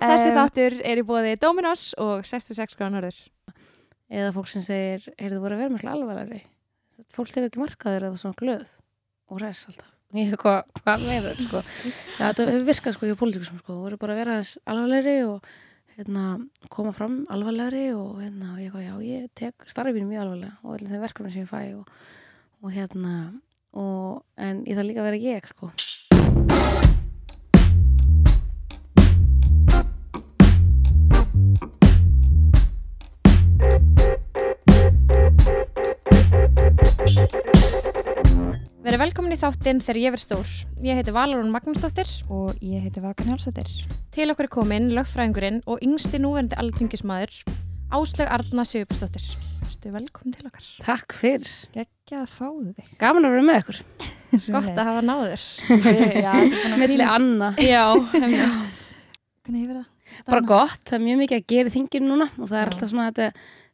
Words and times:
Þessi 0.00 0.30
þáttur 0.36 0.78
er 0.92 1.02
í 1.02 1.04
bóði 1.06 1.34
Dominos 1.40 1.90
og 2.00 2.24
66 2.28 2.78
gránar 2.78 3.04
norður. 3.04 3.20
eða 4.10 4.32
fólk 4.34 4.48
sem 4.50 4.64
segir, 4.64 5.04
heyrðu 5.20 5.36
þú 5.36 5.44
voru 5.44 5.56
að 5.56 5.62
vera 5.62 5.74
miklu 5.74 5.92
alvarlegri 5.92 6.40
fólk 7.14 7.32
tekur 7.32 7.48
ekki 7.48 7.62
markaður 7.62 8.06
eða 8.08 8.20
svona 8.20 8.38
glöð 8.40 8.76
og 9.30 9.42
res 9.42 9.64
alltaf 9.70 9.96
ég 10.18 10.32
hef 10.32 10.40
hvað, 10.42 10.60
hvað 10.80 11.02
meður 11.06 11.42
sko. 11.46 11.60
ja, 11.62 12.30
þetta 12.30 12.46
hefur 12.48 12.64
virkað 12.66 12.96
sko 12.96 13.08
í 13.08 13.18
pólitíkusum 13.18 13.60
sko. 13.60 13.76
þú 13.76 13.84
voru 13.84 14.00
bara 14.00 14.16
að 14.16 14.22
vera 14.24 14.38
alvarlegri 14.72 15.16
og 15.28 15.52
hérna, 15.94 16.24
koma 16.72 16.94
fram 16.96 17.20
alvarlegri 17.30 17.84
og 17.94 18.18
hérna, 18.18 18.54
og 18.54 18.58
ég, 18.58 18.72
eitthvað, 18.72 18.88
já, 18.88 18.94
ég 19.06 19.30
tek 19.38 19.70
starfið 19.70 20.08
mjög 20.08 20.24
alvarlega 20.24 20.56
og 20.64 20.74
allir 20.74 20.90
þeim 20.90 21.04
verkefni 21.06 21.32
sem 21.34 21.44
ég 21.44 21.50
fæ 21.52 21.62
og, 21.78 21.94
og 22.64 22.74
hérna 22.74 23.14
og, 23.70 24.24
en 24.40 24.64
ég 24.66 24.78
þarf 24.78 24.90
líka 24.90 25.04
að 25.04 25.10
vera 25.12 25.22
ég 25.28 25.50
sko. 25.52 25.70
Velkomin 39.00 39.32
í 39.34 39.38
þáttinn 39.40 39.80
þegar 39.82 39.98
ég 40.00 40.14
verð 40.14 40.24
stór. 40.24 40.50
Ég 40.84 40.98
heiti 40.98 41.12
Valarún 41.14 41.52
Magnúsdóttir. 41.54 42.08
og 42.28 42.56
ég 42.60 42.82
heiti 42.84 43.00
Vakan 43.02 43.30
Hjálsættir. 43.32 43.70
Til 44.12 44.28
okkur 44.32 44.44
er 44.48 44.52
komin 44.52 44.90
lögfræðingurinn 44.96 45.62
og 45.66 45.80
yngsti 45.84 46.20
núverandi 46.20 46.58
alþingismadur 46.60 47.32
Áslaug 47.90 48.28
Arna 48.30 48.64
Sigurbjörnsdóttir. 48.64 49.24
Ertu 49.66 49.92
velkomin 49.94 50.34
til 50.36 50.46
okkar. 50.50 50.66
Takk 50.84 51.14
fyrir, 51.16 51.48
Gekkja 51.74 52.24
að 52.24 52.34
fáðu 52.36 52.74
þig. 52.76 52.90
gaman 53.00 53.24
að 53.24 53.34
vera 53.36 53.46
með 53.48 53.62
ykkur 53.62 53.80
Gott 54.30 54.76
að 54.76 54.84
hafa 54.90 55.00
náður. 55.02 55.46
Já, 55.70 55.76
þetta 55.80 56.34
er 56.34 56.50
búin 56.50 56.74
að 56.74 56.78
Milli 56.84 56.98
pínu- 57.00 57.14
Anna 57.14 57.48
Já, 57.56 57.84
einmitt. 58.20 58.84
Hvernig 59.46 59.64
hefur 59.64 59.80
það? 59.80 59.88
bara 60.26 60.40
gott, 60.44 60.80
það 60.84 60.96
er 60.98 61.04
mjög 61.06 61.18
mikið 61.22 61.38
að 61.40 61.46
gera 61.54 61.70
í 61.70 61.74
þinginu 61.74 62.08
núna 62.10 62.26
og 62.36 62.48
það 62.50 62.58
er 62.60 62.66
Já. 62.66 62.70
alltaf 62.74 62.90
svona 62.90 63.04
þetta, 63.10 63.26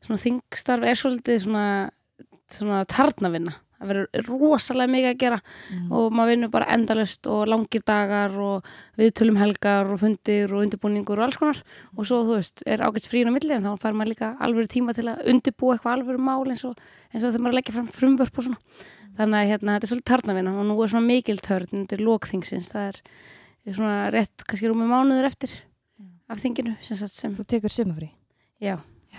svona 0.06 0.20
þingstarf 0.22 0.84
er 0.86 0.98
svolítið 1.00 1.38
svona, 1.42 1.64
svona 2.52 2.80
tarnavinna 2.92 3.54
það 3.86 3.92
verður 3.92 4.26
rosalega 4.28 4.92
mikið 4.92 5.10
að 5.12 5.18
gera 5.22 5.38
Mm. 5.70 5.92
og 5.92 6.12
maður 6.12 6.30
vinnur 6.34 6.50
bara 6.50 6.66
endalust 6.74 7.26
og 7.26 7.46
langir 7.48 7.82
dagar 7.86 8.34
og 8.38 8.64
viðtölum 8.98 9.38
helgar 9.38 9.86
og 9.94 10.00
fundir 10.02 10.52
og 10.52 10.62
undirbúningur 10.66 11.18
og 11.18 11.24
alls 11.26 11.36
konar 11.38 11.62
og 11.96 12.04
svo 12.06 12.20
þú 12.26 12.36
veist, 12.36 12.62
er 12.66 12.82
ágætt 12.84 13.08
fríin 13.10 13.30
á 13.30 13.34
milli 13.34 13.54
en 13.56 13.62
þá 13.64 13.78
fær 13.80 13.94
maður 13.96 14.12
líka 14.12 14.32
alvöru 14.40 14.66
tíma 14.68 14.94
til 14.94 15.06
að 15.08 15.24
undirbúa 15.30 15.76
eitthvað 15.78 15.96
alvöru 16.00 16.18
mál 16.18 16.44
eins 16.50 16.64
og, 16.68 16.76
eins 17.14 17.22
og 17.24 17.30
þegar 17.32 17.42
maður 17.42 17.48
er 17.48 17.54
að 17.54 17.58
leggja 17.60 17.74
fram 17.78 17.88
frumvörp 17.88 18.38
og 18.38 18.44
svona 18.44 18.60
þannig 19.16 19.38
að 19.40 19.48
hérna, 19.50 19.76
þetta 19.78 19.86
er 19.86 19.90
svolítið 19.94 20.10
tarnavinna 20.12 20.52
og 20.60 20.66
nú 20.68 20.76
er 20.84 20.88
svona 20.92 21.06
mikil 21.06 21.38
törn 21.40 21.72
undir 21.72 22.02
lokþingsins 22.04 22.72
það 22.74 22.88
er 22.90 23.00
svona 23.72 24.10
rétt, 24.12 24.44
kannski 24.46 24.68
rúmi 24.68 24.86
mánuður 24.90 25.26
eftir 25.30 25.54
af 26.28 26.38
þinginu 26.42 26.76
sem, 26.82 26.96
sem 27.06 27.34
Þú 27.34 27.44
tekur 27.46 27.70
sumafrí. 27.72 28.10
já, 28.60 28.76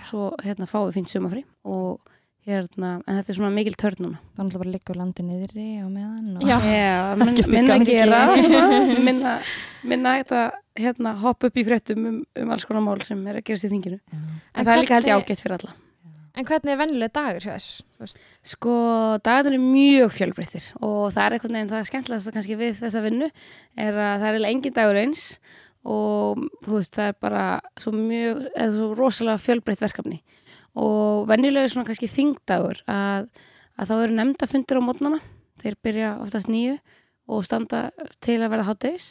svo 0.08 0.30
hérna 0.44 0.66
fáum 0.70 0.88
við 0.90 0.98
fínt 1.00 1.10
sumafrí 1.12 1.44
og 1.64 2.00
hérna, 2.48 2.90
en 3.04 3.18
þetta 3.18 3.32
er 3.32 3.38
svona 3.38 3.50
mikil 3.54 3.74
törn 3.78 4.04
núna. 4.04 4.20
Það 4.34 4.40
er 4.40 4.46
náttúrulega 4.46 4.62
bara 4.62 4.68
að 4.68 4.76
liggja 4.76 4.92
úr 4.92 5.00
landi 5.00 5.24
niðri 5.26 5.66
á 5.78 5.86
meðan. 5.88 6.30
Og... 6.36 6.46
Já. 6.48 6.56
Ekkert 7.28 7.50
í 7.50 7.54
minna 7.54 7.76
að 7.76 7.84
gera 7.88 8.20
svona, 8.38 8.62
minna, 9.08 9.34
minna 9.92 10.14
að 10.20 10.38
hérna, 10.78 11.16
hoppa 11.22 11.50
upp 11.50 11.58
í 11.58 11.66
fréttum 11.66 12.08
um, 12.12 12.22
um 12.42 12.54
alls 12.54 12.66
konar 12.68 12.84
mál 12.84 13.04
sem 13.06 13.20
er 13.28 13.40
að 13.40 13.46
gerast 13.50 13.68
í 13.68 13.72
þinginu. 13.74 14.00
En, 14.14 14.24
En 14.54 14.64
það 14.64 14.72
er 14.74 14.82
líka 14.82 14.98
held 14.98 15.10
ég 15.10 15.20
ágætt 15.20 15.44
fyrir 15.44 15.58
alla. 15.58 15.76
En 16.38 16.46
hvernig 16.46 16.70
er 16.70 16.78
vennileg 16.78 17.14
dagur 17.14 17.42
hjá 17.42 17.54
þess? 17.56 18.18
Sko, 18.46 18.74
dagarnir 19.26 19.58
er 19.58 19.64
mjög 19.64 20.12
fjölbreyttir 20.14 20.68
og 20.78 21.08
það 21.10 21.24
er 21.24 21.34
einhvern 21.34 21.56
veginn, 21.56 21.70
það 21.72 21.80
er 21.80 21.88
skemmtilegast 21.88 22.34
kannski 22.36 22.58
við 22.60 22.76
þessa 22.78 23.02
vinnu, 23.02 23.30
er 23.74 23.96
að 23.96 24.12
það 24.22 24.28
er 24.28 24.36
eiginlega 24.36 24.54
engin 24.54 24.76
dagur 24.76 25.00
eins 25.00 25.24
og 25.88 26.44
þú 26.62 26.76
veist, 26.76 26.94
það 26.94 27.10
er 27.10 27.16
bara 27.26 27.44
svo 27.80 27.94
mjög, 27.96 28.44
eða 28.52 28.70
svo 28.76 28.90
rosalega 28.98 29.42
fjölbreytt 29.48 29.82
verkefni 29.82 30.20
og 30.76 31.28
venjulega 31.30 31.66
er 31.66 31.72
svona 31.72 31.88
kannski 31.88 32.10
þingdagur 32.10 32.82
að, 32.90 33.28
að 33.78 33.90
þá 33.90 33.94
eru 33.98 34.18
nefndafundir 34.18 34.80
á 34.80 34.82
mótnana, 34.84 35.20
þeir 35.62 35.78
byrja 35.84 36.10
oftast 36.24 36.50
nýju 36.52 36.76
og 37.28 37.46
standa 37.46 37.88
til 38.24 38.40
að 38.40 38.52
verða 38.54 38.68
háttegis 38.70 39.08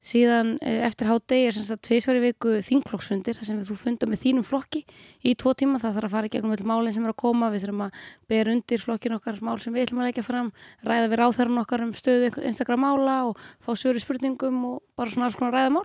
síðan 0.00 0.54
eh, 0.64 0.80
eftir 0.86 1.10
hátegi 1.10 1.48
er 1.50 1.54
sem 1.54 1.64
sagt 1.66 1.82
tvisvar 1.84 2.16
í 2.16 2.22
viku 2.24 2.54
þingflokksfundir 2.64 3.36
þar 3.36 3.48
sem 3.50 3.58
þú 3.68 3.74
funda 3.76 4.08
með 4.08 4.22
þínum 4.22 4.46
flokki 4.48 4.80
í 5.28 5.34
tvo 5.36 5.52
tíma, 5.52 5.80
það 5.82 5.98
þarf 5.98 6.08
að 6.08 6.14
fara 6.14 6.30
í 6.30 6.32
gegnum 6.32 6.54
öll 6.54 6.64
málinn 6.70 6.94
sem 6.96 7.04
er 7.04 7.12
að 7.12 7.18
koma, 7.20 7.50
við 7.52 7.66
þurfum 7.66 7.82
að 7.84 8.06
bera 8.32 8.54
undir 8.54 8.80
flokkin 8.80 9.16
okkar 9.18 9.42
mál 9.44 9.58
sem 9.60 9.76
við 9.76 9.84
ætlum 9.84 10.00
að 10.00 10.08
leggja 10.08 10.24
fram 10.24 10.48
ræða 10.88 11.10
við 11.12 11.20
ráþæran 11.20 11.60
okkar 11.60 11.84
um 11.84 11.92
stöðu 11.98 12.30
einstakra 12.40 12.78
mála 12.80 13.18
og 13.28 13.44
fá 13.60 13.74
í 13.76 14.00
spurningum 14.00 14.64
og 14.70 14.80
bara 14.96 15.12
svona 15.12 15.28
alls 15.28 15.36
konar 15.36 15.58
ræðamál. 15.58 15.84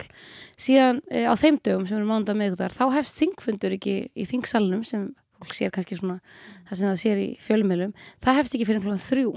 Síðan 0.56 1.02
e, 1.10 1.26
á 1.28 1.34
þeim 1.36 1.60
dögum 1.60 1.84
sem 1.84 1.98
eru 1.98 2.08
mánda 2.08 2.36
meðgudar 2.36 2.72
þá 2.72 2.86
hefst 2.96 3.20
þingfundur 3.20 3.76
ekki 3.76 3.98
í 4.16 4.28
þingsalnum 4.28 4.84
sem 4.88 5.10
fólk 5.36 5.52
sér 5.52 5.74
kannski 5.74 5.98
svona 5.98 6.22
það 6.70 6.80
sem 6.80 6.88
það 6.88 6.98
sér 7.02 7.20
í 7.20 7.28
fjölmiðlum. 7.44 7.92
Það 8.24 8.40
hefst 8.40 8.56
ekki 8.56 8.68
fyrir 8.68 8.80
einhverjum 8.80 9.04
þrjú. 9.04 9.36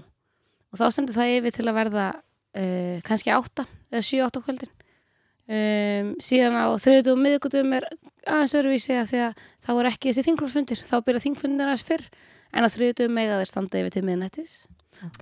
Og 0.70 0.80
þá 0.80 0.86
stendur 0.94 1.18
það 1.18 1.36
yfir 1.36 1.56
til 1.56 1.68
að 1.68 1.80
verða 1.80 2.08
e, 2.56 2.64
kannski 3.08 3.34
átta 3.34 3.66
eða 3.92 4.06
sjö 4.06 4.26
átta 4.26 4.44
kvöldin. 4.46 4.72
Um, 5.50 6.12
síðan 6.22 6.60
á 6.62 6.70
þriðutum 6.78 7.16
og 7.16 7.22
miðgutum 7.26 7.72
er 7.74 7.88
aðeins 8.30 8.54
öðruvísi 8.60 8.94
að 9.00 9.08
því 9.10 9.22
að 9.26 9.40
þá 9.66 9.70
er 9.74 9.88
ekki 9.90 10.12
þessi 10.12 10.24
þingflokksfundir, 10.28 10.82
þá 10.86 10.96
byrja 11.08 11.24
þingfundir 11.24 11.72
aðeins 11.72 11.86
fyrr 11.88 12.04
en 12.54 12.68
á 12.68 12.70
þriðutum 12.70 13.16
mega 13.18 13.40
þeir 13.40 13.50
standa 13.50 13.82
yfir 13.82 13.96
til 13.96 14.04
miðnættis. 14.06 14.54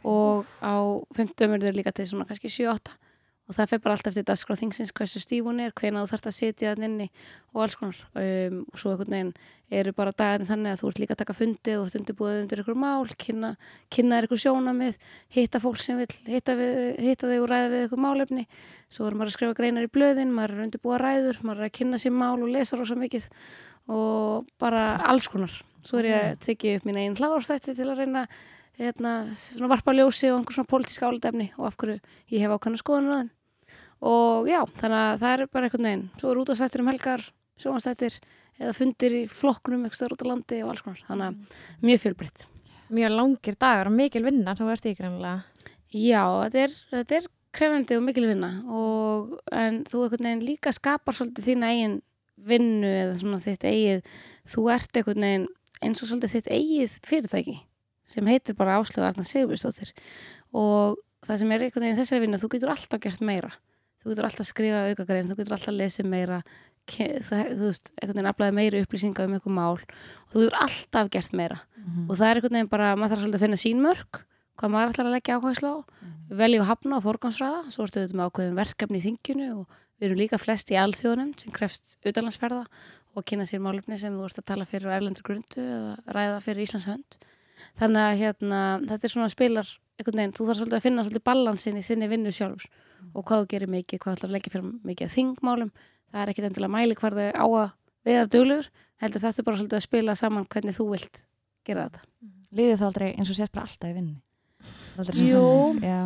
Og 0.03 0.43
á 0.59 0.75
fymtum 1.15 1.55
er 1.55 1.63
þeir 1.63 1.77
líka 1.79 1.93
til 1.95 2.09
svona 2.09 2.27
kannski 2.27 2.51
7-8 2.51 2.97
og 3.47 3.55
það 3.55 3.69
fer 3.71 3.81
bara 3.83 3.95
alltaf 3.95 4.11
eftir 4.11 4.25
dagskráð 4.27 4.59
þingsins 4.61 4.91
hversu 4.95 5.21
stíf 5.23 5.45
hún 5.47 5.61
er, 5.63 5.71
hvena 5.75 6.01
þú 6.03 6.11
þarft 6.11 6.27
að 6.27 6.35
sitja 6.35 6.73
þann 6.73 6.87
inni 6.87 7.05
og 7.53 7.61
alls 7.63 7.77
konar. 7.79 8.01
Um, 8.19 8.57
og 8.67 8.81
svo 8.81 8.91
einhvern 8.91 9.15
veginn 9.15 9.31
eru 9.77 9.93
bara 9.95 10.13
dagarnir 10.15 10.49
þannig 10.49 10.73
að 10.73 10.81
þú 10.81 10.89
ert 10.89 10.99
líka 11.01 11.15
að 11.15 11.21
taka 11.21 11.35
fundi 11.35 11.75
og 11.75 11.85
þú 11.85 11.87
ert 11.87 11.99
undirbúið 12.01 12.39
undir 12.41 12.61
ykkur 12.63 12.79
mál, 12.79 13.13
kynna, 13.23 13.53
kynna 13.91 14.19
þér 14.19 14.27
ykkur 14.27 14.41
sjónamið, 14.43 14.99
hitta 15.35 15.61
fólk 15.63 15.79
sem 15.83 15.99
vil 15.99 16.09
hitta, 16.27 16.55
við, 16.59 16.75
hitta 17.07 17.31
þig 17.31 17.43
og 17.43 17.49
ræða 17.51 17.71
við 17.73 17.87
ykkur 17.87 18.03
málefni. 18.03 18.45
Svo 18.91 19.07
er 19.07 19.17
maður 19.17 19.33
að 19.33 19.37
skrifa 19.37 19.57
greinar 19.59 19.87
í 19.87 19.91
blöðin 19.91 20.35
maður 20.35 20.55
er 20.55 20.61
að 20.61 20.67
undirbúa 20.67 20.99
ræður, 21.03 21.41
maður 21.43 21.63
er 21.63 21.69
að 21.71 21.75
kynna 21.79 21.99
sér 22.03 22.15
mál 22.15 22.35
og 22.37 22.51
lesa 22.51 22.79
rosa 22.79 22.99
mikið 22.99 23.27
og 23.91 24.47
bara 24.59 24.85
alls 25.07 25.27
konar. 25.31 25.55
Svo 25.87 25.99
er 25.99 26.11
ég 26.11 26.29
að 26.31 26.45
tekið 26.47 26.79
upp 26.79 26.87
mín 26.87 27.01
einn 27.03 27.19
hlaðarstætti 27.19 27.75
til 27.75 27.87
að 27.91 28.03
reyna 28.03 28.27
hérna, 28.77 29.13
varpa 29.67 29.95
ljósi 29.95 30.29
og 30.31 30.41
einhver 30.41 30.57
svona 30.57 30.69
pólitíska 30.69 31.09
álitefni 31.09 31.49
og 31.57 31.69
af 31.69 31.77
hverju 31.79 31.97
ég 32.33 32.43
hef 32.43 32.53
ákvæmna 32.53 32.81
skoðunum 32.81 33.15
að 33.15 33.29
og 34.05 34.49
já, 34.49 34.59
þannig 34.77 34.99
að 35.03 35.21
það 35.23 35.31
er 35.33 35.47
bara 35.53 35.67
einhvern 35.67 35.87
veginn. 35.87 36.03
Svo 36.21 36.31
er 36.31 36.41
útastættir 36.41 36.83
um 36.83 36.91
helgar, 36.91 37.23
sjónastættir 37.57 38.19
eða 38.57 38.73
fundir 38.77 39.15
í 39.17 39.23
flokknum 39.29 39.85
eitthvað 39.87 40.13
út 40.15 40.25
á 40.25 40.29
landi 40.31 40.59
og 40.63 40.73
alls 40.73 40.83
konar, 40.85 41.01
þannig 41.07 41.27
að 41.27 41.87
mjög 41.87 42.03
fjölbreytt. 42.03 42.45
Mjög 42.93 43.13
langir 43.13 43.57
dagar 43.59 43.89
og 43.89 43.97
mikil 43.97 44.23
vinna 44.25 44.55
þú 44.57 44.69
ert 44.73 44.87
í 44.87 44.93
greinlega. 44.97 45.65
Já, 45.93 46.23
þetta 46.43 46.63
er, 46.63 46.77
þetta 46.93 47.17
er 47.17 47.27
krefendi 47.57 47.97
og 47.97 48.05
mikil 48.05 48.27
vinna. 48.29 48.51
Og, 48.69 49.37
en 49.51 49.81
þú 49.87 50.05
einhvern 50.05 50.29
veginn 50.29 50.45
líka 50.45 50.73
skapar 50.75 51.17
svolítið 51.17 51.51
þína 51.51 51.71
eigin 51.73 51.99
vinnu 52.47 52.89
eða 52.89 53.15
svona 53.17 53.41
þitt 53.41 53.65
eigið 53.65 54.17
þú 54.53 54.65
ert 54.75 54.99
einhvern 54.99 55.25
veginn 55.25 55.47
eins 55.81 56.03
og 56.03 56.09
svolítið 56.11 56.35
þitt 56.35 56.51
eigið 56.53 56.97
fyrirtæki 57.05 57.55
sem 58.07 58.29
heitir 58.29 58.55
bara 58.55 58.77
Áslögu 58.79 59.07
Arna 59.07 59.25
Sigurbjörnsdóttir. 59.25 59.93
Og 60.55 60.99
það 61.27 61.41
sem 61.41 61.53
er 61.53 61.65
einhvern 61.65 61.87
veginn 61.87 61.99
þessari 61.99 62.23
vinnu, 62.23 62.39
þú 62.39 62.51
getur 62.53 62.73
alltaf 62.73 63.01
gert 63.03 63.25
meira 63.25 63.51
þú 64.07 64.13
getur 64.15 64.27
alltaf 64.29 64.47
skrifa 64.47 64.85
aukagrein, 64.89 65.27
þú 65.27 65.35
getur 65.41 65.57
alltaf 65.57 65.75
lesið 65.75 66.07
meira 66.07 66.39
ke- 66.87 67.19
það, 67.27 67.41
þú 67.59 67.65
veist, 67.67 67.91
einhvern 67.99 68.15
veginn 68.15 68.31
aflaði 68.31 68.55
meiri 68.55 68.81
upplýsinga 68.85 69.25
um 69.27 69.33
einhver 69.35 69.51
mál 69.53 69.75
og 69.75 70.31
þú 70.31 70.45
getur 70.45 70.57
alltaf 70.63 71.09
gert 71.11 71.33
meira. 71.35 71.59
Mhm. 71.77 72.09
og 72.09 72.15
það 72.17 72.27
er 72.31 72.35
einhvern 72.39 72.55
veginn 72.57 72.69
bara, 72.71 72.95
maður 72.95 73.11
þarf 73.17 73.21
svolítið 73.25 73.35
að 73.39 73.43
finna 73.45 73.59
sín 73.59 73.81
mörg 73.83 74.21
hvað 74.57 74.71
maður 74.73 74.93
ætlar 74.93 75.07
að 75.07 75.15
leggja 75.17 75.35
ákvæðsla 75.37 75.69
á. 75.69 75.77
Velja 76.29 76.61
og 76.61 76.67
hafna 76.67 76.97
og 76.97 77.03
forgansræða 77.03 77.71
svo 77.71 77.83
ertu 77.85 77.99
þetta 78.01 78.17
með 78.17 78.27
ákveðin 78.31 78.55
verkefni 78.57 78.97
í 78.97 79.03
þinginu 79.05 79.47
og 79.59 79.67
við 79.99 80.07
erum 80.07 80.17
líka 80.19 80.37
flest 80.39 80.71
í 80.71 80.75
alþjóðunemnd 80.79 81.39
sem 81.39 81.51
krefst 81.51 81.97
utanlandsferða 82.05 82.65
og 83.15 83.25
kynna 83.25 83.45
sér 83.47 83.61
málefni 83.63 83.97
sem 83.99 84.13
þú 84.17 84.25
ert 84.25 84.39
að 84.41 84.45
tala 84.45 84.65
fyrir 84.65 84.89
á 84.91 84.97
erlendur 84.97 85.23
grundu 85.23 85.61
eða 85.61 85.95
ræða 86.13 86.41
fyrir 86.43 86.63
Íslands 86.67 86.85
hönd. 86.89 87.17
Þannig 87.79 88.03
að 88.03 88.17
hérna, 88.21 88.59
þetta 88.87 89.03
er 89.07 89.13
svona 89.13 89.29
spilar 89.31 89.67
einhvern 89.97 90.19
veginn, 90.21 90.33
þú 90.37 90.45
þarf 90.49 90.59
svolítið 90.61 90.77
að 90.77 90.85
finna 90.85 91.03
svolítið 91.07 91.23
balansin 91.25 91.77
í 91.79 91.85
þinni 91.87 92.09
vinnu 92.11 92.31
sjálfur 92.35 92.67
og 93.13 93.25
hvað 93.25 93.43
þú 93.43 93.49
gerir 93.53 93.73
mikið, 93.73 94.01
hvað 94.03 94.17
ætlar 94.17 94.29
að 94.29 94.35
leggja 94.37 94.53
fyrir 94.53 94.69
mikið 94.89 95.07
að 95.07 95.15
þingmálum, 95.15 95.71
það 96.11 96.21
er 96.21 96.31
ekkit 96.33 96.49
endilega 96.49 96.75
mæli 96.75 96.97
hvar 96.99 97.17
þau 97.17 97.27
á 97.33 97.45
að 97.47 97.71
viða 98.07 98.29
duglegur 98.33 98.69
heldur 99.01 99.23
þetta 99.23 99.45
bara 99.47 99.59
svolítið 99.59 99.79
að 99.79 99.87
spila 99.87 100.15
saman 100.17 100.47
hvernig 100.47 100.77
þú 100.77 100.87
vilt 100.93 101.25
gera 101.67 101.87
þetta 101.89 102.05
Liðið 102.57 102.79
þá 102.79 102.85
aldrei 102.87 103.07
eins 103.11 103.29
og 103.31 103.37
sért 103.37 103.51
bara 103.51 103.67
alltaf 103.67 103.89
í 103.89 103.95
vinnu? 103.97 104.15
Jú. 105.19 105.41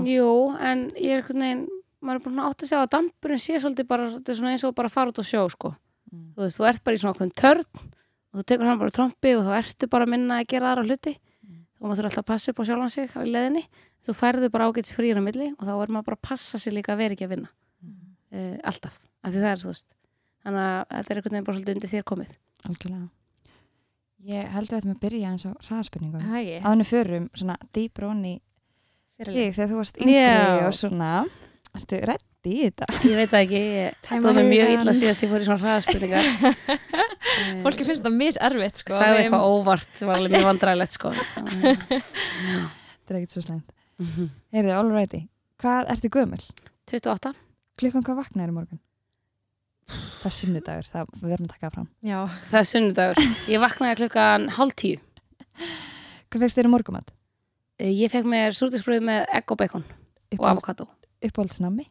Jú, 0.09 0.31
en 0.57 0.81
ég 0.97 1.13
er 1.13 1.21
einhvern 1.21 1.45
veginn 1.45 1.67
maður 2.01 2.17
er 2.17 2.25
búin 2.25 2.41
að 2.41 2.49
átt 2.49 2.63
að 2.65 2.71
segja 2.71 2.81
að 2.81 2.93
dampurinn 2.95 3.41
sé 3.41 3.59
svolítið 3.61 3.87
bara 3.91 4.09
svona 4.25 4.53
eins 4.55 4.65
og 4.65 4.75
bara 4.77 4.91
fara 4.91 5.13
út 5.13 5.21
á 5.21 5.25
sjó 5.25 5.43
sko. 5.53 5.73
Mm. 6.11 6.31
þú 6.35 6.43
veist, 6.43 6.57
þú 6.57 6.67
ert 6.67 6.83
bara 6.83 6.97
í 6.97 7.01
svona 7.01 7.13
okkur 7.15 7.29
törn 7.39 7.67
og 7.71 8.39
þú 8.41 8.45
tekur 8.49 8.67
hann 8.67 8.79
bara 8.81 8.91
í 8.91 8.95
trompi 8.95 9.33
og 9.37 9.45
þá 9.45 9.51
ertu 9.61 9.89
bara 9.91 10.07
minna 10.09 10.41
að 10.41 10.49
gera 10.51 10.71
aðra 10.71 10.87
hluti. 10.89 11.13
Og 11.81 11.87
maður 11.89 11.97
þurfa 11.97 12.11
alltaf 12.11 12.21
að 12.21 12.29
passa 12.29 12.51
upp 12.53 12.61
á 12.61 12.63
sjálfan 12.69 12.93
sig 12.93 13.15
í 13.17 13.31
leðinni, 13.33 13.63
þú 14.05 14.13
færðu 14.17 14.51
bara 14.53 14.67
ágætis 14.69 14.93
á 14.93 15.21
milli 15.21 15.47
og 15.57 15.63
þá 15.65 15.71
er 15.73 15.93
maður 15.95 16.07
bara 16.11 16.19
að 16.19 16.27
passa 16.29 16.61
sig 16.61 16.75
líka 16.75 16.93
að 16.93 17.01
vera 17.01 17.17
ekki 17.17 17.25
að 17.25 17.33
vinna. 17.33 17.49
Mm. 17.81 17.97
uh, 18.37 18.57
alltaf, 18.69 18.99
af 19.25 19.33
því 19.33 19.41
það 19.41 19.51
er 19.51 19.63
þú 19.63 19.71
veist 19.71 19.97
þannig 20.41 20.67
að 20.67 20.85
þetta 20.91 21.11
er 21.11 21.19
einhvern 21.19 21.35
veginn 21.35 21.47
bara 21.47 21.57
svolítið 21.57 21.75
undir 21.75 21.91
þér 21.91 22.05
komið. 22.11 22.37
Algjörlega. 22.69 23.09
Ég 24.31 24.49
held 24.53 24.67
að 24.67 24.75
við 24.75 24.79
ættum 24.81 24.93
að 24.93 25.01
byrja 25.01 25.29
eins 25.31 25.45
á 25.49 25.51
hraðspurningum 25.65 26.25
Það 26.27 26.39
ekki. 26.41 26.57
ánum 26.69 26.85
förum 26.85 27.23
svona 27.33 27.55
dýpr 27.73 28.05
onni 28.05 28.33
þig 29.21 29.55
þegar 29.55 29.71
þú 29.71 29.79
varst 29.79 29.97
yngri 30.01 30.17
Já. 30.19 30.67
og 30.67 30.75
svona. 30.77 31.09
Ertu 31.71 32.01
reddi 32.05 32.51
í 32.51 32.67
þetta? 32.67 32.87
ég 33.07 33.17
veit 33.21 33.33
ekki, 33.39 33.61
ég 33.79 33.97
stóð 34.03 34.37
mér 34.37 34.49
mjög 34.51 34.73
illa 34.75 34.93
síðast 34.97 35.25
ég 35.25 35.31
fór 35.31 35.41
í 35.41 35.47
svona 35.47 35.61
hraðaspurningar. 35.63 36.29
Eh, 36.51 37.03
Fólki 37.65 37.85
finnst 37.87 38.01
þetta 38.03 38.11
miserfitt 38.15 38.81
sko. 38.81 38.93
sagði 38.97 39.15
Við- 39.17 39.23
eitthvað 39.25 39.47
óvart 39.55 39.91
sem 39.99 40.09
var 40.11 40.19
alveg 40.21 40.35
mjög 40.35 40.47
vandræðilegt 40.49 40.97
sko 40.97 41.11
Þetta 41.91 43.13
er 43.13 43.19
ekkert 43.21 43.35
svo 43.37 43.43
slæmt 43.45 43.77
Mhm. 44.01 44.29
Heyrðu, 44.55 44.71
alrighty 44.73 45.19
Hvað 45.61 45.89
ertu 45.93 46.09
gömul? 46.09 46.39
28 46.89 47.35
Klukkan 47.77 48.01
hvað 48.07 48.17
vaknaður 48.23 48.49
í 48.49 48.55
morgun? 48.55 48.79
Það 49.91 50.25
er 50.29 50.33
sunnudagur, 50.37 50.87
það 50.89 51.11
verðum 51.21 51.45
að 51.45 51.51
taka 51.51 51.67
það 51.67 51.75
fram 51.75 51.87
Já, 52.09 52.17
það 52.49 52.59
er 52.63 52.67
sunnudagur, 52.71 53.21
ég 53.51 53.61
vaknaði 53.61 53.99
klukkan 54.01 54.47
hálf 54.57 54.73
tíu 54.81 54.97
Hvað 56.31 56.45
fegst 56.47 56.57
þér 56.57 56.69
í 56.69 56.73
morgumat? 56.73 57.13
Eh, 57.81 57.91
ég 57.93 58.09
fekk 58.13 58.25
mér 58.31 58.57
súrtisbröð 58.57 59.05
með 59.05 59.25
egg 59.37 59.53
og 59.53 59.59
bacon 59.61 59.85
og 60.39 60.47
avokado 60.49 60.87
Uppáhaldsnami? 61.21 61.85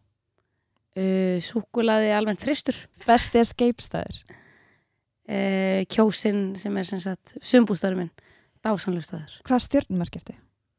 uh, 0.99 1.39
súkulaði 1.47 2.11
almennt 2.17 2.43
þristur 2.43 2.75
Besti 3.07 3.39
er 3.45 3.47
skeipstæður 3.53 4.23
uh, 5.31 5.81
kjósin 5.91 6.41
sem 6.61 6.77
er 6.81 6.89
sem 6.89 7.01
sagt 7.03 7.37
sumbústæður 7.41 7.97
minn, 8.03 8.11
dásanlustæður 8.67 9.39
Hvað 9.47 9.65
stjórnumark 9.69 10.19
ertu? 10.21 10.35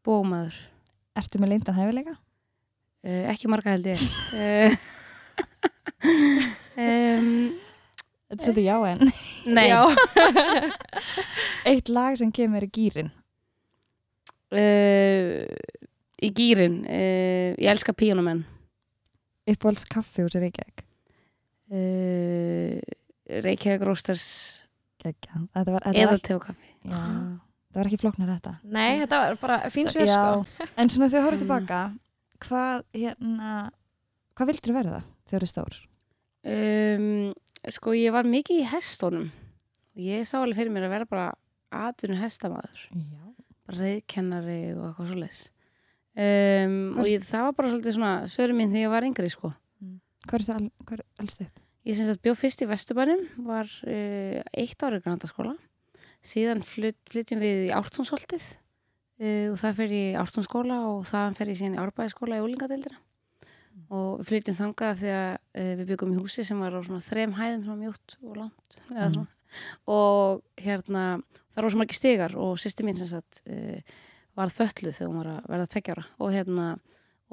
bómaður, 0.06 0.58
Ertu 1.20 1.40
með 1.42 1.50
leindan 1.56 1.76
hæfileika? 1.80 2.16
uh, 3.06 3.24
ekki 3.34 3.50
marga 3.52 3.74
held 3.78 3.92
ég. 3.94 4.02
Um, 6.82 7.52
Þetta 8.32 8.38
er 8.38 8.46
svolítið 8.46 8.66
já 8.66 8.76
en. 8.88 9.02
Nei. 9.58 9.66
Já. 9.68 9.82
Eitt 11.68 11.90
lag 11.92 12.16
sem 12.18 12.32
kemur 12.34 12.64
í 12.66 12.70
gýrin 12.74 13.10
uh, 14.56 15.44
í 16.24 16.30
gýrin 16.38 16.80
uh, 16.88 17.52
ég 17.60 17.68
elska 17.74 17.94
píónumenn 17.98 18.46
Uppáhalds 19.52 19.84
kaffi 19.92 20.24
úr 20.24 20.32
sér 20.32 20.46
Reykjavík? 20.48 20.82
Uh, 21.72 22.80
Reykjavík 23.46 23.86
þetta 25.88 25.94
eða 26.04 26.18
tegokaffi 26.22 26.72
já, 26.84 26.98
það 27.72 27.80
var 27.80 27.90
ekki 27.90 28.00
flóknar 28.02 28.30
þetta. 28.36 28.54
Nei, 28.64 29.00
þetta 29.02 29.20
var 29.24 29.38
bara 29.42 29.60
fín 29.74 29.90
svör 29.92 30.10
sko. 30.12 30.68
En 30.78 30.90
svona 30.92 31.08
þegar 31.10 31.22
þú 31.22 31.26
horfður 31.28 31.38
Mm. 31.38 31.46
tilbaka 31.46 31.82
Hvað 32.42 32.84
hérna 32.98 33.54
Hvað 34.36 34.48
vildur 34.52 34.74
verða 34.74 35.00
þegar 35.30 35.44
þú 35.46 35.50
stór? 35.52 35.80
um, 36.52 37.34
sko 37.70 37.94
ég 37.94 38.12
var 38.16 38.26
mikið 38.26 38.64
í 38.64 38.68
hestónum 38.72 39.28
og 39.32 40.02
ég 40.02 40.26
sá 40.26 40.40
alveg 40.42 40.58
fyrir 40.58 40.72
mér 40.74 40.88
að 40.88 40.94
vera 40.96 41.06
bara 41.06 41.26
atvinnu 41.72 42.18
hestamaður. 42.18 42.86
Já. 42.90 43.26
Bara 43.68 43.78
reyðkennari 43.78 44.60
og 44.76 44.86
eitthvað 44.90 45.12
svo 45.12 45.20
leis 45.22 45.42
um, 46.18 46.78
og 47.00 47.06
ég, 47.08 47.22
það 47.28 47.46
var 47.48 47.54
bara 47.60 47.70
svolítið 47.76 47.96
svona 47.98 48.14
söru 48.34 48.56
mín 48.58 48.72
þegar 48.74 48.88
ég 48.88 48.94
var 48.96 49.08
yngri 49.08 49.30
sko. 49.32 49.54
Hvað 50.28 50.40
er 50.40 50.46
það 50.48 50.58
al, 50.62 50.70
hvað 50.86 50.98
er 51.00 51.06
elst 51.26 51.44
upp? 51.46 51.62
Ég 51.82 51.98
sem 51.98 52.06
sagt 52.06 52.22
bjó 52.22 52.36
fyrst 52.38 52.62
í 52.62 52.68
Vesturbænum, 52.70 53.24
var 53.48 53.70
uh, 53.90 54.40
eitt 54.54 54.84
árið 54.86 55.06
grandaskóla. 55.08 55.56
Síðan 56.22 56.62
flyt, 56.62 57.00
flytjum 57.10 57.42
við 57.42 57.64
í 57.66 57.72
Ártúnsholtið 57.74 58.44
uh, 58.46 59.48
og 59.50 59.58
það 59.58 59.80
fer 59.80 59.96
í 59.98 60.04
Ártúnsskóla 60.22 60.78
og 60.92 61.08
þaðan 61.10 61.40
fer 61.40 61.50
ég 61.50 61.58
síðan 61.58 61.80
í 61.80 61.82
Árbæðiskóla 61.82 62.38
í 62.38 62.46
Úlingadeildina. 62.46 63.02
Og 63.92 64.22
við 64.22 64.30
flytjum 64.30 64.60
þangað 64.60 64.94
af 64.94 65.02
því 65.02 65.12
að 65.16 65.34
uh, 65.34 65.74
við 65.82 65.84
byggum 65.90 66.14
í 66.14 66.22
húsi 66.22 66.46
sem 66.46 66.62
var 66.62 66.78
á 66.78 66.82
svona 66.86 67.02
þrem 67.08 67.36
hæðum, 67.40 67.66
svona 67.66 67.82
mjótt 67.82 68.18
og 68.22 68.40
langt. 68.44 68.80
svona. 69.16 69.28
Og 69.90 70.46
hérna, 70.62 71.04
það 71.52 71.64
var 71.64 71.74
svo 71.74 71.82
margir 71.82 71.98
stigar 71.98 72.38
og 72.40 72.56
sýsti 72.62 72.86
mín 72.86 73.02
sem 73.02 73.10
sagt 73.10 73.42
uh, 73.50 74.00
varð 74.38 74.58
fölluð 74.62 74.96
þegar 75.00 75.10
hún 75.10 75.22
var 75.24 75.34
að 75.34 75.52
verða 75.56 75.70
tveggjára 75.74 76.08
og 76.22 76.34
hérna, 76.38 76.72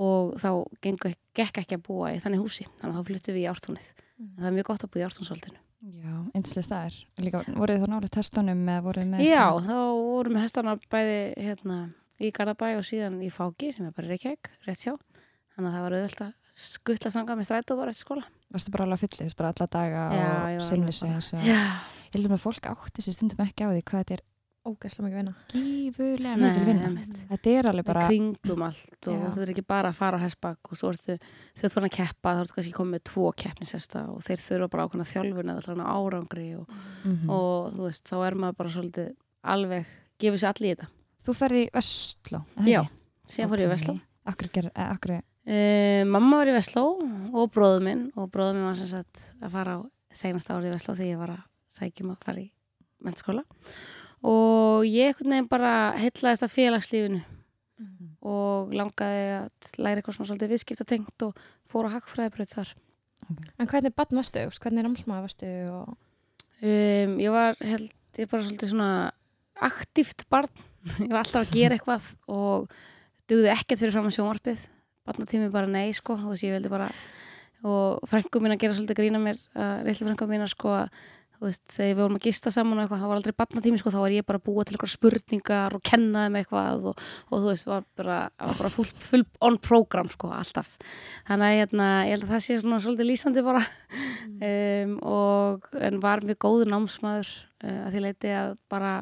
og 0.01 0.37
þá 0.41 0.51
gengu, 0.83 1.13
gekk 1.37 1.61
ekki 1.63 1.77
að 1.77 1.85
búa 1.85 2.17
í 2.17 2.21
þannig 2.23 2.43
húsi. 2.43 2.67
Þannig 2.81 2.95
að 2.95 2.99
þá 2.99 3.11
flyttum 3.13 3.37
við 3.37 3.45
í 3.45 3.51
Ártúnið. 3.53 3.89
En 4.19 4.31
það 4.39 4.51
er 4.51 4.55
mjög 4.57 4.69
gott 4.71 4.85
að 4.85 4.93
búa 4.95 5.03
í 5.03 5.07
Ártúnsholtinu. 5.07 5.61
Já, 5.79 6.15
einslega 6.35 6.67
staðar 6.67 6.95
Líka, 7.23 7.41
voruð 7.55 7.85
þá 7.85 7.91
nálega 7.93 8.11
með 8.59 9.21
Já, 9.23 9.45
þá 9.63 9.77
vorum 9.95 10.35
við 10.35 10.43
hestana 10.43 10.75
bæði 10.91 11.21
hérna, 11.39 11.77
í 12.19 12.31
Garðabæ 12.35 12.73
og 12.81 12.87
síðan 12.89 13.21
í 13.23 13.29
Fáki 13.31 13.71
sem 13.75 13.87
er 13.87 13.95
bara 13.95 14.11
Reykjavík, 14.11 14.51
rétt 14.67 14.83
sjá. 14.83 14.97
Þannig 15.55 15.69
að 15.71 15.77
það 15.77 15.85
var 15.85 15.97
auðvöld 15.99 16.25
að 16.25 16.33
skuttla 16.59 17.13
stanga 17.15 17.37
með 17.39 17.47
strætó 17.47 17.77
bara 17.79 17.95
eftir 17.95 18.09
skóla. 18.09 18.27
Varstu 18.51 18.75
bara 18.75 18.89
alveg 18.89 19.05
fyllið, 19.05 19.37
bara 19.39 19.53
alla 19.55 19.69
daga 19.77 20.03
Já, 20.19 20.27
og 20.57 20.67
og... 20.67 21.47
Já. 21.47 21.63
Ég 22.09 22.25
með 22.25 22.39
að 22.39 22.45
fólk 22.49 22.69
átti 22.73 23.05
sér 23.05 23.15
stundum 23.15 23.45
ekki 23.45 23.69
á 23.69 23.71
því 23.71 23.85
hvað 23.85 24.03
þetta 24.03 24.17
er 24.19 24.25
Ógæslega 24.69 25.05
mikið 25.07 25.19
vinna. 25.19 25.35
gífulega 25.53 26.37
Nei, 26.37 26.43
mikil 26.51 26.65
vinna 26.69 26.89
einmitt. 26.89 27.21
Þetta 27.31 27.53
er 27.59 27.69
alveg 27.71 27.87
bara 27.89 28.03
kringum 28.09 28.65
allt 28.67 29.09
og 29.09 29.23
þetta 29.25 29.45
er 29.47 29.53
ekki 29.55 29.65
bara 29.73 29.89
að 29.93 29.97
fara 30.01 30.19
á 30.21 30.25
hestbakk 30.25 30.73
og 30.73 30.77
svo 30.81 30.91
ertu, 30.93 31.17
þegar 31.17 31.63
þú 31.63 31.69
ert 31.69 31.77
fann 31.79 31.89
að 31.89 31.95
keppa 31.97 32.35
þá 32.37 32.43
ertu 32.45 32.57
kannski 32.59 32.75
komið 32.77 32.93
með 32.99 33.05
tvo 33.11 33.31
keppnishesta 33.45 34.03
og 34.13 34.21
þeir 34.27 34.43
þurfa 34.45 34.71
bara 34.75 34.85
ákveðna 34.89 35.09
þjálfun 35.13 35.53
eða 35.55 35.65
allan 35.73 35.87
árangri 35.97 36.49
og, 36.59 36.69
Mhm. 37.05 37.31
og 37.31 37.73
þú 37.73 37.83
veist, 37.89 38.05
þá 38.11 38.17
er 38.27 38.35
maður 38.35 38.57
bara 38.61 38.75
svolítið 38.77 39.09
alveg, 39.45 39.87
gefur 40.19 40.39
sér 40.39 40.53
allir 40.55 40.69
í 40.69 40.75
þetta. 40.77 40.89
Þú 41.25 41.35
ferði 41.35 41.63
í 41.65 41.71
er 41.75 42.63
það 42.63 42.69
Já, 42.69 42.81
ekki? 42.83 42.91
síðan 43.29 43.49
fór 43.51 43.59
ég 43.59 43.69
í 43.69 43.73
Vestló. 43.75 44.01
Akkur, 44.29 44.71
eh, 44.75 44.93
akkur, 44.93 45.23
Uh, 45.49 46.05
mamma 46.05 46.37
var 46.43 46.47
í 46.47 46.53
Vestló 46.53 47.01
og 47.33 47.51
bróður 47.51 47.81
minn 47.83 48.13
og 48.21 48.31
bróður 48.31 48.53
minn 48.53 48.67
var 48.69 48.75
sem 48.77 48.87
sagt 48.87 49.33
að 49.41 49.51
fara 49.51 49.79
á 49.81 49.91
seinast 50.13 50.47
árið 50.53 50.69
í 50.69 50.73
Vestló 50.77 50.93
þegar 50.95 51.09
ég 51.09 51.19
var 51.19 51.29
að 51.29 51.43
sækjum 51.73 52.11
að 52.13 52.19
fara 52.21 52.37
í 52.43 52.51
mennskóla 53.03 53.45
og 54.27 54.87
ég 54.89 55.13
einhvern 55.13 55.35
veginn 55.35 55.51
bara 55.51 55.73
heitlaðist 55.99 56.47
af 56.47 56.55
félagslífinu. 56.55 57.23
Og 58.29 58.73
langaði 58.75 59.27
að 59.37 59.69
læra 59.79 60.01
eitthvað 60.01 60.17
svona 60.17 60.31
svolítið 60.33 60.53
viðskiptatengt 60.55 61.25
og 61.29 61.43
fór 61.71 61.87
á 61.87 61.95
hagfræðibraut 61.95 62.55
þar. 62.57 62.73
En 63.61 63.69
hvernig 63.71 63.95
bann 63.95 64.19
varstu? 64.19 64.43
Hvernig 64.59 64.87
námsmaður 64.87 65.29
varstu? 65.29 65.53
Og... 65.71 65.93
um, 66.65 67.15
ég 67.23 67.35
var 67.35 67.59
held, 67.63 67.93
ég 68.19 68.31
bara 68.31 68.43
svolítið 68.43 68.73
svona 68.73 68.91
aktíft 69.69 70.27
barn. 70.33 70.67
Ég 71.03 71.11
var 71.11 71.25
alltaf 71.25 71.43
að 71.43 71.55
gera 71.57 71.75
eitthvað 71.75 72.05
og 72.31 72.69
dugði 73.29 73.51
ekkert 73.53 73.83
fyrir 73.83 73.93
fram 73.93 74.07
að 74.09 74.15
sjónvarpið. 74.17 74.61
Barnatími 75.09 75.49
bara 75.53 75.69
nei 75.69 75.91
sko. 75.97 76.15
Þú 76.17 76.31
veist 76.31 76.47
ég 76.47 76.55
vildi 76.55 76.71
bara 76.73 76.87
og 77.67 78.07
frængu 78.07 78.41
mín 78.43 78.55
að 78.55 78.63
gera 78.63 78.77
svolítið 78.77 79.01
grína 79.01 79.21
mér 79.23 79.39
uh, 79.57 79.81
reyðli 79.83 80.07
frængu 80.07 80.29
mín 80.31 80.45
að 80.45 80.53
sko 80.53 80.75
að 80.79 81.01
veist, 81.47 81.63
þegar 81.71 81.91
við 81.93 82.01
vorum 82.03 82.19
að 82.19 82.27
gista 82.27 82.53
saman 82.55 82.81
eitthvað, 82.83 83.03
það 83.03 83.11
var 83.11 83.21
aldrei 83.21 83.37
barnatími 83.39 83.81
sko, 83.81 83.93
þá 83.95 83.99
var 84.03 84.15
ég 84.15 84.27
bara 84.29 84.41
að 84.41 84.47
búa 84.49 84.65
til 84.67 84.75
eitthvað 84.75 84.93
spurningar 84.95 85.77
og 85.77 85.85
kenna 85.87 86.25
þeim 86.27 86.39
eitthvað 86.41 86.89
og, 86.91 87.05
og 87.29 87.43
þú 87.45 87.51
veist, 87.53 87.69
var 87.69 87.85
bara, 88.01 88.19
var 88.43 88.59
bara 88.63 88.73
full, 88.75 88.87
full 89.09 89.23
on 89.47 89.59
program 89.63 90.11
sko, 90.13 90.33
alltaf. 90.35 90.73
Þannig 91.29 91.49
að 91.49 91.59
hérna, 91.61 91.89
ég 92.09 92.17
held 92.17 92.27
að 92.27 92.35
það 92.35 92.45
sé 92.47 92.59
svona 92.63 92.81
svolítið 92.85 93.11
lýsandi 93.13 93.45
bara. 93.47 93.63
Um, 94.39 94.97
og 95.03 95.71
en 95.79 96.01
var 96.03 96.25
mjög 96.27 96.41
góður 96.45 96.73
námsmaður 96.73 97.31
uh, 97.65 97.79
að 97.87 97.95
því 97.95 98.05
leiti 98.05 98.35
að 98.39 98.53
bara 98.71 98.93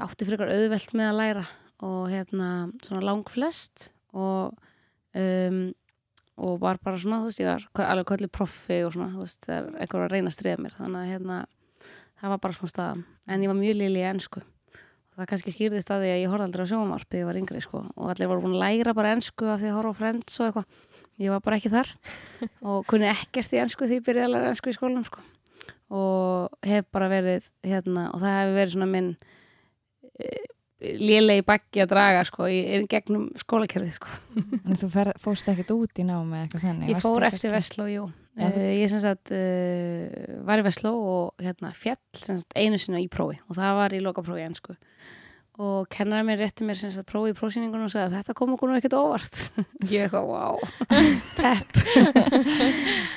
átti 0.00 0.26
frekar 0.26 0.50
auðvelt 0.50 0.94
með 0.96 1.10
að 1.10 1.18
læra 1.20 1.46
og 1.84 2.06
hérna 2.10 2.48
svona 2.82 3.04
lang 3.04 3.24
flest 3.30 3.88
og 4.14 4.54
um, 5.14 5.66
og 6.38 6.56
var 6.62 6.80
bara 6.82 6.98
svona, 7.00 7.20
þú 7.22 7.30
veist, 7.30 7.42
ég 7.42 7.50
var 7.50 7.90
alveg 7.90 8.08
kallið 8.10 8.32
proffi 8.34 8.80
og 8.86 8.94
svona, 8.94 9.12
þú 9.12 9.26
veist, 9.26 9.46
er 9.48 9.68
einhver 9.78 10.06
að 10.06 10.16
reyna 10.16 10.32
að 10.32 10.38
stríða 10.38 10.64
mér, 10.64 10.74
þannig 10.80 11.02
að 11.02 11.12
hérna 11.12 11.38
það 12.20 12.34
var 12.34 12.42
bara 12.46 12.58
smá 12.58 12.72
staðan, 12.72 13.06
en 13.28 13.44
ég 13.44 13.52
var 13.52 13.60
mjög 13.60 13.78
lili 13.78 14.02
í 14.02 14.08
ennsku 14.08 14.42
og 15.14 15.20
það 15.20 15.28
kannski 15.30 15.52
skýrðist 15.54 15.90
að 15.94 16.00
því 16.02 16.08
að 16.10 16.20
ég 16.24 16.32
horfði 16.32 16.46
aldrei 16.48 16.64
á 16.66 16.70
sjómarp 16.72 17.06
þegar 17.06 17.20
ég 17.20 17.28
var 17.28 17.36
yngri, 17.38 17.60
sko. 17.62 17.82
Og 17.94 18.08
allir 18.10 18.30
voru 18.32 18.42
búin 18.42 18.56
að 18.56 18.64
læra 18.64 18.94
bara 18.98 19.12
ennsku 19.14 19.46
af 19.46 19.60
því 19.60 19.68
að 19.70 19.76
horfa 19.76 19.92
á 19.94 19.98
Friends 20.00 20.40
og 20.40 20.48
eitthvað, 20.48 20.88
ég 21.22 21.30
var 21.30 21.44
bara 21.44 21.58
ekki 21.60 21.70
þar. 21.70 21.92
Og 22.72 22.80
kunni 22.90 23.06
ekkert 23.12 23.54
í 23.54 23.60
ennsku 23.62 23.86
því 23.86 24.00
ég 24.00 24.08
byrjaði 24.08 24.26
að 24.26 24.34
læra 24.34 24.50
ennsku 24.50 24.72
í 24.72 24.74
skólanum, 24.74 25.06
sko. 25.06 25.22
Og 25.94 26.66
hef 26.66 26.90
bara 26.90 27.12
verið, 27.12 27.46
hérna 27.62 28.08
og 28.10 28.24
það 28.24 28.36
hefur 28.40 28.58
verið 28.58 28.74
svona 28.74 28.90
minn 28.90 29.12
lélegi 31.00 31.44
baggi 31.48 31.82
að 31.84 31.90
draga, 31.94 32.24
sko, 32.28 32.46
í, 32.50 32.58
í 32.76 32.82
gegnum 32.90 33.28
skólakerfið, 33.40 33.96
sko 33.96 34.12
En 34.68 34.78
þú 34.80 34.90
fer, 34.92 35.12
fórst 35.22 35.48
ekkert 35.52 35.72
út 35.76 36.00
í 36.02 36.06
námi 36.08 36.36
eða 36.36 36.44
eitthvað 36.46 36.64
þannig 36.68 36.92
Ég 36.94 37.02
fór 37.04 37.26
eftir 37.30 37.54
Vestló, 37.56 37.88
jú. 37.92 38.04
Þú- 38.10 38.20
Uh, 38.34 38.56
ég 38.80 38.88
sem 38.90 38.98
sagt 38.98 39.30
uh, 39.30 40.40
var 40.42 40.58
í 40.58 40.64
Vestló 40.66 40.90
og 40.98 41.36
hérna 41.38 41.68
fjall 41.70 42.00
sagt 42.18 42.50
einu 42.58 42.80
sinna 42.82 42.98
í 42.98 43.04
prófi 43.06 43.36
og 43.46 43.54
það 43.54 43.76
var 43.78 43.94
í 43.94 44.00
lokaprófi 44.02 44.42
ennsku. 44.42 44.74
Og 45.62 45.84
kennara 45.94 46.24
mér 46.26 46.40
rétti 46.42 46.66
mér 46.66 46.74
sem 46.80 46.90
sagt 46.90 47.06
prófi 47.12 47.30
í 47.30 47.36
prófsýningunum 47.38 47.86
og 47.86 47.92
sagði 47.94 48.08
að 48.08 48.16
þetta 48.16 48.34
kom 48.40 48.56
okkur 48.56 48.72
nú 48.72 48.80
ekkert 48.80 48.96
óvart. 48.98 49.38
ég 49.94 50.08
eitthvað, 50.08 50.26
wow, 50.32 50.58
pepp. 51.38 51.78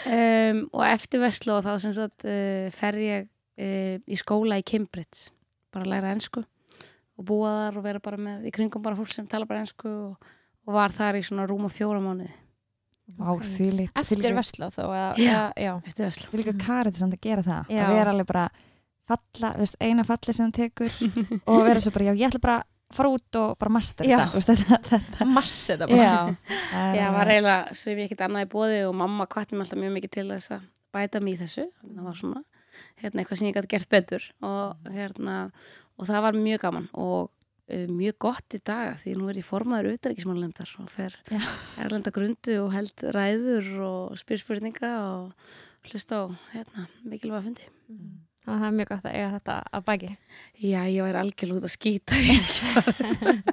um, 0.05 0.61
og 0.77 0.83
eftir 0.85 1.23
Vestló 1.25 1.57
þá 1.65 1.71
sem 1.81 1.95
sagt 1.97 2.27
uh, 2.29 2.67
fer 2.77 2.99
ég 3.01 3.27
í 3.57 4.13
skóla 4.21 4.59
í 4.61 4.67
Cambridge, 4.69 5.31
bara 5.73 5.87
að 5.87 5.91
læra 5.95 6.11
ennsku 6.13 6.43
og 7.17 7.25
búa 7.27 7.53
þar 7.61 7.79
og 7.79 7.87
vera 7.87 8.01
bara 8.03 8.19
með 8.21 8.47
í 8.49 8.53
kringum 8.55 8.83
bara 8.85 8.97
fólk 8.97 9.13
sem 9.13 9.27
tala 9.29 9.47
bara 9.49 9.63
ennsku 9.63 9.89
og, 9.89 10.29
og 10.67 10.75
var 10.77 10.93
þar 10.95 11.19
í 11.19 11.23
svona 11.25 11.47
rúma 11.49 11.71
fjóra 11.73 12.01
mánuði 12.03 12.29
Á 13.23 13.31
því 13.39 13.67
líka 13.71 14.01
eftir 14.03 14.33
Vestló 14.35 14.67
þó 14.67 14.81
eða, 14.91 15.11
Já. 15.15 15.37
já. 15.55 15.73
eftir 15.87 16.09
Veslu 16.09 16.31
Því 16.31 16.41
líka 16.41 16.53
karið 16.59 16.97
samt 16.99 17.15
að 17.15 17.21
gera 17.23 17.45
það 17.45 17.69
Já. 17.71 17.83
að 17.85 17.93
vera 17.95 18.13
alveg 18.13 18.27
bara 18.33 18.47
falla, 19.07 19.51
þú 19.55 19.63
veist, 19.63 19.77
eina 19.79 20.03
falli 20.03 20.33
sem 20.35 20.43
hann 20.43 20.57
tekur 20.57 20.97
og 21.47 21.61
vera 21.63 21.79
svo 21.79 21.93
bara, 21.95 22.09
já, 22.09 22.17
ég 22.19 22.27
ætla 22.27 22.43
bara 22.43 22.57
fara 22.97 23.11
út 23.15 23.39
og 23.39 23.55
bara 23.59 23.71
master 23.77 24.07
Já. 24.07 24.19
þetta, 24.33 24.55
þetta, 24.59 24.99
þetta 25.07 25.27
massi 25.31 25.73
þetta 25.73 25.87
bara 25.87 26.03
Já, 26.03 26.99
það 26.99 27.15
var 27.15 27.31
eiginlega 27.31 27.79
sem 27.79 28.01
ég 28.01 28.09
ekkert 28.09 28.25
annað 28.27 28.45
í 28.45 28.51
bóði 28.51 28.83
og 28.89 28.93
mamma 28.99 29.23
mig 29.27 29.63
alltaf 29.63 29.79
mjög 29.79 29.95
mikið 29.97 30.13
til 30.17 30.27
þess 30.33 30.53
að 30.57 30.67
bæta 30.95 31.21
mig 31.23 31.35
í 31.35 31.41
þessu. 31.41 31.67
Það 31.83 32.05
var 32.07 32.19
svona 32.21 32.43
hérna, 33.01 33.21
eitthvað 33.21 33.39
sem 33.39 33.49
ég 33.49 33.57
gæti 33.57 33.71
gert 33.73 33.89
betur 33.91 34.27
og, 34.45 34.87
hérna, 34.93 35.37
og 35.97 36.05
það 36.09 36.21
var 36.27 36.37
mjög 36.37 36.61
gaman 36.61 36.87
og 36.93 37.29
uh, 37.71 37.87
mjög 37.89 38.17
gott 38.27 38.55
í 38.57 38.61
dag 38.65 38.95
því 39.01 39.15
nú 39.17 39.29
er 39.31 39.39
ég 39.41 39.47
formaður 39.47 39.95
utanríkismálendar 39.97 40.75
og 40.83 40.89
fer 40.93 41.15
Já. 41.31 41.41
erlenda 41.83 42.11
grundu 42.15 42.59
og 42.65 42.71
held 42.75 43.05
ræður 43.17 43.71
og 43.87 44.17
spyr 44.21 44.39
spurninga 44.43 44.93
og 45.07 45.33
hlusta 45.87 46.23
á 46.23 46.25
hérna, 46.53 46.87
mikilvæga 47.07 47.43
fundi. 47.47 47.67
þannig 48.47 48.47
að 48.47 48.61
það 48.61 48.67
er 48.69 48.75
mjög 48.79 48.89
gott 48.93 49.05
að 49.07 49.15
eiga 49.17 49.31
þetta 49.37 49.55
að 49.77 49.85
baki 49.87 50.09
Já, 50.63 50.81
ég 50.87 51.03
væri 51.07 51.21
algjörlega 51.21 51.59
út 51.59 51.67
að 51.67 51.75
skýta. 51.75 52.13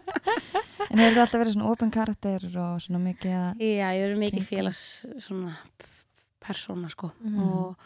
En 0.95 1.01
hefur 1.01 1.15
þetta 1.17 1.23
alltaf 1.25 1.41
verið 1.41 1.55
svona 1.57 1.71
open 1.73 1.91
karakter 1.95 2.45
og 2.61 2.83
svona 2.85 3.01
mikið 3.03 3.33
að 3.35 3.63
Já, 3.65 3.89
ég 3.97 4.05
verið 4.05 4.21
mikið 4.21 4.45
félags 4.47 4.83
svona 5.25 5.55
persóna 6.45 6.91
sko 6.93 7.11
Mhm. 7.25 7.41
og 7.41 7.77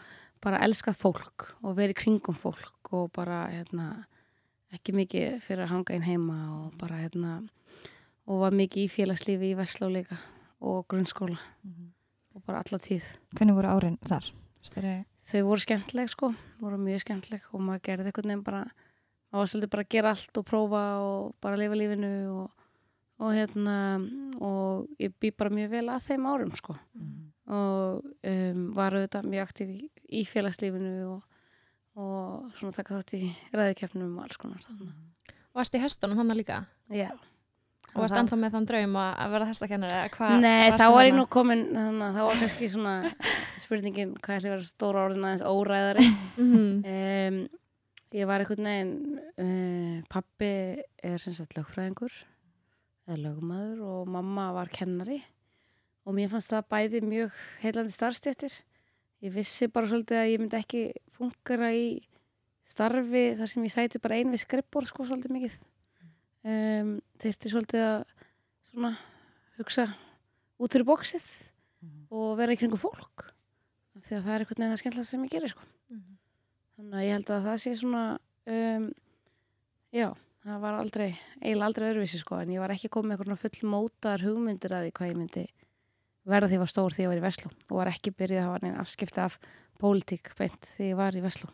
bara 0.43 0.59
elskað 0.65 0.97
fólk 0.99 1.47
og 1.63 1.75
verið 1.77 1.95
kringum 2.03 2.35
fólk 2.37 2.91
og 2.93 3.09
bara 3.15 3.47
hérna 3.51 4.05
ekki 4.75 4.93
mikið 4.93 5.39
fyrir 5.45 5.63
að 5.65 5.71
hanga 5.73 5.93
einn 5.95 6.05
heima 6.05 6.37
og 6.59 6.75
bara 6.79 6.99
hérna 7.01 7.37
og 8.29 8.41
var 8.43 8.53
mikið 8.53 8.83
í 8.85 8.91
félagslífi 8.93 9.51
í 9.53 9.57
Vestló 9.57 9.89
líka 9.89 10.17
og 10.61 10.83
grunnskóla 10.91 11.39
og 12.35 12.43
bara 12.45 12.61
alla 12.63 12.77
tíð. 12.79 13.05
Hvernig 13.35 13.55
voru 13.57 13.67
árin 13.71 13.97
þar? 14.05 14.27
Eru- 14.77 15.05
Þau 15.29 15.41
voru 15.45 15.61
skemmtileg 15.61 16.09
sko, 16.09 16.33
voru 16.59 16.77
mjög 16.81 17.01
skemmtileg 17.03 17.41
og 17.53 17.61
maður 17.61 17.81
gerði 17.85 18.05
einhvern 18.09 18.29
veginn 18.31 18.43
bara 18.43 18.61
maður 19.31 19.39
var 19.43 19.49
svolítið 19.51 19.69
bara 19.73 19.83
að 19.85 19.89
gera 19.93 20.09
allt 20.15 20.37
og 20.41 20.45
prófa 20.45 20.83
og 21.05 21.35
bara 21.41 21.57
lifa 21.61 21.75
lífinu 21.77 22.11
og, 22.33 22.51
og 23.19 23.33
hérna 23.37 23.75
og 24.41 24.87
ég 24.99 25.13
bý 25.21 25.29
bara 25.37 25.49
mjög 25.53 25.69
vel 25.75 25.85
að 25.93 26.07
þeim 26.07 26.25
árum 26.31 26.55
sko 26.57 26.75
og 27.49 28.03
um, 28.25 28.73
var 28.73 28.93
auðvitað 28.97 29.25
mjög 29.29 29.45
aktíf 29.47 29.69
í, 29.69 29.89
í 30.09 30.23
félagslífinu 30.25 30.95
og, 31.13 31.21
og 31.99 32.53
svona 32.57 32.75
taka 32.75 32.99
þátt 32.99 33.15
í 33.17 33.25
ræðikeppnum 33.55 34.13
og 34.17 34.23
alls 34.27 34.39
konar 34.39 34.63
þannig. 34.63 34.93
Varst 35.57 35.75
í 35.75 35.81
hestunum 35.83 36.19
hann 36.21 36.35
líka? 36.37 36.61
Já. 36.93 37.09
Og 37.89 38.03
varst 38.03 38.13
það- 38.13 38.21
ennþá 38.21 38.37
með 38.39 38.51
þann 38.55 38.67
draum 38.69 38.97
að 39.01 39.11
að 39.23 39.31
vera 39.33 39.45
hestakennari? 39.49 40.01
Nei, 40.43 40.71
þá 40.77 40.85
var 40.93 41.05
ég 41.05 41.11
þarna? 41.11 41.17
nú 41.19 41.25
komin 41.33 41.63
þannig 41.73 42.05
að 42.05 42.17
þá 42.19 42.21
var 42.27 42.41
kannski 42.43 42.69
svona 42.69 42.93
spurningin 43.63 44.11
hvað 44.19 44.35
ætli 44.37 44.49
að 44.51 44.53
vera 44.55 44.67
stóra 44.69 45.05
orðin 45.07 45.25
aðeins 45.25 45.47
óræðari 45.49 46.05
um, 46.45 47.39
ég 48.13 48.29
var 48.29 48.43
einhvern 48.43 48.69
veginn 48.69 48.93
uh, 49.41 49.97
pappi 50.13 50.51
er 51.03 51.17
sem 51.23 51.33
sagt 51.33 51.57
lögfræðingur 51.57 52.13
eða 53.09 53.17
lögmaður 53.25 53.81
og 53.89 54.07
mamma 54.13 54.51
var 54.53 54.69
kennari 54.73 55.19
og 56.05 56.13
mér 56.17 56.29
fannst 56.31 56.53
það 56.53 56.69
bæði 56.69 57.01
mjög 57.09 57.33
heilandi 57.63 57.93
starfstjættir 57.97 58.53
ég 59.25 59.33
vissi 59.33 59.67
bara 59.71 59.89
svolítið 59.89 60.21
að 60.21 60.31
ég 60.31 60.43
myndi 60.43 60.59
ekki 60.59 60.83
fungara 61.15 61.71
í 61.75 61.87
starfi 62.69 63.25
þar 63.39 63.51
sem 63.51 63.65
ég 63.65 63.73
sæti 63.73 64.01
bara 64.01 64.19
ein 64.19 64.31
við 64.31 64.43
skrippbór 64.45 64.87
sko 64.87 65.07
svolítið 65.07 65.35
mikið. 65.35 65.57
Um, 66.49 66.93
þyrfti 67.19 67.51
svolítið 67.51 67.83
að 67.83 67.97
svona 68.69 68.93
hugsa 69.59 69.89
út 70.59 70.71
fyrir 70.71 70.87
bóksið 70.87 71.27
og 72.09 72.31
vera 72.39 72.55
í 72.55 72.59
kringum 72.59 72.79
fólk 72.79 73.27
því 73.99 74.15
að 74.15 74.25
það 74.25 74.33
er 74.33 74.43
einhvern 74.43 74.61
veginn 74.61 74.71
það 74.71 74.81
skemmtilega 74.81 75.09
sem 75.09 75.25
ég 75.25 75.33
gerir 75.33 75.51
sko. 75.51 75.67
Mhm. 75.89 76.17
þannig 76.77 76.97
að 76.99 77.05
ég 77.05 77.15
held 77.17 77.29
að 77.35 77.45
það 77.47 77.61
sé 77.63 77.73
svona 77.75 78.03
um, 78.55 78.85
já, 79.91 80.07
það 80.45 80.61
var 80.63 80.77
aldrei 80.79 81.09
eiginlega 81.41 81.67
aldrei 81.69 81.87
öðruvísi 81.89 82.21
sko 82.21 82.39
en 82.39 82.53
ég 82.53 82.63
var 82.63 82.73
ekki 82.75 82.91
komið 82.93 83.09
með 83.09 83.19
eitthvað 83.19 83.41
full 83.43 83.71
mótaðar 83.73 84.25
hugmyndir 84.27 84.75
að 84.75 84.85
því 84.85 84.93
hvað 84.99 85.11
ég 85.11 85.19
myndi 85.19 85.45
verða 86.27 86.49
því 86.49 86.57
ég 86.57 86.63
var 86.63 86.73
stór 86.73 86.95
því 86.95 87.05
ég 87.05 87.11
var 87.13 87.21
í 87.21 87.25
Veslu 87.27 87.51
og 87.51 87.79
var 87.79 87.91
ekki 87.93 88.15
byrjað 88.15 88.43
að 88.43 88.49
hafa 88.49 88.61
neina 88.65 88.83
afskipta 88.83 89.25
af 89.29 89.39
pólitík 89.79 90.33
beint 90.39 90.71
því 90.75 90.91
ég 90.91 90.99
var 90.99 91.15
í 91.15 91.23
Veslu 91.23 91.49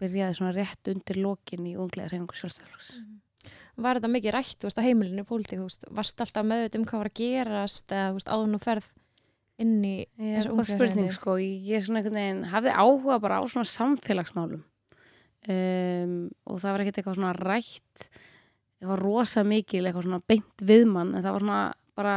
byrjaði 0.00 0.38
svona 0.38 0.54
rétt 0.56 0.90
undir 0.90 1.20
lokin 1.20 1.66
í 1.68 1.76
unglega 1.78 2.10
reyfingu 2.10 2.38
sjálfstæðarflokks 2.38 2.94
Var 3.80 3.96
þetta 3.96 4.10
mikið 4.12 4.34
rætt, 4.34 4.56
þú 4.60 4.66
veist, 4.68 4.80
á 4.80 4.84
heimilinu 4.84 5.22
pólitík, 5.24 5.60
varst 5.96 6.20
alltaf 6.20 6.44
meðut 6.44 6.74
um 6.76 6.82
hvað 6.84 7.00
var 7.00 7.08
að 7.08 7.20
gerast 7.20 7.94
eða, 7.94 8.08
þú 8.10 8.18
veist, 8.18 8.32
áður 8.34 8.50
nú 8.50 8.58
ferð 8.60 8.88
inn 9.60 9.76
í 9.84 9.94
þessu 10.18 10.54
hvað 10.54 10.68
spurning 10.68 11.12
sko, 11.14 11.36
ég 11.40 11.84
svona 11.84 12.00
einhvern 12.00 12.18
veginn 12.18 12.42
hafði 12.50 12.74
áhuga 12.74 13.18
bara 13.22 13.38
á 13.40 13.44
svona 13.48 13.68
samfélagsmálum. 13.68 14.64
Um, 15.48 16.14
og 16.44 16.60
það 16.60 16.74
var 16.74 16.84
ekkert 16.84 17.00
eitthvað 17.00 17.16
svona 17.16 17.32
rætt 17.38 18.06
eitthvað 18.80 19.00
rosa 19.00 19.44
mikil, 19.44 19.84
eitthvað 19.86 20.06
svona 20.08 20.22
beint 20.28 20.64
viðmann, 20.64 21.14
en 21.14 21.24
það 21.24 21.36
var 21.36 21.46
svona 21.46 21.62
bara 21.96 22.16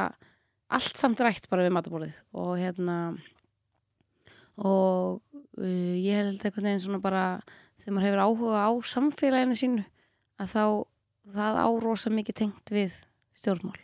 allt 0.73 0.99
samt 0.99 1.21
rætt 1.23 1.49
bara 1.51 1.65
við 1.65 1.75
matabólið 1.75 2.17
og 2.33 2.55
hérna 2.59 2.97
og 4.57 5.21
uh, 5.57 5.95
ég 5.97 6.19
held 6.19 6.41
einhvern 6.41 6.69
veginn 6.69 6.83
svona 6.83 7.01
bara 7.03 7.25
þegar 7.81 7.95
maður 7.95 8.07
hefur 8.07 8.23
áhuga 8.25 8.65
á 8.65 8.71
samfélaginu 8.93 9.57
sínu 9.59 9.85
að 10.41 10.53
þá 10.53 10.65
það 11.31 11.59
á 11.63 11.67
rosa 11.83 12.11
mikið 12.11 12.39
tengt 12.41 12.73
við 12.73 12.95
stjórnmál. 13.37 13.79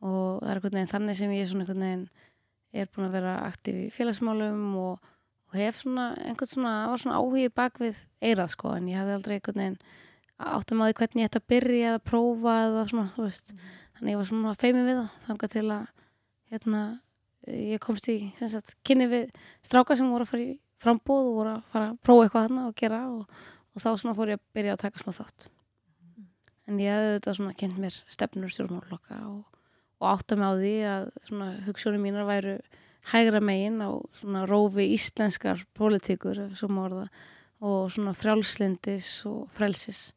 Og 0.00 0.40
það 0.40 0.50
er 0.50 0.58
einhvern 0.58 0.76
veginn 0.78 0.92
þannig 0.94 1.18
sem 1.18 1.32
ég 1.36 1.48
svona 1.48 1.66
einhvern 1.66 1.84
veginn 1.84 2.04
er 2.70 2.90
búin 2.94 3.08
að 3.08 3.16
vera 3.18 3.34
aktíf 3.44 3.76
í 3.76 3.88
félagsmálum 3.92 4.62
og, 4.80 5.10
og 5.50 5.58
hef 5.58 5.82
svona 5.82 6.12
einhvern 6.22 6.52
svona, 6.52 6.76
það 6.84 6.92
var 6.92 7.02
svona 7.04 7.18
áhugi 7.20 7.50
bak 7.60 7.80
við 7.82 8.04
eirað 8.22 8.54
sko, 8.54 8.72
en 8.76 8.88
ég 8.88 9.00
hafði 9.00 9.16
aldrei 9.18 9.36
einhvern 9.36 9.62
veginn 9.64 9.80
áttum 10.40 10.80
að 10.80 10.90
því 10.90 10.96
hvernig 11.00 11.20
ég 11.20 11.28
ætti 11.28 11.40
að 11.40 11.50
byrja 11.52 11.88
eða 11.90 12.02
prófa 12.10 12.54
eða 12.64 12.84
svona, 12.88 13.08
þú 13.16 13.26
veist 13.26 13.54
þannig 14.00 14.16
ég 14.16 14.20
var 14.20 14.28
svona 14.30 14.56
feimið 14.58 14.88
við 14.88 14.98
það, 14.98 15.14
þangað 15.28 15.54
til 15.54 15.64
að 15.76 15.86
hérna, 16.50 16.82
ég 17.54 17.84
komst 17.84 18.10
í 18.10 18.16
sem 18.40 18.50
sagt, 18.50 18.74
kynni 18.86 19.06
við 19.12 19.30
stráka 19.62 19.96
sem 19.98 20.10
voru 20.10 20.26
að 20.26 20.32
fara 20.32 20.48
í 20.48 20.58
frambóð 20.80 21.30
og 21.30 21.38
voru 21.38 21.54
að 21.54 21.70
fara 21.70 21.92
að 21.92 22.02
prófa 22.08 22.26
eitthvað 22.26 22.48
þarna 22.48 22.66
og 22.66 22.76
gera 22.80 23.00
og, 23.12 23.46
og 23.76 23.84
þá 23.84 23.90
svona 23.92 24.16
fór 24.16 24.34
ég 24.34 24.40
að 24.40 24.44
byrja 24.56 24.76
að 24.76 24.84
taka 24.86 25.04
smá 25.04 25.12
þátt 25.20 25.48
en 26.70 26.80
ég 26.80 26.96
hefði 26.96 27.14
þetta 27.18 27.38
svona 27.38 27.56
kynnt 27.62 27.80
mér 27.82 28.02
stefnur 28.10 28.52
stjórnmálokka 28.54 29.22
og 29.28 29.40
og 30.00 30.08
átta 30.08 30.36
mig 30.36 30.48
á 30.48 30.52
því 30.56 30.76
að 30.88 31.08
svona 31.26 31.48
hugsunum 31.66 32.04
mínar 32.04 32.28
væru 32.28 32.56
hægra 33.12 33.40
megin 33.44 33.80
á 33.84 33.92
svona 34.16 34.46
rófi 34.48 34.88
íslenskar 34.96 35.60
svo 35.76 36.68
má 36.68 36.80
orða 36.88 37.08
og 37.60 37.90
svona 37.92 38.14
frjálslindis 38.16 39.26
og 39.28 39.50
frelsis 39.52 40.14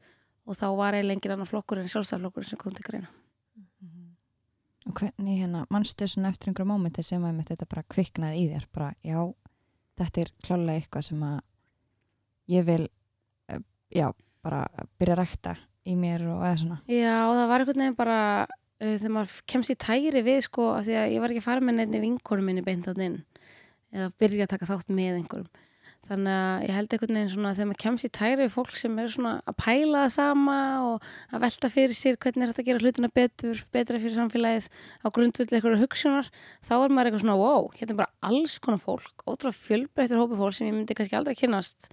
og 0.47 0.55
þá 0.55 0.67
var 0.75 0.95
eiginlega 0.95 1.19
engin 1.19 1.35
annar 1.35 1.51
flokkur 1.51 1.79
en 1.79 1.91
sjálfstæðarflokkur 1.91 2.47
sem 2.47 2.59
kom 2.59 2.73
til 2.73 2.83
greina. 2.83 3.07
Og 4.83 4.99
hvernig 4.99 5.39
hérna, 5.39 5.63
mannstu 5.71 6.07
svona 6.09 6.33
eftir 6.33 6.51
einhverju 6.51 6.67
mómenti 6.67 7.03
sem 7.05 7.23
að 7.23 7.43
þetta 7.47 7.69
bara 7.71 7.85
kviknaði 7.93 8.41
í 8.41 8.47
þér, 8.51 8.65
bara 8.75 8.89
já, 9.05 9.19
þetta 10.01 10.23
er 10.23 10.31
klálega 10.43 10.81
eitthvað 10.81 11.05
sem 11.07 11.23
að 11.23 11.37
ég 12.51 12.65
vil, 12.67 12.87
eh, 13.47 13.61
já, 13.95 14.09
bara 14.43 14.65
byrja 14.99 15.15
að 15.15 15.21
rækta 15.21 15.55
í 15.87 15.95
mér 15.99 16.25
og 16.33 16.43
eða 16.43 16.59
svona. 16.59 16.79
Já, 16.91 17.15
það 17.31 17.47
var 17.51 17.63
einhvern 17.63 17.83
veginn 17.83 17.99
bara 17.99 18.19
uh, 18.43 18.93
þegar 18.97 19.15
maður 19.17 19.39
kemst 19.53 19.73
í 19.73 19.79
tæri 19.79 20.23
við 20.25 20.41
sko, 20.47 20.69
af 20.77 20.87
því 20.87 20.97
að 20.99 21.11
ég 21.15 21.23
var 21.23 21.33
ekki 21.33 21.43
að 21.43 21.47
fara 21.47 21.63
með 21.63 21.79
nefni 21.79 22.03
vinkonum 22.03 22.49
minni 22.49 22.65
beintat 22.65 22.99
inn. 23.03 23.21
Eða 23.93 24.09
byrja 24.19 24.47
að 24.47 24.53
taka 24.55 24.69
þátt 24.71 24.91
með 24.91 25.21
einhverjum 25.21 25.62
þannig 26.07 26.33
að 26.35 26.63
ég 26.65 26.75
held 26.77 26.93
einhvern 26.93 27.17
veginn 27.17 27.31
svona 27.31 27.51
þegar 27.55 27.67
maður 27.69 27.81
kemst 27.83 28.07
í 28.07 28.11
tæri 28.17 28.39
við 28.41 28.51
fólk 28.53 28.73
sem 28.75 28.97
er 28.99 29.11
svona 29.13 29.33
að 29.47 29.55
pæla 29.63 30.01
það 30.03 30.13
sama 30.17 30.57
og 30.83 31.05
að 31.31 31.43
velta 31.45 31.69
fyrir 31.71 31.95
sér 31.95 32.17
hvernig 32.19 32.43
er 32.43 32.51
þetta 32.51 32.63
að 32.63 32.69
gera 32.69 32.83
hlutina 32.83 33.09
betur, 33.19 33.61
betra 33.71 34.01
fyrir 34.03 34.17
samfélagið 34.17 34.67
á 34.99 35.07
grundvöldi 35.15 35.57
einhverju 35.57 35.79
hugsunar 35.79 36.27
þá 36.67 36.73
er 36.75 36.91
maður 36.91 37.09
eitthvað 37.09 37.23
svona, 37.23 37.37
wow, 37.39 37.69
hérna 37.77 37.95
er 37.95 38.01
bara 38.01 38.31
alls 38.31 38.57
konar 38.59 38.83
fólk, 38.83 39.23
ótrúlega 39.23 39.59
fjölbreyttur 39.61 40.19
hópi 40.19 40.39
fólk 40.41 40.57
sem 40.57 40.67
ég 40.67 40.75
myndi 40.75 40.97
kannski 40.99 41.19
aldrei 41.19 41.39
kynnast 41.39 41.87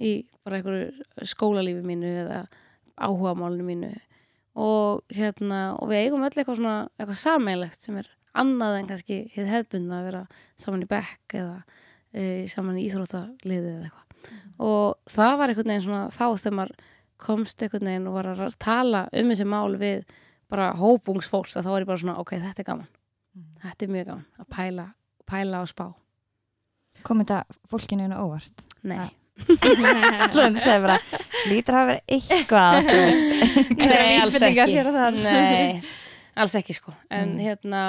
í 0.00 0.14
bara 0.44 0.60
einhverju 0.60 1.26
skólalífi 1.28 1.84
mínu 1.84 2.14
eða 2.24 2.44
áhugamálinu 3.00 3.66
mínu. 3.66 3.92
Og 4.60 5.04
hérna 5.14 5.76
og 5.76 5.92
við 5.92 6.06
eigum 6.06 6.24
öll 6.24 6.32
eitthvað 6.32 6.58
svona 6.58 6.76
eitthvað 6.98 7.20
sammeilegt 7.22 7.84
sem 7.84 8.00
er 8.00 8.08
annað 8.40 8.78
en 8.78 8.90
kannski 8.90 9.20
e, 12.14 12.46
saman 12.50 12.78
í 12.80 12.86
íþróttaliði 12.88 13.74
eða 13.74 13.88
eitthvað 13.88 14.06
og 14.60 14.96
það 15.08 15.36
var 15.40 15.48
einhvern 15.52 15.70
veginn 15.72 15.84
svona 15.86 16.02
þá 16.12 16.24
þegar 16.42 16.56
maður 16.58 16.74
komst 17.20 17.62
einhvern 17.64 17.88
veginn 17.90 18.08
og 18.10 18.16
var 18.18 18.26
að 18.34 18.56
tala 18.60 19.04
um 19.12 19.30
þessi 19.32 19.46
mál 19.48 19.76
við 19.80 20.02
bara 20.50 20.72
hópungsfólks 20.76 21.56
að 21.56 21.64
þá 21.64 21.70
var 21.74 21.84
ég 21.84 21.88
bara 21.92 22.02
svona 22.02 22.18
ok, 22.20 22.34
þetta 22.42 22.60
er 22.64 22.68
gaman 22.68 22.90
þetta 23.62 23.86
er 23.86 23.94
mjög 23.94 24.06
gaman 24.10 24.26
að 24.42 24.50
pæla, 24.56 24.86
pæla 25.30 25.62
og 25.64 25.70
spá 25.72 25.86
Kom 27.06 27.22
þetta 27.22 27.44
fólkinu 27.70 28.04
einu 28.04 28.16
óvart? 28.20 28.64
nei, 28.84 29.06
Alltaf 29.40 30.34
þetta 30.34 30.60
segir 30.60 30.82
bara, 30.84 30.96
lítur 31.48 31.76
að 31.78 31.86
vera 31.88 32.02
eitthvað, 32.12 32.88
þú 32.90 32.96
veist. 33.00 33.22
Einhverjar 33.56 34.02
Nei, 34.02 34.18
alls 34.20 34.34
ekki. 34.50 35.22
Nei, 35.24 35.82
alls 36.44 36.56
ekki 36.60 36.76
sko 36.76 36.92
En 37.08 37.30
Mm. 37.36 37.40
hérna 37.46 37.82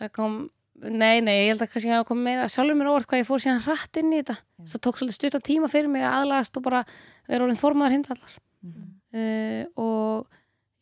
það 0.00 0.10
kom 0.16 0.34
nei, 0.82 1.20
nei, 1.20 1.34
ég 1.46 1.48
held 1.52 1.62
að 1.64 1.70
kannski 1.72 1.90
hafa 1.90 2.06
komið 2.08 2.22
meira 2.28 2.48
sjálfur 2.48 2.76
mér 2.78 2.90
óvart 2.92 3.06
hvað 3.10 3.22
ég 3.22 3.26
fór 3.28 3.42
síðan 3.42 3.62
hratt 3.64 3.96
inn 4.00 4.12
í 4.12 4.20
þetta 4.22 4.36
Já. 4.38 4.66
svo 4.72 4.78
tók 4.84 4.98
svolítið 5.00 5.16
stuttan 5.18 5.42
tíma 5.48 5.68
fyrir 5.72 5.88
mig 5.90 6.02
að 6.06 6.16
aðlagast 6.20 6.56
og 6.60 6.62
bara 6.68 6.84
vera 7.28 7.44
orðin 7.46 7.60
formaður 7.62 7.96
heimdallar 7.96 8.36
Mhm. 8.58 8.84
uh, 9.14 9.64
og 9.78 10.26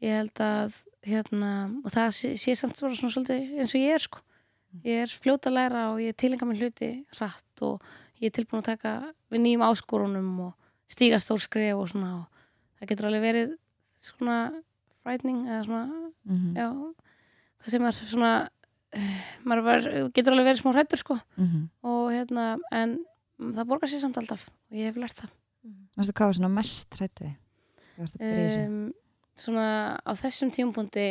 ég 0.00 0.16
held 0.16 0.40
að 0.40 0.76
hérna, 1.06 1.50
og 1.84 1.90
það 1.92 2.08
sé, 2.16 2.30
sé 2.40 2.54
samt 2.56 2.80
bara 2.80 2.94
svona 2.96 3.12
svolítið 3.12 3.58
eins 3.60 3.74
og 3.74 3.80
ég 3.80 3.94
er 3.94 3.98
sko 4.00 4.18
ég 4.84 5.02
er 5.04 5.12
fljóta 5.12 5.48
að 5.50 5.54
læra 5.56 5.82
og 5.92 6.00
ég 6.00 6.16
tilenga 6.16 6.46
mér 6.48 6.58
hluti 6.64 6.88
hratt 7.18 7.62
og 7.62 7.82
ég 8.20 8.26
er 8.28 8.34
tilbúin 8.36 8.62
að 8.64 8.70
taka 8.72 9.12
við 9.30 9.40
nýjum 9.44 9.64
áskorunum 9.68 10.40
og 10.48 10.54
stíga 10.88 11.20
stór 11.20 11.40
skref 11.40 11.76
og 11.76 11.88
svona 11.92 12.10
og 12.16 12.26
það 12.80 12.88
getur 12.88 13.06
alveg 13.10 13.22
verið 13.28 13.54
svona 13.96 14.38
frightening 15.04 15.46
eða 15.46 15.64
svona, 15.64 16.12
Mhm. 16.26 16.54
já 16.56 16.68
hvað 17.60 17.70
sem 17.70 17.84
er 17.86 17.92
svona 17.92 18.48
maður 19.46 19.64
var, 19.66 19.88
getur 20.16 20.34
alveg 20.34 20.50
verið 20.50 20.62
smá 20.62 20.72
hrættur 20.74 21.00
sko. 21.02 21.18
Mhm. 21.36 21.64
og 21.86 22.04
hérna, 22.14 22.46
en 22.72 22.98
það 23.40 23.68
borgar 23.70 23.92
sér 23.92 24.04
samt 24.04 24.20
alltaf 24.20 24.48
og 24.48 24.78
ég 24.78 24.90
hef 24.90 25.00
lært 25.00 25.22
það. 25.22 25.32
Varstu 25.96 26.14
hvað 26.16 26.30
var 26.30 26.38
svona 26.38 26.52
mest 26.52 26.98
hrætt 27.00 27.24
við? 27.24 27.34
Að 27.96 28.58
um, 28.66 28.80
svona 29.40 29.66
á 30.04 30.12
þessum 30.20 30.52
tímapunkti 30.52 31.06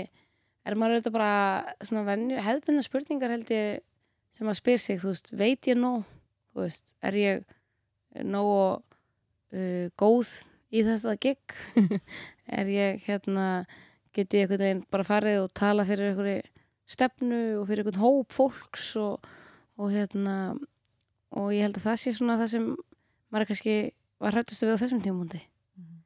er 0.65 0.77
maður 0.77 0.99
auðvitað 0.99 1.15
bara 1.15 2.41
hefðbundna 2.45 2.85
spurningar 2.85 3.33
held 3.33 3.51
ég 3.53 3.81
sem 4.35 4.45
maður 4.45 4.61
spyr 4.61 4.81
sig, 4.81 4.99
þú 5.01 5.13
veist, 5.13 5.31
veit 5.37 5.69
ég 5.69 5.79
nóg? 5.79 6.03
Þú 6.53 6.65
veist, 6.65 6.95
er 7.05 7.17
ég 7.19 7.45
nóg 8.25 8.81
uh, 9.55 9.87
góð 9.97 10.31
í 10.71 10.85
þetta 10.85 11.17
gig? 11.21 11.57
Er 12.45 12.67
ég 12.69 12.99
hérna 13.07 13.65
get 14.13 14.33
ég 14.37 14.51
veginn 14.51 14.83
bara 14.93 15.05
farið 15.07 15.39
og 15.41 15.53
tala 15.57 15.81
fyrir 15.87 16.11
einhverju 16.11 16.43
stefnu 16.87 17.59
og 17.61 17.67
fyrir 17.69 17.83
einhvern 17.83 18.01
hóp 18.03 18.31
fólks 18.35 18.95
og, 19.01 19.25
og 19.77 19.91
hérna 19.91 20.35
og 21.35 21.49
ég 21.51 21.65
held 21.65 21.77
að 21.79 21.87
það 21.89 21.99
sé 22.03 22.13
svona 22.15 22.37
það 22.39 22.51
sem 22.53 22.67
maður 23.33 23.49
kannski 23.51 23.75
var 24.21 24.31
hrættustu 24.37 24.67
við 24.69 24.77
á 24.77 24.81
þessum 24.83 25.01
tímapunkti 25.03 25.41
Mhm. 25.75 25.97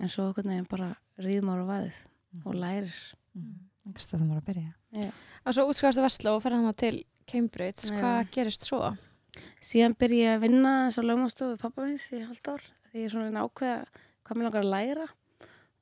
en 0.00 0.08
svo 0.08 0.26
einhvern 0.28 0.50
veginn 0.50 0.68
bara 0.70 0.96
ríðum 1.18 1.52
ára 1.52 1.66
vaðið 1.68 1.98
Mhm. 2.34 2.42
og 2.46 2.54
lærir 2.54 2.92
Mhm. 3.34 3.54
Einhvers 3.86 4.06
staðar 4.08 4.24
maður 4.26 4.40
að 4.40 4.48
byrja. 4.48 5.12
Og 5.44 5.52
svo 5.54 5.64
útskjáðastu 5.68 6.00
Vestló 6.02 6.30
og 6.36 6.42
ferði 6.42 6.56
hana 6.56 6.72
til 6.72 7.04
Cambridge. 7.26 7.90
Já. 7.90 8.00
Hvað 8.00 8.30
gerist 8.32 8.62
svo? 8.64 8.96
síðan 9.60 9.96
byrja 9.98 10.24
ég 10.24 10.36
að 10.38 10.40
vinna 10.40 10.72
að 10.88 11.04
lögmástofu 11.04 11.58
pappa 11.58 11.82
minns 11.84 12.06
í 12.14 12.20
halvt 12.24 12.48
ár 12.48 12.62
því 12.62 12.94
ég 13.02 13.04
er 13.04 13.10
svona 13.10 13.42
ákveða 13.44 13.84
hvað 14.24 14.36
mér 14.38 14.44
langar 14.46 14.62
að 14.62 14.70
læra 14.70 15.06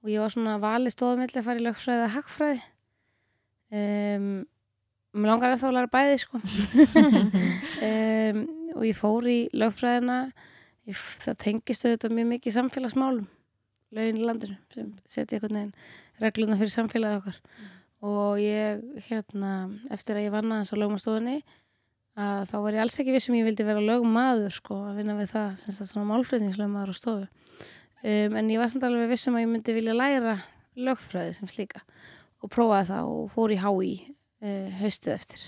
og 0.03 0.09
ég 0.09 0.19
var 0.19 0.31
svona 0.31 0.59
valið 0.59 0.95
stóðumilli 0.97 1.37
að 1.39 1.45
fara 1.45 1.61
í 1.61 1.67
lögfræði 1.67 2.01
eða 2.01 2.15
hagfræði 2.17 2.63
um, 3.73 4.27
mér 5.13 5.33
langar 5.33 5.57
að 5.57 5.77
læra 5.77 5.93
bæði 5.93 6.19
sko. 6.25 6.43
Um, 7.83 8.45
og 8.79 8.85
ég 8.87 8.95
fór 8.95 9.25
í 9.27 9.39
lögfræðina. 9.59 10.17
Ég, 10.87 10.99
það 11.25 11.39
tengist 11.43 11.83
auðvitað 11.83 12.13
mjög 12.15 12.29
mikið 12.31 12.55
samfélagsmálum 12.55 13.25
lögin 13.93 14.21
í 14.21 14.27
landinu 14.27 14.57
sem 14.73 14.93
setja 15.11 15.37
einhvern 15.37 15.59
veginn 15.59 16.23
regluna 16.23 16.59
fyrir 16.61 16.73
samfélagið 16.75 17.19
okkar. 17.21 17.41
Og 18.07 18.39
ég 18.43 19.03
hérna 19.09 19.53
eftir 19.95 20.19
að 20.19 20.27
ég 20.27 20.35
vann 20.35 20.55
aðeins 20.55 20.73
á 20.75 20.77
lögmástofunni 20.81 21.37
að 22.23 22.49
þá 22.51 22.57
var 22.65 22.77
ég 22.77 22.85
alls 22.85 22.99
ekki 23.03 23.15
vissum 23.15 23.37
ég 23.39 23.47
vildi 23.47 23.67
vera 23.67 23.85
lögmaður 23.85 24.57
sko 24.57 24.79
að 24.91 24.99
vinna 25.01 25.19
við 25.19 25.31
það 25.33 25.53
sem 25.61 25.77
sagt 25.77 25.93
svona 25.93 26.11
málflutningslögmaður 26.11 26.93
á 26.93 26.97
stofu. 26.99 27.29
Um, 28.03 28.39
en 28.39 28.51
ég 28.51 28.63
var 28.63 28.73
samt 28.73 28.87
alveg 28.87 29.13
vissum 29.13 29.39
að 29.39 29.47
ég 29.47 29.53
myndi 29.53 29.77
vilja 29.77 29.97
læra 29.97 30.37
lögfræði 30.79 31.37
sem 31.37 31.51
slíka 31.51 31.83
og 32.43 32.53
prófaði 32.53 32.89
það 32.91 33.11
og 33.17 33.27
fór 33.33 33.55
í 33.55 33.59
HÍ 33.63 33.91
uh, 34.03 34.71
haustið 34.81 35.17
eftir. 35.17 35.45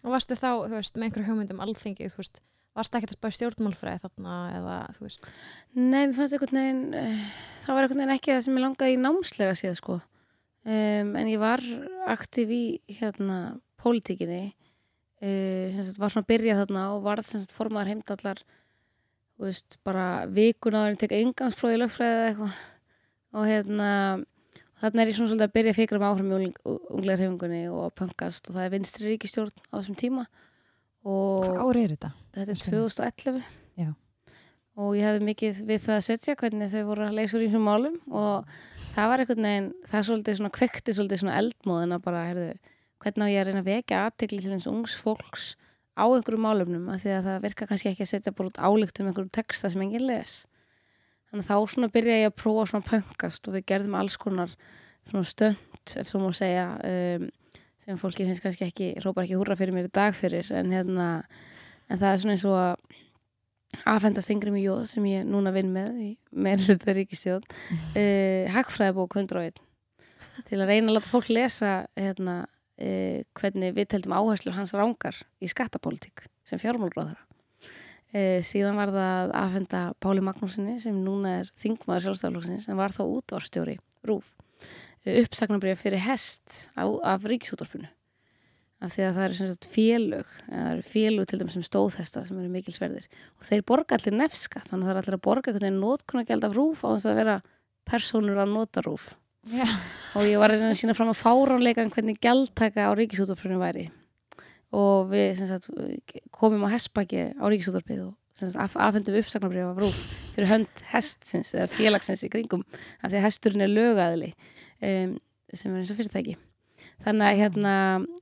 Og 0.00 0.14
varstu 0.14 0.36
þá, 0.38 0.50
þú 0.64 0.76
veist, 0.78 0.94
með 0.96 1.08
einhverju 1.08 1.28
hugmyndum 1.28 1.64
alþingi, 1.64 2.08
þú 2.12 2.22
veist, 2.22 2.40
varstu 2.78 2.98
ekkert 2.98 3.14
að 3.14 3.18
spá 3.18 3.36
stjórnmálfræði 3.36 4.02
þarna 4.04 4.36
eða, 4.58 4.76
þú 4.96 5.06
veist, 5.06 5.26
Nei, 5.76 6.04
mér 6.06 6.14
fannst 6.16 6.36
einhvern 6.36 6.60
veginn 6.60 6.86
uh, 6.96 7.26
það 7.64 7.76
var 7.76 7.86
einhvern 7.86 8.02
veginn 8.02 8.14
ekki 8.16 8.32
það 8.32 8.46
sem 8.46 8.56
ég 8.56 8.64
langaði 8.66 8.94
í 8.94 9.02
námslega 9.02 9.58
síðan 9.58 9.80
sko. 9.80 9.98
Um, 10.60 11.12
en 11.16 11.28
ég 11.28 11.40
var 11.40 11.64
aktíf 12.12 12.50
í 12.52 12.62
hérna 12.98 13.36
pólitíkinni 13.80 14.42
uh, 15.24 15.76
sagt 15.76 16.00
var 16.00 16.12
svona 16.12 16.26
að 16.26 16.32
byrja 16.34 16.58
þarna 16.58 16.82
og 16.94 17.04
varð 17.06 17.30
sem 17.30 17.40
sagt 17.40 17.54
formaður 17.56 17.94
heimdallar 17.94 18.42
þú 19.40 19.48
veist, 19.48 19.78
bara 19.88 20.06
vikun 20.28 20.76
áður 20.76 20.92
en 20.92 21.00
teka 21.00 21.20
yngangsprófi 21.24 21.78
í 21.78 21.80
lögfræði 21.80 22.16
eða 22.16 22.26
eitthvað. 22.28 22.58
Og 23.30 23.46
hérna 23.48 23.90
þarna 24.80 25.02
er 25.02 25.10
ég 25.10 25.16
svona 25.18 25.30
svolítið 25.30 25.46
að 25.48 25.54
byrja 25.56 25.72
að 25.74 25.78
fikra 25.80 26.00
með 26.00 26.10
áfram 26.10 26.30
í 26.30 26.50
unglegar 26.72 27.22
hefingunni 27.24 27.62
og 27.70 27.82
að 27.86 27.96
pöngast 28.00 28.48
og 28.48 28.56
það 28.56 28.66
er 28.66 28.74
vinstri 28.74 29.10
ríkistjórn 29.10 29.52
á 29.70 29.74
þessum 29.78 29.98
tíma 30.00 30.26
Hvað 31.00 31.60
ári 31.64 31.84
er 31.86 31.94
þetta? 31.94 32.10
þetta 32.34 32.42
er 32.42 32.50
Veistu? 32.50 32.72
2011 32.74 33.44
Já. 33.80 33.88
og 34.80 34.90
ég 34.98 35.06
hefði 35.08 35.28
mikið 35.30 35.62
við 35.70 35.80
það 35.86 35.96
að 35.96 36.04
setja 36.08 36.36
hvernig 36.42 36.72
þau 36.74 36.82
voru 36.90 37.06
að 37.06 37.16
leysa 37.16 37.38
úr 37.38 37.46
ísum 37.46 37.64
málum 37.64 37.96
og 38.10 38.50
það 38.94 39.08
var 39.12 39.22
einhvern 39.24 39.48
veginn 39.48 39.70
það 39.88 40.06
svolítið 40.10 40.38
svona 40.40 40.52
kvekti 40.58 40.96
svolítið 40.96 41.22
svona 41.22 41.38
eldmóðin 41.40 41.96
að 41.96 42.04
bara, 42.04 42.26
heyrðu, 42.28 42.50
hvernig 43.00 43.24
á 43.24 43.32
ég 43.32 43.40
að 43.40 43.48
reyna 43.48 43.64
að 43.64 43.70
vekja 43.70 44.02
aðtekli 44.04 44.42
til 44.44 44.54
eins 44.56 44.68
ungs 44.68 44.98
fólks 45.00 45.46
á 45.96 46.04
einhverjum 46.04 46.44
málumnum 46.44 46.88
af 46.92 47.00
því 47.00 47.16
að 47.16 47.28
það 47.30 47.42
virka 47.46 47.68
kannski 47.70 47.92
ekki 47.94 48.04
að 48.04 48.12
setja 48.12 48.34
bara 48.36 48.52
út 48.52 48.60
álíkt 48.60 49.00
um 49.00 49.08
einhverjum 49.08 49.32
texta 49.40 49.72
sem 49.72 49.84
enginn 49.84 50.08
les 50.08 50.42
þannig 51.30 51.44
að 51.44 51.50
þá 51.50 51.74
svona 51.74 51.90
byrja 51.94 52.20
ég 52.20 52.30
að 52.30 52.38
prófa 52.42 52.66
svona 52.70 52.88
pöngast 52.88 53.48
og 53.48 53.56
við 53.56 53.66
gerðum 53.70 53.98
alls 54.00 54.16
konar 54.20 54.54
svona 55.10 55.28
stönd, 55.28 55.94
ef 56.00 56.10
þú 56.10 56.22
má 56.24 56.30
segja 56.36 56.66
um, 56.86 57.28
sem 57.84 58.00
fólki 58.00 58.26
finnst 58.26 58.44
kannski 58.44 58.66
ekki 58.66 58.90
rópar 59.04 59.26
ekki 59.26 59.38
húra 59.38 59.56
fyrir 59.58 59.74
mér 59.74 59.88
í 59.88 59.94
dag 59.94 60.16
fyrir. 60.16 60.50
En 60.54 60.74
hérna, 60.74 61.06
en 61.88 62.00
það 62.02 62.10
er 62.10 62.22
svona 62.24 62.36
eins 62.36 62.46
og 62.50 62.58
að 62.58 62.98
afhendast 63.86 64.32
yngri 64.34 64.52
mjög 64.54 64.66
jóð 64.66 64.84
sem 64.90 65.08
ég 65.10 65.26
núna 65.28 65.52
vinn 65.54 65.70
með 65.74 65.98
í 66.02 66.10
meirluta 66.34 66.94
ríkistjón 66.96 67.44
uh, 68.00 68.50
hagfræðabók 68.56 69.18
101 69.20 69.60
til 70.48 70.58
að 70.58 70.72
reyna 70.72 70.90
að 70.90 70.96
láta 70.98 71.12
fólk 71.12 71.30
lesa 71.30 71.72
hérna, 71.98 72.42
uh, 72.82 73.18
hvernig 73.38 73.76
við 73.78 73.92
teldum 73.94 74.16
áherslur 74.18 74.58
hans 74.58 74.74
rángar 74.74 75.22
í 75.38 75.50
skattapólitík 75.50 76.26
sem 76.48 76.58
fjármálgráðara 76.58 77.29
uh, 78.14 78.40
síðan 78.46 78.78
var 78.78 78.92
það 78.94 79.12
að 79.12 79.32
afhenda 79.42 79.84
Páli 80.02 80.24
Magnúsinni 80.24 80.76
sem 80.82 80.98
núna 81.04 81.40
er 81.40 81.54
þingmaður 81.60 82.08
sjálfstæðarlóksins 82.08 82.68
en 82.70 82.80
var 82.80 82.94
þá 82.96 83.02
útvarstjóri 83.06 83.78
Rúf 84.08 84.32
uh, 84.34 85.16
uppsagnabrið 85.22 85.80
fyrir 85.80 86.04
hest 86.04 86.68
á, 86.74 86.84
af 86.86 87.26
ríkisútvarpinu. 87.28 87.90
Af 88.80 88.94
því 88.94 89.02
að 89.04 89.16
það 89.16 89.24
eru 89.26 89.36
sem 89.36 89.48
sagt 89.50 89.66
félög 89.68 90.28
eða 90.48 90.60
það 90.60 90.70
eru 90.72 90.84
félög 90.88 91.26
til 91.28 91.38
þeim 91.40 91.50
sem 91.52 91.64
stóðhesta 91.66 92.22
sem 92.24 92.38
eru 92.40 92.52
mikilsverðir. 92.54 93.08
Og 93.36 93.48
þeir 93.50 93.64
borga 93.68 93.98
allir 93.98 94.16
nefska 94.16 94.62
þannig 94.64 94.86
að 94.86 94.88
það 94.88 94.94
er 94.94 95.00
allir 95.02 95.16
að 95.18 95.24
borga 95.26 95.50
einhvern 95.50 95.66
veginn 95.66 95.82
nótkunnagjald 95.84 96.46
af 96.48 96.56
rúf 96.56 96.84
á 96.84 96.88
þess 96.94 97.10
að 97.10 97.20
vera 97.20 97.34
personur 97.90 98.40
að 98.40 98.54
nota 98.54 98.84
rúf 98.86 99.10
Já. 99.48 99.64
og 100.16 100.26
ég 100.28 100.40
var 100.40 100.52
að 100.52 100.66
sína 100.76 100.96
fram 100.96 101.12
að 101.12 101.22
fáránleika 101.22 101.86
hvernig 101.88 102.20
gjaldtaka 102.20 102.88
á 102.88 102.92
ríkisútvarpinu 102.96 103.60
væri 103.60 103.86
og 104.76 105.10
við 105.10 105.40
sagt, 105.40 105.70
komum 106.34 106.66
á 106.66 106.74
hestbaki 106.74 107.30
á 107.34 107.44
ríkisútvarpið 107.50 108.04
og 108.06 108.14
af, 108.54 108.76
afhendum 108.76 109.18
uppsagnabrif 109.20 109.72
af 109.72 109.80
rúf 109.82 109.98
fyrir 110.34 110.50
hönd 110.50 110.84
hestsins 110.92 111.52
eða 111.56 111.70
félagsins 111.74 112.22
í 112.24 112.30
kringum 112.32 112.62
af 113.02 113.10
því 113.10 113.18
að 113.18 113.26
hesturinn 113.26 113.66
er 113.66 113.72
lögaðili 113.72 114.30
um, 114.86 115.18
sem 115.52 115.74
er 115.74 115.82
eins 115.82 115.90
og 115.92 115.98
fyrirtæki. 115.98 116.36
Þannig 117.04 117.26
að 117.26 117.40
hérna 117.40 117.74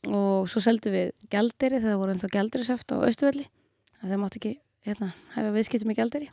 og 0.09 0.49
svo 0.51 0.63
seldum 0.65 0.95
við 0.95 1.13
gjalderi 1.31 1.83
þegar 1.83 2.01
voru 2.01 2.15
ennþá 2.15 2.33
gjalderisöft 2.35 2.95
á 2.95 2.97
Östuvelli 3.07 3.47
að 4.01 4.13
það 4.13 4.21
mátti 4.23 4.41
ekki 4.41 4.55
hérna, 4.89 5.13
hafa 5.35 5.55
viðskipti 5.55 5.89
með 5.89 6.01
gjalderi 6.01 6.31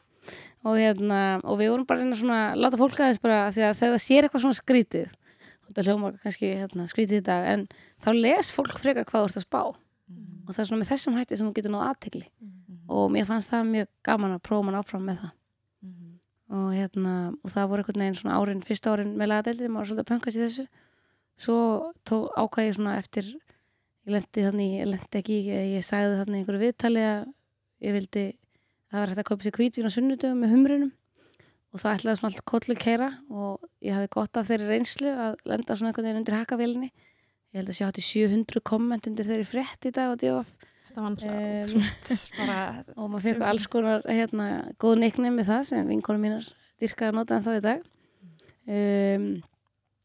og 0.65 0.79
hérna 0.79 1.21
og 1.43 1.59
við 1.59 1.71
vorum 1.73 1.87
bara 1.89 2.01
reyna 2.01 2.17
svona 2.17 2.41
láta 2.57 2.79
fólk 2.79 2.97
aðeins 2.97 3.21
bara 3.21 3.45
að 3.47 3.59
þegar 3.59 3.79
það 3.81 4.03
sér 4.05 4.27
eitthvað 4.27 4.45
svona 4.45 4.59
skrítið 4.59 5.09
og 5.09 5.71
þetta 5.71 5.85
hljómar 5.87 6.19
kannski 6.23 6.51
hérna, 6.53 6.85
skrítið 6.89 7.21
í 7.21 7.25
dag 7.25 7.49
en 7.51 7.65
þá 8.05 8.09
les 8.17 8.53
fólk 8.53 8.77
frekar 8.81 9.05
hvað 9.09 9.25
þú 9.25 9.29
ert 9.29 9.41
að 9.41 9.45
spá 9.45 9.61
og 10.45 10.53
það 10.53 10.61
er 10.61 10.69
svona 10.69 10.81
með 10.81 10.91
þessum 10.91 11.17
hætti 11.17 11.39
sem 11.39 11.47
þú 11.47 11.55
getur 11.57 11.73
náð 11.73 11.87
aðtegli 11.89 12.25
og 12.95 13.07
mér 13.13 13.27
fannst 13.29 13.53
það 13.53 13.71
mjög 13.71 13.89
gaman 14.05 14.35
að 14.35 14.43
prófa 14.45 14.65
mann 14.67 14.77
áfram 14.79 15.05
með 15.07 15.23
það. 15.23 15.33
Og 16.55 16.67
hérna 16.75 17.13
og 17.41 17.49
það 17.49 17.69
voru 17.71 17.81
einhvern 17.81 18.03
veginn 18.03 18.17
svona 18.19 18.35
árin, 18.37 18.61
fyrsta 18.61 18.91
árin 18.93 19.15
með 19.17 19.31
lagadeildin, 19.31 19.71
maður 19.73 19.81
var 19.81 19.89
svolítið 19.89 20.03
að 20.03 20.11
pöngast 20.11 20.37
í 20.37 20.43
þessu. 20.43 20.65
Svo 21.41 21.57
tó, 22.05 22.19
ákvað 22.37 22.67
ég 22.67 22.75
svona 22.77 22.97
eftir 23.01 23.31
ég 24.05 24.13
lendi 24.13 24.43
þannig, 24.45 24.75
ég 24.77 24.91
lendi 24.91 25.19
ekki 25.21 25.39
ég, 25.47 25.63
ég 25.73 25.85
sagði 25.85 26.19
þannig 26.21 26.43
einhverju 26.43 26.61
viðtali 26.61 27.01
að 27.09 27.25
ég 27.85 27.97
vildi, 27.97 28.25
það 28.91 29.01
var 29.01 29.11
hægt 29.11 29.23
að 29.23 29.27
kaupa 29.31 29.47
sér 29.47 29.57
hvítvín 29.57 29.89
á 29.89 29.95
sunnudögum 29.95 30.45
með 30.45 30.53
humrunum 30.53 30.93
og 31.73 31.81
það 31.81 31.97
ætlaði 31.97 32.19
svona 32.21 32.31
allt 32.31 32.45
kollu 32.47 32.77
keira 32.79 33.09
og 33.33 33.65
ég 33.83 33.97
hafði 33.97 34.11
gott 34.13 34.39
af 34.39 34.47
þeirri 34.47 34.69
reynslu 34.69 35.11
að 35.11 35.41
lenda 35.49 35.75
svona 35.75 35.91
einhvern 35.91 36.07
veginn 36.07 36.21
undir 36.21 36.37
hakavélinni 36.37 36.91
ég 37.55 37.61
held 37.61 37.71
að 37.71 37.77
sé 37.77 37.87
hátti 37.87 38.03
700 38.03 38.63
komment 38.67 39.07
undir 39.07 39.27
þeirri 39.27 39.47
frétt 39.47 39.87
í 39.87 39.93
dag 39.95 40.11
og 40.11 40.19
djóf 40.19 40.49
það 40.95 41.03
var 41.05 41.25
Em, 41.27 41.71
náttúrulega 41.75 42.35
bara, 42.39 42.59
og 42.95 43.09
maður 43.11 43.25
fekk 43.29 43.43
alls 43.49 43.67
konar 43.71 44.05
hérna, 44.07 44.47
góð 44.79 44.97
neikni 45.01 45.31
með 45.33 45.49
það 45.51 45.61
sem 45.71 45.91
vinkonum 45.91 46.25
mínar 46.27 46.49
dyrka 46.81 47.09
að 47.09 47.17
nota 47.19 47.37
en 47.37 47.45
þá 47.45 47.51
í 47.55 47.63
dag. 47.63 47.85
Um, 48.65 49.27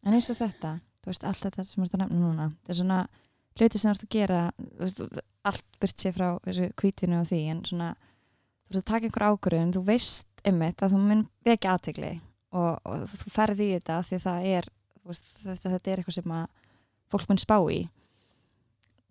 En 0.00 0.16
eins 0.16 0.30
og 0.32 0.38
þetta, 0.38 0.78
þú 1.02 1.10
veist, 1.10 1.26
allt 1.28 1.42
þetta 1.44 1.64
sem 1.66 1.80
þú 1.82 1.86
ert 1.86 1.96
að 1.96 2.02
nefna 2.04 2.20
núna, 2.22 2.46
þetta 2.60 2.72
er 2.72 2.78
svona 2.80 3.00
hluti 3.58 3.80
sem 3.80 3.90
þú 3.90 3.94
ert 3.94 4.06
að 4.06 4.14
gera 4.14 4.40
þú 4.56 4.86
veist, 4.86 5.20
allt 5.50 5.78
byrt 5.82 6.02
sér 6.02 6.16
frá 6.16 6.28
þessu 6.46 6.70
kvítvinu 6.80 7.20
og 7.20 7.28
því 7.28 7.40
en 7.52 7.62
svona 7.68 7.90
þú 8.00 8.72
veist 8.72 8.80
að 8.80 8.88
taka 8.90 9.08
einhver 9.08 9.26
ákvörðun, 9.28 9.74
þú 9.76 9.82
veist 9.90 10.44
einmitt 10.46 10.84
að 10.84 10.94
þú 10.94 11.02
mun 11.04 11.24
vekja 11.44 11.74
aðtegli 11.74 12.12
og, 12.56 12.80
og 12.88 13.04
þú 13.12 13.34
ferði 13.34 13.68
í 13.68 13.76
þetta 13.76 14.00
því 14.08 14.18
að 14.18 14.26
það 14.26 14.48
er 14.54 14.70
þú 14.70 15.12
veist, 15.12 15.30
þetta, 15.44 15.74
þetta 15.74 15.92
er 15.92 16.02
eitthvað 16.02 16.18
sem 16.20 16.34
að 16.38 16.48
fólk 17.12 17.28
mun 17.28 17.38
spá 17.42 17.56
í 17.74 17.80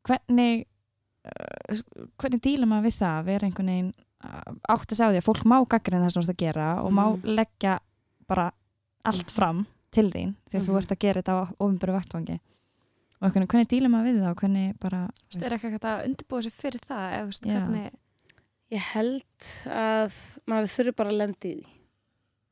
hvernig 0.08 0.66
uh, 1.26 1.82
hvernig 2.22 2.42
díla 2.46 2.68
maður 2.70 2.88
við 2.90 2.98
það 3.02 3.18
að 3.20 3.28
vera 3.32 3.48
einhvern 3.50 3.72
veginn 3.74 3.92
uh, 4.26 4.54
átt 4.76 4.92
að 4.94 5.00
segja 5.00 5.12
því 5.16 5.22
að 5.22 5.28
fólk 5.30 5.44
má 5.52 5.58
gaggrina 5.74 6.04
það 6.06 6.14
sem 6.14 6.22
þú 6.22 6.26
ert 6.28 6.36
að 6.36 6.44
gera 6.46 6.70
og 6.84 6.92
má 6.96 7.04
Mhm. 7.10 7.36
leggja 7.40 7.80
bara 8.30 8.52
allt 9.10 9.32
fram 9.32 9.66
til 9.92 10.10
þín 10.14 10.36
þegar 10.52 10.66
þú 10.66 10.72
Mhm. 10.74 10.80
ert 10.84 10.92
að 10.96 11.00
gera 11.00 11.22
þetta 11.22 11.34
á 11.36 11.42
ofinbæru 11.60 11.96
vettvangi 11.98 12.40
og 13.20 13.24
einhvern 13.28 13.34
veginn, 13.42 13.48
hvernig 13.52 13.68
díla 13.74 13.90
maður 13.90 14.06
við 14.10 14.22
það 14.24 14.30
og 14.32 14.38
hvernig 14.44 14.80
bara 14.80 15.00
Þú 15.30 15.46
er 15.46 15.56
ekki 15.58 15.80
að 15.80 16.06
undirbúa 16.08 16.42
sér 16.46 16.56
fyrir 16.56 16.82
það 16.88 17.06
eða, 17.14 17.26
veist, 17.26 17.44
hvernig, 17.44 17.92
Ég 18.70 18.80
held 18.94 19.48
að 19.74 20.14
maður 20.46 20.68
þurfi 20.70 20.92
bara 20.96 21.10
að 21.10 21.18
lendi 21.18 21.50
í 21.50 21.56
því. 21.58 21.70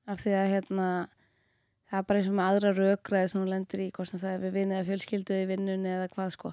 Af 0.08 0.22
því 0.24 0.32
að 0.34 0.48
hérna, 0.50 0.88
það 1.88 2.00
er 2.00 2.08
bara 2.10 2.22
eins 2.22 2.30
og 2.30 2.36
með 2.38 2.50
aðra 2.52 2.74
rökræði 2.78 3.32
sem 3.32 3.42
hún 3.42 3.52
lendir 3.54 3.84
í, 3.84 3.88
hvort 3.96 4.12
sem 4.12 4.22
það 4.22 4.36
er 4.36 4.44
við 4.44 4.58
vinni 4.58 4.78
eða 4.78 4.88
fjölskyldu 4.90 5.38
í 5.38 5.48
vinnunni 5.52 5.94
eða 5.94 6.10
hvað 6.14 6.34
sko. 6.36 6.52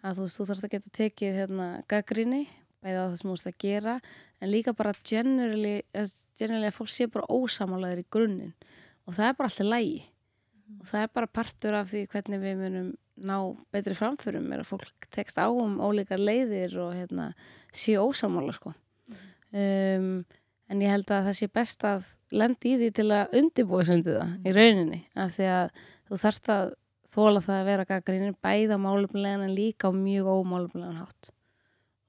Að 0.00 0.16
þú 0.16 0.26
veist, 0.26 0.38
þú 0.38 0.46
þarfst 0.48 0.66
að 0.66 0.74
geta 0.74 0.94
tekið 0.96 1.38
hérna 1.40 1.68
gaggrinni, 1.90 2.42
bæði 2.80 2.96
á 2.96 3.04
það 3.04 3.18
sem 3.20 3.28
þú 3.28 3.36
veist 3.36 3.50
að 3.50 3.58
gera, 3.66 3.98
en 4.40 4.52
líka 4.54 4.76
bara 4.76 4.94
generally, 5.04 5.74
eða 5.92 6.08
generally 6.40 6.70
að 6.70 6.78
fólk 6.78 6.94
sé 6.94 7.10
bara 7.12 7.28
ósamálaður 7.28 8.00
í 8.00 8.08
grunninn. 8.16 8.56
Og 9.04 9.16
það 9.16 9.28
er 9.28 9.36
bara 9.36 9.52
alltaf 9.52 9.68
lægi. 9.68 10.00
Og 10.78 10.88
það 10.88 11.04
er 11.04 11.14
bara 11.18 11.34
partur 11.40 11.76
af 11.76 11.90
því 11.90 12.04
hvernig 12.12 12.40
við 12.40 12.60
munum 12.60 12.90
ná 13.20 13.36
betri 13.74 13.96
framförum 13.96 14.48
er 14.54 14.62
að 14.62 14.70
fólk 14.70 15.08
tekst 15.12 15.36
á 15.36 15.48
um 15.50 15.76
ólíkar 15.82 16.20
leiðir 16.20 16.76
og 16.80 16.94
hérna 16.96 17.32
sé 17.68 17.98
ósamála 18.00 18.54
sko 18.56 18.72
um, 19.52 20.24
en 20.70 20.82
ég 20.84 20.92
held 20.92 21.10
að 21.10 21.26
það 21.28 21.36
sé 21.38 21.48
best 21.50 21.86
að 21.88 22.12
lendi 22.36 22.74
í 22.74 22.78
því 22.78 22.90
til 22.94 23.08
að 23.14 23.34
undirbúa 23.40 23.86
sig 23.86 23.98
undir 23.98 24.20
það 24.20 24.46
í 24.46 24.54
rauninni. 24.54 25.00
Af 25.18 25.34
því 25.34 25.48
að 25.54 25.82
þú 26.06 26.20
þarft 26.22 26.52
að 26.54 26.70
þóla 27.10 27.42
það 27.42 27.56
að 27.56 27.68
vera 27.70 27.88
gaggrinni 27.88 28.36
bæða 28.46 28.78
málumlegan 28.78 29.44
en 29.48 29.56
líka 29.56 29.90
á 29.90 29.92
mjög 29.94 30.30
ómálumlegan 30.30 31.00
hátt. 31.00 31.32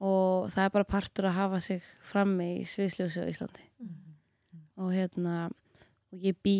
Og 0.02 0.48
það 0.52 0.64
er 0.64 0.74
bara 0.76 0.90
partur 0.94 1.28
að 1.30 1.38
hafa 1.40 1.60
sig 1.62 1.82
frammi 2.06 2.48
í 2.60 2.64
sviðsljósi 2.66 3.26
á 3.26 3.30
Íslandi. 3.30 3.66
Og 4.78 4.94
hérna 4.94 5.36
og 6.12 6.22
ég 6.22 6.38
bý 6.44 6.56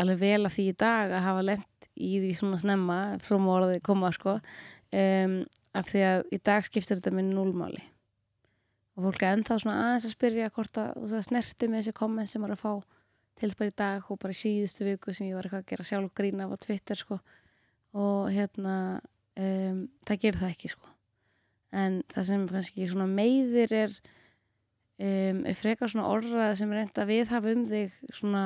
alveg 0.00 0.20
vel 0.20 0.44
að 0.46 0.54
því 0.56 0.68
í 0.70 0.76
dag 0.80 1.12
að 1.12 1.26
hafa 1.28 1.48
lent 1.50 1.90
í 1.94 2.16
því 2.22 2.32
svona 2.38 2.60
snemma 2.60 2.98
má 3.14 3.50
orðið 3.58 3.82
koma 3.84 4.10
sko. 4.16 4.38
Um, 4.94 5.42
af 5.74 5.88
því 5.90 6.04
að 6.06 6.20
í 6.32 6.38
dag 6.38 6.64
skiptir 6.64 7.00
þetta 7.00 7.12
með 7.14 7.32
núlmáli 7.34 7.82
og 8.94 9.08
fólk 9.08 9.22
er 9.24 9.34
ennþá 9.34 9.58
svona 9.58 9.78
aðeins 9.88 10.06
að 10.08 10.14
spyrja 10.14 10.50
hvort 10.54 10.78
að 10.78 10.90
þú 11.00 11.08
veist, 11.10 11.28
snerti 11.30 11.68
með 11.70 11.80
þessi 11.80 11.96
komment 11.98 12.30
sem 12.30 12.42
maður 12.42 12.54
er 12.54 12.58
að 12.58 12.64
fá 12.64 12.94
til 13.40 13.50
bara 13.58 13.70
í 13.70 13.76
dag 13.80 14.10
og 14.10 14.20
bara 14.22 14.34
í 14.34 14.38
síðustu 14.38 14.86
viku 14.86 15.14
sem 15.14 15.26
ég 15.26 15.38
var 15.38 15.48
eitthvað 15.48 15.64
að 15.64 15.70
gera 15.72 15.86
sjálf 15.88 16.12
grín 16.14 16.42
af 16.44 16.54
á 16.54 16.56
Twitter 16.62 16.98
sko. 16.98 17.18
Og 17.98 18.28
hérna 18.34 18.76
um, 19.38 19.80
það 20.06 20.20
gerir 20.22 20.40
það 20.42 20.52
ekki 20.54 20.70
sko. 20.70 20.92
En 21.74 21.98
það 22.14 22.28
sem 22.28 22.44
kannski 22.52 22.86
svona 22.90 23.08
meiðir 23.10 23.74
er 23.80 23.96
um, 25.02 25.42
frekar 25.58 25.90
svona 25.90 26.12
orðrað 26.12 26.54
sem 26.60 26.74
er 26.74 26.84
enda 26.84 27.08
við 27.10 27.34
hafa 27.34 27.54
um 27.54 27.66
þig 27.70 27.98
svona 28.14 28.44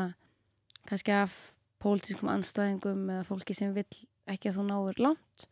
kannski 0.89 1.13
af 1.13 1.37
pólitískum 1.83 2.33
anstæðingum 2.33 3.05
eða 3.13 3.29
fólki 3.29 3.57
sem 3.57 3.77
vill 3.77 3.89
ekki 4.29 4.49
að 4.51 4.59
þú 4.59 4.67
náir 4.71 5.05
langt 5.05 5.49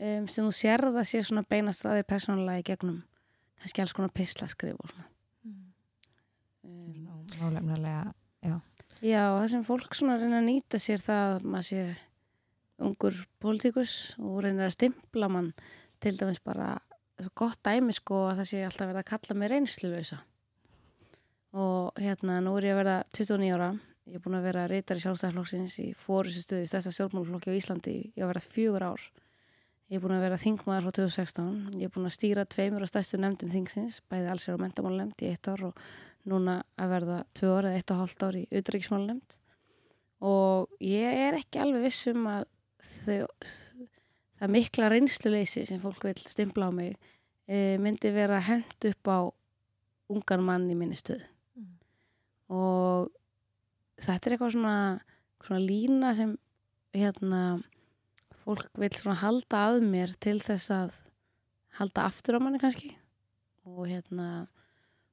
um, 0.00 0.24
sem 0.24 0.46
þú 0.46 0.56
sérð 0.56 0.96
að 0.96 1.08
sé 1.12 1.20
svona 1.24 1.44
beinast 1.44 1.84
að 1.84 2.00
þig 2.00 2.10
persónulega 2.14 2.64
í 2.64 2.68
gegnum 2.72 3.02
kannski 3.60 3.84
alls 3.84 3.94
konar 3.96 4.12
pislaskrif 4.14 4.78
og 4.80 4.90
svona. 4.92 5.06
Um, 6.64 7.28
málefnilega 7.40 8.10
Já, 9.00 9.30
og 9.32 9.38
það 9.40 9.50
sem 9.54 9.62
fólk 9.64 9.94
svona 9.96 10.18
reyna 10.20 10.42
að 10.42 10.48
nýta 10.50 10.78
sér 10.80 11.00
það 11.00 11.26
að 11.26 11.44
maður 11.48 11.66
sé 11.70 11.84
ungur 12.84 13.20
pólitíkus 13.40 13.92
og 14.20 14.42
reynir 14.44 14.66
að 14.66 14.74
stimpla 14.74 15.28
mann 15.32 15.54
til 16.04 16.12
dæmis 16.18 16.40
bara 16.44 16.74
gott 17.36 17.60
dæmi 17.64 17.94
sko 17.96 18.26
að 18.28 18.42
það 18.42 18.50
sé 18.50 18.60
alltaf 18.66 18.90
verið 18.90 19.00
að 19.00 19.08
kalla 19.08 19.36
mig 19.40 19.50
reynslulösa 19.52 20.18
og 21.56 21.96
hérna 22.00 22.42
nú 22.44 22.52
er 22.58 22.68
ég 22.68 22.76
að 22.76 22.80
verða 22.82 22.98
29 23.16 23.54
ára. 23.56 23.70
Ég 24.10 24.18
er 24.18 24.22
búin 24.24 24.36
að 24.38 24.46
vera 24.50 24.66
reytar 24.70 24.98
í 24.98 25.02
sjálfstæðarflokksins 25.04 25.74
í 25.82 25.88
fórustu 25.98 26.44
stuði, 26.44 26.68
stærsta 26.68 26.92
stjórnmálflokki 26.94 27.52
á 27.52 27.58
Íslandi 27.58 27.96
ég 28.12 28.20
er 28.20 28.26
að 28.26 28.32
verða 28.34 28.46
fjögur 28.46 28.86
ár 28.90 29.08
ég 29.90 29.98
er 29.98 30.02
búin 30.04 30.14
að 30.14 30.24
vera 30.28 30.38
þingmaður 30.38 30.86
frá 30.86 30.96
2016 31.00 31.80
ég 31.80 31.88
er 31.88 31.92
búin 31.94 32.06
að 32.06 32.14
stýra 32.14 32.46
tveimur 32.46 32.86
á 32.86 32.90
stærstu 32.90 33.18
nefndum 33.18 33.50
þingsins 33.50 33.98
bæði 34.10 34.30
allsér 34.30 34.56
og 34.56 34.62
mentamálunemnd 34.62 35.24
í 35.24 35.30
eitt 35.32 35.50
ár 35.50 35.64
og 35.70 35.84
núna 36.30 36.60
að 36.78 36.92
verða 36.94 37.18
tvö 37.34 37.52
ár 37.56 37.68
eða 37.70 37.80
eitt 37.80 37.92
og 37.94 38.02
hálft 38.02 38.22
ár 38.22 38.38
í 38.38 38.44
utryggismálunemnd 38.60 39.36
og 40.30 40.82
ég 40.84 41.22
er 41.26 41.38
ekki 41.40 41.62
alveg 41.62 41.88
viss 41.88 42.06
um 42.12 42.28
að 42.30 42.44
þau, 43.00 43.26
það 44.40 44.54
mikla 44.56 44.90
reynsluleysi 44.92 45.64
sem 45.68 45.82
fólk 45.82 46.06
vil 46.06 46.16
stimpla 46.22 46.68
á 46.68 46.72
mig 46.76 46.94
e, 47.48 47.78
myndi 47.82 48.12
vera 48.14 48.38
hend 48.46 48.90
upp 48.92 49.10
á 49.10 49.18
ungan 50.10 50.44
mann 50.44 50.70
í 50.70 50.76
minni 50.78 50.98
stöðu. 50.98 51.26
Mm. 51.58 51.74
og 52.54 53.10
þetta 54.00 54.28
er 54.28 54.36
eitthvað 54.36 54.54
svona, 54.54 54.76
svona 55.42 55.62
lína 55.64 56.14
sem 56.18 56.36
hérna 56.94 57.42
fólk 58.44 58.80
vil 58.80 58.90
svona 58.96 59.20
halda 59.22 59.62
að 59.70 59.84
mér 59.86 60.14
til 60.22 60.38
þess 60.42 60.72
að 60.74 60.96
halda 61.80 62.06
aftur 62.08 62.38
á 62.38 62.40
manni 62.42 62.60
kannski. 62.62 62.94
Og 63.68 63.86
hérna 63.88 64.48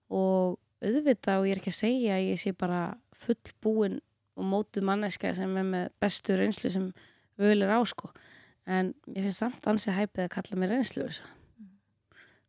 og 0.08 0.58
auðvitað 0.82 1.42
og 1.42 1.48
ég 1.48 1.56
er 1.56 1.62
ekki 1.62 1.74
að 1.74 1.82
segja 1.82 2.20
ég 2.22 2.42
sé 2.42 2.54
bara 2.58 2.82
fullbúin 3.18 4.00
og 4.38 4.46
mótuð 4.46 4.86
manneska 4.88 5.34
sem 5.36 5.56
er 5.58 5.66
með 5.66 5.88
bestu 6.02 6.38
reynslu 6.38 6.72
sem 6.74 6.92
völ 7.40 7.64
er 7.66 7.74
á 7.74 7.82
sko. 7.88 8.12
En 8.68 8.94
ég 9.14 9.26
finnst 9.26 9.44
samt 9.44 9.68
ansið 9.70 9.98
hæpið 10.02 10.28
að 10.28 10.34
kalla 10.36 10.62
mér 10.62 10.76
reynslu 10.76 11.08
þess 11.08 11.26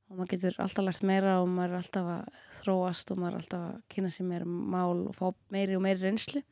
og 0.08 0.16
maður 0.16 0.30
getur 0.32 0.54
alltaf 0.62 0.84
lært 0.86 1.04
meira 1.04 1.34
og 1.42 1.50
maður 1.52 1.74
er 1.74 1.80
alltaf 1.82 2.06
að 2.14 2.36
þróast 2.62 3.10
og 3.12 3.18
maður 3.20 3.34
er 3.34 3.42
alltaf 3.42 3.64
að 3.66 3.80
kynna 3.92 4.12
sér 4.12 4.28
meira 4.30 4.46
mál 4.48 5.02
og 5.02 5.16
fá 5.16 5.26
meiri 5.52 5.76
og 5.76 5.82
meiri 5.84 6.00
reynslu. 6.00 6.42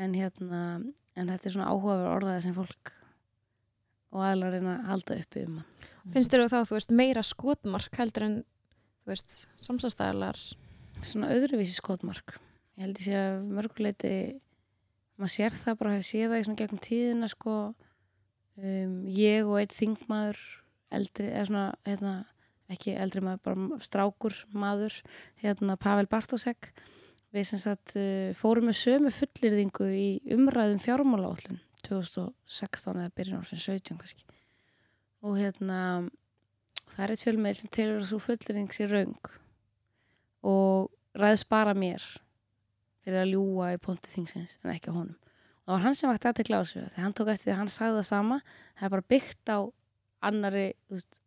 En 0.00 0.16
hérna 0.16 0.60
en 1.16 1.30
þetta 1.32 1.48
er 1.48 1.54
svona 1.54 1.70
áhugaverð 1.72 2.10
orðaði 2.10 2.42
sem 2.44 2.56
fólk 2.56 2.92
og 4.10 4.24
aðlar 4.26 4.56
reyna 4.56 4.76
að 4.78 4.88
halda 4.90 5.18
uppi 5.22 5.44
um 5.46 5.58
hann. 5.60 5.88
Finnst 6.10 6.32
þér 6.32 6.48
þá, 6.50 6.58
þú 6.66 6.76
veist, 6.76 6.94
meira 6.96 7.22
skotmark 7.26 7.98
heldur 8.00 8.26
en, 8.26 8.36
þú 9.04 9.12
veist, 9.12 9.36
samsastæðalar 9.60 10.40
svona 11.06 11.30
öðruvísi 11.34 11.76
skotmark. 11.76 12.38
Ég 12.78 12.86
held 12.86 13.02
sé 13.04 13.14
að 13.18 13.44
mörguleiti 13.52 14.14
maður 15.20 15.34
sér 15.36 15.56
það 15.62 15.78
bara 15.82 15.94
að 15.98 16.06
sé 16.08 16.24
það 16.24 16.38
í 16.38 16.44
svona 16.46 16.60
gegnum 16.62 16.82
tíðina 16.86 17.30
sko. 17.30 17.56
Um, 18.60 18.94
ég 19.12 19.48
og 19.48 19.60
eitt 19.60 19.76
þingmaður 19.76 20.40
eldri, 20.96 21.30
eða 21.30 21.46
svona 21.48 21.66
hérna, 21.86 22.14
ekki 22.72 22.96
eldri 22.98 23.22
maður, 23.24 23.42
bara 23.46 23.80
strákur 23.84 24.36
maður, 24.52 24.96
hérna 25.44 25.78
Pavel 25.80 26.08
Bartosek. 26.10 26.72
Við 27.30 27.46
sem 27.46 27.62
sagt 27.62 27.94
uh, 28.00 28.32
fórum 28.36 28.66
með 28.68 28.80
sömu 28.80 29.12
fullirðingu 29.14 29.90
í 29.94 30.08
umræðum 30.34 30.80
fjármálaállun 30.82 31.60
2016 31.90 32.96
eða 32.96 33.14
byrjun 33.18 33.42
á 33.42 33.44
17 33.50 33.98
kannski. 34.00 34.24
Og 35.26 35.36
hérna 35.36 35.80
það 36.90 37.04
er 37.04 37.14
eitt 37.14 37.24
fjölmeil 37.24 37.56
sem 37.56 37.72
telur 37.72 38.00
að 38.00 38.08
svo 38.10 38.20
fullirðing 38.24 38.74
sér 38.74 38.92
raung 38.94 39.30
og 40.46 40.90
ræðs 41.20 41.44
bara 41.50 41.74
mér 41.76 42.04
fyrir 43.04 43.22
að 43.22 43.34
ljúa 43.34 43.72
í 43.74 43.80
pontu 43.82 44.10
þingsins 44.12 44.58
en 44.62 44.72
ekki 44.74 44.94
honum. 44.94 45.16
Og 45.66 45.72
það 45.72 45.76
var 45.76 45.84
hann 45.84 45.98
sem 45.98 46.10
vakti 46.10 46.30
aðtekla 46.30 46.60
á 46.60 46.62
þessu 46.62 46.84
þegar 46.86 47.04
hann 47.04 47.16
tók 47.16 47.32
eftir 47.32 47.48
því 47.48 47.54
að 47.54 47.60
hann 47.60 47.72
sagði 47.74 47.98
það 47.98 48.08
sama 48.08 48.38
það 48.46 48.86
er 48.86 48.94
bara 48.94 49.08
byggt 49.14 49.52
á 49.52 49.58
annari, 50.30 50.66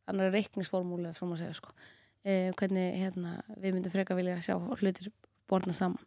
annari 0.10 0.34
reikningsformúli 0.38 1.14
frá 1.18 1.26
maður 1.28 1.44
segja 1.44 1.58
sko. 1.60 1.74
Eh, 2.24 2.52
hvernig 2.60 3.00
hérna, 3.02 3.34
við 3.60 3.76
myndum 3.76 3.94
freka 3.94 4.18
vilja 4.18 4.40
sjá 4.44 4.56
hlutir 4.58 5.10
borna 5.50 5.76
saman. 5.76 6.02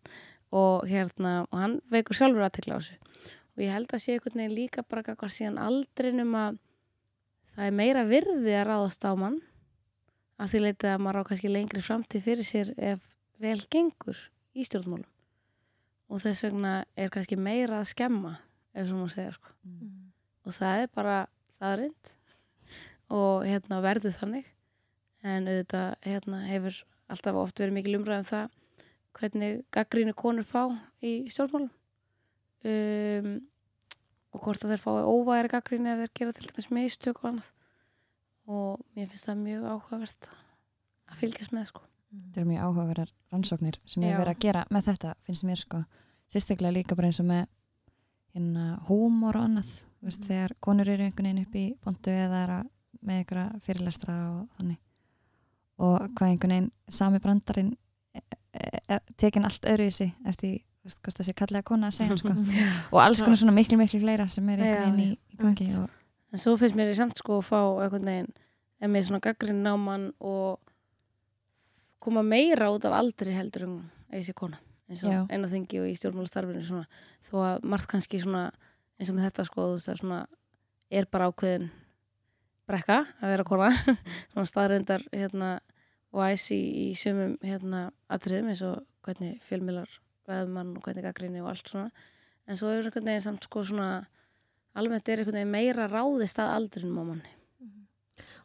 Og 0.54 0.86
hérna, 0.88 1.42
og 1.50 1.58
hann 1.60 1.80
veikur 1.92 2.16
sjálfur 2.16 2.46
aðtekla 2.46 2.78
á 2.78 2.80
þessu 2.80 3.34
og 3.56 3.64
ég 3.64 3.72
held 3.72 3.92
að 3.92 4.02
sé 4.02 4.14
einhvern 4.14 4.42
veginn 4.42 4.56
líka 4.56 4.84
bara 4.84 5.02
hvað 5.16 5.32
síðan 5.32 5.60
aldrinum 5.64 6.34
að 6.36 6.58
það 7.54 7.68
er 7.68 7.76
meira 7.80 8.02
virði 8.04 8.56
að 8.60 8.66
ráðast 8.68 9.06
á 9.08 9.12
mann 9.16 9.38
að 10.36 10.50
því 10.52 10.60
leita 10.62 10.90
að 10.92 11.04
maður 11.04 11.20
á 11.24 11.28
kannski 11.30 11.52
lengri 11.52 11.84
framtíð 11.84 12.26
fyrir 12.26 12.46
sér 12.46 12.72
ef 12.76 13.06
vel 13.40 13.58
gengur 13.72 14.18
í 14.56 14.64
stjórnmálum. 14.68 15.08
Og 16.12 16.20
þess 16.22 16.44
vegna 16.44 16.74
er 16.94 17.08
kannski 17.12 17.38
meira 17.40 17.80
að 17.80 17.90
skemma 17.94 18.34
ef 18.76 18.90
svo 18.90 19.00
má 19.00 19.08
segja 19.10 19.32
sko. 19.32 19.54
og 20.46 20.54
það 20.54 20.82
er 20.82 20.92
bara 20.94 21.16
staðrind 21.56 22.12
og 23.08 23.46
hérna 23.48 23.80
verður 23.80 24.14
þannig. 24.20 24.44
En 25.26 25.48
auðvitað 25.48 25.96
hérna, 26.04 26.42
hefur 26.46 26.84
alltaf 27.08 27.40
oft 27.40 27.58
verið 27.58 27.78
mikil 27.78 27.96
umræðum 27.98 28.28
það 28.28 28.52
hvernig 29.16 29.64
gaggrínu 29.72 30.12
konur 30.14 30.44
fá 30.44 30.68
í 31.00 31.24
stjórnmálum 31.32 31.72
um, 32.64 33.34
og 34.36 34.42
hvort 34.44 34.64
að 34.64 34.74
þeir 34.74 34.82
fái 34.82 35.02
óvægri 35.08 35.52
gaggrínu 35.52 35.92
ef 35.92 36.02
þeir 36.02 36.14
gera 36.20 36.36
til 36.36 36.48
dæmis 36.50 36.70
mistök 36.76 37.22
og 37.22 37.30
annað. 37.32 37.52
Og 38.46 38.80
mér 38.94 39.10
finnst 39.10 39.26
það 39.26 39.42
mjög 39.42 39.68
áhugavert 39.72 40.30
að 41.10 41.20
fylgjast 41.20 41.54
með 41.56 41.70
sko. 41.72 41.86
Þetta 42.16 42.40
eru 42.40 42.48
mjög 42.50 42.66
áhugaverðar 42.66 43.12
rannsóknir 43.32 43.78
sem 43.88 44.04
ég 44.06 44.16
verið 44.16 44.32
að 44.32 44.42
gera 44.44 44.62
með 44.72 44.88
þetta, 44.90 45.12
finnst 45.26 45.46
mér 45.46 45.60
sko. 45.60 45.82
Sérstaklega 46.30 46.74
líka 46.74 46.96
bara 46.98 47.10
eins 47.10 47.20
og 47.22 47.28
með 47.28 47.44
hérna 48.36 48.66
húmor 48.88 49.38
og 49.38 49.48
annað. 49.48 49.72
Þú 49.96 50.08
veist, 50.08 50.26
þegar 50.28 50.54
konur 50.62 50.90
eru 50.92 51.06
einhvern 51.06 51.28
veginn 51.30 51.42
upp 51.46 51.58
í 51.58 51.64
bontu 51.82 52.12
eða 52.12 52.42
er 52.42 52.54
að, 52.58 52.70
með 53.00 53.20
einhverja 53.22 53.60
fyrirlestra 53.66 54.16
og 54.30 54.58
þannig. 54.58 54.80
Og 55.86 56.06
hvað 56.16 56.30
einhvern 56.30 56.54
veginn 56.54 56.70
sami 57.00 57.22
brandarinn 57.24 57.72
er, 58.16 58.80
er 58.86 59.02
tekin 59.20 59.48
allt 59.48 59.66
öðru 59.68 59.88
í 59.90 59.94
sig 59.94 60.14
eftir 60.28 60.60
veist, 60.86 61.00
hvort 61.04 61.20
það 61.20 61.28
sé 61.28 61.34
kallega 61.36 61.66
kona 61.66 61.90
að 61.90 61.98
segja 61.98 62.18
sko. 62.20 62.34
og 62.94 63.00
alls 63.02 63.22
konar 63.24 63.40
svona 63.40 63.54
miklu 63.56 63.78
miklu 63.80 64.00
fleira 64.02 64.28
sem 64.32 64.48
er 64.52 64.62
einhvern 64.62 64.84
veginn 64.84 65.02
í, 65.04 65.18
í 65.34 65.40
gangi 65.40 65.70
og, 65.82 65.92
En 66.34 66.42
svo 66.42 66.56
finnst 66.58 66.76
mér 66.76 66.90
í 66.90 66.96
samt 66.98 67.20
sko 67.20 67.38
að 67.40 67.48
fá 67.48 67.58
einhvern 67.62 68.08
veginn 68.10 68.32
en 68.82 68.92
með 68.92 69.08
svona 69.08 69.22
gaggrinn 69.24 69.62
náman 69.64 70.10
og 70.20 70.58
koma 72.02 72.22
meira 72.26 72.68
út 72.74 72.84
af 72.88 72.96
aldri 72.98 73.34
heldur 73.34 73.66
en 73.68 73.76
þessi 74.10 74.34
kona 74.36 74.58
eins 74.86 75.02
og 75.06 75.30
einn 75.32 75.46
á 75.46 75.48
þingi 75.50 75.80
og 75.82 75.88
í 75.90 75.94
stjórnmálastarfinu 75.98 76.82
þó 77.26 77.36
að 77.42 77.64
margt 77.66 77.90
kannski 77.90 78.20
svona 78.22 78.50
eins 78.98 79.10
og 79.10 79.16
með 79.16 79.28
þetta 79.30 79.46
sko 79.48 79.64
þú 79.64 79.76
veist, 79.76 79.88
það 79.90 80.00
svona 80.02 80.20
er 80.90 81.08
bara 81.10 81.30
ákveðin 81.30 81.70
brekka 82.66 82.98
að 83.22 83.32
vera 83.32 83.46
kona. 83.46 83.70
Svona 84.32 84.48
staðrendar 84.50 85.04
hérna 85.12 85.56
og 86.14 86.22
æsi 86.26 86.56
í, 86.58 86.90
í 86.90 86.98
sumum 86.98 87.36
hérna 87.44 87.88
atriðum 88.12 88.50
eins 88.52 88.62
og 88.66 88.82
hvernig 89.06 89.38
fjölmilar 89.46 89.90
ræðumann 90.28 90.74
og 90.76 90.82
hvernig 90.86 91.04
gaggrinni 91.06 91.40
og 91.42 91.48
allt 91.52 91.68
svona 91.70 91.90
en 92.46 92.56
svo 92.60 92.68
er 92.70 92.82
einhvern 92.84 93.08
veginn 93.10 93.24
samt 93.26 93.44
sko 93.48 93.62
svona 93.64 93.88
almennt 94.76 95.08
er 95.08 95.22
einhvern 95.22 95.38
veginn 95.40 95.54
meira 95.54 95.88
ráðist 95.90 96.38
að 96.42 96.52
aldrinum 96.58 97.00
á 97.00 97.04
manni 97.08 97.32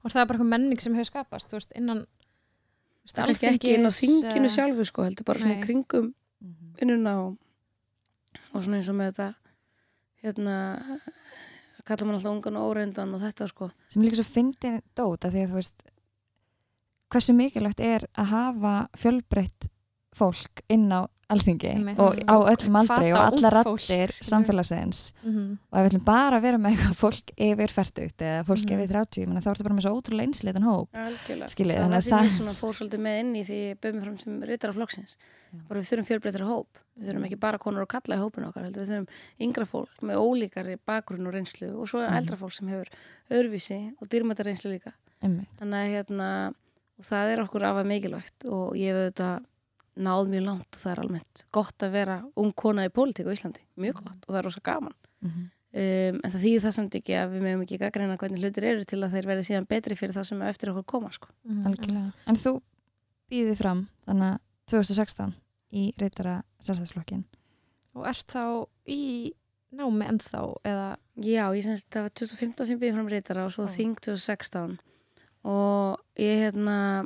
og 0.02 0.10
það 0.10 0.22
er 0.24 0.26
bara 0.26 0.38
eitthvað 0.40 0.52
menning 0.56 0.82
sem 0.82 0.96
hefur 0.98 1.10
skapast 1.12 1.52
þú 1.52 1.60
veist, 1.60 1.76
innan 1.78 2.00
þú 2.02 3.06
veist, 3.06 3.16
það 3.16 3.22
er 3.22 3.30
kannski 3.32 3.50
ekki 3.52 3.74
inn 3.76 3.86
á 3.86 3.92
þinginu 3.94 4.50
eh, 4.50 4.56
sjálfu 4.56 4.86
sko 4.90 5.06
heldur 5.06 5.28
bara 5.28 5.40
svona 5.44 5.58
Nei. 5.60 5.64
kringum 5.68 6.14
Mhm. 6.42 6.72
vinnuna 6.80 7.12
og, 7.22 7.36
og 8.56 8.64
svona 8.64 8.80
eins 8.80 8.88
og 8.90 8.96
með 8.98 9.12
þetta 9.12 9.28
hérna 10.24 10.56
kallar 11.86 12.08
mann 12.08 12.16
alltaf 12.18 12.32
ungan 12.34 12.58
og 12.58 12.72
óreindan 12.72 13.14
og 13.14 13.22
þetta 13.22 13.48
sko 13.52 13.68
sem 13.90 14.02
er 14.02 14.08
líka 14.08 14.18
svo 14.22 14.26
fyndin 14.26 14.80
dót 14.98 15.28
að 15.28 15.36
því 15.36 15.44
að 15.44 15.52
þú 15.52 15.58
veist 15.60 15.84
hversu 17.12 17.36
mikilvægt 17.38 17.84
er 17.86 18.06
að 18.18 18.30
hafa 18.32 18.74
fjölbreytt 18.98 19.70
fólk 20.18 20.64
inn 20.72 20.88
á 20.90 21.06
alþingi 21.32 21.70
Einmitt. 21.72 22.00
og 22.00 22.16
á 22.28 22.36
öllum 22.52 22.78
aldrei 22.82 23.12
og 23.16 23.38
fólk, 23.40 23.54
rattir 23.56 24.14
samfélagsins 24.28 25.14
mhm. 25.24 25.58
og 25.72 25.80
ef 25.80 25.86
við 25.86 25.90
ætlum 25.92 26.06
bara 26.06 26.38
að 26.38 26.46
vera 26.46 26.58
með 26.62 26.76
eitthvað 26.76 26.98
fólk 27.02 27.34
yfir 27.38 27.74
færtugt 27.76 28.22
eða 28.22 28.44
fólk 28.48 28.66
Mhm. 28.66 28.76
yfir 28.82 28.92
30 28.96 29.28
menn, 29.28 29.42
þá 29.42 29.48
er 29.48 29.56
þetta 29.56 29.68
bara 29.70 29.76
með 29.80 29.86
svo 29.88 29.94
ótrúlega 30.02 30.28
einsleitan 30.28 30.68
hóp 30.68 30.90
algjörlega 30.94 31.50
Skiljið, 31.56 31.76
það 31.78 31.86
þannig 31.86 31.98
er 31.98 32.02
að 32.02 32.12
það 32.12 32.30
sem 32.38 32.46
það- 32.52 32.62
fór 32.62 32.74
svolítið 32.80 33.02
með 33.08 33.20
inn 33.24 33.34
í 33.36 33.44
því 33.48 33.60
mig 33.94 34.04
fram 34.04 34.18
sem 34.18 34.42
rittara 34.44 34.74
flokksins 34.74 35.18
Já. 35.52 35.60
bara 35.68 35.80
við 35.82 35.90
þurfum 35.92 36.08
fjölbreyttra 36.12 36.46
hóp 36.48 36.68
við 37.00 37.08
þurfum 37.10 37.26
ekki 37.28 37.40
bara 37.40 37.58
konur 37.58 37.82
og 37.82 37.88
kalla 37.90 38.16
í 38.16 38.20
hópinu 38.22 38.48
okkar 38.52 38.64
heldur 38.68 38.84
við 38.86 38.92
þurfum 38.92 39.08
yngra 39.42 39.66
fólk 39.68 40.02
með 40.02 40.16
ólíkari 40.22 40.78
bakgrunn 40.88 41.28
og 41.28 41.34
reynslu 41.34 41.72
og 41.80 41.88
svo 41.88 42.00
Mhm. 42.08 42.18
eldra 42.18 42.38
fólk 42.38 42.54
sem 42.54 42.68
hefur 42.68 42.88
öðruvísi 43.32 43.94
og 44.02 44.08
dýrmæta 44.08 44.44
reynslu 44.46 44.72
líka 44.72 44.94
þannig 45.22 45.48
að 45.60 45.92
hérna 45.96 46.54
og 47.00 47.06
það 47.06 47.34
er 47.34 47.40
okkur 47.44 47.62
afað 47.66 47.86
mikilvægt 47.90 48.46
og 48.50 48.74
ég 48.76 48.92
hef 48.92 49.14
auðvitað 49.14 49.46
náð 50.02 50.30
mjög 50.34 50.46
langt 50.48 50.70
og 50.76 50.82
það 50.82 50.92
er 50.96 51.02
almennt 51.06 51.46
gott 51.56 51.86
að 51.86 51.92
vera 51.96 52.18
ung 52.42 52.52
kona 52.58 52.86
í 52.88 52.92
pólitík 52.94 53.28
á 53.30 53.34
Íslandi, 53.36 53.64
mjög 53.78 54.02
gott 54.04 54.22
og 54.28 54.34
það 54.34 54.40
er 54.42 54.48
rosa 54.50 54.62
gaman 54.66 54.96
Mhm. 55.22 55.42
um, 55.74 56.20
en 56.24 56.32
það 56.34 56.42
þýðir 56.44 56.64
það 56.66 56.74
samt 56.78 56.96
ekki 56.98 57.14
að 57.16 57.34
við 57.36 57.42
meðum 57.46 57.62
ekki 57.66 57.78
gaggreina 57.80 58.18
hvernig 58.18 58.40
hlutir 58.42 58.64
eru 58.72 58.84
til 58.84 59.00
að 59.06 59.12
þeir 59.14 59.28
verði 59.30 59.44
síðan 59.50 59.68
betri 59.70 59.96
fyrir 59.96 60.16
það 60.18 60.26
sem 60.32 60.42
eftir 60.42 60.72
okkur 60.74 60.86
koma 60.86 61.12
sko. 61.14 61.28
Mhm. 61.46 61.66
algjörlega 61.68 62.14
en 62.28 62.36
þú 62.36 62.56
býðið 63.32 63.58
fram 63.62 63.88
þannig 64.08 64.34
að 64.34 64.40
2016 64.72 65.34
í 65.74 65.94
reytara 65.98 66.44
sjálfstæðsflokkin 66.66 67.24
og 67.96 68.08
ert 68.08 68.28
þá 68.28 68.68
í 68.88 69.34
námi 69.72 70.08
ennþá 70.10 70.42
eða 70.66 70.98
Já, 71.22 71.46
ég 71.54 71.64
semst, 71.64 71.88
það 71.92 72.02
var 72.08 72.10
2015 72.18 72.66
sem 72.68 72.80
býðið 72.80 72.94
fram 72.98 73.08
reytara 73.12 73.46
og 73.46 73.52
svo 73.52 73.64
Ó. 73.64 73.72
þing 73.72 73.96
2016 74.02 74.80
og 75.46 76.00
ég 76.18 76.42
hérna 76.52 77.06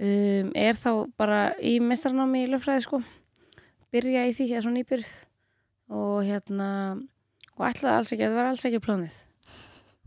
um, 0.00 0.52
er 0.56 0.78
þá 0.78 0.90
bara 1.20 1.40
í 1.62 1.76
mestranámi 1.84 2.44
í 2.44 2.50
löffræði 2.50 2.84
sko. 2.86 3.00
Byrja 3.90 4.26
í 4.28 4.34
því, 4.36 4.46
það 4.50 4.58
er 4.58 4.66
svo 4.66 4.74
nýbyrð 4.74 5.10
og 5.90 6.20
hérna 6.26 6.68
og 7.56 7.66
ætlaði 7.66 7.96
alls 7.96 8.12
ekki, 8.14 8.28
það 8.28 8.38
var 8.38 8.50
alls 8.52 8.66
ekki 8.68 8.82
planið. 8.84 9.18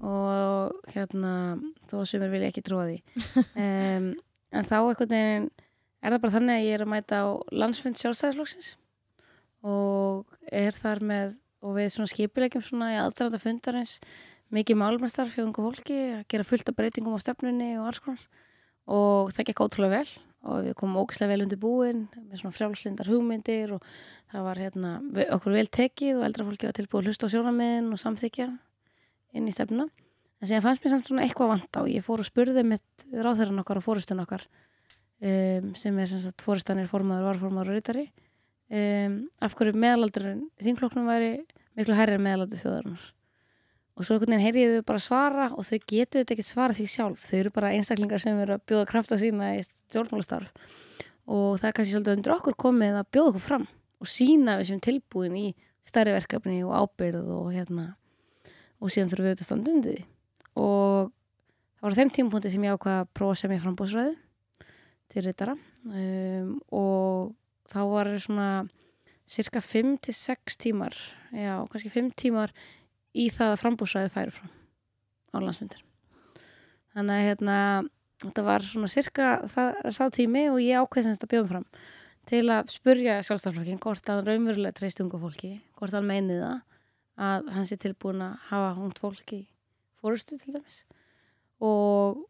Og 0.04 0.90
hérna 0.94 1.34
þó 1.90 2.00
að 2.02 2.08
sumir 2.12 2.32
vilja 2.34 2.50
ekki 2.52 2.66
trúa 2.66 2.88
því. 2.90 3.02
Um, 3.64 4.10
en 4.54 4.66
þá 4.70 4.76
einhvern 4.80 5.10
veginn 5.10 5.46
er 6.04 6.14
það 6.14 6.22
bara 6.24 6.34
þannig 6.36 6.56
að 6.60 6.66
ég 6.68 6.76
er 6.76 6.84
að 6.84 6.92
mæta 6.92 7.20
á 7.24 7.28
landsfund 7.54 8.00
sjálfstæðisflokksins. 8.02 8.74
Og 9.64 10.38
er 10.52 10.76
þar 10.76 11.02
með 11.08 11.36
og 11.64 11.78
við 11.78 11.94
svona 11.94 12.12
skipilegjum 12.12 12.64
svona 12.66 12.92
í 12.92 13.00
aðdraðanda 13.00 13.40
fundarins 13.40 13.98
mikið 14.54 14.80
málmestarf 14.82 15.36
hjá 15.38 15.46
ungu 15.46 15.64
fólki 15.64 16.00
að 16.20 16.26
gera 16.34 16.48
fullt 16.48 16.70
af 16.70 16.78
breytingum 16.78 17.16
á 17.16 17.24
stefnunni 17.24 17.70
og 17.80 17.88
alls 17.90 18.02
konar 18.04 18.26
og 18.92 19.34
það 19.36 19.50
gekk 19.50 19.64
ótrúlega 19.66 20.02
vel. 20.02 20.14
Og 20.44 20.66
við 20.66 20.74
komum 20.76 21.00
ógislega 21.00 21.32
vel 21.32 21.46
undir 21.46 21.60
búin 21.62 22.02
með 22.18 22.42
svona 22.42 22.56
frjálslindar 22.58 23.08
hugmyndir 23.08 23.78
og 23.78 23.86
það 24.34 24.48
var 24.50 24.60
hérna 24.60 24.90
okkur 25.38 25.56
vel 25.56 25.70
tekið 25.72 26.18
og 26.18 26.26
eldra 26.28 26.48
fólki 26.50 26.68
var 26.68 26.76
tilbúið 26.76 27.00
að 27.00 27.08
hlusta 27.08 27.30
á 27.32 27.34
sjónamiðin 27.34 27.94
og 27.96 28.02
samþykja 28.02 28.50
inn 29.40 29.48
í 29.48 29.56
stefnuna. 29.56 29.88
En 30.44 30.50
síðan 30.50 30.66
fannst 30.66 30.84
mér 30.84 30.92
samt 30.92 31.08
svona 31.08 31.24
eitthvað 31.24 31.54
vant 31.54 31.80
á 31.80 31.82
ég 31.88 32.04
fór 32.04 32.20
og 32.20 32.28
spurði 32.28 32.66
mitt 32.68 33.08
ráþæran 33.08 33.64
okkar 33.64 33.80
og 33.80 33.86
fóristun 33.86 34.20
okkar 34.26 34.44
um, 35.24 35.72
sem 35.80 36.00
er 36.04 36.12
sem 36.12 36.20
sagt 36.20 36.44
fóristanir 36.44 36.90
formaður, 36.92 37.30
varformaður 37.32 37.72
og 37.72 37.80
rítari 37.80 38.06
um, 38.68 39.20
af 39.40 39.56
hverju 39.56 39.80
meðalaldurinn 39.80 40.44
í 40.60 40.68
þingflokknum 40.68 41.08
væri 41.08 41.34
miklu 41.80 41.96
hærri 41.96 42.18
en 42.20 42.26
meðalaldur 42.28 42.60
þjóðarinnar 42.60 43.08
og 43.94 44.06
svo 44.06 44.16
einhvern 44.16 44.34
veginn 44.34 44.46
heyrið 44.48 44.76
þau 44.78 44.86
bara 44.90 45.04
svara 45.06 45.48
og 45.54 45.68
þau 45.68 45.78
getur 45.78 46.24
þetta 46.24 46.36
ekkert 46.36 46.50
svara 46.50 46.78
því 46.78 46.86
sjálf. 46.90 47.26
Þau 47.30 47.38
eru 47.40 47.52
bara 47.54 47.74
einstaklingar 47.78 48.24
sem 48.24 48.40
eru 48.42 48.56
að 48.58 48.66
bjóða 48.72 48.90
krafta 48.90 49.20
sína 49.22 49.52
í 49.58 49.62
stjórnmálastarf. 49.68 50.50
Og 51.30 51.60
það 51.62 51.68
er 51.70 51.76
kannski 51.78 51.94
svolítið 51.94 52.18
undir 52.18 52.36
okkur 52.36 52.58
komið 52.66 52.98
að 53.00 53.12
bjóða 53.14 53.34
okkur 53.34 53.46
fram 53.46 53.68
og 54.04 54.10
sína 54.10 54.58
við 54.60 54.72
sem 54.72 54.82
tilbúin 54.84 55.38
í 55.40 55.46
stærri 55.88 56.16
verkefni 56.16 56.64
og 56.66 56.74
ábyrð 56.74 57.30
og 57.38 57.52
hérna. 57.54 57.94
Og 58.82 58.92
síðan 58.92 59.14
þurfum 59.14 59.30
við 59.30 59.36
auðvitað 59.36 59.54
að 59.56 59.88
því. 59.88 59.98
Og 60.64 61.14
það 61.78 61.86
var 61.86 61.96
á 61.96 62.00
þeim 62.00 62.14
tímapunkti 62.18 62.52
sem 62.54 62.66
ég 62.66 62.76
ákvaða 62.76 63.04
að 63.04 63.14
prófa 63.16 63.38
að 63.38 63.42
semja 63.44 63.64
frambúsræðu 63.64 64.14
til 65.14 65.24
reytara 65.26 65.56
um, 65.86 66.54
og 66.74 67.34
þá 67.70 67.82
var 67.92 68.10
svona 68.22 68.48
cirka 69.30 69.62
5-6 69.64 70.58
tímar 70.60 70.96
já, 71.32 71.62
kannski 71.70 71.92
5 71.94 72.14
tímar 72.20 72.54
í 73.14 73.30
það 73.34 73.54
að 73.54 73.62
frambúsræði 73.62 74.14
færi 74.14 74.34
fram 74.36 74.54
á 75.34 75.38
landsfundir. 75.42 75.84
Þannig 76.94 77.16
að 77.16 77.28
hérna 77.28 77.58
þetta 78.24 78.46
var 78.46 78.66
svona 78.66 78.92
cirka 78.92 79.30
þá 79.50 80.04
tími 80.14 80.48
og 80.52 80.60
ég 80.64 80.82
ákveðsast 80.82 81.26
að 81.26 81.34
bjóðum 81.34 81.52
fram 81.52 81.68
til 82.30 82.44
að 82.54 82.70
spurja 82.72 83.18
sjálfstaflokkin 83.26 83.82
hvort 83.84 84.08
að 84.08 84.22
hann 84.22 84.30
raunverulega 84.30 84.78
treyst 84.78 85.02
ungu 85.04 85.20
fólki 85.20 85.58
hvort 85.80 85.96
hann 85.96 86.08
meinið 86.08 86.44
það 86.44 86.62
að 87.24 87.50
hann 87.56 87.68
sé 87.70 87.78
tilbúin 87.82 88.24
að 88.26 88.38
hafa 88.50 88.70
hungt 88.78 89.02
fólki 89.04 89.42
fórustu 90.02 90.38
til 90.40 90.56
dæmis. 90.56 90.84
Og 91.64 92.24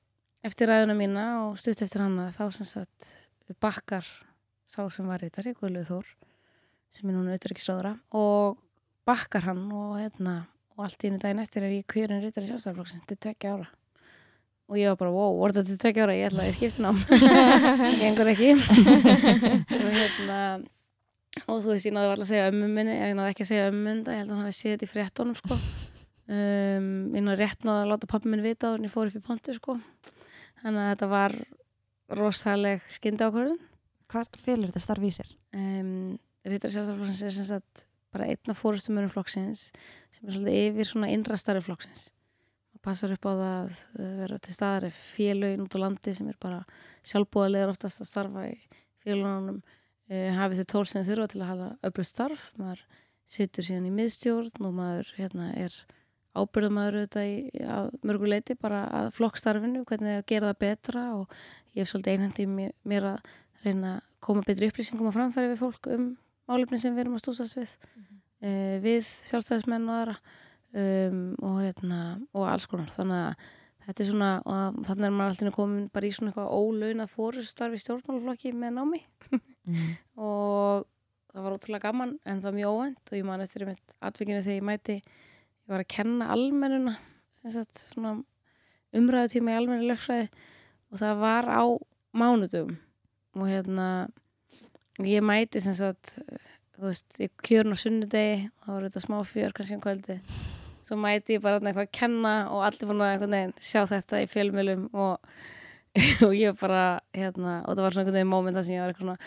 eftir 0.46 0.70
ræðuna 0.70 0.98
mína 0.98 1.26
og 1.46 1.60
stutt 1.62 1.84
eftir 1.86 2.04
hana 2.04 2.32
þá 2.36 2.44
sem 2.58 2.68
sagt 2.68 3.14
bakkar 3.62 4.08
sá 4.68 4.82
sem 4.90 5.08
var 5.08 5.22
reytari, 5.22 5.54
Guðluð 5.54 5.92
Þór 5.92 6.10
sem 6.94 7.10
er 7.10 7.16
núna 7.16 7.34
auðvitaðriksráðara 7.34 7.94
og 8.18 8.58
bakkar 9.08 9.48
hann 9.48 9.66
og 9.72 9.98
hérna 10.02 10.36
og 10.78 10.84
allt 10.88 11.04
í 11.06 11.10
einu 11.12 11.22
daginn 11.22 11.42
eftir 11.44 11.66
er 11.66 11.74
ég 11.76 11.88
kjörin 11.90 12.22
reytari 12.24 12.50
sjálfstæðarflokksins 12.50 13.08
til 13.10 13.18
tveggja 13.22 13.56
ára. 13.56 13.68
Og 14.72 14.78
ég 14.80 14.90
var 14.94 15.00
bara, 15.02 15.12
wow, 15.14 15.34
voru 15.38 15.54
þetta 15.58 15.70
til 15.70 15.82
tveggja 15.84 16.06
ára? 16.08 16.16
Ég 16.18 16.30
ætla 16.32 16.46
að 16.46 16.50
ég 16.50 16.58
skipti 16.58 16.84
nám. 16.86 17.02
Gengur 18.02 18.32
ekki. 18.32 18.54
Og 19.84 19.90
hérna 19.98 20.40
og 21.50 21.64
þú 21.64 21.72
veist, 21.74 21.88
ég 21.88 21.94
náði 21.96 22.12
alltaf 22.12 22.28
að 22.28 22.30
segja 22.30 22.50
ömmu 22.52 22.68
minni 22.70 22.94
ég 22.94 23.16
náði 23.18 23.32
ekki 23.34 23.46
að 23.46 23.50
segja 23.50 23.70
ömmu 23.72 23.82
minni, 23.88 24.04
ég 24.06 24.20
held 24.22 24.30
að 24.30 24.36
hann 24.38 24.46
hafi 24.46 24.58
séð 24.60 24.74
þetta 24.76 24.86
í 24.86 24.92
fréttonum 24.92 25.38
sko. 25.40 25.58
Um, 26.24 26.90
ég 27.18 27.26
náði 27.26 27.38
rétt 27.42 27.66
náði 27.66 27.82
að 27.82 27.90
láta 27.90 28.10
pappi 28.12 28.30
minn 28.32 28.44
vita 28.46 28.70
en 28.78 28.86
ég 28.86 28.94
fór 28.94 29.10
upp 29.10 29.18
í 29.18 29.24
pontu 29.26 29.56
sko. 29.58 29.76
Þannig 30.62 30.84
að 30.84 30.92
þetta 30.92 31.10
var 31.12 31.36
rosaleg 32.14 32.86
skyndi 32.94 33.26
ákvörðun 33.26 33.58
Hvað 34.14 34.38
fylgur 34.44 34.70
þetta 34.70 34.84
starf 34.84 35.04
í 35.04 35.12
sér? 35.16 35.34
um, 35.58 36.14
Rítari 36.46 36.76
sjálfstæðarflokksins 36.76 37.24
er 37.26 37.36
sem 37.36 37.48
sagt 37.50 37.86
bara 38.14 38.30
einn 38.30 38.54
af 38.54 38.60
fórustumörum 38.62 39.12
flokksins 39.12 39.70
sem 40.14 40.28
er 40.28 40.36
svolítið 40.36 40.68
yfir 40.70 40.90
svona 40.90 41.12
innra 41.14 41.38
starri 41.40 41.64
flokksins. 41.66 42.10
Og 42.74 42.82
passar 42.86 43.14
upp 43.16 43.26
á 43.26 43.34
það 43.34 43.46
að 43.46 43.80
vera 44.22 44.42
til 44.44 44.58
staðar 44.58 44.90
ef 44.90 45.00
félögin 45.16 45.66
út 45.66 45.78
á 45.78 45.84
landi 45.84 46.16
sem 46.18 46.30
er 46.32 46.38
bara 46.42 46.62
sjálfbúðalegur 47.10 47.74
oftast 47.74 48.04
að 48.04 48.12
starfa 48.12 48.46
í 48.52 48.56
félögunum 49.04 49.60
uh, 49.64 50.30
hafið 50.38 50.64
þau 50.64 50.70
tól 50.76 50.86
sem 50.92 51.08
þurfa 51.08 51.32
til 51.34 51.42
að 51.42 51.52
hafa 51.52 51.72
öflugt 51.90 52.12
starf. 52.14 52.48
Maður 52.62 52.86
situr 53.34 53.68
síðan 53.68 53.90
í 53.90 53.94
miðstjórn 53.98 54.68
og 54.68 54.78
maður 54.78 55.12
hérna, 55.18 55.50
er 55.58 55.76
ábyrðumæður 56.34 57.00
auðvitað 57.00 57.68
að 57.76 57.92
mörgu 58.10 58.30
leiti 58.30 58.56
bara 58.58 58.84
að 59.02 59.12
flokkstarfinu, 59.18 59.84
hvernig 59.90 60.20
að 60.20 60.28
gera 60.32 60.50
það 60.50 60.62
betra 60.64 61.04
og 61.20 61.36
ég 61.74 61.84
hef 61.84 61.92
svolítið 61.92 62.16
einhendi 62.16 62.48
mér, 62.50 62.74
mér 62.90 63.10
að 63.12 63.34
reyna 63.64 63.96
að 63.98 64.08
koma 64.24 64.46
betri 64.48 64.70
upplýsingum 64.72 65.10
að 65.10 65.18
framfæri 65.18 65.52
við 65.52 65.62
fólk 65.62 65.90
um 65.94 66.08
málefni 66.50 66.80
sem 66.82 66.96
við 66.96 67.06
erum 67.06 67.18
að 67.18 67.26
stúsast 67.26 67.60
við. 67.60 67.76
Uh, 68.44 68.78
við 68.84 69.04
sjálfstæðismenn 69.08 69.90
og 69.90 70.00
aðra 70.00 70.16
um, 70.74 71.20
og, 71.40 71.60
hérna, 71.64 72.00
og 72.36 72.48
alls 72.52 72.68
konar. 72.72 72.92
Þannig 72.96 73.22
að 73.28 73.52
þetta 73.84 74.04
er 74.04 74.10
svona 74.10 74.32
og 74.48 74.82
þannig 74.88 75.08
er 75.08 75.16
maður 75.18 75.36
alltaf 75.36 75.58
komin 75.58 75.86
bara 75.94 76.08
í 76.08 76.16
svona 76.16 76.32
eitthvað 76.32 76.56
ólauna 76.56 77.08
fórustarfi 77.12 77.82
stjórnmálaflokki 77.84 78.54
með 78.56 78.76
námi. 78.80 79.04
Mm. 79.64 79.94
og 80.28 80.90
það 81.34 81.46
var 81.46 81.56
ótrúlega 81.58 81.88
gaman 81.88 82.18
en 82.28 82.42
það 82.42 82.50
var 82.50 82.58
mjög 82.60 82.78
óvænt 82.78 83.12
og 83.12 83.18
ég 83.18 83.28
man 83.28 83.44
eftir 83.44 83.66
einmitt 83.66 83.96
atvikinu 84.06 84.44
þegar 84.44 84.60
ég 84.60 84.68
mæti 84.70 84.98
ég 85.00 85.72
var 85.74 85.84
að 85.84 85.92
kenna 85.96 86.30
almennuna 86.34 86.94
sem 87.40 87.54
sagt 87.56 87.86
svona 87.90 88.18
umræðu 88.94 89.32
tíma 89.34 89.54
í 89.54 89.58
almennu 89.58 89.88
lögfræði 89.90 90.28
og 90.92 91.02
það 91.02 91.24
var 91.24 91.50
á 91.50 91.64
mánudum 92.14 92.76
og 93.34 93.50
hérna 93.50 93.88
og 95.00 95.08
ég 95.10 95.24
mæti 95.26 95.62
sem 95.64 95.74
sagt 95.78 96.18
þú 96.74 96.88
veist, 96.90 97.08
ég 97.22 97.32
kjörn 97.46 97.74
á 97.74 97.78
sunnudegi 97.78 98.38
og 98.50 98.68
það 98.68 98.74
var 98.76 98.86
þetta 98.90 99.04
smá 99.08 99.18
fjör 99.30 99.56
kannski 99.58 99.78
um 99.78 99.82
kvöldi 99.84 100.20
svo 100.84 100.98
mæti 101.00 101.38
ég 101.38 101.44
bara 101.44 101.60
eitthvað 101.62 101.86
að 101.88 101.94
kenna 101.96 102.34
og 102.52 102.64
allir 102.68 102.90
að 102.94 103.04
einhvern 103.08 103.36
veginn 103.38 103.54
sjá 103.64 103.82
þetta 103.90 104.22
í 104.24 104.30
fjölmjölum 104.34 104.88
og, 104.94 105.34
og 106.28 106.34
ég 106.38 106.58
bara 106.60 106.86
hérna, 107.16 107.60
og 107.68 107.76
það 107.78 107.84
var 107.86 107.96
svona 107.96 108.04
einhvern 108.06 108.20
veginn 108.20 108.34
moment 108.34 108.58
þar 108.60 108.66
sem 108.68 108.76
ég 108.78 108.84
var 108.86 108.94
eitthvað 108.94 109.08
svona 109.10 109.20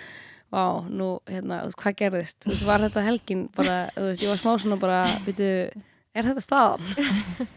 Vá, 0.46 0.62
nú, 0.87 1.09
hérna, 1.26 1.57
þú 1.59 1.66
veist, 1.66 1.79
hvað 1.83 1.94
gerðist? 1.98 2.37
Þú 2.44 2.50
veist, 2.52 2.64
var 2.68 2.83
þetta 2.85 3.02
helgin 3.02 3.40
bara, 3.57 3.72
þú 3.96 4.05
veist, 4.07 4.20
ég 4.22 4.31
var 4.31 4.38
smá 4.38 4.52
svona 4.62 4.76
bara, 4.79 4.98
veitu, 5.26 5.48
er 6.14 6.29
þetta 6.29 6.44
staðan? 6.44 6.85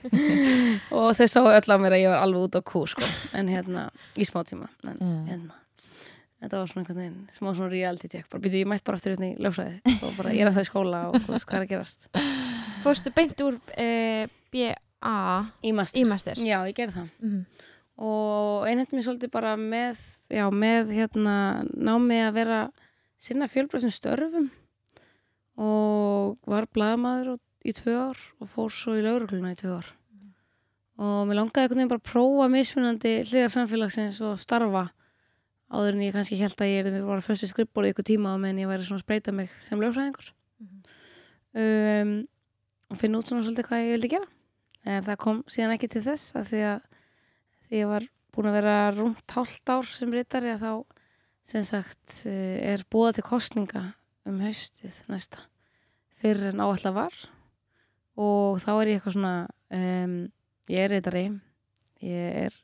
og 0.97 1.11
þau 1.19 1.27
sáu 1.29 1.51
öll 1.53 1.69
á 1.69 1.77
mér 1.77 1.95
að 1.95 2.01
ég 2.01 2.09
var 2.09 2.23
alveg 2.23 2.47
út 2.47 2.57
á 2.57 2.61
kú, 2.65 2.81
sko, 2.89 3.05
en 3.37 3.51
hérna, 3.53 3.83
í 4.17 4.25
smá 4.25 4.41
tíma, 4.49 4.71
en 4.89 4.97
Mm. 4.97 5.21
hérna, 5.29 5.59
þetta 6.39 6.59
var 6.61 6.69
svona 6.71 6.83
einhvern 6.83 6.99
veginn, 7.01 7.21
smá 7.35 7.49
svona 7.53 7.69
reality 7.73 8.07
check, 8.11 8.27
bara, 8.31 8.41
veitu, 8.45 8.59
ég 8.61 8.69
mætt 8.71 8.83
bara 8.87 8.99
aftur 8.99 9.15
hérna 9.15 9.29
í 9.33 9.39
lögfræði 9.43 9.95
og 10.07 10.13
bara, 10.17 10.33
ég 10.35 10.43
er 10.45 10.51
að 10.51 10.59
það 10.59 10.65
í 10.65 10.69
skóla 10.69 11.01
og 11.09 11.17
hvað 11.27 11.57
er 11.59 11.65
að 11.65 11.71
gerast? 11.73 12.07
Fórstu 12.83 13.11
beint 13.15 13.41
úr 13.43 13.57
uh, 13.59 14.29
BA 14.53 14.69
Í 15.63 15.71
master. 15.75 15.99
í 15.99 16.05
master 16.07 16.39
Já, 16.39 16.57
ég 16.67 16.75
gerði 16.77 16.95
það. 17.01 17.09
Mhm. 17.23 17.41
og 17.99 18.65
einhendi 18.69 18.95
mér 18.95 19.05
svolítið 19.09 19.31
bara 19.33 19.53
með, 19.59 19.99
já, 20.31 20.45
með 20.51 20.93
hérna 20.95 21.35
námi 21.75 22.21
að 22.23 22.33
vera 22.39 22.59
sinna 23.19 23.47
fjölbreytum 23.51 23.91
störfum 23.91 24.49
og 25.59 26.37
var 26.47 26.67
blaðamaður 26.71 27.37
í 27.67 27.73
tvö 27.75 27.95
ár 27.99 28.19
og 28.39 28.47
fór 28.47 28.71
svo 28.71 28.95
í 28.95 29.03
laurugluna 29.03 29.51
í 29.51 29.57
tvö 29.59 29.73
ár 29.81 29.89
og 30.99 31.27
mér 31.27 31.39
langaði 31.41 31.63
einhvern 31.65 31.79
veginn 31.79 31.91
bara 31.91 32.01
að 32.03 32.09
prófa 32.11 32.47
mismunandi 32.51 33.11
hliðar 33.27 33.51
samfélagsins 33.55 34.19
og 34.27 34.39
starfa 34.39 34.85
áður 35.69 35.95
en 35.95 36.03
ég 36.07 36.15
kannski 36.15 36.39
held 36.39 36.57
að 36.59 36.71
ég 36.71 36.89
er 36.89 36.99
bara 37.05 37.23
fyrst 37.23 37.45
við 37.45 37.53
skrippbórið 37.53 37.93
ykkur 37.93 38.07
tíma 38.09 38.33
á 38.33 38.41
meðan 38.41 38.61
ég 38.63 38.69
væri 38.71 38.85
svona 38.87 38.99
að 38.99 39.05
spreita 39.05 39.33
mig 39.35 39.51
sem 39.65 39.81
lögfræðingur. 39.81 40.31
Um, 41.59 42.13
og 42.89 42.97
finna 43.01 43.19
út 43.21 43.29
svona 43.29 43.45
svolítið 43.45 43.67
hvað 43.69 43.83
ég 43.83 43.93
vildi 43.95 44.11
gera. 44.15 44.29
En 44.89 45.03
það 45.05 45.19
kom 45.21 45.41
síðan 45.51 45.75
ekki 45.75 45.89
til 45.93 46.03
þess 46.05 46.35
að 46.39 46.47
því 46.51 46.61
að 46.69 46.79
því 47.67 47.81
ég 47.81 47.91
var 47.91 48.07
búin 48.33 48.49
að 48.49 48.57
vera 48.59 48.77
rúmt 48.95 49.35
hálft 49.35 49.73
ár 49.73 49.89
sem 49.89 50.13
reytari 50.13 50.53
að 50.53 50.63
þá 50.63 50.71
sem 51.49 51.65
sagt 51.65 52.21
eh, 52.29 52.57
er 52.73 52.85
búða 52.89 53.17
til 53.17 53.25
kostninga 53.25 53.83
um 54.29 54.39
haustið 54.43 55.01
næsta 55.09 55.45
fyrir 56.19 56.51
en 56.51 56.63
áallega 56.63 56.95
var. 56.97 57.19
Og 58.19 58.57
þá 58.63 58.71
er 58.73 58.91
ég 58.91 58.99
eitthvað 58.99 59.15
svona 59.15 59.35
um, 59.75 60.17
ég 60.69 60.85
er 60.85 60.93
reytari 60.95 61.25
ég 62.05 62.41
er 62.47 62.57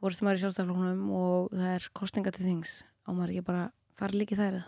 fórstumar 0.00 0.38
í 0.38 0.42
sjálfstæðarflokkunum 0.42 1.12
og 1.18 1.48
það 1.54 1.70
er 1.76 1.86
kostninga 1.98 2.32
til 2.36 2.46
þings 2.46 2.74
og 3.08 3.16
maður 3.18 3.32
ekki 3.34 3.46
bara 3.48 3.64
fara 3.98 4.14
líki 4.20 4.38
þær 4.38 4.60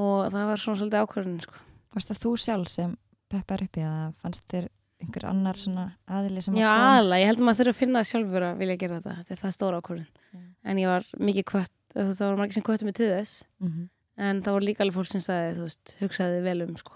og 0.00 0.28
það 0.30 0.44
var 0.50 0.60
svona 0.62 0.78
svolítið 0.80 1.02
ákvörðin 1.04 1.40
sko. 1.44 1.62
Varst 1.94 2.12
það 2.12 2.20
þú 2.22 2.32
sjálf 2.38 2.70
sem 2.70 2.92
peppar 3.30 3.64
upp 3.64 3.78
í 3.80 3.82
það? 3.82 4.12
Fannst 4.22 4.44
þér 4.52 4.68
einhver 5.00 5.24
annar 5.30 5.56
svona 5.58 5.84
aðili 6.12 6.42
sem 6.44 6.54
Já, 6.60 6.68
að 6.68 6.84
aðalega, 6.90 7.20
ég 7.22 7.30
held 7.30 7.40
að 7.40 7.46
maður 7.48 7.60
þurfa 7.62 7.72
að 7.74 7.78
finna 7.80 8.00
það 8.02 8.08
sjálfur 8.10 8.44
að 8.50 8.58
vilja 8.60 8.76
gera 8.82 8.98
þetta, 9.00 9.14
þetta 9.20 9.34
er 9.36 9.40
það 9.40 9.54
stóra 9.56 9.78
ákvörðin 9.80 10.08
Já. 10.36 10.42
en 10.70 10.80
ég 10.82 10.90
var 10.92 11.06
mikið 11.30 11.46
kvött 11.50 11.76
það 11.96 12.20
var 12.20 12.36
margir 12.42 12.58
sem 12.58 12.66
kvöttu 12.68 12.84
mig 12.86 12.94
til 13.00 13.08
þess 13.10 13.32
Mhm. 13.64 13.88
en 14.20 14.42
það 14.44 14.52
voru 14.58 14.68
líka 14.68 14.84
alveg 14.84 14.98
fólk 15.00 15.08
sem 15.10 15.24
sagði 15.24 15.56
þú 15.56 15.64
veist, 15.66 15.94
hugsaði 16.02 16.42
vel 16.44 16.62
um 16.66 16.76
sko 16.76 16.92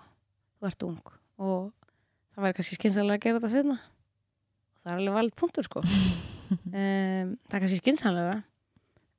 þú 0.61 0.69
ert 0.69 0.83
ung 0.85 1.01
og 1.41 1.73
það 2.37 2.45
væri 2.45 2.57
kannski 2.61 2.77
skynsamlega 2.79 3.17
að 3.19 3.25
gera 3.25 3.41
þetta 3.41 3.53
setna 3.57 3.79
og 3.81 4.79
það 4.85 4.93
er 4.93 5.01
alveg 5.01 5.17
valið 5.19 5.35
punktur 5.41 5.65
sko 5.65 5.83
um, 6.51 7.31
það 7.47 7.57
er 7.57 7.63
kannski 7.63 7.81
skynsamlega 7.81 8.41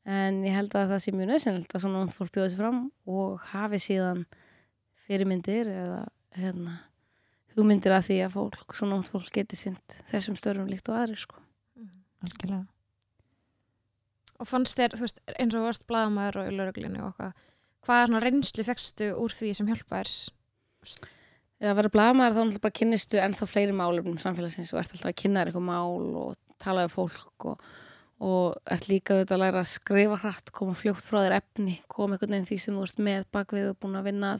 en 0.06 0.42
ég 0.46 0.54
held 0.54 0.76
að 0.78 0.92
það 0.94 1.02
sé 1.04 1.14
mjög 1.16 1.32
nöðsynlegt 1.32 1.76
að 1.76 1.86
svona 1.86 2.04
ungt 2.06 2.18
fólk 2.18 2.34
bjóði 2.36 2.52
sig 2.54 2.62
fram 2.62 2.84
og 3.10 3.48
hafi 3.54 3.80
síðan 3.82 4.26
fyrirmyndir 5.08 5.70
eða 5.72 6.04
hérna, 6.36 6.76
hugmyndir 7.56 7.96
að 7.96 8.08
því 8.10 8.20
að 8.26 8.38
fólk, 8.38 8.78
svona 8.78 9.00
ungt 9.00 9.10
fólk 9.10 9.32
geti 9.34 9.58
sint 9.58 10.00
þessum 10.12 10.38
störfum 10.38 10.70
líkt 10.70 10.90
og 10.92 11.00
aðri 11.02 11.18
sko 11.22 11.42
Algjörlega. 12.26 12.64
og 14.40 14.50
fannst 14.50 14.78
þér, 14.78 14.96
þú 14.98 15.06
veist, 15.06 15.20
eins 15.36 15.54
og 15.54 15.60
þú 15.60 15.66
varst 15.68 15.86
blaðamæður 15.90 16.42
og 16.42 16.56
lauruglunni 16.60 17.02
og 17.02 17.12
eitthvað 17.12 17.44
hvaða 17.86 18.08
svona 18.10 18.24
reynslu 18.24 18.66
fegstu 18.66 19.12
úr 19.22 19.34
því 19.34 19.52
sem 19.58 19.70
hjálpaðir 19.70 20.16
að 21.66 21.78
vera 21.80 21.92
blaðmaður 21.94 22.36
þá 22.36 22.40
náttúrulega 22.40 22.64
bara 22.66 22.78
kynnistu 22.80 23.22
ennþá 23.22 23.48
fleiri 23.50 23.76
málefnum 23.76 24.18
samfélagsins 24.22 24.74
og 24.74 24.82
ert 24.82 24.94
alltaf 24.94 25.12
að 25.12 25.20
kynna 25.22 25.42
þér 25.42 25.52
eitthvað 25.52 25.68
mál 25.70 26.18
og 26.22 26.34
tala 26.62 26.86
við 26.86 26.96
fólk 26.96 27.48
og, 27.52 27.64
og 28.26 28.72
ert 28.72 28.90
líka 28.90 29.16
auðvitað 29.16 29.36
að 29.38 29.44
læra 29.44 29.62
að 29.64 29.72
skrifa 29.72 30.20
hratt, 30.24 30.52
koma 30.56 30.76
fljótt 30.78 31.08
frá 31.08 31.20
þér 31.22 31.38
efni, 31.40 31.78
koma 31.92 32.16
einhvern 32.16 32.36
veginn 32.36 32.50
því 32.50 32.60
sem 32.64 32.78
þú 32.78 32.86
ert 32.88 33.02
með 33.08 33.26
bakvið 33.36 33.72
og 33.72 33.80
búin 33.82 34.00
að 34.00 34.10
vinna 34.10 34.34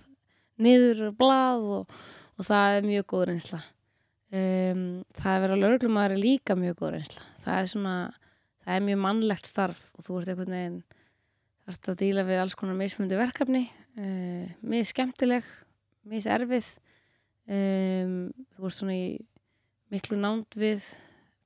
niður 0.66 1.02
blað 1.20 1.66
og, 1.78 1.96
og 2.36 2.48
það 2.48 2.78
er 2.78 2.90
mjög 2.90 3.08
góð 3.14 3.26
reynsla. 3.32 3.62
Um, 4.36 4.86
það 5.16 5.32
að 5.32 5.44
vera 5.46 5.60
lögreglumæður 5.62 6.16
er 6.16 6.24
líka 6.24 6.56
mjög 6.60 6.80
góð 6.82 6.94
reynsla. 6.96 7.28
Það 7.44 7.60
er 7.60 7.70
svona, 7.72 7.96
það 8.64 8.80
er 8.80 8.88
mjög 8.90 9.02
mannlegt 9.06 9.52
starf 9.52 9.84
og 9.96 10.08
þú 10.08 10.20
ert 10.20 10.32
einhvern 10.34 10.58
veginn, 10.58 10.80
ert 11.66 11.92
að 11.92 12.02
díla 12.02 12.26
við 12.28 12.42
alls 12.42 12.58
konar 12.58 12.80
mismundi 12.80 13.20
verkefni, 13.20 13.66
uh, 14.00 14.50
mjög 14.66 14.90
skemmtileg, 14.92 15.54
mjög 16.06 16.28
erfið 16.36 16.74
um, 17.50 18.16
þú 18.56 18.70
ert 18.70 18.78
svona 18.80 18.96
í 18.98 19.08
miklu 19.94 20.18
nánd 20.20 20.58
við 20.58 20.86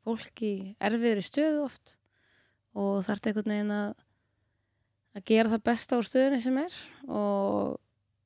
fólk 0.10 0.44
í 0.46 0.54
erfiðri 0.90 1.26
stöðu 1.26 1.64
oft 1.66 1.96
og 2.78 3.02
þarf 3.06 3.30
einhvern 3.30 3.54
veginn 3.54 3.76
að 3.76 3.90
að 5.18 5.26
gera 5.26 5.52
það 5.54 5.64
besta 5.70 5.98
úr 6.00 6.08
stöðunni 6.08 6.42
sem 6.44 6.58
er 6.62 6.76
og 7.08 7.80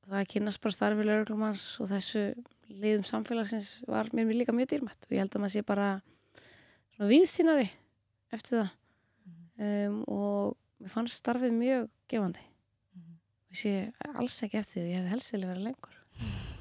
það 0.04 0.18
að 0.20 0.28
kynast 0.34 0.62
bara 0.62 0.76
starfi 0.76 1.06
lauruglumanns 1.06 1.64
og 1.80 1.90
þessu 1.90 2.24
liðum 2.68 3.06
samfélagsins 3.08 3.70
var 3.88 4.10
mér 4.16 4.32
líka 4.36 4.54
mjög 4.54 4.74
dýrmætt 4.74 5.06
og 5.06 5.14
ég 5.14 5.22
held 5.22 5.36
að 5.36 5.44
maður 5.44 5.54
sé 5.54 5.64
bara 5.66 5.88
svona 6.94 7.10
viðsýnari 7.10 7.68
eftir 8.34 8.60
það. 8.60 8.72
Um, 9.54 9.98
og 10.10 10.56
mér 10.82 10.92
fannst 10.92 11.20
starfið 11.20 11.54
mjög 11.54 11.88
gefandi. 12.10 12.44
Og 12.94 13.54
ég 13.54 13.60
sé 13.60 13.74
alls 14.14 14.40
ekki 14.42 14.58
eftir 14.60 14.80
því, 14.80 14.88
ég 14.90 14.98
hefði 14.98 15.14
helst 15.14 15.34
vilja 15.34 15.50
vera 15.52 15.66
lengur. 15.68 15.98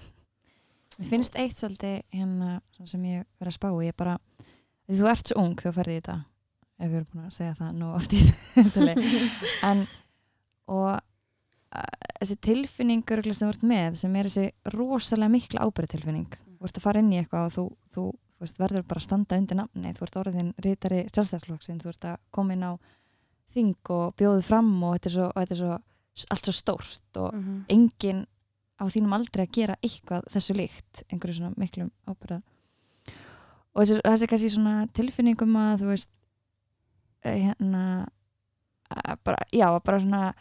Mér 1.00 1.10
finnst 1.10 1.38
eitt 1.42 1.58
svolítið 1.58 1.96
hérna 2.14 2.60
sem 2.86 3.06
ég 3.10 3.26
verið 3.42 3.50
að 3.50 3.56
spá 3.58 3.70
í, 3.72 3.88
ég 3.88 3.96
bara 3.98 4.18
því 4.88 5.00
þú 5.00 5.10
ert 5.14 5.28
svo 5.28 5.42
ung 5.42 5.56
þegar 5.56 5.72
þú 5.72 5.78
ferði 5.80 5.94
í 5.96 6.02
þetta. 6.02 6.20
Ef 6.80 6.90
við 6.90 6.96
erum 7.00 7.10
búin 7.12 7.26
að 7.26 7.36
segja 7.38 7.58
það 7.60 7.74
nú 7.80 7.90
oft 7.94 8.14
í 8.14 8.22
en 9.70 9.86
og 10.72 11.02
þessi 11.74 12.38
tilfinningur 12.46 13.24
sem 13.32 13.48
þú 13.48 13.54
ert 13.54 13.66
með 13.68 13.96
sem 14.04 14.18
er 14.18 14.30
þessi 14.30 14.74
rosalega 14.76 15.34
mikla 15.34 15.68
ábyrðtilfinning 15.68 16.36
þú 16.36 16.68
ert 16.68 16.80
að 16.80 16.86
fara 16.86 17.02
inn 17.04 17.14
í 17.14 17.20
eitthvað 17.20 17.48
og 17.48 17.56
þú, 17.56 17.64
þú, 17.94 18.04
þú 18.14 18.46
veist, 18.46 18.60
verður 18.62 18.86
bara 18.90 19.02
að 19.02 19.08
standa 19.08 19.40
undir 19.42 19.60
namni 19.60 19.96
þú 19.98 20.06
ert 20.08 20.20
orðin 20.22 20.52
rítari 20.64 21.02
sjálfstæðsflokksinn 21.10 21.82
þú 21.82 21.92
ert 21.94 22.10
að 22.12 22.22
koma 22.36 22.56
inn 22.56 22.68
á 22.68 22.72
þing 23.54 23.92
og 23.96 24.14
bjóðu 24.20 24.46
fram 24.46 24.72
og 24.82 24.96
þetta 24.98 25.10
er 25.10 25.16
svo, 25.18 25.28
þetta 25.40 25.58
er 25.58 25.62
svo 25.64 25.74
allt 26.36 26.48
svo 26.48 26.56
stórt 26.56 27.20
og 27.20 27.34
mm 27.34 27.44
-hmm. 27.44 27.60
enginn 27.76 28.26
á 28.78 28.84
þínum 28.86 29.16
aldrei 29.18 29.46
að 29.46 29.54
gera 29.54 29.76
eitthvað 29.82 30.30
þessu 30.30 30.54
líkt, 30.58 31.04
einhverju 31.10 31.38
svona 31.38 31.54
miklum 31.58 31.92
ábyrða 32.08 32.42
og 33.74 33.88
þessi, 33.90 34.28
kannski 34.30 34.50
svona 34.54 34.74
tilfinningum 34.94 35.56
að 35.58 35.84
þú 35.84 35.88
veist 35.94 36.12
eh, 37.26 37.40
hérna 37.50 37.84
bara, 39.26 39.40
já, 39.54 39.68
bara 39.84 40.00
svona 40.04 40.34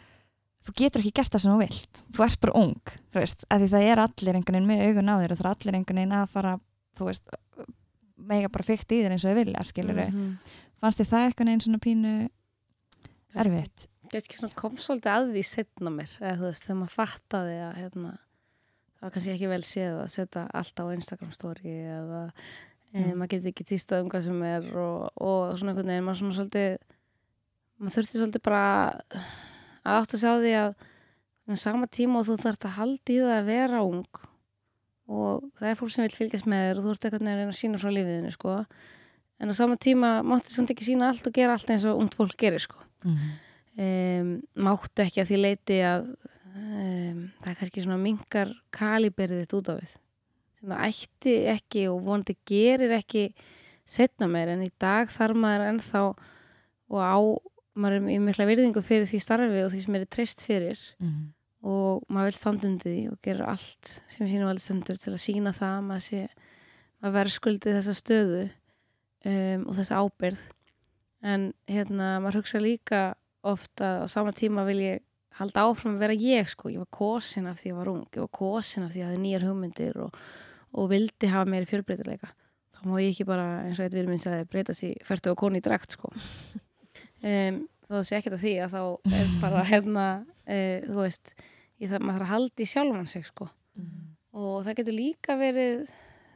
þú 0.63 0.73
getur 0.79 1.01
ekki 1.03 1.15
gert 1.19 1.33
það 1.33 1.41
sem 1.43 1.53
þú 1.53 1.61
vilt 1.63 2.03
þú 2.15 2.25
ert 2.27 2.39
bara 2.45 2.57
ung, 2.59 2.75
þú 3.13 3.19
veist, 3.23 3.45
að 3.49 3.63
því 3.65 3.71
það 3.73 3.87
er 3.93 4.01
allir 4.03 4.37
einhvern 4.37 4.57
veginn 4.59 4.69
með 4.69 4.83
augun 4.87 5.09
á 5.11 5.15
þér 5.23 5.33
og 5.33 5.39
það 5.39 5.47
er 5.47 5.53
allir 5.55 5.77
einhvern 5.79 5.99
veginn 6.03 6.17
að 6.19 6.29
fara, 6.35 6.53
þú 6.99 7.07
veist 7.09 7.33
mega 8.33 8.51
bara 8.53 8.63
fykt 8.67 8.93
í 8.95 9.01
þér 9.03 9.15
eins 9.17 9.25
og 9.25 9.33
þau 9.33 9.39
vilja, 9.41 9.63
skilur 9.67 9.97
Mhm. 10.03 10.29
fannst 10.83 10.99
þið 11.01 11.09
það 11.11 11.25
einhvern 11.27 11.49
veginn 11.51 11.65
svona 11.65 11.81
pínu 11.83 12.13
erfitt? 13.43 13.87
Ég 14.13 14.53
kom 14.55 14.75
svolítið 14.77 15.09
að 15.09 15.31
því 15.33 15.43
setna 15.47 15.89
mér 15.89 16.11
eða 16.21 16.37
þú 16.37 16.45
veist, 16.45 16.63
þegar 16.67 16.77
maður 16.83 16.93
fattaði 16.99 17.55
að 17.65 17.77
hérna, 17.81 18.11
það 18.93 19.01
var 19.07 19.13
kannski 19.15 19.33
ekki 19.33 19.49
vel 19.49 19.63
séð 19.65 19.95
að 20.03 20.11
setja 20.13 20.43
allt 20.53 20.77
á 20.79 20.85
Instagram 20.93 21.31
story 21.33 21.73
eða 21.97 22.21
Mm. 22.93 23.13
maður 23.17 23.31
getur 23.31 23.49
ekki 23.49 23.65
týstað 23.65 24.03
um 24.03 24.09
hvað 24.13 24.25
sem 24.27 24.41
er 24.45 24.65
og, 24.77 25.07
og 25.17 25.55
svona 25.57 25.71
einhvern 25.73 25.89
veginn, 25.89 26.03
maður 26.05 26.19
svona 26.19 26.35
svolítið 26.37 26.75
maður 27.79 27.95
þurfti 27.95 28.19
svolítið 28.19 28.43
bara 28.45 28.65
að 29.83 29.95
átt 29.97 30.13
að 30.13 30.21
sjá 30.21 30.33
því 30.43 30.51
að 30.59 30.75
sama 31.59 31.89
tíma 31.89 32.21
og 32.21 32.27
þú 32.27 32.35
þarft 32.43 32.67
að 32.69 32.77
halda 32.77 33.13
í 33.15 33.17
það 33.19 33.33
að 33.39 33.49
vera 33.49 33.81
ung 33.83 34.21
og 35.13 35.47
það 35.59 35.69
er 35.69 35.79
fólk 35.79 35.93
sem 35.93 36.05
vil 36.05 36.15
fylgjast 36.15 36.47
með 36.49 36.67
þér 36.67 36.79
og 36.79 36.85
þú 36.85 36.93
ert 36.93 37.07
eitthvað 37.07 37.25
að 37.25 37.39
reyna 37.39 37.55
að 37.55 37.59
sína 37.59 37.81
frá 37.81 37.89
lífiðinu 37.91 38.31
sko. 38.33 38.53
en 39.39 39.51
á 39.51 39.53
sama 39.57 39.75
tíma 39.75 40.11
máttu 40.23 40.53
samt 40.53 40.71
ekki 40.71 40.87
sína 40.87 41.09
allt 41.09 41.27
og 41.27 41.35
gera 41.35 41.57
allt 41.57 41.73
eins 41.73 41.87
og 41.89 41.99
ungt 41.99 42.15
fólk 42.15 42.37
gerir 42.39 42.63
sko. 42.63 42.77
Mhm. 43.03 43.33
um, 43.83 44.31
máttu 44.69 45.03
ekki 45.03 45.23
að 45.23 45.33
því 45.33 45.41
leiti 45.41 45.81
að 45.81 46.07
um, 46.53 47.31
það 47.41 47.51
er 47.51 47.59
kannski 47.59 47.83
svona 47.83 47.99
mingar 47.99 48.53
kaliberið 48.71 49.43
þitt 49.43 49.57
út 49.59 49.73
af 49.73 49.81
við 49.81 49.97
sem 50.63 50.71
það 50.71 50.87
ætti 50.87 51.33
ekki 51.53 51.83
og 51.91 52.01
vonandi 52.07 52.37
gerir 52.47 52.93
ekki 52.95 53.27
setna 53.85 54.29
meir 54.31 54.47
en 54.53 54.63
í 54.63 54.71
dag 54.79 55.09
þarf 55.11 55.35
maður 55.43 55.65
ennþá 55.73 56.03
og 56.07 56.99
á 57.03 57.15
maður 57.75 57.97
er 57.99 58.09
í 58.15 58.19
mikla 58.23 58.45
virðingu 58.47 58.83
fyrir 58.85 59.07
því 59.09 59.19
starfi 59.19 59.63
og 59.65 59.71
því 59.73 59.81
sem 59.83 59.95
er 59.99 60.05
treyst 60.07 60.43
fyrir 60.45 60.79
Mhm. 61.01 61.23
og 61.63 62.03
maður 62.11 62.31
vil 62.31 62.37
standundi 62.39 62.89
því 62.91 63.03
og 63.11 63.19
gera 63.23 63.45
allt 63.53 63.93
sem 64.07 64.27
sínum 64.27 64.49
alveg 64.51 64.61
stendur 64.65 64.97
til 64.99 65.13
að 65.13 65.23
sína 65.23 65.53
það 65.55 65.77
að 65.77 65.85
maður 65.89 66.05
sé 66.07 66.21
maður 67.01 67.15
verður 67.17 67.35
skuldið 67.37 67.77
þessa 67.79 67.95
stöðu 67.99 68.43
um, 69.25 69.65
og 69.67 69.75
þessa 69.79 69.99
ábyrð 70.03 70.41
en 71.23 71.53
hérna 71.71 72.09
maður 72.23 72.41
hugsa 72.41 72.59
líka 72.63 73.01
ofta 73.43 74.03
á 74.03 74.07
sama 74.11 74.31
tíma 74.35 74.65
vil 74.67 74.79
ég 74.83 75.01
halda 75.39 75.63
áfram 75.65 75.95
að 75.97 76.03
vera 76.03 76.13
ég 76.19 76.47
sko, 76.51 76.69
ég 76.69 76.77
var 76.83 76.91
kosin 76.93 77.47
af 77.49 77.57
því 77.59 77.71
ég 77.71 77.75
var 77.79 77.89
ung 77.89 78.03
ég 78.13 78.21
var 78.21 78.29
kosin 78.37 78.83
af 78.85 78.91
því 78.93 78.99
ég 79.01 79.07
hafði 79.09 79.21
nýjar 79.23 79.45
hugmyndir 79.47 79.97
og, 80.03 80.13
og 80.73 80.89
vildi 80.91 81.29
hafa 81.31 81.49
meiri 81.49 81.69
fjölbreytileika. 81.69 82.31
Þá 82.73 82.85
má 82.89 82.97
ég 82.99 83.13
ekki 83.13 83.27
bara 83.29 83.47
eins 83.63 83.79
og 83.79 83.87
eitt 83.87 83.95
við 83.95 84.09
minn 84.09 84.21
sagði 84.21 84.49
breytast 84.51 84.85
í 84.87 84.91
færtu 85.05 85.31
og 85.33 85.39
koni 85.39 85.61
í 85.61 85.65
drakt 85.65 85.97
sko. 85.97 86.13
Um, 87.23 87.61
þá 87.87 87.93
sé 88.03 88.17
ekkert 88.17 88.33
að 88.35 88.41
því 88.41 88.51
að 88.65 88.73
þá 88.73 89.13
er 89.15 89.29
bara 89.39 89.61
hérna 89.71 90.07
uh, 90.27 90.79
þú 90.83 90.97
veist, 90.97 91.29
þarf, 91.79 92.03
maður 92.03 92.17
þarf 92.17 92.25
að 92.25 92.31
halda 92.33 92.63
í 92.65 92.67
sjálfan 92.67 93.07
sig 93.07 93.23
sko. 93.29 93.47
Mhm. 93.79 94.01
og 94.33 94.57
það 94.65 94.75
getur 94.81 94.95
líka 94.97 95.37
verið 95.39 95.85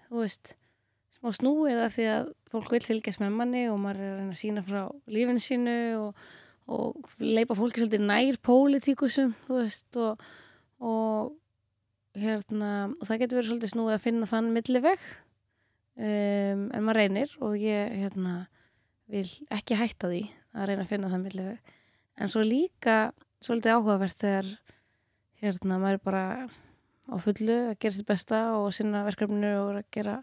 þú 0.07 0.21
veist, 0.21 0.53
smá 1.17 1.33
snúið 1.35 1.81
af 1.83 1.95
því 1.97 2.05
að 2.13 2.29
fólk 2.53 2.71
vil 2.71 2.81
fylgjast 2.85 3.21
með 3.21 3.35
manni 3.35 3.65
og 3.67 3.81
maður 3.83 4.05
er 4.05 4.13
að 4.13 4.21
reyna 4.21 4.35
að 4.37 4.39
sína 4.39 4.63
frá 4.63 4.81
lífinu 5.11 5.43
sínu 5.43 5.75
og, 5.99 6.23
og 6.71 7.11
leipa 7.19 7.57
fólki 7.57 7.83
svolítið 7.83 8.07
nær 8.07 8.39
pólitíkusum 8.47 9.35
þú 9.43 9.59
veist 9.59 9.99
og, 10.01 10.23
og 10.79 11.35
hérna 12.21 12.71
og 12.91 13.07
það 13.07 13.23
getur 13.23 13.39
verið 13.39 13.49
svolítið 13.51 13.73
snúið 13.73 13.95
að 13.95 14.03
finna 14.03 14.29
þann 14.29 14.51
milliveg 14.55 15.07
um, 15.97 16.67
en 16.71 16.83
maður 16.83 16.99
reynir 17.01 17.33
og 17.43 17.57
ég 17.61 17.95
hérna 18.03 18.35
vil 19.11 19.27
ekki 19.53 19.77
hætta 19.79 20.11
því 20.11 20.23
að 20.57 20.69
reyna 20.69 20.85
að 20.85 20.91
finna 20.91 21.11
þann 21.11 21.25
milliveg. 21.25 21.75
En 22.17 22.31
svo 22.33 22.43
líka 22.43 22.97
svolítið 23.43 23.77
áhugavert 23.77 24.17
þegar 24.17 24.51
hérna 25.43 25.77
maður 25.77 25.99
er 25.99 26.03
bara 26.03 26.23
á 27.07 27.15
fullu 27.23 27.57
að 27.69 27.77
gera 27.79 27.95
sitt 27.95 28.09
besta 28.09 28.41
og 28.57 28.69
sinna 28.75 29.05
verkefninu 29.07 29.53
og 29.61 29.81
gera, 29.93 30.19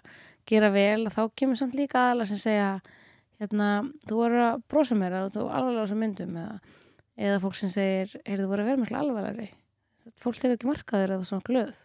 gera 0.49 0.71
vel 0.75 1.09
þá 1.13 1.23
kemur 1.39 1.59
samt 1.59 1.79
líka 1.79 2.09
aðalega 2.11 2.33
sem 2.33 2.43
segja 2.43 2.71
hérna, 3.41 3.69
þú 4.09 4.21
voru 4.21 4.41
að 4.45 4.65
brosa 4.71 4.99
mér 4.99 5.19
og 5.23 5.35
þú 5.35 5.47
alvarlega 5.49 5.85
á 5.85 5.85
þessum 5.87 6.03
myndum 6.05 6.41
eða, 6.43 6.81
eða 7.29 7.43
fólk 7.45 7.61
sem 7.61 7.73
segir, 7.73 8.17
heyrðu, 8.27 8.45
þú 8.45 8.51
voru 8.53 8.65
að 8.65 8.73
vera 8.73 8.83
miklu 8.83 9.55
alvarlegri 10.05 10.23
fólk 10.25 10.37
tekur 10.41 10.59
ekki 10.59 10.69
markaður 10.69 11.17
eða 11.17 11.27
svona 11.29 11.49
glöð 11.49 11.83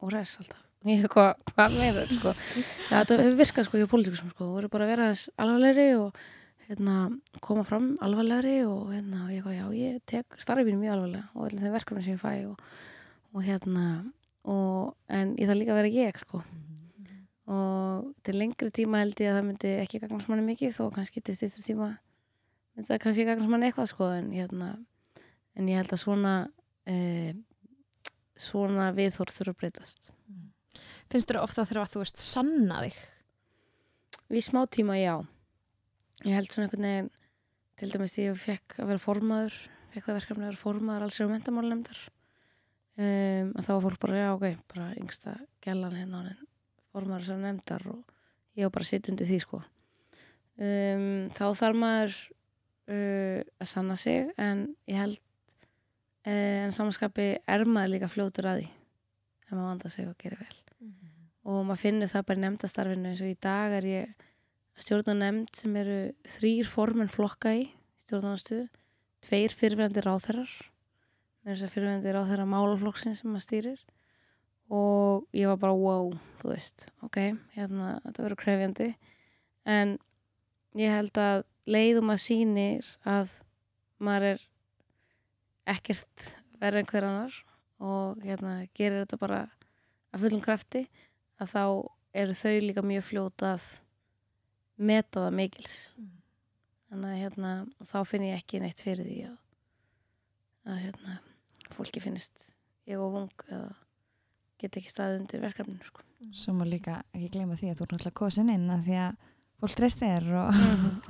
og 0.00 0.12
res 0.14 0.34
alltaf 0.40 0.64
hvað, 1.12 1.30
hvað 1.52 1.74
meður 1.74 2.10
sko. 2.14 2.32
ja, 2.88 3.00
þetta 3.02 3.16
hefur 3.18 3.38
virkað 3.38 3.66
sko 3.66 3.78
í 3.78 3.86
pólitíkusum 3.90 4.30
sko. 4.30 4.44
þú 4.44 4.52
voru 4.54 4.68
bara 4.68 4.84
að 4.86 4.92
vera 4.94 5.08
alvarlegri 5.36 5.88
og 5.98 6.20
hérna, 6.68 6.96
koma 7.40 7.64
fram 7.64 7.96
alvarlegri 8.00 8.64
og 8.64 8.92
hérna, 8.92 9.24
og 9.26 9.32
ég, 9.32 9.44
já, 9.56 9.66
ég 9.74 10.00
tek 10.06 10.38
starfinu 10.38 10.78
mjög 10.78 10.94
alvarlega 10.94 11.28
og 11.34 11.48
allir 11.48 11.62
þeim 11.64 11.74
verkefni 11.74 12.04
sem 12.04 12.14
ég 12.14 12.22
fæ 12.22 12.46
og, 12.46 12.60
og 13.34 13.42
hérna 13.42 13.86
og, 14.44 14.94
en 15.08 15.34
ég 15.36 15.48
þarf 15.48 15.58
líka 15.58 15.74
að 15.74 15.80
vera 15.82 15.94
ég 15.96 16.20
sko. 16.22 16.42
og 17.48 18.12
til 18.22 18.36
lengri 18.38 18.70
tíma 18.70 19.02
held 19.02 19.18
ég 19.18 19.32
að 19.32 19.40
það 19.40 19.48
myndi 19.48 19.74
ekki 19.82 20.02
gagnast 20.04 20.28
manni 20.28 20.46
mikið 20.46 20.76
þó 20.76 20.92
kannski 20.94 21.24
til 21.24 21.34
styrta 21.34 21.64
tíma 21.64 21.90
myndi 22.76 22.88
það 22.92 23.02
kannski 23.02 23.26
gagnast 23.26 23.50
manni 23.50 23.70
eitthvað 23.70 23.90
sko, 23.90 24.12
en, 24.14 24.30
hérna, 24.30 24.76
en 25.56 25.68
ég 25.68 25.80
held 25.80 25.92
að 25.96 26.02
svona 26.04 26.34
eh, 26.86 27.34
svona 28.42 28.90
viðhór 28.96 29.32
þurfa 29.34 29.54
að 29.54 29.60
breytast 29.62 30.12
Finnst 31.08 31.30
þér 31.30 31.40
ofta 31.40 31.62
að 31.62 31.70
þurfa 31.70 31.84
að 31.86 31.92
þú 31.94 32.02
veist 32.02 32.20
sanna 32.20 32.82
þig? 32.84 32.96
Í 34.28 34.40
smá 34.44 34.60
tíma, 34.68 34.98
já. 35.00 35.14
Ég 36.26 36.34
held 36.36 36.50
svona 36.52 36.66
einhvern 36.66 36.84
veginn, 36.84 37.10
til 37.80 37.88
dæmis 37.94 38.14
því 38.16 38.26
ég 38.26 38.40
fekk 38.42 38.76
að 38.82 38.90
vera 38.90 39.00
formaður, 39.00 39.56
fekk 39.94 40.04
það 40.04 40.18
verkefni 40.18 40.44
að 40.44 40.50
vera 40.50 40.60
formaður 40.60 41.06
alls 41.06 41.20
og 41.24 41.30
mentamálunemndar. 41.32 42.02
Um, 42.98 43.52
að 43.54 43.64
þá 43.64 43.70
var 43.70 43.84
fólk 43.86 44.00
bara, 44.02 44.18
já, 44.18 44.28
ok, 44.34 44.46
bara 44.74 44.88
yngsta 44.98 45.34
gælan 45.64 45.96
hérna 45.96 46.20
á 46.20 46.26
henn, 46.26 46.48
formaður 46.92 47.28
sem 47.28 47.44
nefndar 47.44 47.86
og 47.92 48.16
ég 48.58 48.66
var 48.66 48.74
bara 48.74 48.88
sitt 48.90 49.08
undir 49.08 49.30
því, 49.30 49.38
sko. 49.46 49.62
Um, 50.58 51.06
þá 51.38 51.44
þarf 51.62 51.78
maður 51.78 52.18
uh, 52.90 53.40
að 53.62 53.70
sanna 53.72 53.96
sig, 54.02 54.28
en 54.36 54.66
ég 54.90 55.00
held, 55.00 55.22
en 56.26 56.72
samanskapi 56.74 57.28
er 57.46 57.64
maður 57.68 57.94
líka 57.94 58.08
fljótur 58.10 58.48
að 58.50 58.62
því, 58.62 58.70
ef 59.46 59.52
maður 59.52 59.68
vanda 59.68 59.92
sig 59.92 60.08
og 60.08 60.16
gerir 60.18 60.40
vel. 60.40 60.56
Og 61.48 61.62
maður 61.64 61.82
finnur 61.84 62.10
það 62.10 62.26
bara 62.28 62.40
í 62.40 62.44
nefndastarfinu 62.44 63.12
eins 63.12 63.22
og 63.24 63.30
í 63.30 63.36
dag 63.40 63.76
er 63.78 63.86
ég 63.88 64.24
að 64.76 64.82
stjórna 64.84 65.14
nefnd 65.16 65.54
sem 65.56 65.76
eru 65.80 66.00
þrýr 66.28 66.68
formenn 66.68 67.12
flokka 67.12 67.54
í 67.56 67.68
stjórnarnastuðu, 68.04 68.66
tveir 69.24 69.54
fyrirverandi 69.54 70.04
ráþherrar 70.04 70.52
með 71.42 71.54
þess 71.54 71.66
að 71.66 71.72
fyrirverandi 71.74 72.14
ráþherra 72.14 72.48
málaflokksins 72.48 73.22
sem 73.22 73.30
maður 73.32 73.46
stýrir. 73.46 73.80
Og 74.68 75.24
ég 75.32 75.48
var 75.48 75.60
bara 75.62 75.76
wow, 75.80 76.10
þú 76.42 76.50
veist, 76.52 76.90
ok, 77.06 77.22
hérna 77.56 77.94
þetta 78.04 78.24
verður 78.26 78.40
krefjandi. 78.42 78.88
En 79.64 79.94
ég 80.76 80.92
held 80.92 81.20
að 81.22 81.46
leiðum 81.68 82.12
að 82.12 82.20
sýnir 82.26 82.90
að 83.08 83.32
maður 84.04 84.34
er 84.34 84.44
ekkert 85.68 86.30
verið 86.58 86.82
en 86.82 86.90
hver 86.92 87.06
annar 87.08 87.38
og 87.78 88.22
hérna 88.24 88.54
gerir 88.74 89.04
þetta 89.04 89.20
bara 89.20 89.42
að 90.12 90.24
fullum 90.24 90.44
krafti 90.44 90.86
að 91.38 91.52
þá 91.54 91.64
eru 92.18 92.38
þau 92.38 92.54
líka 92.64 92.84
mjög 92.86 93.04
fljót 93.10 93.44
að 93.46 93.66
meta 94.78 95.26
það 95.26 95.36
mikils 95.38 95.76
þannig 96.88 97.10
að 97.10 97.20
hérna 97.22 97.52
þá 97.90 97.98
finn 98.08 98.28
ég 98.28 98.38
ekki 98.40 98.62
neitt 98.62 98.82
fyrir 98.82 99.06
því 99.06 99.18
að, 99.28 99.36
að 100.72 100.80
hérna 100.86 101.18
fólki 101.76 102.02
finnist 102.02 102.52
ég 102.88 103.00
og 103.02 103.12
vung 103.14 103.46
eða 103.52 103.70
get 104.58 104.78
ekki 104.80 104.90
staðið 104.90 105.20
undir 105.20 105.42
verkefninu 105.44 105.86
sko. 105.86 106.04
Svo 106.34 106.54
má 106.58 106.64
líka 106.66 106.98
ekki 107.14 107.30
gleyma 107.36 107.58
því 107.58 107.72
að 107.72 107.78
þú 107.78 107.84
er 107.84 107.92
náttúrulega 107.92 108.20
kosin 108.20 108.50
inn 108.50 108.70
að 108.74 108.88
því 108.88 108.96
að 109.04 109.26
fólk 109.58 109.74
treyst 109.78 110.02
þér 110.02 110.26
og 110.40 110.58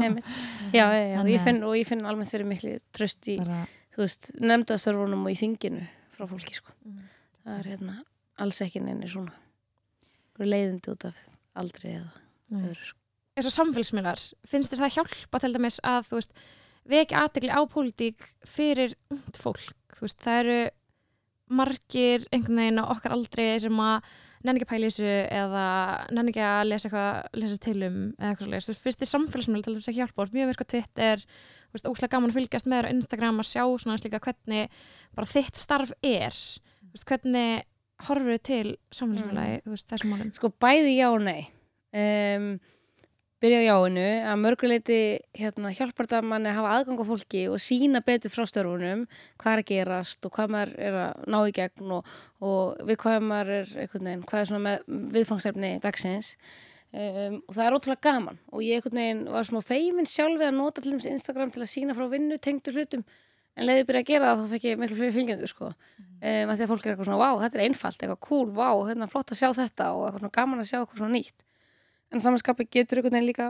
Einmitt. 0.02 0.28
já, 0.76 0.84
já, 0.84 1.00
já, 1.00 1.14
og 1.14 1.18
Þannig 1.20 1.34
ég 1.34 1.46
finn, 1.46 1.60
og 1.64 1.76
ég 1.78 1.88
finn 1.88 2.04
almennt 2.08 2.32
fyrir 2.32 2.48
miklu 2.48 2.74
tröst 2.96 3.30
í, 3.30 3.38
bara, 3.40 3.62
þú 3.98 4.04
veist, 4.06 4.30
nefndastörfunum 4.38 5.24
og 5.26 5.34
í 5.34 5.38
þinginu 5.40 5.82
frá 6.14 6.28
fólki 6.30 6.54
sko. 6.54 6.70
það 7.42 7.56
er 7.56 7.70
hérna 7.72 7.96
alls 8.38 8.60
ekki 8.62 8.82
neini 8.84 9.08
svona 9.10 9.34
leiðindi 10.38 10.92
út 10.92 11.08
af 11.08 11.24
aldrei 11.58 11.96
eða 11.96 12.12
Nei. 12.54 12.60
öðru 12.68 12.84
sko. 12.92 13.00
eins 13.34 13.48
og 13.50 13.54
samfélagsmiðlar, 13.56 14.22
finnst 14.46 14.74
þér 14.74 14.84
það 14.84 14.94
hjálpa 14.98 15.42
til 15.42 15.52
dæmis 15.56 15.80
að 15.82 16.06
þú 16.06 16.20
veist, 16.20 16.38
veki 16.88 17.18
aðtegli 17.18 17.50
á 17.50 17.60
pólitík 17.66 18.30
fyrir 18.46 18.94
ungt 19.10 19.42
fólk, 19.42 19.74
þú 19.98 20.06
veist, 20.06 20.22
það 20.22 20.40
eru 20.44 20.60
margir 21.58 22.26
einhvern 22.30 22.62
veginn 22.62 22.82
á 22.82 22.90
okkar 22.94 23.18
aldrei 23.18 23.58
sem 23.58 23.82
að 23.82 24.08
nenni 24.46 24.60
ekki 24.60 24.68
að 24.68 24.72
pæla 24.72 24.88
þessu 24.92 25.12
eða 25.34 25.66
nenni 26.14 26.30
ekki 26.30 26.42
að 26.46 26.66
lesa 26.68 26.86
eitthvað 26.86 27.38
lesa 27.42 27.62
til 27.64 27.78
um 27.82 27.96
eða 28.14 28.28
eitthvað 28.28 28.44
svoleiðis. 28.44 28.66
Þú 28.68 28.72
veist, 28.72 28.82
finnst 28.84 29.00
þér 29.02 29.10
samfélagsmiðlar 29.12 29.66
til 29.66 29.74
þess 29.78 29.90
að 29.90 29.98
hjálpa, 29.98 30.26
mjög 30.36 30.60
Twitter 30.68 31.24
þú 31.24 31.24
veist, 31.24 31.32
óslega 31.74 32.12
gaman 32.14 32.32
að 32.32 32.38
fylgjast 32.38 32.68
með 32.68 32.80
þér 32.80 32.88
á 32.88 32.94
Instagram 32.94 33.42
að 33.42 33.50
sjá 33.50 33.64
svona 33.64 33.96
eins 33.96 34.06
líka 34.06 34.22
hvernig 34.24 34.80
bara 35.16 35.28
þitt 35.28 35.60
starf 35.60 35.92
er, 36.00 36.38
veist, 36.92 37.06
hvernig 37.08 37.66
horfur 38.08 38.34
þið 38.36 38.42
til 38.46 38.74
þú 39.64 39.74
veist, 39.74 39.88
þessum 39.90 40.14
málum? 40.14 40.34
Sko 40.36 40.52
bæði 40.62 40.96
já 40.96 41.08
og 41.10 41.22
nei. 41.26 41.48
Um, 41.96 42.52
byrja 43.42 43.60
á 43.62 43.68
jáinu. 43.68 44.06
Að 44.28 44.40
mörguleiti 44.42 45.00
hérna, 45.38 45.72
hjálpar 45.74 46.08
það 46.10 46.30
manni 46.30 46.50
að 46.50 46.58
hafa 46.58 46.72
aðgang 46.78 47.02
á 47.02 47.10
fólki 47.10 47.44
og 47.50 47.62
sína 47.62 48.02
betur 48.06 48.32
frá 48.34 48.46
störfunum 48.50 49.04
hvað 49.38 49.52
er 49.52 49.62
að 49.62 49.68
gerast 49.72 50.26
og 50.26 50.34
hvað 50.34 50.54
maður 50.54 50.74
er 50.88 50.98
að 51.04 51.28
ná 51.30 51.38
í 51.42 51.54
gegn 51.58 51.94
og, 51.98 52.16
og 52.42 52.82
við 52.88 53.00
hvað 53.04 53.28
maður 53.28 53.54
er 53.60 53.70
veginn, 53.94 54.26
hvað 54.26 54.42
er 54.42 54.50
svona 54.50 54.64
með 54.66 54.90
viðfangsefni 55.14 55.72
dagsins 55.84 56.34
um, 56.92 57.38
og 57.44 57.54
það 57.54 57.64
er 57.64 57.76
ótrúlega 57.76 58.04
gaman. 58.08 58.38
Og 58.52 58.64
ég 58.64 58.84
var 59.32 59.48
smá 59.48 59.60
feimin 59.64 60.08
sjálfi 60.08 60.48
að 60.48 60.58
nota 60.58 60.84
til 60.84 60.94
þess 60.96 61.10
Instagram 61.12 61.54
til 61.54 61.64
að 61.64 61.72
sína 61.72 61.96
frá 61.96 62.06
vinnu 62.12 62.38
tengdur 62.42 62.78
hlutum. 62.78 63.04
En 63.58 63.66
leiði 63.66 63.88
byrja 63.88 64.04
að 64.04 64.10
gera 64.12 64.30
það 64.30 64.42
þá 64.42 64.52
fekk 64.54 64.68
ég 64.68 64.78
miklu 64.78 64.98
fleiri 65.00 65.16
fylgjendur 65.16 65.50
sko. 65.50 65.72
Um, 65.98 66.50
að 66.50 66.54
því 66.54 66.64
að 66.64 66.70
fólk 66.72 66.84
er 66.86 66.92
eitthvað 66.92 67.08
svona, 67.08 67.22
vá, 67.22 67.42
þetta 67.42 67.58
er 67.58 67.64
einfalt 67.64 68.02
eitthvað 68.02 68.20
cool, 68.26 68.48
vá, 68.54 68.68
hérna, 68.88 69.08
flott 69.10 69.32
að 69.34 69.40
sjá 69.40 69.48
þetta 69.54 69.88
og 69.94 70.04
eitthvað 70.06 70.22
svona 70.22 70.36
gaman 70.38 70.62
að 70.62 70.70
sjá 70.70 70.78
eitthvað 70.78 71.02
svona 71.02 71.14
nýtt. 71.14 71.44
En 72.14 72.22
samanskapi 72.24 72.68
getur 72.70 73.00
einhvern 73.00 73.18
veginn 73.18 73.28
líka 73.28 73.48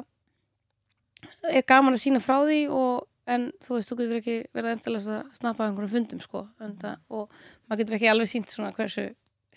er 1.51 1.65
gaman 1.69 1.97
að 1.97 2.03
sína 2.03 2.21
frá 2.23 2.39
því 2.47 2.61
og 2.75 3.07
en 3.29 3.49
þú 3.63 3.77
veist, 3.77 3.91
þú 3.91 3.99
getur 4.01 4.21
ekki 4.23 4.37
verið 4.57 4.75
endilega 4.75 5.17
að 5.19 5.33
snappa 5.39 5.67
einhvern 5.69 5.93
fundum 5.93 6.21
sko. 6.25 6.45
Enda, 6.65 6.95
og 7.13 7.33
maður 7.69 7.83
getur 7.83 7.99
ekki 7.99 8.11
alveg 8.13 8.31
sínt 8.31 8.53
svona 8.53 8.73
hversu 8.77 9.11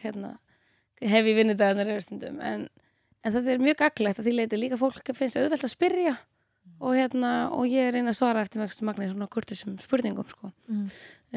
hérna, 0.03 0.33
hefi 1.01 1.35
vinnudagarnir 1.37 1.93
eru 1.95 2.03
stundum. 2.03 2.41
En, 2.43 2.67
en 3.21 3.35
þetta 3.35 3.53
er 3.53 3.63
mjög 3.63 3.79
gaglegt 3.83 4.21
að 4.21 4.27
því 4.27 4.35
leiti 4.35 4.59
líka 4.59 4.79
fólk 4.81 5.13
finnst 5.17 5.39
auðvelt 5.39 5.65
að 5.67 5.73
spyrja. 5.75 6.17
Og 6.81 6.95
hérna, 6.97 7.31
og 7.53 7.69
ég 7.69 7.91
reyna 7.93 8.09
að 8.09 8.17
svara 8.17 8.41
eftir 8.41 8.61
mjög 8.61 8.75
magnir 8.85 9.11
svona 9.11 9.29
kurtisum 9.29 9.77
spurningum 9.81 10.27
sko. 10.29 10.49
Mm. 10.69 10.85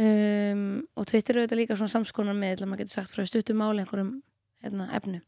um, 0.05 0.67
og 0.97 1.09
Twitter 1.09 1.37
er 1.37 1.45
auðvitað 1.45 1.61
líka 1.61 1.77
svona 1.77 1.93
samskonar 1.93 2.37
með 2.37 2.65
að 2.65 2.71
maður 2.71 2.85
getur 2.85 2.97
sagt 2.97 3.13
frá 3.13 3.29
stuttum 3.29 3.61
máli 3.61 3.85
einhverjum 3.85 4.15
hérna, 4.65 4.89
efnu 4.97 5.21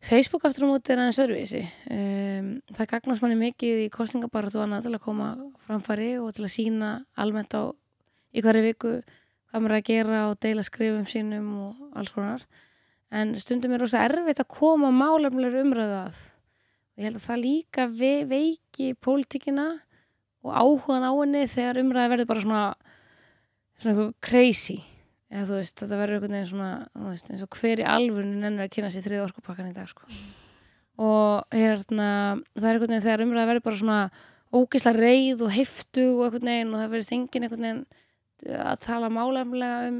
Facebook 0.00 0.44
aftur 0.46 0.66
á 0.66 0.70
móti 0.70 0.92
er 0.94 1.00
aðeins 1.02 1.18
öðruvísi. 1.18 1.62
Um, 1.90 2.50
það 2.70 2.90
gagnast 2.92 3.22
manni 3.24 3.38
mikið 3.40 3.80
í 3.82 3.88
kostningabaratu 3.90 4.62
annað 4.62 4.86
til 4.86 4.94
að 4.94 5.04
koma 5.04 5.30
framfæri 5.66 6.12
og 6.22 6.30
til 6.36 6.46
að 6.46 6.54
sína 6.54 6.90
almennt 7.18 7.56
á 7.58 7.74
í 8.30 8.44
hverju 8.44 8.62
viku 8.62 8.92
hvað 9.02 9.64
maður 9.64 9.76
að 9.78 9.88
gera 9.88 10.22
og 10.28 10.38
deila 10.44 10.64
skrifum 10.66 11.06
sínum 11.10 11.48
og 11.64 11.98
alls 11.98 12.14
konar 12.14 12.46
en 13.10 13.32
stundum 13.40 13.74
er 13.74 13.82
rosa 13.82 14.02
erfitt 14.04 14.42
að 14.42 14.50
koma 14.52 14.90
málefnilegur 14.92 15.64
umræðu 15.64 16.00
að 16.02 16.18
og 16.98 17.02
ég 17.02 17.08
held 17.08 17.20
að 17.20 17.26
það 17.28 17.42
líka 17.44 17.86
ve 17.94 18.12
veiki 18.28 18.92
pólitíkina 18.98 19.68
og 20.44 20.52
áhugan 20.52 21.06
á 21.06 21.12
henni 21.14 21.44
þegar 21.50 21.80
umræði 21.82 22.12
verður 22.12 22.30
bara 22.30 22.44
svona 22.44 22.62
svona 23.78 23.94
eitthvað 23.94 24.14
crazy 24.28 24.78
eða 25.28 25.44
þú 25.46 25.58
veist, 25.58 25.76
þetta 25.78 26.00
verður 26.00 26.18
einhvern 26.18 26.36
veginn 26.36 26.50
svona 26.50 26.70
veist, 27.08 27.30
eins 27.30 27.44
og 27.44 27.58
hver 27.60 27.82
í 27.82 27.88
alvörinu 27.88 28.42
nennir 28.42 28.66
að 28.66 28.72
kynna 28.74 28.92
sér 28.92 29.04
þriða 29.04 29.28
orkupakkan 29.28 29.70
í 29.70 29.76
dag 29.76 29.88
sko. 29.90 30.08
og 30.98 31.54
hérna 31.54 32.10
það 32.56 32.68
er 32.68 32.74
einhvern 32.74 32.92
veginn 32.92 33.06
þegar 33.06 33.24
umræði 33.26 33.50
verður 33.52 33.66
bara 33.68 33.80
svona 33.82 34.00
ógisla 34.58 34.94
reið 34.96 35.44
og 35.44 35.54
heftu 35.54 36.06
og 36.16 36.22
einhvern 36.26 36.52
veginn 36.52 36.72
og 36.72 36.82
það 36.82 36.94
verðist 36.94 37.16
enginn 37.16 37.48
einhvern 37.48 37.66
veginn 37.68 37.84
að 38.64 38.80
tala 38.86 39.12
málamlega 39.12 39.90
um 39.90 39.98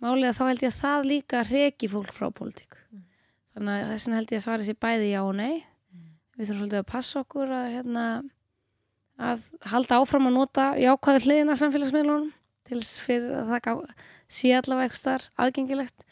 málega 0.00 0.36
þá 0.36 0.42
held 0.48 0.64
ég 0.64 0.72
að 0.72 0.80
það 0.80 1.08
líka 1.10 1.44
reki 1.48 1.90
fólk 1.92 2.12
frá 2.16 2.28
pólitík. 2.34 2.76
Mm. 2.90 3.06
þannig 3.54 3.84
að 3.84 3.94
þessin 3.94 4.16
held 4.18 4.34
ég 4.34 4.40
að 4.40 4.46
svara 4.46 4.66
sér 4.66 4.80
bæði 4.80 5.08
já 5.12 5.20
og 5.22 5.32
nei. 5.38 5.64
Við 6.36 6.48
þurfum 6.48 6.60
svolítið 6.60 6.80
að 6.80 6.90
passa 6.90 7.20
okkur 7.20 7.50
að 7.52 7.72
hérna 7.74 8.04
að 9.20 9.48
halda 9.68 9.98
áfram 10.00 10.28
að 10.30 10.36
nota 10.38 10.66
jákvæður 10.80 11.26
hliðina 11.26 11.56
samfélagsmiðlunum 11.60 12.30
til 12.70 12.80
fyrir 12.80 13.34
að 13.40 13.50
það 13.50 13.62
gá, 13.66 13.72
sé 14.30 14.52
allavega 14.56 14.86
eitthvað 14.86 15.00
starf 15.00 15.42
aðgengilegt 15.44 16.06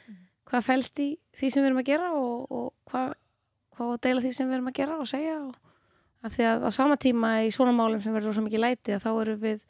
hvað 0.48 0.66
fælst 0.66 1.00
í 1.04 1.08
því 1.38 1.50
sem 1.52 1.62
við 1.62 1.70
erum 1.70 1.80
að 1.82 1.88
gera 1.88 2.10
og, 2.18 2.44
og 2.52 2.68
hvað, 2.90 3.14
hvað 3.76 3.96
deila 4.04 4.24
því 4.24 4.34
sem 4.36 4.48
við 4.48 4.58
erum 4.58 4.70
að 4.70 4.78
gera 4.80 4.98
og 4.98 5.08
segja 5.08 5.36
og, 5.40 5.56
af 6.26 6.34
því 6.34 6.48
að 6.50 6.66
á 6.66 6.70
sama 6.74 6.98
tíma 7.00 7.32
í 7.46 7.50
svona 7.54 7.74
málum 7.76 8.02
sem 8.02 8.16
verður 8.16 8.36
svo 8.36 8.44
mikið 8.44 8.64
læti 8.64 8.96
að 8.96 9.04
þá 9.06 9.10
erum 9.14 9.42
við 9.44 9.66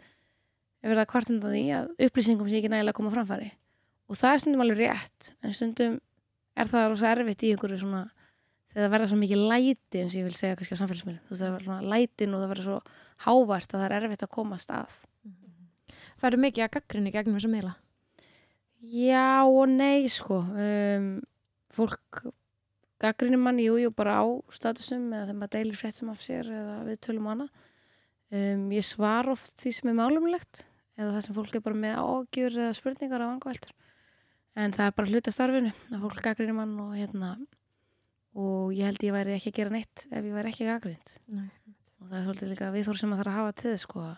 við 0.88 1.00
að 1.02 1.10
kvartunda 1.10 1.52
því 1.52 1.64
að 1.76 1.88
upplýsingum 2.06 2.48
sé 2.48 2.60
ekki 2.60 2.70
nægilega 2.72 2.94
að 2.94 2.98
koma 2.98 3.12
á 3.12 3.16
framfæri 3.16 3.50
og 4.08 4.18
það 4.18 4.34
er 4.34 4.42
stundum 4.44 4.64
alveg 4.64 4.80
rétt 4.84 5.32
en 5.44 5.56
stundum 5.56 5.98
er 6.58 6.70
það 6.70 6.88
rosa 6.92 7.12
erfitt 7.12 7.44
í 7.44 7.52
einhverju 7.54 7.82
svona 7.82 8.06
þegar 8.72 8.84
það 8.84 8.94
verða 8.94 9.10
svo 9.10 9.18
mikið 9.20 9.44
læti 9.52 10.02
eins 10.02 10.14
og 10.14 10.20
ég 10.20 10.26
vil 10.28 10.38
segja 10.38 10.56
kannski 10.58 10.76
á 10.76 10.80
samfélagsmiðlum. 10.82 11.22
Þú 11.24 11.32
veist 11.34 11.44
það 11.44 11.54
verður 11.54 11.68
svona 11.70 11.92
lætin 11.92 12.34
og 12.34 12.42
það 12.42 12.52
verður 12.52 12.68
svo 12.68 12.80
hávært 13.24 13.74
að 13.74 13.80
það 13.80 13.86
er 13.88 13.96
erfitt 13.98 14.24
að 14.26 14.34
komast 14.34 14.74
að 14.74 14.98
Það 16.18 16.32
eru 16.32 16.40
mikið 16.42 16.64
að 16.64 16.72
gaggrinni 16.74 17.12
gegnum 17.14 17.38
þessa 17.38 17.50
miðla. 17.52 17.76
Já 18.78 19.46
og 19.46 19.64
nei 19.70 20.08
sko. 20.10 20.40
Um, 20.50 21.08
fólk 21.74 22.22
gaggrinir 23.02 23.38
mann, 23.38 23.60
jú, 23.62 23.76
jú, 23.78 23.92
bara 23.94 24.18
á 24.18 24.26
statusum 24.54 25.12
eða 25.12 25.28
þegar 25.28 25.38
maður 25.38 25.52
deilir 25.54 25.78
fréttum 25.78 26.10
af 26.10 26.22
sér 26.24 26.48
eða 26.50 26.78
við 26.88 26.98
tölum 27.06 27.28
hana 27.30 27.46
um, 28.34 28.64
ég 28.74 28.86
svar 28.86 29.30
oft 29.30 29.54
því 29.62 29.74
sem 29.76 29.90
er 29.92 29.98
málumlegt 30.00 30.64
eða 30.98 31.12
það 31.14 31.20
sem 31.28 31.36
fólk 31.36 31.54
er 31.54 31.62
bara 31.68 31.78
með 31.84 32.00
ágjur 32.02 32.56
eða 32.58 32.74
spurningar 32.74 33.22
á 33.22 33.30
vangaveltur 33.30 33.76
en 34.58 34.74
það 34.74 34.86
er 34.90 34.94
bara 34.98 35.10
hluta 35.12 35.32
starfinu 35.34 35.72
að 35.94 36.02
fólk 36.04 36.22
gaggrinir 36.24 36.56
mann 36.56 36.74
og 36.82 36.94
hérna 36.98 37.32
og 38.38 38.72
ég 38.76 38.88
held 38.88 39.02
ég 39.06 39.14
væri 39.14 39.36
ekki 39.36 39.52
að 39.52 39.58
gera 39.60 39.74
neitt 39.74 40.06
ef 40.10 40.24
ég 40.24 40.34
væri 40.36 40.52
ekki 40.52 40.66
gaggrind 40.68 41.12
Nei. 41.34 41.48
og 42.00 42.08
það 42.10 42.18
er 42.20 42.24
svolítið 42.28 42.50
líka 42.52 42.72
viðhór 42.74 42.98
sem 43.00 43.10
maður 43.12 43.24
þarf 43.30 43.34
að 43.34 43.38
hafa 43.42 43.56
til 43.62 43.76
sko 43.84 44.02
að 44.04 44.16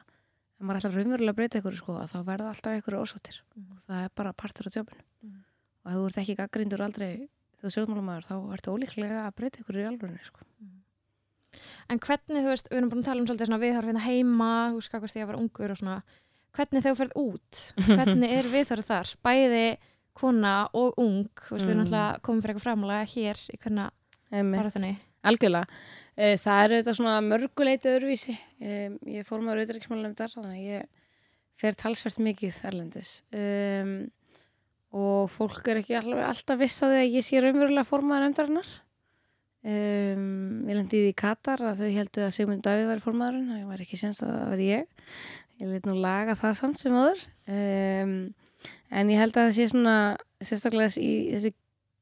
ef 0.60 0.64
maður 0.68 0.80
ætlar 0.80 0.96
raunverulega 0.98 1.32
að 1.34 1.38
breyta 1.40 1.60
ykkur 1.62 1.76
sko 1.80 1.98
að 2.02 2.10
þá 2.14 2.18
verða 2.30 2.50
alltaf 2.54 2.80
ykkur 2.80 2.98
ósáttir 3.00 3.38
Mhm. 3.56 3.70
og 3.76 3.84
það 3.86 4.04
er 4.04 4.10
bara 4.16 4.32
partur 4.32 4.66
af 4.70 4.76
jobbinu 4.76 5.04
Mhm. 5.22 5.44
og 5.84 5.92
ef 5.92 5.96
þú 6.00 6.06
ert 6.10 6.18
ekki 6.24 6.36
gaggrindur 6.40 6.82
aldrei 6.84 7.28
þú 7.60 7.64
er 7.68 7.74
sjóðmálumæður 7.76 8.28
þá 8.28 8.34
ertu 8.56 8.72
ólíklega 8.74 9.20
að 9.28 9.34
breyta 9.36 9.60
ykkur 9.60 9.76
í 9.80 9.86
alvörinu 9.88 10.24
sko. 10.24 10.40
En 11.90 11.98
hvernig, 11.98 12.44
þú 12.44 12.50
veist, 12.52 12.68
við 12.70 12.78
erum 12.78 12.90
búin 12.92 13.00
að 13.02 13.08
tala 13.08 13.20
um 13.20 13.26
svolítið 13.26 13.48
svona 13.50 13.58
viðhorf 13.64 13.88
hérna 13.90 14.02
heima, 14.04 14.50
þú 14.70 14.82
hvað 14.86 15.06
því 15.10 15.22
að 15.24 15.26
vera 15.30 15.40
ungur 15.42 15.72
og 15.74 15.78
svona, 15.80 15.96
hvernig 16.54 16.84
þú 16.84 16.92
ferð 17.00 17.14
út, 17.18 17.60
hvernig 17.98 18.34
er 18.36 18.48
viðhorf 18.52 18.86
þar? 18.86 19.10
Bæði 19.26 19.64
kona 20.14 20.54
og 20.76 20.98
ung, 21.00 21.24
veist, 21.50 21.64
við 21.64 21.70
erum 21.74 21.80
Mm. 21.80 21.86
alltaf 21.86 22.22
komið 22.22 22.42
fyrir 22.42 22.54
eitthvað 22.54 22.66
framlega 22.66 23.10
hér 23.14 23.42
í 23.54 23.58
bara 24.56 24.70
þannig. 24.70 24.96
algjörlega. 25.24 25.66
Eh, 26.16 26.36
það 26.36 26.64
er 26.64 26.70
auðvitað 26.76 26.96
svona 26.98 27.20
mörguleiti 27.24 27.88
öðruvísi. 27.90 28.38
Ég 28.60 29.26
fór 29.26 29.40
maður 29.40 29.62
auðvitaðriksmálanefndar 29.62 30.34
þannig 30.34 30.56
að 30.58 30.66
ég 30.70 30.86
fer 31.60 31.72
talsvert 31.76 32.18
mikið 32.24 32.60
erlendis. 32.64 33.22
Um, 33.32 34.10
og 34.92 35.30
fólk 35.30 35.68
er 35.68 35.80
ekki 35.82 35.96
alltaf, 35.98 36.22
alltaf 36.28 36.58
viss 36.58 36.82
að 36.82 36.94
því 36.94 37.00
að 37.00 37.12
ég 37.14 37.24
sé 37.26 37.40
raunverulega 37.40 37.86
formaður 37.86 38.24
nefndarinnar. 38.26 38.70
Um, 39.60 40.64
ég 40.70 40.78
lendi 40.78 41.02
í 41.10 41.14
Katar 41.14 41.60
að 41.68 41.82
þau 41.82 41.90
heldur 41.92 42.24
að 42.24 42.32
Sigmund 42.32 42.62
Davíð 42.64 42.88
væri 42.88 43.02
formaðurinn 43.04 43.50
það 43.52 43.66
var 43.68 43.82
ekki 43.84 43.98
séns 44.00 44.22
að 44.24 44.30
það 44.32 44.52
veri 44.54 44.68
ég. 44.70 44.86
Ég 45.60 45.68
leit 45.74 45.88
nú 45.90 45.96
laga 46.00 46.36
það 46.40 46.54
samt 46.62 46.80
sem 46.80 46.96
öður 46.96 47.24
um, 47.52 48.14
en 48.90 49.10
ég 49.12 49.20
held 49.20 49.36
að 49.36 49.48
það 49.48 49.56
sé 49.56 49.68
svona 49.70 49.96
sérstaklega 50.40 51.02
í 51.02 51.12
þessu 51.34 51.52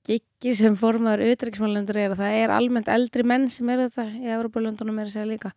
giggi 0.08 0.54
sem 0.56 0.76
formaður 0.78 1.26
auðvitaðriksmálanefndar 1.26 2.00
er 2.00 2.14
að 2.14 2.22
það 2.22 2.38
er 2.38 2.54
almennt 2.54 2.88
eldri 2.92 3.24
menn 3.26 3.48
sem 3.52 3.68
eru 3.72 3.88
þetta 3.88 4.06
í 4.08 4.32
Evropalöndunum 4.36 5.00
er 5.02 5.08
að 5.08 5.14
segja 5.14 5.28
líka. 5.28 5.52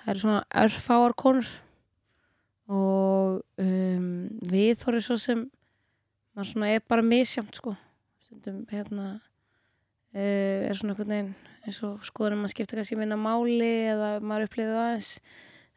Það 0.00 0.12
eru 0.12 0.22
svona 0.22 0.42
örfáar 0.64 1.14
konur 1.20 1.50
og 2.72 3.42
um, 3.60 4.06
við 4.48 4.78
þorri 4.80 5.02
svo 5.04 5.18
sem 5.20 5.42
maður 6.34 6.50
svona 6.52 6.70
er 6.72 6.84
bara 6.88 7.04
misjamt 7.04 7.60
sko. 7.60 7.74
Stundum 8.24 8.62
hérna 8.70 9.08
uh, 9.18 10.20
er 10.70 10.78
svona 10.78 10.94
einhvern 10.94 11.12
veginn 11.12 11.34
eins 11.64 11.80
og 11.84 12.04
skoður 12.04 12.38
maður 12.38 12.54
skipta 12.54 12.78
kannski 12.78 12.98
minna 13.00 13.18
máli 13.20 13.72
eða 13.90 14.14
maður 14.24 14.48
upplifið 14.48 14.72
það 14.72 14.86
aðeins. 14.86 15.10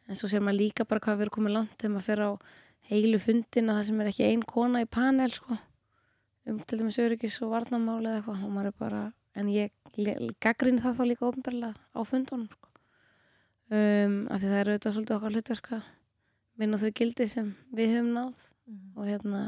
En 0.07 0.19
svo 0.19 0.31
sér 0.31 0.43
maður 0.43 0.61
líka 0.61 0.87
bara 0.87 1.03
hvað 1.03 1.19
við 1.19 1.27
erum 1.27 1.37
komið 1.37 1.55
langt 1.57 1.75
þegar 1.75 1.93
maður 1.95 2.07
fer 2.07 2.23
á 2.23 2.29
heilu 2.89 3.19
fundin 3.21 3.71
að 3.71 3.79
það 3.79 3.87
sem 3.89 4.01
er 4.01 4.11
ekki 4.11 4.27
ein 4.27 4.45
kona 4.47 4.83
í 4.83 4.89
panel 4.89 5.31
sko. 5.33 5.57
Um 6.47 6.61
til 6.63 6.79
dæmis 6.79 6.99
öryggis 7.03 7.41
og 7.43 7.51
varnamáli 7.51 8.07
eða 8.07 8.21
eitthvað 8.21 8.45
og 8.47 8.53
maður 8.55 8.71
er 8.71 8.77
bara 8.79 9.01
en 9.37 9.51
ég 9.51 9.73
gaggrinni 10.43 10.81
það 10.81 10.97
þá 10.97 11.03
líka 11.09 11.27
ofnbarlega 11.27 11.75
á 11.93 11.99
fundunum 12.07 12.47
sko. 12.49 12.69
um, 13.69 14.15
af 14.31 14.39
því 14.39 14.47
það 14.47 14.59
er 14.59 14.71
auðvitað 14.71 14.95
svolítið 14.95 15.17
okkar 15.17 15.35
hlutverk 15.35 15.71
að 15.75 15.87
minna 16.57 16.79
þau 16.81 16.91
gildi 16.99 17.27
sem 17.29 17.49
við 17.75 17.93
höfum 17.97 18.13
náð 18.15 18.45
og 18.95 19.03
hérna 19.05 19.41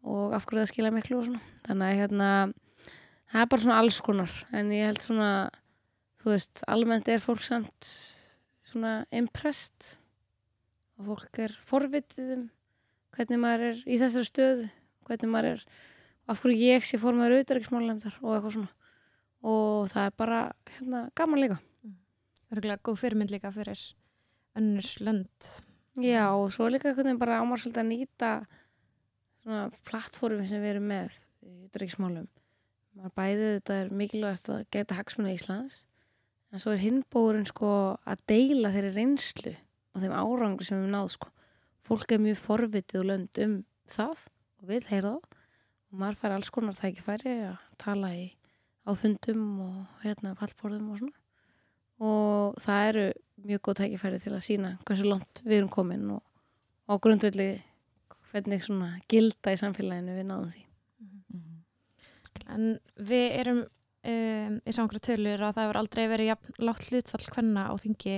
og 0.00 0.34
af 0.36 0.46
hverju 0.46 0.62
það 0.62 0.70
skilja 0.70 0.92
miklu 0.94 1.18
og 1.18 1.26
svona. 1.26 1.42
Þannig 1.66 1.86
að 1.90 1.98
hérna 2.00 2.28
það 3.30 3.42
er 3.42 3.50
bara 3.52 3.64
svona 3.64 3.80
alls 3.82 4.00
konar. 4.04 4.36
En 4.56 4.72
ég 4.72 4.88
held 4.88 5.02
svona 5.04 5.32
þú 6.20 6.34
veist, 6.34 6.62
almennt 6.68 7.08
er 7.08 7.22
fólk 7.22 7.42
samt 7.44 7.90
svona 8.70 9.00
impressed 9.16 9.96
og 11.00 11.08
fólk 11.08 11.40
er 11.46 11.56
forvitið 11.66 12.34
um 12.36 12.44
hvernig 13.16 13.40
maður 13.42 13.66
er 13.70 13.80
í 13.88 13.96
þessari 14.00 14.28
stöðu 14.28 14.68
hvernig 15.08 15.32
maður 15.32 15.56
er 15.56 15.64
af 16.30 16.44
hverju 16.44 16.68
ég 16.68 16.86
sé 16.86 17.00
formaður 17.00 17.40
auðvitaðriksmálandar 17.40 18.20
og 18.20 18.36
eitthvað 18.36 18.56
svona 18.58 18.76
og 19.40 19.90
það 19.90 20.06
er 20.06 20.16
bara 20.20 20.44
hérna 20.76 21.02
gaman 21.16 21.42
líka 21.42 21.58
Örgulega 22.50 22.82
góð 22.82 22.96
fyrirmynd 22.98 23.30
líka 23.30 23.52
fyrir 23.54 23.78
önnur 24.58 24.86
lönd. 25.06 25.50
Já, 26.02 26.32
og 26.34 26.50
svo 26.50 26.66
líka 26.66 26.90
veginn 26.96 27.20
bara 27.20 27.38
ámar 27.38 27.60
svolítið 27.62 27.82
að 27.82 27.90
nýta 27.92 28.30
svona 29.44 29.60
plattformi 29.86 30.48
sem 30.50 30.62
við 30.62 30.72
erum 30.72 30.88
með 30.90 31.18
í 31.46 31.70
dryggsmálum. 31.76 32.26
Maður 32.98 33.14
bæðið 33.20 33.52
þetta 33.54 33.76
er 33.76 33.92
mikilvægast 34.00 34.50
að 34.50 34.64
geta 34.74 34.98
hagsmuna 34.98 35.34
Íslands 35.36 35.84
en 36.50 36.62
svo 36.62 36.74
er 36.74 36.82
hinbóðurinn 36.82 37.46
sko 37.46 37.70
að 38.02 38.24
deila 38.32 38.72
þeirri 38.74 38.92
reynslu 38.96 39.54
og 39.94 40.02
þeim 40.02 40.14
árangri 40.16 40.66
sem 40.66 40.78
við 40.78 40.84
höfum 40.86 40.94
náð 40.96 41.08
sko. 41.16 41.30
Fólk 41.86 42.12
er 42.14 42.22
mjög 42.22 42.38
forvitið 42.42 43.00
og 43.00 43.08
lönd 43.10 43.40
um 43.44 43.56
það 43.90 44.26
og 44.60 44.68
vil 44.70 44.82
heyra 44.90 45.14
það 45.16 45.38
og 45.90 45.98
maður 46.02 46.20
fær 46.20 46.36
alls 46.36 46.52
konar 46.54 46.78
tækifæri 46.78 47.34
að 47.48 47.64
tala 47.82 48.12
í 48.14 48.28
áfundum 48.90 49.44
og 49.64 50.04
hérna 50.04 50.36
pallborðum 50.38 50.92
og 50.92 51.00
svona 51.00 51.18
og 52.00 52.60
það 52.62 52.86
eru 52.90 53.06
mjög 53.50 53.62
góð 53.66 53.80
tækifæri 53.82 54.22
til 54.22 54.32
að 54.36 54.46
sína 54.46 54.70
hversu 54.86 55.08
langt 55.08 55.42
við 55.44 55.58
erum 55.58 55.72
komin 55.72 56.06
og, 56.14 56.22
á 56.88 56.94
grundvelli 57.02 57.50
hvernig 58.30 58.62
svona 58.62 58.94
gilda 59.10 59.52
í 59.52 59.60
samfélaginu 59.60 60.16
við 60.16 60.28
náðum 60.30 60.52
því 60.54 60.66
Mhm. 61.00 61.62
En 62.50 62.78
við 62.98 63.36
erum 63.40 63.60
um, 63.62 64.56
í 64.64 64.74
samkvæmra 64.74 65.02
tölur 65.06 65.44
að 65.44 65.54
það 65.54 65.64
hefur 65.64 65.78
aldrei 65.80 66.02
verið 66.10 66.30
jafn 66.30 66.58
lágt 66.66 66.88
hlutfall 66.90 67.26
hvenna 67.34 67.66
á 67.70 67.74
þingi 67.80 68.16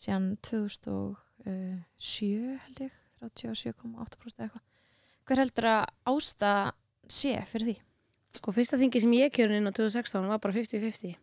síðan 0.00 0.32
2007 0.48 2.58
held 2.64 2.82
ég, 2.86 2.98
37,8% 3.20 4.46
eitthvað. 4.46 4.66
Hver 5.28 5.44
heldur 5.44 5.70
að 5.70 5.82
ásta 6.10 6.50
sé 7.10 7.36
fyrir 7.50 7.70
því? 7.70 7.78
sko 8.36 8.54
fyrsta 8.54 8.78
þingi 8.80 9.02
sem 9.02 9.16
ég 9.18 9.32
kjörin 9.34 9.58
inn 9.58 9.70
á 9.70 9.74
2016 9.74 10.28
var 10.30 10.40
bara 10.42 10.54
50-50 10.54 11.16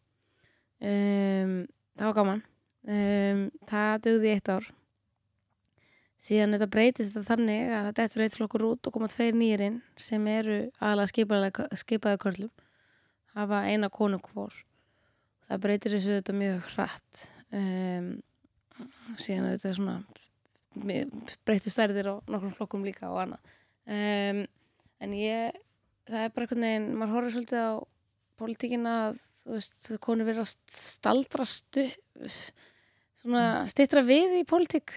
um, 0.83 1.61
það 1.97 2.09
var 2.09 2.17
gaman. 2.17 2.43
Um, 2.87 3.47
það 3.67 4.03
dugði 4.05 4.29
í 4.29 4.35
eitt 4.35 4.51
ár. 4.51 4.67
Síðan 6.27 6.55
þetta 6.55 6.69
breytist 6.73 7.13
þetta 7.13 7.27
þannig 7.27 7.71
að 7.71 7.89
þetta 7.89 8.05
eftir 8.05 8.23
eitt 8.25 8.37
flokkur 8.37 8.65
út 8.71 8.89
og 8.89 8.95
koma 8.95 9.09
tveir 9.11 9.37
nýrin 9.37 9.81
sem 10.01 10.23
eru 10.31 10.59
aðalega 10.79 11.67
skipaði, 11.77 12.21
körlum. 12.21 12.53
Hafa 13.37 13.65
eina 13.69 13.91
konu 13.93 14.19
hvor. 14.31 14.55
Það 15.47 15.63
breytir 15.63 15.95
þessu 15.95 16.17
þetta 16.17 16.37
mjög 16.37 16.71
hratt. 16.73 17.27
Um, 17.53 18.09
síðan 19.21 19.51
er 19.53 19.61
svona 19.67 20.01
breytu 21.47 21.71
stærðir 21.73 22.11
á 22.11 22.15
nokkrum 22.29 22.53
flokkum 22.57 22.85
líka 22.85 23.09
og 23.09 23.23
annað. 23.23 23.55
Um, 23.87 24.43
en 25.01 25.15
ég 25.17 25.55
það 26.07 26.23
er 26.23 26.33
bara 26.33 26.45
einhvern 26.45 26.65
veginn, 26.67 26.87
maður 26.97 27.15
horfður 27.15 27.35
svolítið 27.35 27.65
á 27.67 27.73
pólitíkina 28.37 28.93
að 29.07 29.19
þú 29.41 29.55
veist, 29.55 29.89
konur 30.03 30.27
verið 30.27 30.43
að 30.43 30.53
staldra 30.77 31.47
stu, 31.47 31.85
svona 33.21 33.43
stittra 33.71 34.03
við 34.05 34.37
í 34.41 34.45
pólitík. 34.47 34.93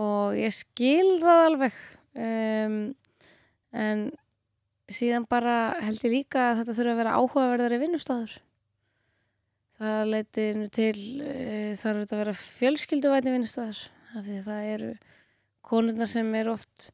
Og 0.00 0.34
ég 0.38 0.54
skil 0.54 1.20
það 1.22 1.44
alveg. 1.44 1.80
Um, 2.14 2.78
en 3.74 4.08
síðan 4.90 5.26
bara 5.30 5.74
held 5.82 6.02
ég 6.06 6.18
líka 6.18 6.50
að 6.50 6.62
þetta 6.62 6.76
þurfa 6.78 6.94
að 6.94 7.00
vera 7.00 7.14
áhugaverðari 7.20 7.80
vinnustadur 7.82 8.34
það 9.80 10.02
leitir 10.10 10.58
nú 10.60 10.68
til 10.72 10.98
uh, 11.20 11.72
þarf 11.78 12.04
þetta 12.04 12.16
að 12.16 12.22
vera 12.22 12.36
fjölskylduvætni 12.40 13.34
vinnustadur 13.34 13.80
af 14.14 14.26
því 14.26 14.36
að 14.40 14.50
það 14.50 14.68
eru 14.74 14.92
konurnar 15.64 16.10
sem 16.10 16.30
er 16.38 16.50
oft 16.52 16.90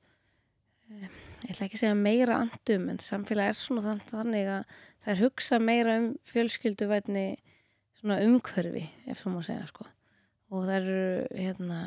uh, 0.91 1.11
ég 1.45 1.55
ætla 1.55 1.67
ekki 1.67 1.79
að 1.79 1.85
segja 1.85 1.99
meira 1.99 2.41
andum 2.45 2.89
en 2.93 3.01
samfélag 3.05 3.53
er 3.53 3.59
svona 3.59 3.85
þann, 3.87 4.03
þannig 4.11 4.51
að 4.57 4.77
það 5.01 5.15
er 5.15 5.23
hugsa 5.25 5.61
meira 5.63 5.97
um 6.01 6.11
fjölskylduvætni 6.29 7.25
svona 8.01 8.21
umhverfi 8.25 8.85
ef 9.11 9.21
svo 9.21 9.33
má 9.33 9.41
segja 9.45 9.67
sko. 9.69 9.87
Og 10.51 10.65
það 10.67 10.77
eru 10.81 11.01
hérna 11.37 11.81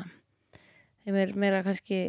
þeim 1.04 1.18
er 1.20 1.32
meira 1.38 1.62
kannski 1.66 2.00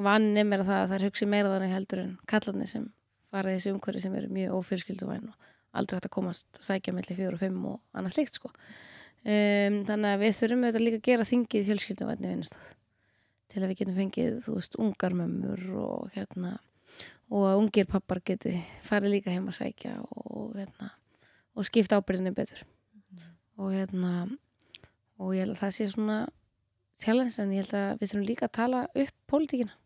vanni 0.00 0.44
meira 0.46 0.66
það 0.66 0.80
að 0.80 0.90
það 0.90 0.98
er 0.98 1.06
hugsi 1.08 1.28
meira 1.28 1.54
þannig 1.54 1.74
heldur 1.76 2.02
en 2.02 2.12
kallarnir 2.30 2.70
sem 2.70 2.86
fara 3.32 3.52
í 3.52 3.58
þessu 3.58 3.74
umhverfi 3.74 4.04
sem 4.04 4.14
eru 4.18 4.30
mjög 4.32 4.58
ófjölskylduvæn 4.58 5.28
og 5.30 5.50
aldrei 5.72 5.98
hægt 5.98 6.08
að 6.08 6.14
komast 6.16 6.60
að 6.60 6.68
sækja 6.68 6.94
mellir 6.96 7.18
fjóru 7.18 7.38
og 7.38 7.42
fimm 7.42 7.62
og 7.70 7.78
annað 7.96 8.16
slikt 8.16 8.38
sko. 8.38 8.52
Um, 9.22 9.82
þannig 9.88 10.08
að 10.10 10.22
við 10.24 10.36
þurfum 10.40 10.64
auðvitað 10.66 10.84
líka 10.86 10.98
að 10.98 11.08
gera 11.08 11.28
þingið 11.28 11.68
fjölskylduvætni 11.68 12.30
vinnustaf 12.32 12.72
til 13.52 13.60
að 13.60 13.68
við 13.70 13.78
getum 13.82 13.98
fengið, 13.98 14.36
þú 14.46 14.54
veist, 14.56 14.78
ungarmömmur 14.80 15.64
og 15.82 16.14
hérna 16.14 16.52
og 17.32 17.46
að 17.48 17.58
ungir 17.60 17.88
pappar 17.88 18.20
geti 18.24 18.54
farið 18.84 19.16
líka 19.16 19.32
heim 19.32 19.48
að 19.48 19.58
sækja 19.60 19.98
og, 20.02 20.56
hérna, 20.56 20.90
og 21.56 21.68
skipta 21.68 22.00
ábyrðinni 22.00 22.32
betur. 22.36 22.64
Og 23.60 23.72
hérna 23.76 24.12
og 25.20 25.36
ég 25.36 25.44
held 25.44 25.54
að 25.54 25.62
það 25.62 25.76
sé 25.76 25.88
svona 25.92 26.18
challenge 27.02 27.38
en 27.40 27.54
ég 27.54 27.64
held 27.64 27.78
að 27.78 28.00
við 28.00 28.12
þurfum 28.12 28.28
líka 28.28 28.48
að 28.48 28.56
tala 28.58 28.82
upp 28.90 29.16
pólitíkina. 29.30 29.76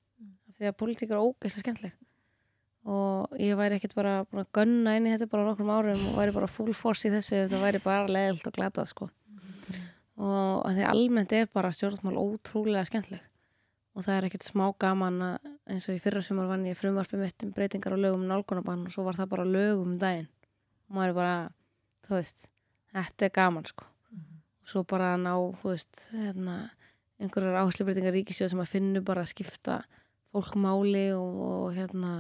Því 0.57 0.71
að 0.71 0.79
pólitík 0.81 1.13
er 1.13 1.21
ógeðslega 1.21 1.65
skemmtileg 1.67 2.06
og 2.87 3.39
ég 3.43 3.59
væri 3.59 3.81
ekkert 3.81 3.97
bara 3.99 4.21
búin 4.31 4.45
að 4.45 4.53
gunna 4.55 4.93
inn 4.95 5.09
í 5.09 5.13
þetta 5.15 5.27
bara 5.33 5.47
nokkrum 5.49 5.71
árum 5.75 6.03
og 6.13 6.19
væri 6.21 6.35
bara 6.37 6.51
full 6.51 6.75
force 6.77 7.09
í 7.09 7.11
þessu 7.11 7.41
þetta 7.41 7.63
væri 7.65 7.81
bara 7.83 8.07
leðilt 8.07 8.47
og 8.47 8.55
glatað 8.55 8.93
sko. 8.93 9.09
Og 10.17 10.63
að 10.69 10.79
því 10.79 10.85
almennt 10.93 11.35
er 11.35 11.51
bara 11.53 11.73
stjórnmál 11.75 12.15
ótrúlega 12.21 12.87
skemmtileg. 12.87 13.25
Og 13.97 14.05
það 14.05 14.17
er 14.19 14.29
ekkert 14.29 14.47
smá 14.47 14.65
gaman 14.79 15.19
að 15.25 15.51
eins 15.73 15.89
og 15.91 15.97
í 15.97 16.01
fyrra 16.05 16.23
sumar 16.23 16.49
vann 16.51 16.69
ég 16.69 16.79
frumvarpi 16.79 17.19
mitt 17.19 17.43
um 17.43 17.53
breytingar 17.57 17.97
á 17.97 17.99
lögum 17.99 18.23
um 18.23 18.31
nálgunabann 18.31 18.87
og 18.87 18.95
svo 18.95 19.05
var 19.09 19.19
það 19.19 19.33
bara 19.35 19.49
lögum 19.51 19.97
um 19.97 20.01
daginn. 20.01 20.31
Og 20.87 20.97
maður 20.97 21.13
er 21.13 21.19
bara, 21.19 21.37
þú 22.07 22.19
veist 22.21 22.49
þetta 22.95 23.27
er 23.27 23.37
gaman 23.41 23.67
sko. 23.67 23.91
Og 24.63 24.73
svo 24.73 24.87
bara 24.87 25.15
að 25.17 25.25
ná, 25.27 25.33
þú 25.59 25.73
veist 25.73 26.09
hérna, 26.15 26.59
einhverjar 27.19 27.63
áherslubreytingar 27.65 28.15
ríkisjóð 28.15 28.53
sem 28.53 28.63
að 28.63 28.75
finna 28.77 29.03
bara 29.03 29.25
að 29.27 29.33
skipta 29.33 29.81
fólk 30.31 30.55
máli 30.61 31.09
og, 31.17 31.41
og 31.49 31.67
hérna 31.77 32.13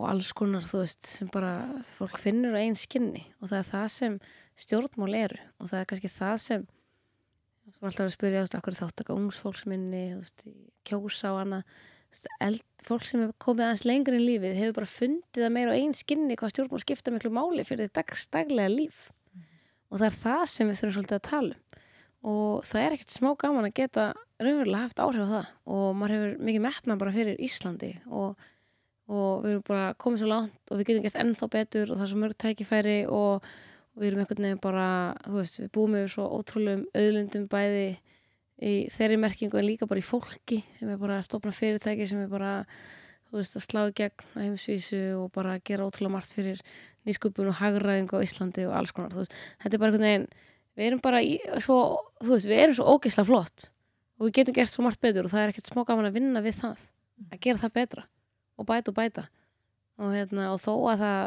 og 0.00 0.08
alls 0.08 0.32
konar, 0.36 0.64
þú 0.64 0.82
veist, 0.82 1.04
sem 1.06 1.28
bara 1.32 1.54
fólk 1.98 2.18
finnur 2.20 2.56
á 2.56 2.62
einn 2.62 2.78
skinni. 2.78 3.26
Og 3.40 3.50
það 3.52 3.58
er 3.60 3.70
það 3.70 3.86
sem 3.96 4.18
stjórnmál 4.60 5.16
eru. 5.18 5.40
Og 5.60 5.70
það 5.70 5.82
er 5.82 5.88
kannski 5.92 6.12
það 6.14 6.36
sem 6.46 6.66
þú 7.70 7.78
var 7.78 7.92
alltaf 7.92 8.06
að 8.06 8.14
spyrja, 8.16 8.40
þú 8.40 8.46
veist, 8.46 8.58
akkur 8.58 8.78
þáttaka 8.80 9.16
ungsfólksminni, 9.16 10.04
þú 10.14 10.20
veist, 10.24 10.46
kjósa 10.88 11.34
og 11.34 11.42
annað, 11.44 11.80
fólk 12.86 13.06
sem 13.06 13.22
hefur 13.22 13.36
komið 13.44 13.66
aðeins 13.66 13.86
lengur 13.86 14.16
í 14.16 14.22
lífið 14.24 14.56
hefur 14.58 14.78
bara 14.80 14.90
fundið 14.90 15.46
að 15.46 15.52
meira 15.54 15.74
á 15.74 15.78
einn 15.78 15.92
skinni 15.94 16.36
hvað 16.38 16.54
stjórnmál 16.54 16.82
skipta 16.82 17.12
miklu 17.14 17.30
máli 17.30 17.62
fyrir 17.66 17.86
þetta 17.86 18.02
dagstaglega 18.02 18.72
líf. 18.72 19.04
Og 19.90 20.00
það 20.00 20.08
er 20.08 20.16
það 20.24 20.42
sem 20.50 20.70
við 20.70 20.80
þurfum 20.80 20.96
svolítið 20.96 21.18
að 21.18 21.28
tala 21.28 21.54
um. 21.54 21.66
Og 22.30 22.66
það 22.68 22.82
er 22.84 22.94
ekkert 22.94 23.14
smá 23.14 23.30
gaman 23.40 23.66
að 23.70 23.76
geta 23.78 24.02
raunverulega 24.42 24.82
haft 24.84 24.98
áhrif 25.00 25.24
á 25.24 25.28
það. 25.30 25.52
Og 25.72 25.86
maður 25.96 26.16
hefur 26.16 26.34
mikið 26.48 26.64
metna 26.66 26.96
bara 27.00 27.14
fyrir 27.14 27.40
Íslandi 27.46 27.92
og, 28.12 28.42
og 29.10 29.42
við 29.42 29.54
erum 29.54 29.64
bara 29.66 29.88
komið 29.98 30.22
svo 30.22 30.30
langt 30.30 30.70
og 30.70 30.78
við 30.78 30.90
getum 30.90 31.04
gert 31.06 31.18
ennþá 31.18 31.48
betur 31.50 31.90
og 31.90 31.98
það 31.98 32.04
er 32.04 32.10
svo 32.12 32.20
mörg 32.22 32.36
tækifæri 32.44 32.98
og, 33.10 33.48
og 33.96 34.02
við 34.02 34.10
erum 34.10 34.22
einhvern 34.22 34.46
veginn 34.46 34.62
bara, 34.62 34.86
þú 35.24 35.34
veist, 35.38 35.58
við 35.64 35.72
búum 35.74 35.96
yfir 35.98 36.12
svo 36.14 36.26
ótrúlegum 36.38 36.84
auðlundum 36.94 37.48
bæði 37.50 37.88
í 38.60 38.74
þeirri 38.94 39.18
merkingu 39.20 39.58
en 39.58 39.66
líka 39.66 39.88
bara 39.90 40.02
í 40.02 40.06
fólki 40.06 40.60
sem 40.76 40.92
er 40.92 41.00
bara 41.00 41.18
að 41.18 41.26
stopna 41.26 41.54
fyrirtæki 41.56 42.06
sem 42.06 42.20
er 42.22 42.30
bara, 42.30 42.52
þú 43.30 43.40
veist, 43.40 43.56
að 43.58 43.66
slá 43.66 43.82
í 43.88 43.96
gegn 43.98 44.26
á 44.36 44.38
heimsvísu 44.44 45.02
og 45.16 45.32
bara 45.34 45.56
gera 45.64 45.88
ótrúlega 45.88 46.14
margt 46.14 46.36
fyrir 46.36 46.62
nýsköpun 47.08 47.50
og 47.50 47.58
hagraðingu 47.62 48.20
á 48.20 48.24
Íslandi 48.26 48.68
og 48.68 48.76
alls 48.76 48.94
konar, 48.94 49.10
þú 49.16 49.24
veist, 49.24 49.36
þetta 49.64 49.74
er 49.74 49.82
bara 49.82 49.94
einhvern 49.94 50.06
veginn 50.06 50.30
við 50.76 50.86
erum 50.86 51.02
bara 51.02 51.24
í, 51.24 51.34
svo, 51.58 51.80
þú 52.20 52.34
veist, 52.36 52.50
við 52.52 52.62
erum 52.66 52.78
svo 52.78 52.94
ógeðslega 52.94 53.30
flott 53.32 53.70
og 54.20 54.28
við 54.28 54.36
getum 54.38 54.60
gert 54.60 54.70
svo 54.70 54.84
margt 54.84 55.00
betur 55.02 55.26
og 55.26 55.32
það 55.32 55.46
er 55.46 55.54
ekkert 55.54 55.72
smá 55.72 55.82
gaman 55.88 56.10
að 56.10 56.18
vinna 56.20 56.44
við 56.44 56.60
það 56.60 56.88
að 57.30 57.40
gera 57.46 57.62
það 57.64 57.76
betra 57.80 58.04
og 58.60 58.68
bæta 58.68 58.92
og 58.92 58.98
bæta. 58.98 59.26
Og, 60.00 60.14
hérna, 60.14 60.50
og 60.54 60.60
þó 60.62 60.72
að 60.92 61.02
það 61.04 61.20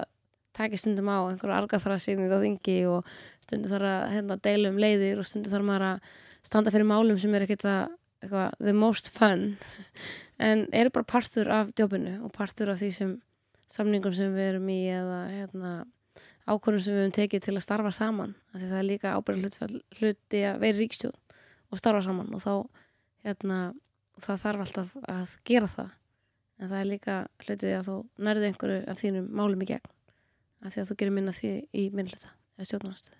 taki 0.53 0.77
stundum 0.77 1.09
á 1.09 1.17
einhverju 1.25 1.55
argaþrasing 1.57 2.21
á 2.29 2.37
þingi 2.41 2.77
og 2.89 3.09
stundum 3.43 3.71
þarf 3.73 3.89
að 3.89 4.03
hérna, 4.13 4.37
deila 4.45 4.71
um 4.71 4.79
leiðir 4.81 5.21
og 5.21 5.27
stundum 5.27 5.53
þarf 5.53 5.67
maður 5.67 5.87
að 5.89 6.07
standa 6.45 6.73
fyrir 6.73 6.89
málum 6.89 7.19
sem 7.21 7.33
er 7.33 7.45
ekkert 7.45 7.65
að 7.69 7.81
eitthvað, 8.23 8.57
the 8.59 8.73
most 8.73 9.09
fun. 9.13 9.53
En 10.43 10.65
eru 10.75 10.89
bara 10.91 11.05
partur 11.07 11.47
af 11.53 11.69
jobbinu 11.77 12.17
og 12.25 12.31
partur 12.33 12.71
af 12.73 12.79
því 12.81 12.87
sem 12.91 13.11
samningum 13.71 14.15
sem 14.17 14.33
við 14.33 14.47
erum 14.49 14.65
í 14.73 14.79
eða 14.91 15.19
hérna, 15.29 15.73
ákvörðum 16.49 16.81
sem 16.83 16.95
við 16.95 17.03
höfum 17.03 17.13
tekið 17.15 17.43
til 17.45 17.53
að 17.53 17.63
starfa 17.63 17.91
saman. 17.95 18.33
Af 18.51 18.57
því 18.57 18.69
það 18.71 18.79
er 18.79 18.87
líka 18.89 19.13
ábyrðan 19.13 19.77
hluti 19.99 20.41
að 20.49 20.57
vera 20.65 20.79
ríkstjórn 20.79 21.37
og 21.69 21.79
starfa 21.79 22.01
saman 22.07 22.33
og 22.33 22.43
þá 22.43 22.53
hérna, 23.29 23.59
það 24.25 24.41
þarf 24.43 24.65
alltaf 24.65 24.97
að 25.13 25.37
gera 25.47 25.69
það 25.77 25.93
en 26.59 26.69
það 26.69 26.79
er 26.79 26.89
líka 26.91 27.17
hlutið 27.43 27.73
að 27.79 27.87
þú 27.89 27.95
nærðu 28.27 28.47
einhverju 28.49 28.79
af 28.93 29.01
þínum 29.01 29.27
málum 29.39 29.61
í 29.65 29.69
gegn 29.73 29.89
af 30.63 30.73
því 30.75 30.81
að 30.83 30.87
þú 30.91 30.97
gerir 31.01 31.15
minna 31.17 31.33
því 31.35 31.51
í 31.73 31.83
minnluta 31.93 32.29
eða 32.57 32.69
stjórnarnastuð 32.69 33.19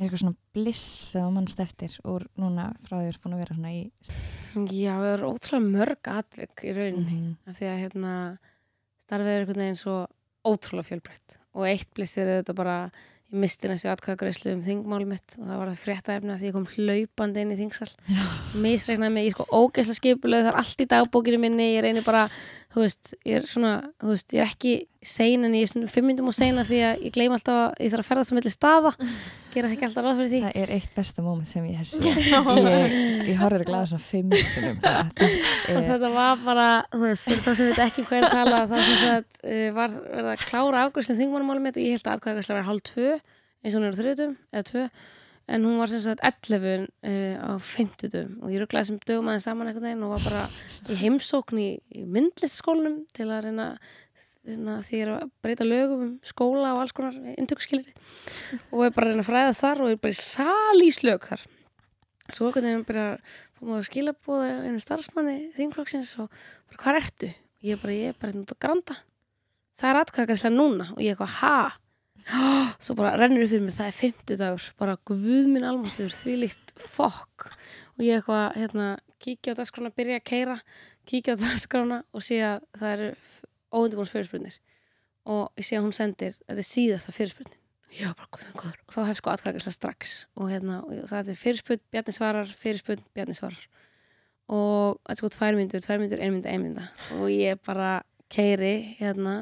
Er 0.00 0.06
eitthvað 0.08 0.22
svona 0.22 0.38
bliss 0.56 0.86
eða 1.14 1.28
mannst 1.36 1.60
eftir 1.62 1.92
úr 2.08 2.24
núna 2.40 2.64
frá 2.82 2.96
því 2.98 3.04
þú 3.04 3.10
ert 3.12 3.22
búin 3.22 3.34
að 3.36 3.42
vera 3.44 3.54
svona 3.58 3.72
í 3.76 3.82
Já, 4.82 4.94
það 4.98 5.10
er 5.12 5.22
ótrúlega 5.28 5.68
mörg 5.76 6.08
atvik 6.12 6.64
í 6.66 6.72
rauninni 6.74 7.18
Mhm. 7.20 7.36
af 7.46 7.58
því 7.60 7.68
að 7.70 7.80
hérna 7.82 8.14
starfið 9.04 9.30
er 9.34 9.40
einhvern 9.44 9.62
veginn 9.62 9.78
svo 9.82 9.94
ótrúlega 10.44 10.88
fjölbreytt 10.88 11.36
og 11.54 11.66
eitt 11.68 11.92
blissir 11.94 12.26
er 12.26 12.42
þetta 12.42 12.54
bara 12.58 12.76
ég 13.32 13.40
misti 13.40 13.68
næstu 13.70 13.88
atkvæðagreyslu 13.88 14.52
um 14.52 14.62
þingmálum 14.66 15.12
mitt 15.14 15.36
og 15.38 15.46
það 15.48 15.60
var 15.60 15.70
það 15.70 15.82
frétta 15.82 16.16
efni 16.18 16.32
að 16.34 16.42
því 16.42 16.48
ég 16.50 16.56
kom 16.56 16.66
hlaupandi 16.74 17.42
inn 17.42 17.54
í 17.54 17.58
þingsal. 17.60 17.88
Misreiknaði 18.60 19.14
mig 19.14 19.28
í 19.28 19.32
sko 19.32 19.46
ógeðsla 19.48 19.96
skipuleg 19.96 20.44
það 20.44 20.50
er 20.52 20.58
allt 20.60 20.84
í 20.84 20.88
dagbókinu 20.92 21.40
minni 21.40 21.70
ég 21.72 21.86
reynir 21.86 22.04
bara, 22.04 22.26
þú 22.72 22.80
veist, 22.86 23.12
ég 23.28 23.36
er 23.38 23.46
svona 23.48 23.72
þú 24.00 24.08
veist, 24.12 24.32
ég 24.32 24.42
er 24.42 24.50
ekki 24.50 24.72
sein 25.04 25.44
en 25.44 25.54
ég 25.56 25.66
er 25.66 25.70
svona 25.70 25.90
fimm 25.92 26.06
myndum 26.08 26.30
og 26.30 26.36
seina 26.36 26.64
því 26.64 26.80
að 26.86 27.04
ég 27.06 27.14
gleym 27.14 27.34
alltaf 27.34 27.58
að 27.58 27.84
ég 27.84 27.92
þarf 27.92 28.04
að 28.04 28.08
ferða 28.08 28.24
sem 28.28 28.38
milli 28.38 28.52
staða, 28.54 28.92
gera 29.52 29.70
ekki 29.72 29.86
alltaf 29.88 30.06
ráð 30.06 30.20
fyrir 30.20 30.30
því. 30.32 30.40
Það 30.46 30.58
er 30.62 30.72
eitt 30.76 30.94
besta 30.96 31.24
moment 31.26 31.50
sem 31.50 31.66
ég 31.68 31.80
hef 31.80 31.90
séð. 31.92 32.08
Ég, 32.12 32.96
ég 33.28 33.40
horfður 33.42 33.64
að 33.64 33.68
glæða 33.68 33.90
svona 33.92 34.06
fimm 34.06 34.36
sinum 34.38 34.78
og 35.76 35.88
Þetta 35.90 36.12
var 36.16 36.44
bara, 36.46 36.68
þú 36.94 37.02
veist, 37.04 37.26
fyrir 37.28 37.44
það 37.46 37.58
sem 37.58 37.72
við 37.72 37.82
ekki 37.86 38.06
hver 38.08 38.28
tala, 38.30 38.62
það 38.70 38.86
sem 38.88 39.00
sagt 39.02 39.42
uh, 39.42 39.64
var 39.76 39.96
verið 39.98 40.30
að 40.32 40.46
klára 40.46 40.86
afgjörslu 40.86 41.18
þingmannumálum 41.20 41.68
mitt 41.68 41.80
og 41.80 41.84
ég 41.84 41.98
held 41.98 42.06
að 42.08 42.16
atkvæðagjörslu 42.16 42.58
var 42.60 42.70
hálf 42.70 42.86
tvö, 42.88 43.10
eins 43.62 43.74
og 43.74 43.78
hún 43.80 43.88
er 43.88 43.92
á 43.92 44.00
þriðutum, 44.00 44.38
eða 44.54 44.68
tvö 44.70 44.86
en 45.48 45.66
hún 45.66 45.80
var 45.80 45.90
sem 45.90 46.02
sagt 46.04 46.22
11 46.22 46.86
uh, 46.86 47.36
á 47.42 47.50
50 47.58 48.12
dögum 48.12 48.38
og 48.42 48.54
ég 48.54 48.62
rugglaði 48.62 48.90
sem 48.90 49.00
dögum 49.02 49.30
aðeins 49.30 49.48
saman 49.48 49.70
einhvern 49.70 49.88
veginn 49.88 50.06
og 50.06 50.14
var 50.14 50.24
bara 50.28 50.44
í 50.92 50.98
heimsókn 51.00 51.60
í, 51.60 51.68
í 51.92 52.04
myndlistskólanum 52.06 53.02
til 53.16 53.28
að 53.28 53.48
reyna 53.48 53.68
hérna, 54.46 54.78
því 54.86 54.98
ég 55.00 55.06
er 55.06 55.14
að 55.16 55.30
breyta 55.44 55.66
lögum 55.66 56.06
um 56.06 56.14
skóla 56.26 56.74
og 56.74 56.82
alls 56.82 56.94
konar 56.96 57.18
intökskilir 57.36 57.90
og 58.70 58.86
er 58.86 58.94
bara 58.94 59.08
að 59.08 59.12
reyna 59.12 59.26
að 59.26 59.30
fræðast 59.30 59.66
þar 59.66 59.84
og 59.84 59.92
er 59.92 60.02
bara 60.02 60.14
í 60.14 60.20
salíslög 60.22 61.30
þar. 61.30 61.46
Svo 62.32 62.48
einhvern 62.48 62.68
veginn 62.68 62.88
bara 62.88 63.06
fórum 63.58 63.74
við 63.74 63.80
að 63.82 63.88
skila 63.90 64.18
búða 64.26 64.50
einu 64.66 64.82
starfsmanni 64.82 65.38
þingflokksins 65.58 66.16
og 66.22 66.30
bara 66.70 66.82
hvað 66.84 67.00
ertu? 67.02 67.32
og 67.62 67.68
ég 67.70 67.78
bara, 67.78 67.94
ég 67.94 68.10
er 68.10 68.18
bara 68.18 68.32
hérna 68.32 68.42
út 68.42 68.52
að 68.56 68.62
granda. 68.64 68.94
Það 69.78 69.88
er 69.88 69.98
atkvæðarslega 70.00 70.54
núna. 70.56 70.88
Og 70.96 71.02
ég 71.02 71.14
eitthvað, 71.14 71.36
ha? 71.38 71.81
svo 72.84 72.96
bara 72.98 73.14
rennur 73.18 73.44
upp 73.44 73.52
fyrir 73.52 73.64
mér, 73.66 73.76
það 73.76 73.90
er 73.90 73.98
50 73.98 74.40
dagur 74.40 74.66
bara 74.80 74.98
guð 75.08 75.48
minn 75.50 75.66
almáttur, 75.66 76.12
því 76.14 76.36
líkt 76.44 76.74
fokk. 76.78 77.48
Og 77.96 78.04
ég 78.06 78.20
eitthvað, 78.20 78.44
hérna, 78.56 78.88
kíkja 79.22 79.54
á 79.54 79.58
dagskrána, 79.58 79.92
byrja 79.96 80.20
að 80.20 80.28
keira 80.30 80.58
kíkja 81.08 81.34
á 81.34 81.42
dagskrána 81.42 82.02
og 82.12 82.24
sé 82.24 82.38
að 82.44 82.62
það 82.78 82.94
eru 82.94 83.08
óundibúins 83.72 84.12
fyrirspurnir. 84.12 84.60
Og 85.28 85.50
ég 85.58 85.66
sé 85.66 85.78
að 85.78 85.86
hún 85.86 85.96
sendir, 85.96 86.38
þetta 86.46 86.62
er 86.62 86.68
síðasta 86.68 87.14
fyrirspurnin. 87.14 87.58
Já, 87.92 88.08
bara 88.16 88.30
guð 88.32 88.46
minn 88.46 88.58
góður. 88.58 88.78
Og 88.86 88.94
þá 88.94 89.00
hef 89.10 89.18
sko 89.20 89.32
atkvæðarslega 89.32 89.76
strax. 89.76 90.14
Og 90.40 90.48
hérna, 90.50 90.80
og 90.86 91.10
það 91.10 91.32
er 91.34 91.40
fyrirspurn, 91.40 91.82
Bjarni 91.92 92.14
svarar 92.16 92.54
fyrirspurn, 92.62 93.04
Bjarni 93.14 93.36
svarar. 93.36 93.66
Og 94.52 94.96
þetta 95.02 95.14
er 95.14 95.20
sko 95.20 95.32
tvær 95.36 95.58
myndur, 95.58 95.84
tvær 95.84 96.00
myndur, 96.02 96.22
ein 96.22 96.34
mynda, 96.34 96.52
ein 96.52 96.64
mynda 96.64 96.86
og 97.18 97.28
ég 97.30 97.60
bara 97.66 98.00
keiri 98.32 98.96
hérna 98.98 99.36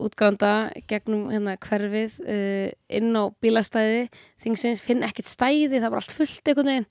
útgranda 0.00 0.72
gegnum 0.88 1.26
hérna 1.32 1.56
hverfið 1.60 2.20
uh, 2.24 2.68
inn 2.92 3.10
á 3.12 3.28
bílastæði 3.44 4.06
þingsins, 4.42 4.82
finn 4.84 5.04
ekkert 5.04 5.28
stæði 5.28 5.80
það 5.80 5.90
var 5.90 6.00
allt 6.00 6.14
fullt 6.16 6.48
einhvern 6.48 6.70
veginn 6.72 6.88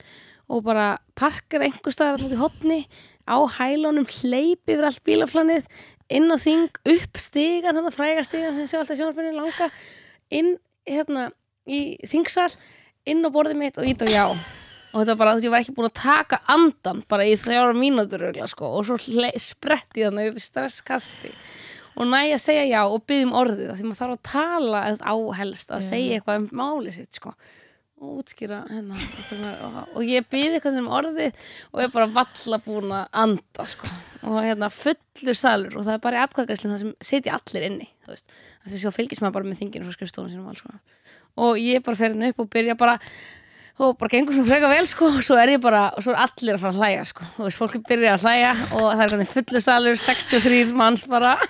og 0.52 0.62
bara 0.66 0.86
parkar 1.18 1.64
einhver 1.64 1.94
staðar 1.94 2.26
út 2.26 2.34
í 2.34 2.38
hotni 2.40 2.78
á 3.26 3.38
hælunum, 3.56 4.06
hleypi 4.06 4.74
yfir 4.74 4.86
allt 4.88 5.02
bílaflanið, 5.06 5.68
inn 6.12 6.28
á 6.28 6.36
þing 6.42 6.80
upp 6.94 7.20
stigan, 7.20 7.76
þannig 7.78 7.94
fræga 7.96 8.24
stigan 8.26 8.56
sem 8.56 8.68
sé 8.68 8.80
alltaf 8.80 8.98
sjónarfinni 8.98 9.36
langa 9.36 9.70
inn 10.34 10.56
hérna 10.88 11.30
í 11.66 11.94
þingsal 12.10 12.50
inn 13.08 13.22
á 13.22 13.30
borðið 13.32 13.60
mitt 13.62 13.78
og 13.78 13.86
ít 13.88 14.02
og 14.02 14.10
já. 14.10 14.24
Og 14.92 15.00
þetta 15.00 15.14
bara, 15.16 15.32
þú 15.32 15.38
veist, 15.38 15.46
ég 15.46 15.52
var 15.54 15.62
ekki 15.62 15.74
búin 15.78 15.88
að 15.88 16.00
taka 16.02 16.38
andan 16.52 16.98
bara 17.08 17.24
í 17.24 17.36
þrjára 17.40 17.72
mínútur 17.78 18.26
sko, 18.50 18.74
og 18.76 18.84
svo 18.84 18.98
þannig, 19.00 20.26
er 20.26 20.36
í 20.36 20.42
stresskasti 20.42 21.32
og 21.96 22.08
næ 22.08 22.20
að 22.22 22.44
segja 22.44 22.68
já 22.68 22.80
og 22.84 23.02
byggjum 23.08 23.34
orðið 23.42 23.72
því 23.78 23.88
maður 23.88 23.98
þarf 24.02 24.14
að 24.16 24.22
tala 24.30 24.84
eða 24.90 25.16
áhelst 25.16 25.74
að 25.74 25.84
segja 25.88 26.18
eitthvað 26.18 26.40
um 26.40 26.48
málið 26.62 26.96
sitt 27.00 27.20
sko. 27.20 27.34
Og 28.02 28.16
útskýra 28.18 28.64
hérna 28.66 28.96
og, 28.98 29.76
og 29.94 30.08
ég 30.08 30.24
byrði 30.30 30.58
eitthvað 30.58 30.80
um 30.80 30.88
orðið 30.90 31.44
og 31.70 31.82
er 31.84 31.92
bara 31.92 32.08
valla 32.16 32.58
búin 32.64 32.94
að 32.96 33.20
anda 33.24 33.66
sko. 33.70 33.90
Og 34.26 34.40
hérna 34.42 34.72
fullur 34.74 35.38
salur 35.38 35.76
og 35.78 35.86
það 35.86 35.94
er 35.94 36.02
bara 36.08 36.18
í 36.18 36.24
atkvæðgæslinn 36.24 36.74
það 36.74 36.82
sem 36.82 36.96
setja 37.12 37.36
allir 37.38 37.68
inni 37.68 37.86
veist, 38.08 38.34
að 38.66 38.96
fylgist 38.96 39.22
maður 39.22 39.38
bara 39.38 39.52
með 39.52 39.62
þinginu 39.62 39.86
frá 39.86 39.96
skrifstofunum 39.98 40.34
sínum 40.34 40.50
og 40.50 40.56
alls 40.56 40.66
og 41.40 41.60
ég 41.60 41.84
bara 41.84 41.96
fer 41.96 42.12
hérna 42.12 42.32
upp 42.32 42.42
og 42.42 42.50
byrja 42.52 42.76
bara 42.78 42.98
og 43.80 43.96
bara 43.96 44.12
gengur 44.12 44.34
svona 44.36 44.50
freka 44.50 44.68
vel 44.68 44.86
sko 44.88 45.08
og 45.08 45.22
svo 45.24 45.36
er 45.40 45.54
ég 45.54 45.62
bara, 45.62 45.86
og 45.96 46.04
svo 46.04 46.12
er 46.12 46.20
allir 46.26 46.56
að 46.58 46.60
fara 46.60 46.74
að 46.74 46.80
hlæja 46.82 47.04
sko. 47.08 47.28
Þú 47.36 47.46
veist, 47.46 47.60
fólk 47.60 47.76
byrja 47.88 48.10
að 48.16 48.26
hlæja 48.26 48.50
og 48.66 48.84
það 48.84 49.02
er 49.04 49.12
hvernig 49.14 49.30
fullu 49.30 49.62
salur 49.64 50.02
63 50.02 50.74
manns 50.76 51.06
bara. 51.08 51.32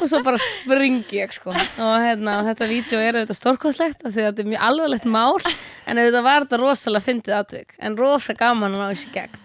Og 0.00 0.08
svo 0.08 0.22
bara 0.24 0.40
springi 0.40 1.18
ég 1.20 1.32
sko. 1.36 1.52
Og 1.52 1.94
hérna, 2.00 2.38
og 2.40 2.46
þetta 2.48 2.66
vídeo 2.70 2.98
er 2.98 3.18
auðvitað 3.18 3.36
stórkostlegt 3.36 4.00
af 4.00 4.14
því 4.14 4.22
að 4.22 4.30
þetta 4.30 4.42
er 4.42 4.48
mjög 4.48 4.62
alvarlegt 4.68 5.08
mál 5.12 5.36
en 5.44 6.00
auðvitað 6.00 6.24
var 6.24 6.46
þetta 6.46 6.60
rosalega 6.62 7.04
fyndið 7.04 7.36
atvik 7.36 7.74
en 7.84 7.98
rosa 8.00 8.34
gaman 8.38 8.74
að 8.74 8.80
ná 8.80 8.86
þessi 8.94 9.12
gegn. 9.14 9.36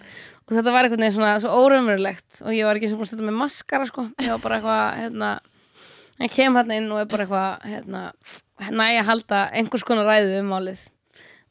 Og 0.47 0.55
þetta 0.55 0.73
var 0.73 0.87
einhvern 0.87 1.03
veginn 1.03 1.17
svona 1.17 1.33
svo 1.43 1.57
óraumverulegt 1.59 2.39
og 2.45 2.55
ég 2.55 2.69
var 2.69 2.79
ekki 2.79 2.89
sem 2.89 3.01
búin 3.01 3.09
að 3.09 3.11
setja 3.11 3.27
með 3.27 3.37
maskara 3.41 3.89
sko. 3.91 4.07
Ég 4.23 4.31
var 4.31 4.41
bara 4.45 4.61
eitthvað, 4.61 4.85
hérna 5.03 5.33
ég 6.23 6.33
kem 6.33 6.57
hérna 6.61 6.79
inn 6.79 6.89
og 6.95 7.03
er 7.03 7.11
bara 7.11 7.27
eitthvað 7.27 7.67
hérna, 7.73 8.05
næ 8.71 8.87
að 8.87 9.11
halda 9.11 9.43
einhvers 9.59 9.85
konar 9.87 10.07
ræðu 10.07 10.39
um 10.39 10.49
málið 10.55 10.87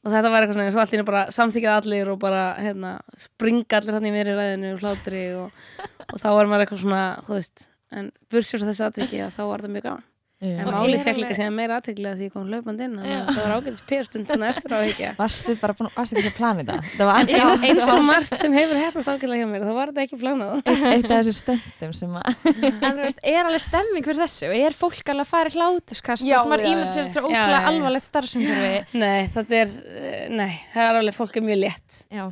og 0.05 0.13
þetta 0.13 0.33
var 0.33 0.45
eitthvað 0.45 0.59
svona 0.59 0.69
eins 0.69 0.79
og 0.79 0.95
einu 0.95 1.07
bara 1.09 1.25
samþykjað 1.35 1.81
allir 1.81 2.13
og 2.13 2.21
bara 2.23 2.45
hérna, 2.61 2.93
springa 3.19 3.81
allir 3.81 3.99
hann 3.99 4.09
í 4.09 4.15
mér 4.15 4.33
í 4.33 4.37
ræðinu 4.39 4.75
og 4.77 4.85
hlátri 4.85 5.25
og, 5.39 5.65
og 6.07 6.23
þá 6.23 6.29
var 6.29 6.51
maður 6.51 6.67
eitthvað 6.67 6.85
svona 6.85 7.03
þú 7.27 7.35
veist, 7.37 7.67
en 7.99 8.13
bursjur 8.31 8.67
þessi 8.69 8.87
atviki 8.87 9.25
að 9.25 9.35
þá 9.39 9.43
var 9.51 9.67
það 9.67 9.75
mjög 9.77 9.89
gaman 9.89 10.08
en 10.39 10.53
Já. 10.55 10.67
máli 10.71 10.95
er 10.95 11.01
fekk 11.03 11.17
líka 11.19 11.35
síðan 11.35 11.55
meira 11.57 11.77
aðteglega 11.81 12.15
því 12.15 12.27
ég 12.29 12.31
kom 12.31 12.45
hlaupandi 12.47 12.85
inn 12.87 12.93
þannig 12.95 13.15
að 13.19 13.31
það 13.35 13.39
var 13.43 13.55
ágætis 13.59 13.81
pérstund 13.89 14.29
svona 14.31 14.51
eftir 14.53 14.71
á 14.71 14.79
ekki 14.79 15.09
Varstu 15.19 15.55
bara 15.59 15.75
búin, 15.75 15.89
varstu 15.97 16.19
ekki 16.21 16.31
að 16.31 16.37
plana 16.37 16.67
þetta? 16.69 17.17
Já, 17.33 17.47
eins 17.67 17.89
og 17.91 18.03
margt 18.07 18.37
sem 18.39 18.55
hefur 18.55 18.79
hefnast 18.79 19.11
ágætlega 19.11 19.41
hjá 19.41 19.49
mér 19.51 19.65
þá 19.67 19.73
var 19.81 19.91
þetta 19.91 20.05
ekki 20.05 20.19
planað. 20.21 20.61
Eitt 20.63 21.09
af 21.11 21.25
þessu 21.27 21.35
stöndum 21.41 21.97
sem 21.99 22.15
að 22.21 22.31
en 22.87 23.01
þú 23.01 23.03
veist, 23.03 23.25
er 23.33 23.41
alveg 23.43 23.65
stemming 23.67 24.07
fyrir 24.07 24.23
þessu? 24.23 24.53
Er 24.61 24.79
fólk 24.79 25.11
alveg 25.11 25.27
að 25.27 25.33
fara 25.33 25.51
í 25.51 25.57
hlátuskast 25.59 26.23
Já, 26.29 26.37
já, 26.39 26.61
já, 26.63 26.71
já, 26.71 27.03
ótrúlega 27.19 27.35
já, 27.35 27.57
já. 27.57 27.67
alvarlegt 27.73 28.09
starfsumhverfi. 28.13 29.01
Nei, 29.03 29.19
þetta 29.35 29.59
er, 29.65 29.75
eh, 29.99 30.23
nei, 30.39 30.53
það 30.77 30.93
er 30.93 31.01
alveg 31.01 31.19
fólk 31.19 31.41
er 31.41 31.47
mjög 31.49 31.61
létt. 31.65 31.99
Já, 32.15 32.25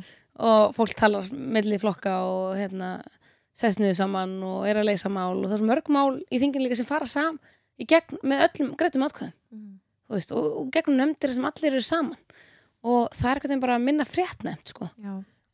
og 0.47 0.73
fólk 0.79 0.95
talar 0.95 1.27
milli 1.35 1.81
flokka 1.81 2.15
og 2.23 2.55
hérna 2.55 2.95
sest 3.57 3.81
niður 3.81 3.99
saman 3.99 4.37
og 4.45 4.67
er 4.69 4.79
að 4.79 4.91
leysa 4.91 5.09
mál 5.11 5.33
og 5.33 5.47
það 5.49 5.55
er 5.57 5.61
svo 5.63 5.69
mörg 5.73 5.87
mál 5.91 6.19
í 6.29 6.39
þingin 6.39 6.63
líka 6.63 6.77
sem 6.77 6.87
fara 6.87 7.09
saman 7.09 7.39
í 7.77 7.85
gegn 7.89 8.21
með 8.23 8.47
öllum 8.47 8.75
greitum 8.79 9.05
atkvæðum 9.05 9.35
þú 10.07 10.15
veist, 10.15 10.33
og, 10.33 10.45
og 10.61 10.69
gegnum 10.73 10.99
nefndir 11.01 11.35
sem 11.35 11.47
allir 11.47 11.73
eru 11.73 11.83
saman. 11.85 12.19
Og 12.87 13.07
það 13.15 13.29
er 13.29 13.39
eitthvað 13.39 13.63
bara 13.63 13.77
að 13.77 13.87
minna 13.87 14.07
frétt 14.07 14.45
nefnd 14.47 14.73
sko. 14.73 14.89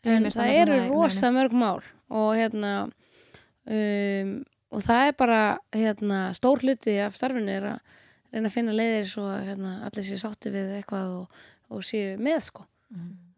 en 0.04 0.28
það 0.28 0.58
eru 0.60 0.78
það 0.78 0.86
í 0.86 0.92
rosa 0.92 1.32
mörg 1.32 1.54
mál 1.56 1.80
og 2.12 2.34
hérna 2.36 2.72
um, 2.84 4.34
og 4.74 4.84
það 4.84 5.08
er 5.08 5.16
bara 5.18 5.40
hérna, 5.72 6.20
stór 6.36 6.60
hluti 6.66 6.98
af 7.00 7.16
starfinu 7.16 7.54
er 7.54 7.68
að 7.72 7.98
reyna 8.34 8.50
að 8.50 8.56
finna 8.58 8.76
leiðir 8.76 9.08
svo 9.08 9.26
að 9.30 9.48
hérna, 9.48 9.74
allir 9.88 10.06
séu 10.08 10.20
sátti 10.20 10.52
við 10.54 10.74
eitthvað 10.80 11.16
og, 11.22 11.42
og 11.72 11.86
séu 11.86 12.18
með 12.20 12.40
sko. 12.50 12.66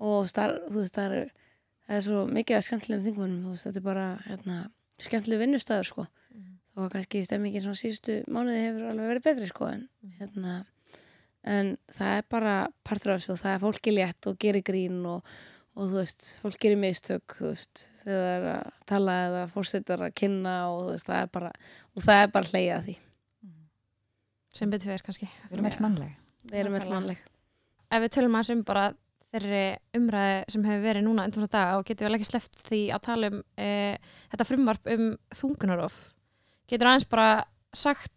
Og 0.04 0.28
star, 0.28 0.58
þú 0.72 0.82
veist 0.82 0.98
það 0.98 1.18
er, 1.20 1.30
það 1.86 1.98
er 2.00 2.06
svo 2.08 2.26
mikið 2.40 2.58
að 2.58 2.66
skemmtilegum 2.68 3.38
veist 3.46 3.70
þetta 3.70 3.82
er 3.82 3.86
bara 3.86 4.08
hérna, 4.26 4.58
skemmtileg 5.06 5.44
vinnustæður 5.46 5.92
sko 5.92 6.08
þá 6.76 6.84
var 6.84 6.94
kannski 6.94 7.24
stemmingin 7.26 7.64
svona 7.64 7.80
síðustu 7.80 8.20
mánuði 8.28 8.64
hefur 8.66 8.88
alveg 8.92 9.12
verið 9.14 9.28
betri 9.30 9.50
sko 9.50 9.70
en 9.72 9.86
hérna 10.20 10.56
en 11.46 11.76
það 11.96 12.20
er 12.20 12.30
bara 12.36 12.56
partur 12.88 13.16
af 13.16 13.22
þessu 13.22 13.36
og 13.36 13.42
það 13.44 13.54
er 13.54 13.64
fólki 13.64 13.96
létt 13.96 14.30
og 14.32 14.40
gerir 14.42 14.66
grín 14.66 15.00
og, 15.08 15.32
og 15.78 15.94
þú 15.94 16.02
veist, 16.02 16.28
fólk 16.42 16.60
gerir 16.66 16.82
mistök 16.82 17.38
þú 17.40 17.52
veist, 17.52 17.88
þegar 18.02 18.20
það 18.26 18.36
er 18.36 18.50
að 18.56 18.84
tala 18.92 19.18
eða 19.30 19.48
fórsetar 19.54 20.06
að 20.10 20.20
kynna 20.22 20.60
og 20.74 20.84
þú 20.84 20.92
veist, 20.96 21.10
það 21.10 21.24
er 21.24 21.34
bara 21.40 21.56
og 21.96 22.06
það 22.10 22.22
er 22.26 22.36
bara 22.36 22.52
hleyja 22.54 22.84
því. 22.90 23.00
Sem 24.56 24.72
betur 24.72 24.88
fyrir 24.88 25.04
kannski. 25.04 25.28
Við 25.50 25.58
erum 25.58 25.68
ekki 25.70 25.84
mannlega 25.84 26.16
við 26.52 26.62
erum 26.62 26.78
Nákvæmlega. 26.78 26.94
mannleg. 26.94 27.26
Ef 27.92 28.04
við 28.04 28.14
tölum 28.16 28.38
aðeins 28.38 28.54
um 28.54 28.64
bara 28.66 28.86
þeirri 29.32 29.64
umræði 29.98 30.36
sem 30.54 30.66
hefur 30.68 30.84
verið 30.86 31.06
núna 31.06 31.26
endur 31.28 31.46
frá 31.46 31.54
dag 31.56 31.80
og 31.80 31.88
getur 31.88 32.08
vel 32.08 32.18
ekki 32.18 32.30
sleppt 32.30 32.62
því 32.70 32.82
að 32.96 33.06
tala 33.08 33.32
um 33.32 33.40
e, 33.60 33.70
þetta 34.32 34.48
frumvarp 34.48 34.92
um 34.96 35.08
þungunarof 35.36 35.98
getur 36.70 36.92
aðeins 36.92 37.10
bara 37.10 37.30
sagt 37.76 38.12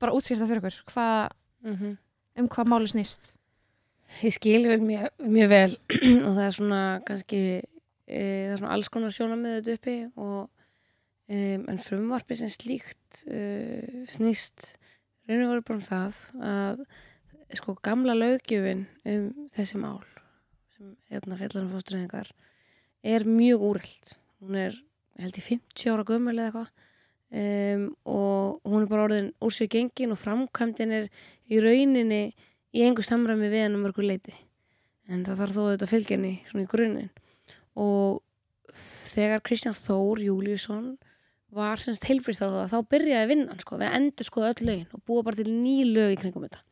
bara 0.00 0.12
útskýrt 0.16 0.42
það 0.42 0.52
fyrir 0.52 0.62
okkur. 0.64 0.82
Hvað, 0.92 1.32
mm 1.66 1.94
um 2.36 2.48
hvað 2.52 2.68
máli 2.68 2.90
snýst? 2.90 3.30
Ég 4.22 4.34
skil 4.36 4.66
vel 4.68 4.82
mjög, 4.84 5.08
mjög 5.24 5.48
vel 5.50 5.72
og 6.26 6.36
það 6.36 6.42
er 6.44 6.54
svona 6.54 6.82
kannski 7.06 7.40
e, 8.06 8.20
það 8.20 8.52
er 8.52 8.60
svona 8.60 8.74
alls 8.76 8.90
konar 8.92 9.14
sjónamið 9.14 9.56
þetta 9.56 9.76
uppi 9.78 9.96
og 10.22 10.42
e, 11.26 11.38
en 11.58 11.80
frumvarpi 11.82 12.38
sem 12.38 12.52
slíkt 12.52 13.24
e, 13.26 13.40
snýst 14.12 14.74
reynir 15.26 15.50
voru 15.50 15.64
bara 15.66 15.80
um 15.80 15.86
það 15.86 16.20
að 16.52 16.84
sko 17.58 17.76
gamla 17.86 18.14
löggjöfin 18.18 18.86
um 19.10 19.26
þessi 19.54 19.80
mál 19.82 20.02
sem 20.76 20.94
hérna 21.10 21.38
fjallar 21.40 21.64
um 21.64 21.72
fóstureyðingar 21.74 22.30
er 23.06 23.26
mjög 23.26 23.68
úreld 23.70 24.16
hún 24.42 24.58
er 24.60 24.78
held 25.18 25.38
í 25.38 25.44
50 25.44 25.92
ára 25.92 26.06
gömul 26.06 26.36
eða 26.36 26.48
eitthvað 26.50 26.85
um, 27.32 27.86
og 28.06 28.60
hún 28.64 28.82
er 28.82 28.90
bara 28.90 29.06
orðin 29.08 29.32
sér 29.50 29.70
gengin 29.72 30.14
og 30.14 30.20
framkvæmdin 30.22 30.92
er 30.92 31.08
í 31.50 31.60
rauninni 31.62 32.22
í 32.76 32.84
engu 32.86 33.02
samræmi 33.02 33.48
við 33.50 33.66
hennar 33.66 33.82
mörgur 33.82 34.06
leiti 34.06 34.34
en 35.08 35.24
það 35.26 35.40
þarf 35.40 35.54
þó 35.54 35.60
auðvitað 35.62 35.86
að 35.86 35.92
fylgja 35.92 36.16
henni 36.16 36.32
svona 36.48 36.64
í 36.64 36.70
grunninn. 36.70 37.10
Og 37.76 38.22
þegar 39.06 39.42
Kristján 39.46 39.76
Þór 39.78 40.22
Júliusson 40.24 40.86
var 41.56 41.80
semst 41.80 42.06
heilbrist 42.08 42.42
þá 42.42 42.78
byrjaði 42.90 43.30
vinnan 43.30 43.60
sko, 43.62 43.78
við 43.80 43.94
endur 43.96 44.28
skoða 44.28 44.52
öll 44.54 44.66
lögin 44.66 44.96
og 44.96 45.04
búa 45.06 45.24
bara 45.26 45.38
til 45.38 45.52
ný 45.52 45.78
lög 45.88 46.16
í 46.16 46.20
kringum 46.20 46.46
þetta. 46.48 46.62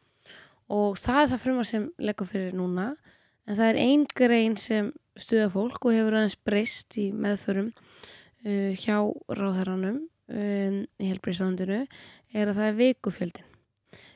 Og 0.74 0.98
það 0.98 1.20
er 1.20 1.30
það 1.32 1.44
frumar 1.44 1.68
sem 1.68 1.86
leggur 2.02 2.28
fyrir 2.28 2.57
núna 2.57 2.88
en 3.46 3.59
það 3.59 3.68
er 3.68 3.80
ein 3.84 4.07
grein 4.16 4.59
sem 4.61 4.90
stuða 5.20 5.50
fólk 5.52 5.86
og 5.86 5.94
hefur 5.94 6.18
aðeins 6.18 6.38
breyst 6.42 6.98
í 6.98 7.11
meðförum 7.14 7.70
uh, 7.70 8.72
hjá 8.80 8.98
ráðherranum 9.30 10.02
um, 10.29 10.79
í 11.01 11.11
helbriðsvandinu 11.11 11.83
er 11.85 12.49
að 12.49 12.57
það 12.57 12.70
er 12.70 12.81
vikufjöldin 12.81 13.51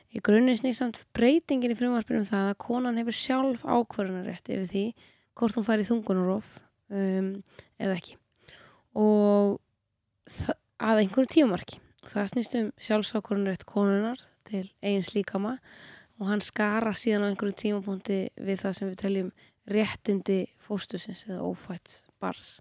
í 0.09 0.21
grunninn 0.25 0.57
snýst 0.57 0.81
samt 0.81 1.03
breytingin 1.15 1.73
í 1.73 1.77
frumvarpinu 1.77 2.23
um 2.23 2.27
það 2.27 2.51
að 2.51 2.59
konan 2.63 2.97
hefur 2.99 3.15
sjálf 3.15 3.65
ákvörðunarétt 3.65 4.49
yfir 4.49 4.69
því 4.71 4.85
hvort 5.37 5.57
hún 5.57 5.67
fær 5.67 5.83
í 5.83 5.87
þungunarof 5.87 6.55
um, 6.89 7.29
eða 7.77 7.97
ekki. 7.97 8.17
Og 8.97 9.59
að 10.79 11.03
einhverju 11.03 11.31
tímamarki. 11.35 11.79
Það 12.09 12.31
snýst 12.33 12.57
um 12.57 12.71
sjálfsákvörðunarétt 12.81 13.67
konunar 13.69 14.21
til 14.47 14.65
eigins 14.81 15.13
líkama 15.13 15.57
og 16.19 16.31
hann 16.31 16.41
skara 16.43 16.95
síðan 16.97 17.27
á 17.27 17.29
einhverju 17.29 17.57
tímapunkti 17.59 18.19
við 18.39 18.63
það 18.63 18.77
sem 18.77 18.89
við 18.89 19.01
teljum 19.03 19.29
réttindi 19.69 20.39
fóstusins 20.65 21.27
eða 21.29 21.45
ófætt 21.45 21.99
bars 22.19 22.57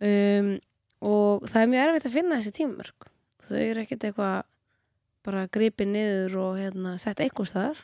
um, 0.00 0.56
og 1.04 1.44
það 1.48 1.62
er 1.62 1.72
mjög 1.72 1.88
erfitt 1.88 2.08
að 2.08 2.16
finna 2.16 2.38
þessi 2.40 2.54
tímamörk 2.56 3.08
þau 3.46 3.58
eru 3.60 3.82
ekkert 3.82 4.06
eitthvað 4.08 4.36
bara 5.26 5.46
gripið 5.50 5.90
niður 5.90 6.36
og 6.42 6.58
hérna, 6.60 6.94
sett 7.02 7.20
eitthvað 7.22 7.50
staðar 7.50 7.82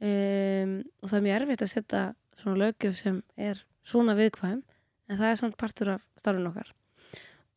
um, 0.00 0.76
og 1.00 1.10
það 1.10 1.18
er 1.18 1.26
mjög 1.26 1.36
erfitt 1.40 1.64
að 1.66 1.72
setja 1.74 2.04
svona 2.40 2.60
lögjöf 2.62 2.96
sem 2.96 3.20
er 3.36 3.60
svona 3.86 4.16
viðkvæm 4.18 4.62
en 5.10 5.18
það 5.18 5.28
er 5.28 5.40
samt 5.42 5.58
partur 5.60 5.94
af 5.96 6.06
starfin 6.20 6.48
okkar 6.50 6.72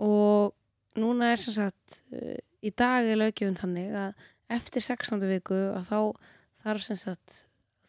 og 0.04 1.00
núna 1.00 1.32
er 1.32 1.42
sem 1.42 1.56
sagt 1.56 2.02
uh, 2.14 2.38
í 2.64 2.74
dag 2.76 3.08
er 3.08 3.22
lögjöfun 3.22 3.60
þannig 3.60 3.96
að 3.98 4.30
eftir 4.54 4.86
16. 4.86 5.24
viku 5.30 5.58
að 5.74 5.90
þá 5.90 6.00
þarf 6.64 6.86
sem 6.86 7.00
sagt 7.00 7.40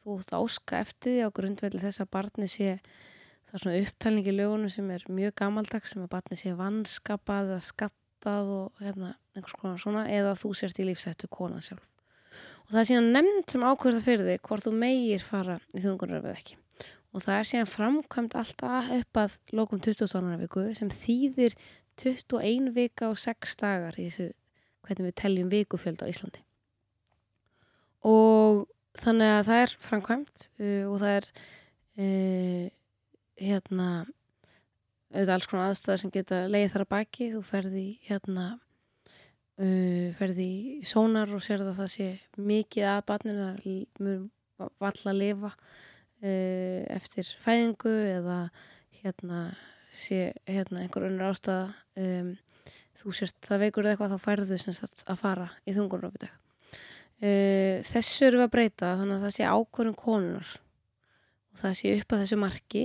þú 0.05 0.19
ert 0.21 0.35
að 0.37 0.47
óska 0.47 0.81
eftir 0.85 1.17
því 1.17 1.27
á 1.27 1.37
grundvelli 1.37 1.83
þess 1.83 2.03
að 2.05 2.13
barni 2.15 2.49
sé 2.51 2.77
það 3.55 3.61
er 3.61 3.63
svona 3.63 3.83
upptalning 3.85 4.27
í 4.27 4.33
lögunum 4.35 4.71
sem 4.73 4.87
er 4.91 5.05
mjög 5.07 5.37
gamaldags 5.39 5.93
sem 5.95 6.03
að 6.03 6.11
barni 6.11 6.39
sé 6.41 6.55
vanskapað 6.59 7.53
eða 7.53 7.63
skattað 7.63 8.49
og 8.51 8.83
hérna 8.83 9.13
einhvers 9.37 9.55
konar 9.61 9.79
svona 9.79 10.09
eða 10.11 10.33
þú 10.41 10.51
sért 10.59 10.81
í 10.83 10.89
lífsættu 10.89 11.31
kona 11.31 11.63
sjálf 11.63 11.85
og 12.65 12.73
það 12.73 12.81
er 12.81 12.89
síðan 12.91 13.13
nefnd 13.15 13.55
sem 13.55 13.67
ákvörða 13.69 14.03
fyrir 14.03 14.27
þig 14.27 14.43
hvort 14.49 14.67
þú 14.67 14.75
meigir 14.83 15.23
fara 15.23 15.57
í 15.71 15.85
þungunaröf 15.85 16.27
eða 16.27 16.41
ekki 16.41 16.59
og 17.15 17.23
það 17.23 17.39
er 17.39 17.49
síðan 17.53 17.73
framkvæmt 17.77 18.37
alltaf 18.43 18.93
upp 18.99 19.23
að 19.23 19.39
lókum 19.55 19.83
20. 19.87 20.37
viku 20.43 20.67
sem 20.75 20.91
þýðir 20.91 21.59
21 22.03 22.73
vika 22.75 23.13
og 23.13 23.21
6 23.23 23.61
dagar 23.63 24.03
í 24.03 24.09
þessu 24.09 24.33
hvernig 24.85 25.13
við 25.13 25.19
teljum 25.23 25.53
vikufjöld 25.53 26.03
á 26.03 26.11
Íslandi 26.11 26.43
og 28.11 28.65
þannig 28.99 29.37
að 29.39 29.45
það 29.47 29.63
er 29.63 29.77
framkvæmt 29.87 30.49
uh, 30.59 30.83
og 30.91 30.97
það 31.05 31.21
er 31.21 31.29
uh, 32.03 32.73
hérna 33.41 33.89
auðvitað 35.15 35.35
alls 35.37 35.49
konar 35.51 35.71
aðstæður 35.71 36.01
sem 36.03 36.13
geta 36.15 36.45
leið 36.51 36.71
þar 36.73 36.85
að 36.85 36.93
baki, 36.95 37.31
þú 37.35 37.43
ferði 37.47 37.87
hérna 38.09 38.47
uh, 38.55 40.09
ferði 40.19 40.47
í 40.81 40.87
sónar 40.89 41.31
og 41.35 41.43
sér 41.45 41.65
að 41.65 41.77
það 41.79 41.91
sé 41.95 42.09
mikið 42.39 42.89
að 42.91 43.03
barninu 43.11 43.45
að 43.51 43.69
mjög 44.03 44.25
valla 44.83 45.13
að 45.13 45.21
lifa 45.21 45.53
uh, 45.53 46.81
eftir 46.95 47.31
fæðingu 47.45 47.95
eða 48.15 48.39
hérna 49.03 49.45
sé 49.95 50.33
hérna 50.49 50.83
einhver 50.83 51.07
önnur 51.07 51.31
ástæða 51.31 51.69
um, 52.01 52.33
þú 52.99 53.15
sért 53.15 53.39
það 53.45 53.63
veikur 53.67 53.91
eitthvað 53.91 54.17
þá 54.17 54.25
færðu 54.25 54.59
sem 54.59 54.75
sagt 54.77 55.05
að 55.07 55.21
fara 55.21 55.51
í 55.67 55.75
dag 55.77 56.27
uh, 57.23 57.79
þessu 57.87 58.29
eru 58.29 58.43
við 58.43 58.47
að 58.49 58.55
breyta 58.57 58.93
þannig 58.99 59.17
að 59.17 59.27
það 59.29 59.37
sé 59.37 59.49
ákvörðum 59.55 59.99
konunar 59.99 60.55
og 61.55 61.63
það 61.63 61.77
sé 61.79 61.97
upp 62.01 62.15
að 62.15 62.25
þessu 62.25 62.41
marki 62.41 62.85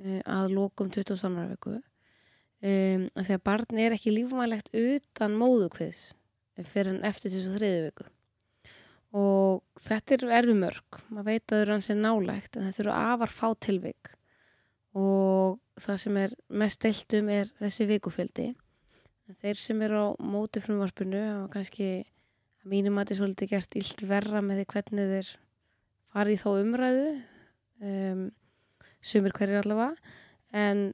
að 0.00 0.50
lokum 0.54 0.90
20. 0.90 1.14
viku 1.52 1.76
um, 1.78 3.06
að 3.14 3.36
barn 3.46 3.78
er 3.78 3.94
ekki 3.94 4.14
lífmælegt 4.14 4.72
utan 4.74 5.36
móðukviðs 5.38 6.12
fyrir 6.62 6.94
en 6.94 7.06
eftir 7.06 7.34
23. 7.34 7.70
viku 7.88 8.08
og 9.14 9.62
þetta 9.78 10.16
er 10.16 10.26
erfi 10.40 10.56
mörg 10.58 10.98
maður 11.08 11.28
veit 11.28 11.44
að 11.44 11.54
það 11.54 11.62
eru 11.62 11.76
hans 11.76 11.90
er 11.90 12.00
nálægt 12.00 12.56
en 12.56 12.66
þetta 12.66 12.82
eru 12.84 12.94
afar 12.96 13.34
fá 13.34 13.46
tilvik 13.62 14.10
og 14.98 15.60
það 15.82 16.00
sem 16.02 16.18
er 16.24 16.34
mest 16.62 16.82
deilt 16.82 17.16
um 17.18 17.30
er 17.34 17.50
þessi 17.60 17.86
vikufjöldi 17.90 18.48
þeir 19.40 19.60
sem 19.60 19.82
eru 19.86 20.02
á 20.02 20.08
móti 20.20 20.62
frumvarpinu 20.62 21.22
og 21.44 21.48
kannski 21.54 21.88
að 22.64 22.70
mínum 22.72 22.98
að 22.98 23.04
þetta 23.04 23.14
er 23.14 23.20
svolítið 23.22 23.52
gert 23.54 23.78
illt 23.80 24.06
verra 24.08 24.42
með 24.44 24.60
því 24.60 24.66
hvernig 24.74 25.12
þeir 25.14 25.30
fari 26.14 26.34
í 26.34 26.40
þá 26.40 26.48
umræðu 26.52 27.06
um, 27.84 28.24
sumir 29.04 29.34
hverjir 29.36 29.60
allavega. 29.60 29.94
En 30.54 30.84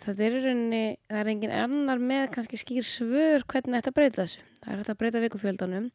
þetta 0.00 0.26
er 0.26 0.36
í 0.36 0.42
rauninni 0.44 0.84
það 1.10 1.22
er 1.22 1.32
engin 1.34 1.54
annar 1.54 2.02
með 2.02 2.28
kannski 2.36 2.60
skýr 2.60 2.86
svör 2.86 3.46
hvernig 3.50 3.80
þetta 3.80 3.96
breyta 3.96 4.22
þessu. 4.22 4.44
Það 4.60 4.72
er 4.72 4.82
þetta 4.82 4.94
að 4.94 5.00
breyta 5.02 5.24
vikufjöldanum. 5.24 5.90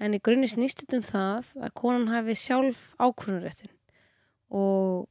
En 0.00 0.16
í 0.16 0.20
grunni 0.24 0.48
snýst 0.48 0.84
þetta 0.84 1.00
um 1.00 1.06
það 1.06 1.52
að 1.60 1.76
konan 1.76 2.08
hafi 2.08 2.36
sjálf 2.38 2.84
ákvörnuréttin 2.96 3.74
og 4.50 5.06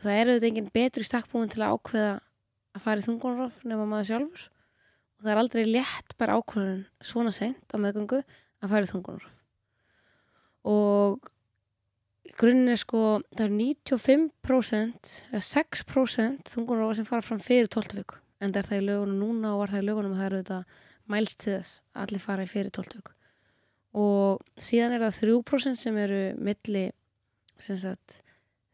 það 0.00 0.16
er 0.16 0.28
auðvitað 0.30 0.48
enginn 0.50 0.72
betur 0.74 1.02
í 1.02 1.08
stakkbúin 1.08 1.50
til 1.50 1.64
að 1.64 1.74
ákveða 1.74 2.12
að 2.76 2.84
fara 2.84 3.02
í 3.02 3.06
þungunarrof 3.06 3.60
nema 3.66 3.86
maður 3.88 4.10
sjálfur. 4.10 4.44
Og 5.16 5.24
það 5.24 5.32
er 5.32 5.40
aldrei 5.42 5.64
létt 5.66 6.16
bara 6.20 6.36
ákvörðun 6.38 6.84
svona 7.04 7.32
seint 7.34 7.74
á 7.74 7.76
meðgöngu 7.82 8.20
að 8.20 8.72
fara 8.72 8.86
í 8.86 8.90
þungunarrof. 8.92 9.34
Og 10.70 11.30
er 12.38 12.78
sko 12.80 13.20
það 13.34 13.44
er 13.44 13.54
95% 13.56 15.14
eða 15.30 15.42
6% 15.46 16.52
þungunarrofa 16.54 16.98
sem 16.98 17.08
fara 17.08 17.24
fram 17.24 17.40
fyrir 17.42 17.68
12 17.68 17.96
viku 17.98 18.20
en 18.40 18.52
það 18.52 18.60
er 18.60 18.68
það 18.68 18.80
í 18.80 18.86
lögunum 18.86 19.18
núna 19.20 19.54
og 19.54 19.60
var 19.60 19.72
það 19.74 19.82
í 19.82 19.86
lögunum 19.88 20.14
að 20.14 20.20
það 20.20 20.26
eru 20.26 20.38
auðvitað 20.40 20.64
mælst 21.10 21.40
til 21.42 21.52
þess 21.56 21.80
að 21.94 22.02
allir 22.04 22.24
fara 22.24 22.46
í 22.46 22.50
fyrir 22.50 22.70
12 22.70 22.96
viku 23.00 23.16
og 24.00 24.44
síðan 24.62 24.94
er 24.96 25.04
það 25.04 25.20
3% 25.24 25.80
sem 25.80 25.96
eru 25.98 26.20
milli 26.38 26.84
sem 27.60 27.80
sagt 27.80 28.20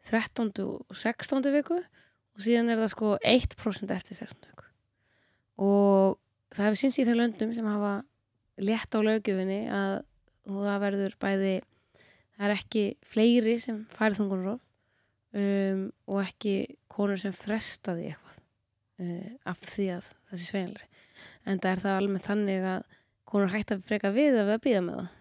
13. 0.06 0.52
og 0.62 0.94
16. 0.94 1.40
viku 1.56 1.80
og 1.80 2.44
síðan 2.44 2.70
er 2.70 2.82
það 2.82 2.92
sko 2.92 3.14
1% 3.22 3.96
eftir 3.96 4.20
16. 4.20 4.50
viku 4.52 4.68
og 5.66 6.18
það 6.52 6.68
hefur 6.68 6.82
síns 6.82 7.00
í 7.00 7.06
þeim 7.08 7.22
löndum 7.22 7.56
sem 7.56 7.66
hafa 7.66 7.94
létt 8.60 8.92
á 8.92 9.00
lögjöfinni 9.00 9.64
að 9.72 10.04
og 10.46 10.62
það 10.62 10.82
verður 10.84 11.16
bæði 11.22 11.54
það 12.36 12.48
er 12.48 12.54
ekki 12.56 12.84
fleiri 13.06 13.56
sem 13.62 13.82
færið 13.92 14.20
þungunarof 14.20 14.68
um, 15.36 15.82
og 16.10 16.22
ekki 16.22 16.56
konur 16.92 17.20
sem 17.20 17.34
frestaði 17.36 18.10
eitthvað 18.12 18.38
uh, 19.02 19.32
af 19.52 19.60
því 19.64 19.90
að 19.96 20.12
það 20.12 20.40
sé 20.40 20.48
sveinlega 20.50 20.88
en 21.46 21.60
það 21.62 21.70
er 21.72 21.84
það 21.84 22.00
alveg 22.00 22.26
þannig 22.26 22.70
að 22.72 22.88
konur 23.26 23.52
hægt 23.52 23.74
að 23.74 23.84
freka 23.86 24.14
við 24.14 24.40
ef 24.40 24.50
það 24.50 24.64
býða 24.66 24.82
með 24.86 24.98
það 25.00 25.12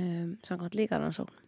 um, 0.00 0.30
samkvæmt 0.46 0.78
líka 0.78 1.00
rannsókn 1.00 1.42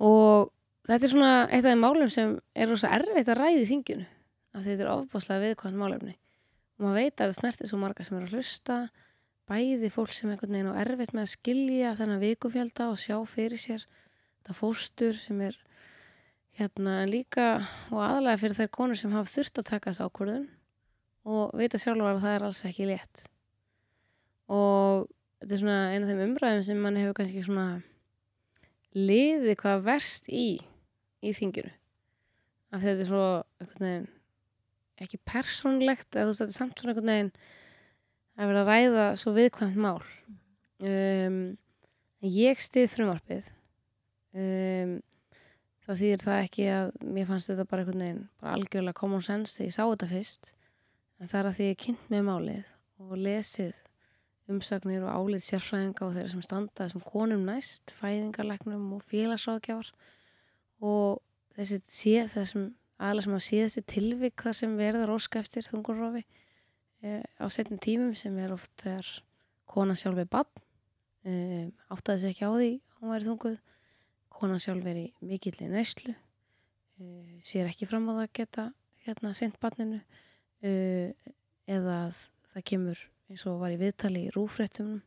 og 0.00 0.50
þetta 0.88 1.06
er 1.06 1.12
svona 1.12 1.34
eitt 1.48 1.64
af 1.64 1.70
þeim 1.70 1.84
málum 1.84 2.10
sem 2.12 2.32
er 2.56 2.70
rosa 2.70 2.90
erfitt 2.96 3.28
að 3.30 3.40
ræði 3.40 3.68
þinginu 3.68 4.06
af 4.54 4.64
því 4.64 4.72
þetta 4.72 4.86
er 4.86 4.92
ofbáslega 4.92 5.44
viðkvæmt 5.44 5.78
málefni. 5.78 6.16
Og 6.78 6.86
maður 6.86 6.98
veit 6.98 7.20
að 7.20 7.28
það 7.28 7.36
snertir 7.38 7.70
svo 7.70 7.80
marga 7.80 8.06
sem 8.06 8.18
er 8.18 8.26
að 8.26 8.34
hlusta 8.34 8.78
bæði 9.50 9.90
fólk 9.90 10.12
sem 10.14 10.30
einhvern 10.30 10.54
veginn 10.54 10.70
á 10.70 10.80
erfitt 10.84 11.14
með 11.16 11.26
að 11.26 11.32
skilja 11.34 11.96
þennan 11.98 12.22
vikufjölda 12.22 12.86
og 12.92 13.00
sjá 13.02 13.16
fyrir 13.26 13.60
sér 13.60 13.84
þetta 13.84 14.56
fóstur 14.56 15.18
sem 15.18 15.40
er 15.48 15.58
hérna 16.60 17.02
líka 17.08 17.48
og 17.90 18.00
aðalega 18.04 18.40
fyrir 18.42 18.58
þær 18.58 18.72
konur 18.76 18.98
sem 18.98 19.12
hafa 19.14 19.32
þurft 19.32 19.60
að 19.60 19.70
taka 19.72 19.92
þessu 19.92 20.08
ákvörðun 20.08 20.46
og 21.30 21.54
vita 21.58 21.80
sjálfur 21.80 22.14
að 22.14 22.22
það 22.24 22.36
er 22.36 22.46
alls 22.46 22.62
ekki 22.68 22.88
létt. 22.88 23.24
Og 24.50 25.06
þetta 25.40 25.56
er 25.56 25.62
svona 25.62 25.80
eina 25.92 26.04
af 26.04 26.10
þeim 26.10 26.24
umræðum 26.26 26.64
sem 26.66 26.80
mann 26.84 26.98
hefur 27.00 27.18
kannski 27.20 27.44
svona 27.44 27.66
liðið 28.96 29.58
hvað 29.60 29.84
verst 29.86 30.30
í 30.32 30.48
í 31.20 31.34
þinginu. 31.36 31.70
Af 32.70 32.82
því 32.82 32.90
þetta 32.90 33.04
er 33.04 33.10
svo 33.10 33.26
veginn 33.76 34.08
ekki 35.00 35.20
persónlegt 35.24 36.12
eða 36.12 36.28
þú 36.28 36.32
veist 36.32 36.42
þetta 36.42 36.52
er 36.52 36.58
samt 36.58 36.80
svona 36.80 36.94
einhvern 36.94 37.12
veginn 37.12 37.32
að 38.40 38.50
vera 38.50 38.64
að 38.64 38.70
ræða 38.70 39.06
svo 39.20 39.34
viðkvæmt 39.36 39.78
mál. 39.80 40.00
Um, 40.80 41.40
ég 42.24 42.62
stið 42.62 42.88
frumvarpið. 42.94 43.50
Um, 44.32 44.96
það 45.84 46.00
þýðir 46.00 46.24
það 46.24 46.42
ekki 46.46 46.66
að 46.72 46.90
mér 47.04 47.28
fannst 47.28 47.52
þetta 47.52 47.68
bara 47.68 47.84
einhvern 47.84 48.04
veginn 48.04 48.24
bara 48.40 48.56
algjörlega 48.56 49.00
common 49.00 49.24
sense 49.26 49.58
þegar 49.58 49.68
ég 49.68 49.76
sá 49.76 49.82
þetta 49.84 50.10
fyrst. 50.14 50.52
En 51.20 51.30
það 51.30 51.40
er 51.40 51.50
að 51.50 51.56
því 51.58 51.68
ég 51.68 51.80
kynnt 51.84 52.10
með 52.12 52.26
málið 52.30 52.74
og 53.00 53.14
lesið 53.20 53.80
umsagnir 54.50 55.04
og 55.06 55.14
álið 55.14 55.44
sérfræðinga 55.46 56.06
og 56.06 56.14
þeirra 56.16 56.32
sem 56.32 56.44
standa 56.44 56.84
þessum 56.84 57.04
konum 57.06 57.42
næst, 57.46 57.92
fæðingarlegnum 58.00 58.88
og 58.96 59.04
félagsráðgjafar. 59.06 59.90
Og 60.80 61.20
þessi 61.58 61.80
sé 61.92 62.14
þessum 62.32 62.70
aðla 63.00 63.24
sem 63.26 63.36
að 63.36 63.44
sé 63.46 63.60
þessi 63.66 63.84
tilvik 63.94 64.44
þar 64.44 64.56
sem 64.56 64.78
verður 64.80 65.14
óska 65.16 65.42
eftir 65.42 65.66
þungurrofi 65.68 66.24
á 67.00 67.46
setjum 67.48 67.80
tímum 67.80 68.14
sem 68.18 68.36
er 68.38 68.52
oft 68.52 68.72
þegar 68.82 69.08
kona 69.70 69.96
sjálf 69.96 70.20
er 70.20 70.28
bann 70.30 70.64
e, 71.24 71.68
áttaði 71.92 72.22
sig 72.22 72.34
ekki 72.34 72.48
á 72.48 72.52
því 72.52 72.70
hún 73.00 73.14
væri 73.14 73.28
þunguð. 73.28 73.60
Kona 74.40 74.58
sjálf 74.60 74.88
er 74.88 74.98
í 75.00 75.06
mikilli 75.24 75.68
neyslu 75.70 76.12
e, 76.12 77.04
sér 77.44 77.70
ekki 77.70 77.88
fram 77.88 78.08
á 78.08 78.12
það 78.12 78.24
að 78.26 78.34
geta 78.40 78.66
hérna 79.06 79.32
sent 79.36 79.60
banninu 79.62 80.00
e, 80.60 80.72
eða 81.70 81.96
að 82.08 82.24
það 82.52 82.66
kemur 82.72 83.06
eins 83.30 83.46
og 83.48 83.62
var 83.62 83.72
í 83.72 83.80
viðtali 83.80 84.26
í 84.26 84.34
rúfréttum 84.34 84.98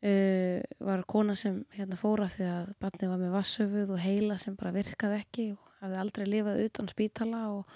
var 0.00 1.02
kona 1.04 1.34
sem 1.36 1.58
hérna 1.76 1.98
fóra 2.00 2.24
því 2.32 2.46
að 2.48 2.68
barnið 2.80 3.10
var 3.10 3.18
með 3.20 3.34
vassöfuð 3.34 3.90
og 3.92 3.98
heila 4.00 4.38
sem 4.40 4.54
bara 4.56 4.72
virkaði 4.72 5.18
ekki 5.20 5.44
og 5.52 5.74
hafði 5.82 5.98
aldrei 6.00 6.24
lifað 6.24 6.62
utan 6.64 6.88
spítala 6.88 7.40
og, 7.52 7.74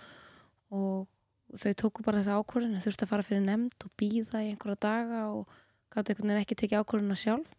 og 0.72 1.04
þau 1.60 1.74
tóku 1.80 2.04
bara 2.06 2.20
þessa 2.20 2.38
ákvörðin 2.40 2.82
þurfti 2.82 3.06
að 3.06 3.10
fara 3.10 3.26
fyrir 3.26 3.44
nefnd 3.44 3.86
og 3.86 3.92
býða 4.00 4.42
í 4.44 4.50
einhverja 4.52 4.80
daga 4.84 5.20
og 5.32 5.52
gátt 5.94 6.10
einhvern 6.10 6.32
veginn 6.32 6.42
ekki 6.42 6.58
tekið 6.58 6.82
ákvörðina 6.82 7.18
sjálf. 7.18 7.52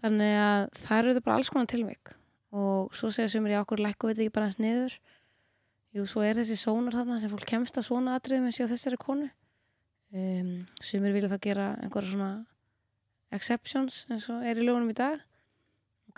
Þannig 0.00 0.36
að 0.40 0.66
það 0.80 0.98
eru 0.98 1.12
þetta 1.14 1.24
bara 1.26 1.38
alls 1.38 1.50
konar 1.52 1.70
tilvik. 1.70 2.12
Og 2.56 2.94
svo 2.96 3.10
segja 3.14 3.32
sumir 3.34 3.54
í 3.54 3.58
ákvörð 3.60 3.84
lækku 3.86 4.10
veit 4.10 4.18
ekki 4.18 4.34
bara 4.34 4.48
hans 4.48 4.60
niður. 4.60 4.96
Jú, 5.96 6.06
svo 6.06 6.22
er 6.24 6.38
þessi 6.38 6.56
sónar 6.58 6.96
þarna 6.96 7.18
sem 7.20 7.32
fólk 7.32 7.46
kemst 7.50 7.78
að 7.80 7.88
svona 7.88 8.16
atriðum 8.18 8.48
eins 8.48 8.60
og 8.62 8.70
þessari 8.70 8.98
konu. 9.00 9.28
Um, 10.10 10.66
sumir 10.82 11.14
vilja 11.14 11.30
þá 11.30 11.38
gera 11.44 11.66
einhverja 11.82 12.14
svona 12.14 12.30
exceptions 13.34 14.04
eins 14.10 14.26
og 14.32 14.42
er 14.46 14.58
í 14.58 14.66
lögunum 14.66 14.90
í 14.90 14.98
dag. 14.98 15.20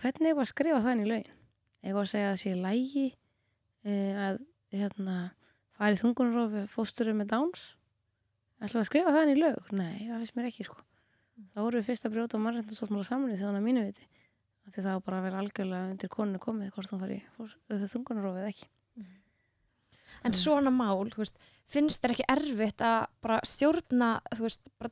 Hvernig 0.00 0.36
var 0.36 0.46
að 0.46 0.52
skrifa 0.52 0.94
inn 0.94 1.04
í 1.04 1.10
lögin? 1.10 1.38
Eitthvað 1.82 2.02
að 2.04 2.10
segja 2.12 2.30
að 2.30 2.32
það 2.32 2.42
sé 2.42 2.54
lægi 2.56 3.06
uh, 3.12 4.22
að 4.26 4.40
hérna 4.72 5.16
farið 5.83 6.03
þungunarofi 6.03 6.64
fósturum 6.72 7.20
með 7.22 7.30
dáns 7.35 7.64
ætlum 8.62 8.78
við 8.78 8.85
að 8.85 8.89
skrifa 8.91 9.12
það 9.14 9.22
inn 9.26 9.33
í 9.35 9.41
lög? 9.43 9.70
Nei, 9.74 9.97
það 10.07 10.20
finnst 10.22 10.37
mér 10.39 10.49
ekki 10.53 10.66
sko. 10.68 10.76
Þá 11.53 11.59
voru 11.64 11.80
við 11.80 11.89
fyrst 11.91 12.07
að 12.07 12.12
brjóta 12.14 12.39
á 12.39 12.45
mannrættinsvotmála 12.45 13.07
saman 13.09 13.33
þannig 13.49 13.62
að 13.62 13.66
mínu 13.66 13.85
viti. 13.89 14.07
Því 14.62 14.83
það 14.85 14.93
var 14.95 15.03
bara 15.09 15.18
að 15.18 15.24
vera 15.26 15.41
algjörlega 15.43 15.91
undir 15.91 16.11
koninu 16.12 16.39
komið 16.39 16.68
hvort 16.76 16.91
þú 16.93 16.99
farið 17.03 17.89
þungunarofið 17.97 18.49
ekki. 18.53 18.68
En 20.22 20.30
Mm. 20.30 20.39
svona 20.39 20.70
mál, 20.70 21.11
veist, 21.18 21.39
finnst 21.66 22.03
þér 22.05 22.12
ekki 22.14 22.26
erfitt 22.30 22.78
að 22.87 23.09
stjórna, 23.43 24.20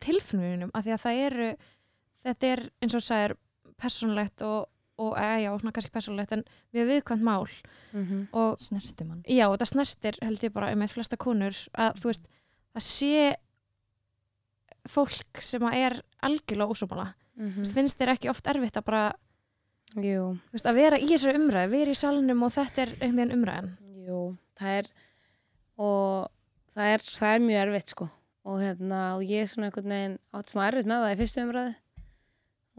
tilfinnunum 0.03 0.73
af 0.75 0.83
því 0.85 0.95
að 0.97 1.05
það 1.05 1.21
eru, 1.27 1.51
þetta 2.25 2.51
er 2.51 2.63
eins 2.83 2.97
og 2.99 3.05
sagðir 3.07 3.37
persónlegt 3.79 4.43
og, 4.43 4.67
og 5.01 5.15
eða, 5.19 5.39
já, 5.45 5.51
svona 5.59 5.73
kannski 5.77 5.93
persónlegt 5.95 6.35
en 6.37 6.43
mjög 6.77 6.91
viðkvæmt 6.91 7.25
mál 7.25 7.47
mm 7.93 8.05
-hmm. 8.05 8.27
og 8.33 8.61
snerti 8.61 9.05
mann 9.05 9.23
já, 9.27 9.47
þetta 9.49 9.71
snertir 9.71 10.19
held 10.23 10.45
ég 10.45 10.53
bara 10.53 10.75
með 10.75 10.93
flesta 10.95 11.17
konur 11.17 11.57
að 11.75 11.97
þú 12.01 12.13
veist, 12.13 12.29
það 12.75 12.85
sé 12.89 13.35
fólk 14.89 15.41
sem 15.41 15.63
að 15.63 15.75
er 15.75 16.03
algjörlega 16.23 16.71
ósómála, 16.71 17.15
Mm 17.37 17.49
mm. 17.49 17.65
finnst 17.65 17.99
þér 17.99 18.13
ekki 18.15 18.31
oft 18.31 18.47
erfitt 18.47 18.77
að 18.77 18.85
bara, 18.85 19.13
Jú, 19.97 20.39
þú 20.51 20.53
veist, 20.53 20.67
að 20.67 20.75
vera 20.75 20.99
í 20.99 21.07
þessari 21.09 21.39
umræðu, 21.39 21.71
vera 21.71 21.91
í 21.91 21.95
salnum 21.95 22.43
og 22.43 22.53
þetta 22.53 22.83
er 22.83 22.91
einhvern 23.01 23.17
veginn 23.17 23.39
umræðan. 23.39 23.77
jú, 24.07 24.37
það 24.59 24.69
er 24.79 24.87
og 25.79 26.31
það 26.75 26.93
er, 26.95 27.01
það 27.01 27.35
er 27.35 27.41
mjög 27.41 27.63
erfitt 27.65 27.89
sko 27.89 28.09
og 28.45 28.61
hérna, 28.61 29.01
og 29.17 29.23
ég 29.23 29.43
er 29.43 29.47
svona 29.51 29.67
einhvern 29.69 29.95
veginn 29.95 30.19
átt 30.33 30.53
smá 30.53 30.67
erfitt 30.69 30.87
með 30.87 31.03
það 31.05 31.15
í 31.15 31.19
fyrstu 31.21 31.43
umræðu 31.45 31.75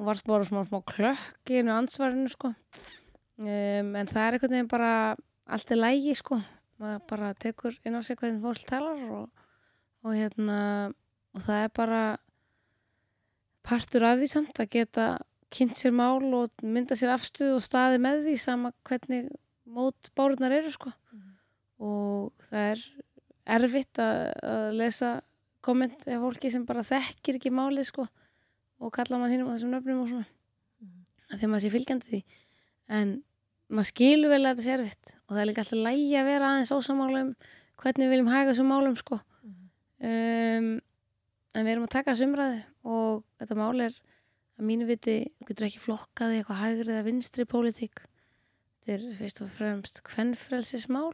og 0.01 0.07
var 0.07 0.21
bara 0.25 0.45
smá, 0.47 0.63
smá 0.65 0.79
klökk 0.81 1.51
í 1.53 1.59
einu 1.61 1.75
ansvarinu 1.75 2.29
sko. 2.33 2.49
Um, 3.37 3.91
en 3.93 4.09
það 4.09 4.23
er 4.23 4.35
einhvern 4.37 4.55
veginn 4.55 4.69
bara 4.71 4.93
allt 5.45 5.73
er 5.73 5.77
lægi 5.77 6.15
sko. 6.17 6.39
Maður 6.81 7.03
bara 7.11 7.27
tekur 7.37 7.75
inn 7.85 7.93
á 7.93 8.01
sig 8.01 8.17
hvernig 8.17 8.41
fólk 8.41 8.63
talar 8.65 9.03
og, 9.13 9.43
og 10.01 10.15
hérna 10.17 10.57
og 11.37 11.43
það 11.45 11.65
er 11.67 11.73
bara 11.77 11.99
partur 13.61 14.07
af 14.09 14.17
því 14.17 14.29
samt 14.31 14.61
að 14.63 14.71
geta 14.73 15.05
kynnt 15.53 15.77
sér 15.77 15.93
mál 15.93 16.25
og 16.33 16.65
mynda 16.65 16.97
sér 16.97 17.13
afstuð 17.13 17.59
og 17.59 17.61
staði 17.61 17.99
með 18.01 18.23
því 18.25 18.37
sama 18.41 18.71
hvernig 18.87 19.27
mót 19.69 20.09
bárunar 20.17 20.55
eru 20.55 20.71
sko. 20.73 20.95
Og 21.77 22.49
það 22.49 22.71
er 22.71 22.81
erfitt 23.59 24.01
að, 24.01 24.23
að 24.49 24.65
lesa 24.81 25.11
komment 25.61 26.09
af 26.09 26.25
fólki 26.25 26.49
sem 26.49 26.65
bara 26.65 26.81
þekkir 26.87 27.37
ekki 27.37 27.53
málið 27.53 27.91
sko 27.91 28.07
og 28.81 28.93
kalla 28.95 29.19
mann 29.21 29.33
hinn 29.33 29.45
á 29.45 29.51
þessum 29.53 29.73
nöfnum 29.75 30.03
og 30.03 30.09
svona. 30.09 30.27
Að 31.31 31.37
þegar 31.37 31.51
maður 31.53 31.63
sé 31.65 31.73
fylgjandi 31.75 32.09
því. 32.11 32.21
En 32.91 33.11
maður 33.71 33.89
skilur 33.91 34.31
vel 34.33 34.41
að 34.41 34.51
þetta 34.51 34.65
sé 34.65 34.75
erfitt 34.75 35.11
og 35.15 35.33
það 35.33 35.41
er 35.41 35.49
líka 35.49 35.63
alltaf 35.63 35.83
lægi 35.87 36.15
að 36.19 36.29
vera 36.31 36.47
aðeins 36.51 36.73
ósamála 36.75 37.25
um 37.25 37.33
hvernig 37.81 38.07
við 38.07 38.13
viljum 38.15 38.31
haga 38.31 38.49
þessum 38.51 38.71
málum 38.71 38.97
sko. 38.99 39.19
Um, 40.01 40.71
en 41.53 41.67
við 41.67 41.73
erum 41.75 41.85
að 41.85 41.93
taka 41.93 42.13
þessu 42.13 42.27
umræðu 42.29 42.61
og 42.95 43.21
þetta 43.41 43.57
mál 43.59 43.85
er 43.85 43.99
að 44.57 44.65
mínu 44.67 44.87
viti, 44.89 45.17
þú 45.39 45.47
getur 45.49 45.67
ekki 45.67 45.83
flokkaði 45.83 46.39
eitthvað 46.39 46.61
hægri 46.61 46.95
eða 46.95 47.05
vinstri 47.07 47.45
pólitík. 47.49 48.03
Þetta 48.81 48.95
er 48.97 49.05
fyrst 49.19 49.43
og 49.45 49.53
fremst 49.53 50.01
kvennfrelsismál 50.07 51.13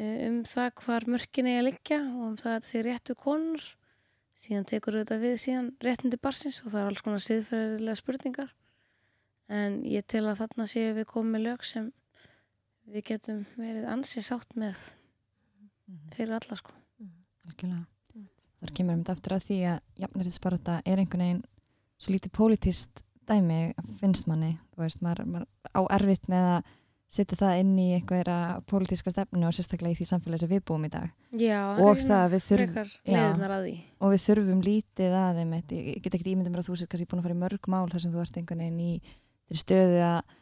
eh, 0.00 0.28
um 0.28 0.42
það 0.48 0.72
hvar 0.82 1.08
mörkin 1.14 1.50
eigi 1.50 1.60
að 1.60 1.68
liggja 1.68 2.00
og 2.00 2.26
um 2.30 2.36
það 2.40 2.52
að 2.52 2.58
þetta 2.58 2.72
sé 2.72 2.84
réttu 2.86 3.18
konur 3.18 3.66
síðan 4.42 4.66
tekur 4.68 4.98
þetta 4.98 5.18
við 5.22 5.36
síðan 5.44 5.70
réttindi 5.84 6.18
barsins 6.22 6.62
og 6.64 6.72
það 6.72 6.80
er 6.82 6.90
alls 6.90 7.04
konar 7.06 7.22
siðferðilega 7.22 8.00
spurningar. 8.00 8.50
En 9.52 9.82
ég 9.86 10.06
tel 10.08 10.24
að 10.26 10.42
þarna 10.42 10.66
séu 10.70 10.96
við 10.96 11.08
komið 11.12 11.36
með 11.36 11.44
lög 11.46 11.64
sem 11.68 11.88
við 12.90 13.06
getum 13.12 13.44
verið 13.54 13.86
ansi 13.92 14.22
sátt 14.24 14.56
með 14.58 14.80
fyrir 16.16 16.34
alla 16.38 16.58
sko. 16.58 16.74
Algjörlega. 17.46 17.84
Mm. 18.14 18.28
þar 18.60 18.74
kemur 18.78 19.00
við 19.00 19.14
aftur 19.14 19.36
að 19.36 19.46
því 19.48 19.58
að 19.70 19.80
jafnæriðsbaróta 20.04 20.76
er 20.84 21.02
einhvern 21.02 21.24
veginn 21.26 21.42
svo 22.02 22.14
lítið 22.14 22.34
pólitíst 22.38 23.02
dæmi 23.30 23.60
finnst 24.00 24.26
manni, 24.26 24.56
þú 24.74 24.82
veist, 24.82 25.02
maður, 25.04 25.28
maður 25.30 25.48
á 25.78 25.80
erfitt 25.98 26.26
með 26.30 26.48
að 26.56 26.70
setja 27.12 27.36
það 27.36 27.58
inn 27.60 27.72
í 27.76 27.86
einhverja 27.98 28.36
pólitíska 28.70 29.12
stefnu 29.12 29.44
og 29.48 29.56
sérstaklega 29.56 29.92
í 29.92 29.98
því 29.98 30.06
samfélagi 30.08 30.44
sem 30.44 30.52
við 30.52 30.62
búum 30.68 30.86
í 30.88 30.92
dag 30.92 31.10
Já, 31.36 31.58
og 31.76 31.98
það 32.00 32.18
að 32.18 32.34
við 32.34 32.46
þurfum 32.46 32.78
að 33.48 33.66
og 34.00 34.14
við 34.14 34.22
þurfum 34.26 34.62
lítið 34.66 35.16
að 35.20 35.40
þeim 35.40 35.56
ég 35.58 35.98
get 36.04 36.16
ekki 36.16 36.32
ímyndum 36.32 36.54
mér 36.54 36.62
að 36.62 36.70
þú 36.70 36.78
sér 36.80 36.92
kannski 36.92 37.10
búin 37.10 37.20
að 37.20 37.28
fara 37.28 37.36
í 37.36 37.42
mörg 37.42 37.68
mál 37.74 37.84
þar 37.92 38.04
sem 38.04 38.14
þú 38.14 38.22
ert 38.24 38.40
einhvern 38.40 38.64
veginn 38.64 38.80
í 38.86 39.60
stöðu 39.62 40.00
að 40.08 40.38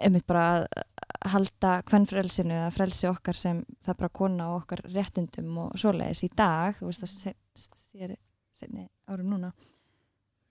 einmitt 0.00 0.26
bara 0.26 0.44
að 0.64 1.30
halda 1.34 1.74
hvernfrelsinu 1.88 2.56
eða 2.56 2.72
frelsi 2.74 3.08
okkar 3.08 3.38
sem 3.38 3.60
það 3.84 4.00
bara 4.00 4.14
kona 4.18 4.48
okkar 4.56 4.82
réttindum 4.90 5.60
og 5.66 5.78
svoleiðis 5.80 6.24
í 6.26 6.30
dag 6.36 6.76
þú 6.78 6.88
veist 6.88 7.04
það 7.04 7.36
sér 7.84 8.16
árum 9.08 9.30
núna 9.30 9.52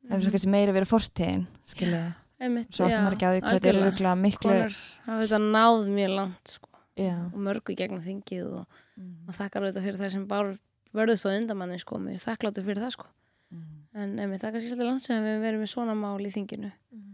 það 0.08 0.18
er 0.18 0.34
kannski 0.36 0.52
meira 0.52 0.76
verið 0.76 0.92
fortíðin 0.92 1.46
skiljið, 1.70 2.12
Einmitt, 2.44 2.70
svo 2.76 2.88
áttum 2.88 3.06
maður 3.06 3.16
ekki 3.18 3.28
á 3.28 3.32
því 3.32 3.42
hvað 3.42 3.58
þetta 3.58 3.70
er 3.70 3.78
algjörlega. 3.78 3.90
öruglega 3.90 4.16
miklu 4.20 4.52
konur 4.52 4.78
hafa 5.08 5.18
þetta 5.24 5.42
náð 5.44 5.90
mjög 5.96 6.14
langt 6.18 6.54
sko, 6.58 6.72
og 7.08 7.40
mörgu 7.48 7.76
gegnum 7.80 8.04
þingið 8.04 8.46
og 8.50 8.80
mm, 9.00 9.12
maður 9.26 9.40
þakkar 9.40 9.66
auðvitað 9.66 9.88
fyrir 9.88 10.02
þær 10.04 10.16
sem 10.18 10.26
bara 10.30 10.56
verðust 10.94 11.28
á 11.28 11.30
undamanni 11.34 11.80
sko, 11.82 12.00
mér 12.04 12.18
er 12.20 12.24
þakkláttur 12.24 12.68
fyrir 12.68 12.84
það 12.84 12.96
sko. 12.98 13.08
Mm, 13.54 13.84
en 14.04 14.16
emi, 14.26 14.40
það 14.42 14.50
er 14.50 14.56
kannski 14.58 14.72
svolítið 14.74 14.90
langt 14.90 15.08
sem 15.08 15.24
við 15.26 15.40
verið 15.46 15.64
með 15.64 15.72
svona 15.74 15.96
mál 15.98 16.20
í 16.20 16.34
þinginu. 16.34 16.74
Mhm. 16.94 17.12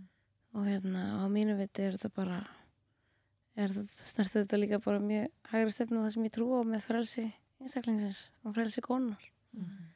og 0.58 0.66
hérna 0.66 1.02
á 1.22 1.26
mínu 1.30 1.54
viti 1.60 1.84
er 1.86 1.94
þetta 1.94 2.10
bara 2.16 2.40
er 3.60 3.70
þetta 3.74 4.08
snertið 4.08 4.44
þetta 4.44 4.60
líka 4.60 4.80
bara 4.82 5.02
mjög 5.04 5.28
hægri 5.52 5.74
stefnu 5.76 6.00
og 6.00 6.08
það 6.08 6.14
sem 6.16 6.26
ég 6.26 6.34
trú 6.36 6.48
á 6.58 6.62
með 6.66 6.86
frelsi 6.88 7.26
einstaklingsins 7.60 8.22
og 8.44 8.56
frelsi 8.56 8.84
konar 8.86 9.26
mm. 9.54 9.90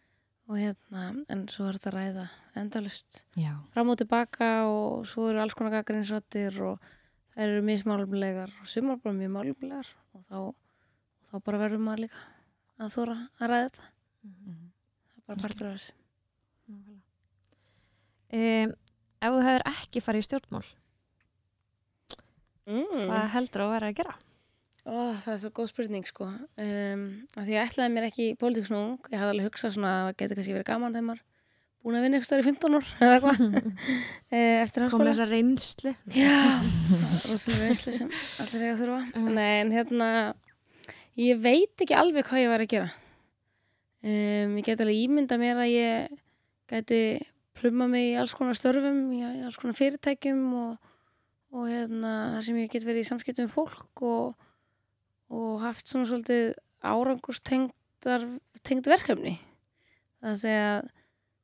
Og 0.50 0.60
hérna, 0.60 1.06
en 1.32 1.46
svo 1.52 1.70
er 1.70 1.80
þetta 1.80 1.94
ræða 1.96 2.26
endalust 2.60 3.24
já, 3.40 3.54
fram 3.74 3.94
og 3.94 3.98
tilbaka 4.02 4.52
og 4.70 5.08
svo 5.10 5.30
eru 5.32 5.42
alls 5.44 5.56
konar 5.58 5.78
gaggrinsrættir 5.78 6.60
og 6.68 6.92
þær 7.34 7.48
eru 7.48 7.66
mismálumlegar 7.66 8.54
og 8.62 8.70
sumar 8.70 9.00
bara 9.04 9.16
mjög 9.18 9.34
málumlegar 9.38 9.90
og 10.14 10.28
þá, 10.28 10.38
og 10.52 11.32
þá 11.32 11.36
bara 11.48 11.64
verður 11.66 11.84
maður 11.88 12.06
líka 12.06 12.24
að 12.78 12.96
þóra 12.98 13.18
að 13.40 13.54
ræða 13.54 13.68
þetta 13.68 13.90
mm. 14.28 14.64
það 15.08 15.20
er 15.22 15.28
bara 15.32 15.46
partur 15.48 15.72
af 15.72 15.78
þessu 15.78 16.00
Um, 18.34 18.72
ef 19.22 19.36
þú 19.36 19.42
hefur 19.46 19.64
ekki 19.70 20.02
farið 20.02 20.24
í 20.24 20.26
stjórnmál, 20.26 20.64
mm. 22.66 23.04
hvað 23.04 23.28
heldur 23.36 23.62
þú 23.62 23.68
að 23.68 23.74
vera 23.76 23.90
að 23.92 24.00
gera? 24.00 24.16
Ó, 24.84 24.96
það 25.24 25.34
er 25.34 25.42
svo 25.44 25.52
góð 25.56 25.70
spurning 25.72 26.08
sko 26.08 26.26
um, 26.28 27.04
að 27.38 27.46
því 27.46 27.54
ég 27.56 27.70
ætlaði 27.70 27.94
mér 27.94 28.08
ekki 28.10 28.26
í 28.32 28.34
pólitík 28.40 28.68
svona 28.68 28.90
ung 28.90 29.12
ég 29.14 29.22
hafði 29.22 29.36
alveg 29.38 29.48
hugsað 29.48 29.78
svona 29.78 29.94
að 29.94 30.08
það 30.10 30.18
geti 30.22 30.38
kannski 30.40 30.56
verið 30.58 30.70
gaman 30.72 30.98
þegar 30.98 31.08
maður 31.08 31.22
búin 31.84 31.98
að 32.00 32.06
vinna 32.06 32.20
ykkur 32.20 32.28
stöður 32.30 32.44
í 32.44 32.48
15 32.48 32.78
ár 32.78 32.90
eða 33.04 33.16
eitthvað 33.18 33.40
Eh, 34.34 34.64
Komið 34.66 34.86
háskóla 34.88 35.12
þessa 35.12 35.26
reynslu. 35.30 35.92
Já, 36.16 36.38
rosalega 37.30 37.68
reynslu 37.68 37.92
sem 37.94 38.08
allir 38.42 38.64
eiga 38.64 38.72
að 38.72 38.80
þurfa. 38.80 39.02
Mm. 39.14 39.28
Nei, 39.36 39.52
en 39.60 39.74
hérna, 39.76 40.08
ég 41.22 41.42
veit 41.44 41.84
ekki 41.86 41.98
alveg 42.00 42.26
hvað 42.26 42.42
ég 42.42 42.50
var 42.50 42.64
að 42.64 42.72
gera. 42.72 42.88
Um, 44.04 44.56
ég 44.58 44.66
get 44.66 44.82
alveg 44.82 45.04
ímynda 45.04 45.38
mér 45.38 45.62
að 45.62 45.70
ég 45.76 46.16
gæti 46.72 47.02
pluma 47.60 47.86
mig 47.92 48.10
í 48.10 48.16
alls 48.18 48.34
konar 48.36 48.58
störfum, 48.58 49.04
í, 49.14 49.22
alls 49.46 49.60
konar 49.62 49.78
fyrirtækjum 49.78 50.42
og, 50.64 50.90
og 51.54 51.70
hérna, 51.70 52.16
þar 52.34 52.48
sem 52.48 52.58
ég 52.64 52.74
get 52.74 52.88
verið 52.90 53.06
í 53.06 53.10
samskiptum 53.12 53.52
fólk 53.54 54.04
og, 54.08 54.34
og 55.34 55.64
haft 55.64 55.90
svona 55.90 56.10
svolítið 56.10 56.54
árangustengdar 56.84 58.28
tengd 58.66 58.90
verkefni. 58.92 59.38
Það 60.22 60.34
að 60.34 60.44
segja 60.44 60.68
að 60.74 60.92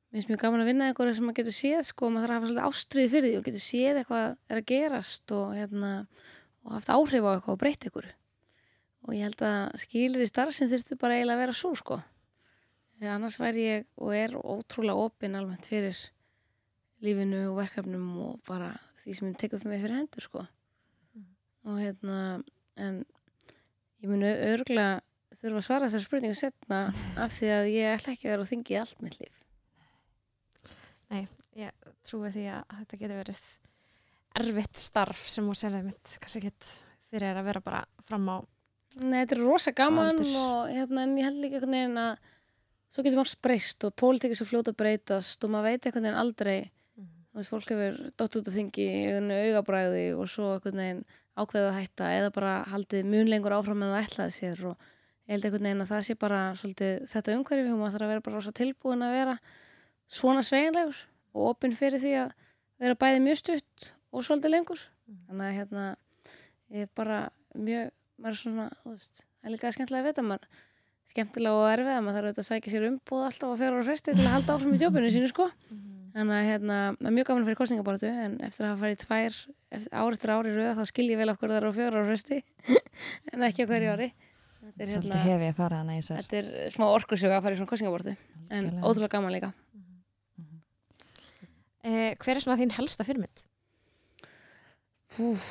Mér 0.10 0.24
finnst 0.24 0.30
mjög 0.32 0.40
gaman 0.42 0.64
að 0.64 0.70
vinna 0.72 0.86
eitthvað 0.90 1.12
sem 1.14 1.26
maður 1.28 1.38
getur 1.38 1.54
séð 1.54 1.82
sko, 1.86 2.08
maður 2.10 2.24
þarf 2.24 2.32
að 2.32 2.40
hafa 2.40 2.48
svolítið 2.48 2.68
ástriði 2.68 3.10
fyrir 3.12 3.28
því 3.30 3.38
og 3.38 3.44
getur 3.46 3.62
séð 3.62 3.98
eitthvað 4.00 4.24
er 4.26 4.58
að 4.58 4.64
gerast 4.72 5.34
og, 5.38 5.52
hérna, 5.54 5.92
og 6.66 6.72
haft 6.74 6.90
áhrif 6.90 7.28
á 7.30 7.30
eitthvað 7.30 7.54
og 7.54 7.60
breytt 7.62 7.86
ykkur. 7.86 8.08
Og 9.06 9.14
ég 9.14 9.28
held 9.28 9.44
að 9.46 9.76
skilir 9.84 10.24
í 10.26 10.30
starfsinn 10.32 10.72
þurftu 10.72 10.98
bara 11.04 11.20
eiginlega 11.20 11.38
að 11.38 11.44
vera 11.44 11.58
svo 11.60 11.76
sko. 11.78 12.00
Þegar 12.98 13.20
annars 13.20 13.38
væri 13.38 13.68
ég 13.68 13.86
og 14.02 14.16
er 14.18 14.34
ótrúlega 14.34 15.06
opinn 15.06 15.38
almennt 15.38 15.70
fyrir 15.70 16.02
lífinu 17.06 17.46
og 17.52 17.60
verkefnum 17.62 18.10
og 18.26 18.40
bara 18.50 18.74
því 19.04 19.20
sem 19.20 19.36
tekur 19.38 19.62
fyrir 19.62 19.76
mig 19.76 19.86
fyrir 19.86 20.02
hendur 20.02 20.26
sko 20.26 20.48
og 21.70 21.80
hérna 21.80 22.18
en 22.80 23.04
ég 24.00 24.12
mun 24.12 24.26
örgulega 24.26 25.00
þurfa 25.40 25.62
að 25.62 25.68
svara 25.68 25.88
þessar 25.88 26.06
spurningu 26.06 26.38
setna 26.38 26.82
af 27.20 27.34
því 27.38 27.52
að 27.56 27.72
ég 27.74 27.96
ætla 27.96 28.14
ekki 28.16 28.28
að 28.28 28.34
vera 28.34 28.46
á 28.46 28.52
þingi 28.52 28.80
allt 28.80 29.04
mitt 29.06 29.18
líf. 29.22 29.42
Ég 31.60 31.90
trúi 32.08 32.30
því 32.32 32.46
að 32.54 32.78
þetta 32.78 33.02
getur 33.02 33.20
verið 33.24 33.44
erfitt 34.40 34.80
starf 34.80 35.26
sem 35.32 35.46
hún 35.48 35.58
sér 35.58 35.80
einmitt 35.80 36.16
kannski 36.22 36.44
ekkit 36.44 36.72
fyrir 37.10 37.40
að 37.40 37.48
vera 37.50 37.62
bara 37.66 37.84
fram 38.06 38.30
á 38.30 38.38
Nei, 38.98 39.20
þetta 39.22 39.36
er 39.36 39.42
rosa 39.44 39.72
gaman 39.78 40.20
og 40.24 40.70
hérna, 40.72 41.04
en 41.04 41.12
ég 41.20 41.28
held 41.28 41.44
líka 41.44 41.60
einhvern 41.60 41.76
veginn 41.76 42.00
að 42.02 42.30
svo 42.90 43.04
getur 43.06 43.20
maður 43.20 43.42
breyst 43.46 43.86
og 43.86 43.94
pólitík 44.02 44.34
er 44.34 44.40
svo 44.40 44.48
fljóta 44.50 44.74
að 44.74 44.80
breytast 44.80 45.46
og 45.46 45.52
maður 45.54 45.68
veit 45.68 45.86
einhvern 45.86 46.08
veginn 46.08 46.22
aldrei. 46.24 46.56
Þú 47.30 47.38
veist, 47.38 47.52
fólk 47.54 47.70
hefur 47.70 48.00
dott 48.18 48.38
út 48.40 48.50
af 48.50 48.56
þingi 48.56 48.88
einu 49.14 49.38
augabræði 49.44 50.06
og 50.18 50.32
svo 50.34 50.56
einhvern 50.56 50.82
veginn 50.82 51.04
ákveðið 51.40 51.70
að 51.70 51.78
hætta 51.80 52.10
eða 52.18 52.32
bara 52.36 52.54
haldið 52.70 53.08
mun 53.10 53.32
lengur 53.32 53.56
áfram 53.56 53.84
en 53.86 53.94
það 53.94 54.06
ætlaði 54.08 54.36
sér 54.36 54.64
og 54.72 54.90
ég 55.30 55.34
held 55.34 55.48
einhvern 55.48 55.68
veginn 55.70 55.86
að 55.86 55.92
það 55.94 56.06
sé 56.08 56.16
bara 56.20 56.42
svolítið 56.60 56.94
þetta 57.14 57.36
umhverfi 57.38 57.74
og 57.74 57.80
maður 57.80 57.96
þarf 57.96 58.06
að 58.06 58.14
vera 58.14 58.26
bara 58.28 58.40
rosa 58.40 58.54
tilbúin 58.60 59.06
að 59.06 59.16
vera 59.18 59.36
svona 60.20 60.46
sveginlegur 60.46 61.02
og 61.36 61.50
opinn 61.54 61.76
fyrir 61.78 62.02
því 62.04 62.14
að 62.24 62.32
vera 62.82 63.00
bæði 63.04 63.26
mjög 63.26 63.42
stutt 63.44 63.92
og 64.10 64.26
svolítið 64.26 64.56
lengur. 64.56 64.82
Þannig 65.30 65.46
að 65.50 65.58
hérna 65.60 65.86
ég 66.74 66.88
er 66.88 66.90
bara 66.98 67.20
mjög, 67.58 67.94
maður 68.20 68.36
er 68.36 68.42
svona 68.44 68.66
veist, 68.86 69.24
það 69.40 69.50
er 69.50 69.56
líka 69.56 69.74
skemmtilega 69.76 70.04
að 70.04 70.10
vita 70.10 70.26
maður 70.26 70.66
skemmtilega 71.10 71.62
og 71.62 71.70
erfið 71.74 71.96
að 71.96 72.04
maður 72.06 72.28
þarf 72.30 72.42
að 72.42 72.50
sækja 72.50 72.74
sér 72.74 72.90
umbúð 72.90 73.24
alltaf 73.26 73.54
og 73.54 73.62
fjara 73.62 73.82
á 73.82 73.88
fresti 73.88 74.14
til 74.14 74.26
að 74.26 74.36
halda 74.36 74.58
áfram 74.58 74.76
í 74.76 74.82
jobbinu 74.84 75.14
sínu 75.14 75.32
sko 75.32 75.48
Þannig 76.20 76.36
að 76.36 76.48
hérna, 76.50 76.78
er 77.00 77.14
mjög 77.16 77.28
gaman 77.30 77.44
að 77.44 77.48
fara 77.48 77.56
í 77.56 77.60
kostningabortu 77.60 78.10
en 78.12 78.34
eftir 78.44 78.66
að 78.66 78.72
hafa 78.74 78.82
farið 78.82 78.98
tvær 79.06 79.36
eftir, 79.78 79.92
ár 79.96 80.16
eftir 80.18 80.32
ári 80.34 80.56
rauða 80.56 80.74
þá 80.76 80.90
skil 80.90 81.06
ég 81.08 81.20
vel 81.22 81.30
okkur 81.32 81.54
það 81.54 81.60
eru 81.62 81.70
á 81.72 81.78
fjögur 81.78 81.96
ára 81.96 82.10
fresti 82.10 82.40
en 83.32 83.46
ekki 83.48 83.64
á 83.64 83.70
hverju 83.70 83.94
ári. 83.94 84.08
Þetta 84.60 84.84
er, 84.84 84.92
hérna, 84.92 85.22
hef 85.24 85.46
ég 85.46 85.54
að 85.54 85.62
fara 85.62 85.80
hana 85.80 85.96
í 85.96 86.02
sér. 86.04 86.20
þetta 86.20 86.42
er 86.42 86.74
smá 86.76 86.86
orkusjöga 86.90 87.38
að 87.40 87.46
fara 87.46 87.56
í 87.56 87.60
svona 87.62 87.72
kostningabortu 87.72 88.16
en 88.50 88.68
ótrúlega 88.84 89.14
gaman 89.16 89.36
líka. 89.38 89.54
eh, 91.88 92.18
hver 92.20 92.36
er 92.36 92.44
svona 92.44 92.60
þín 92.60 92.76
helsta 92.76 93.08
fyrirmynd? 93.08 93.46
Úf, 95.24 95.46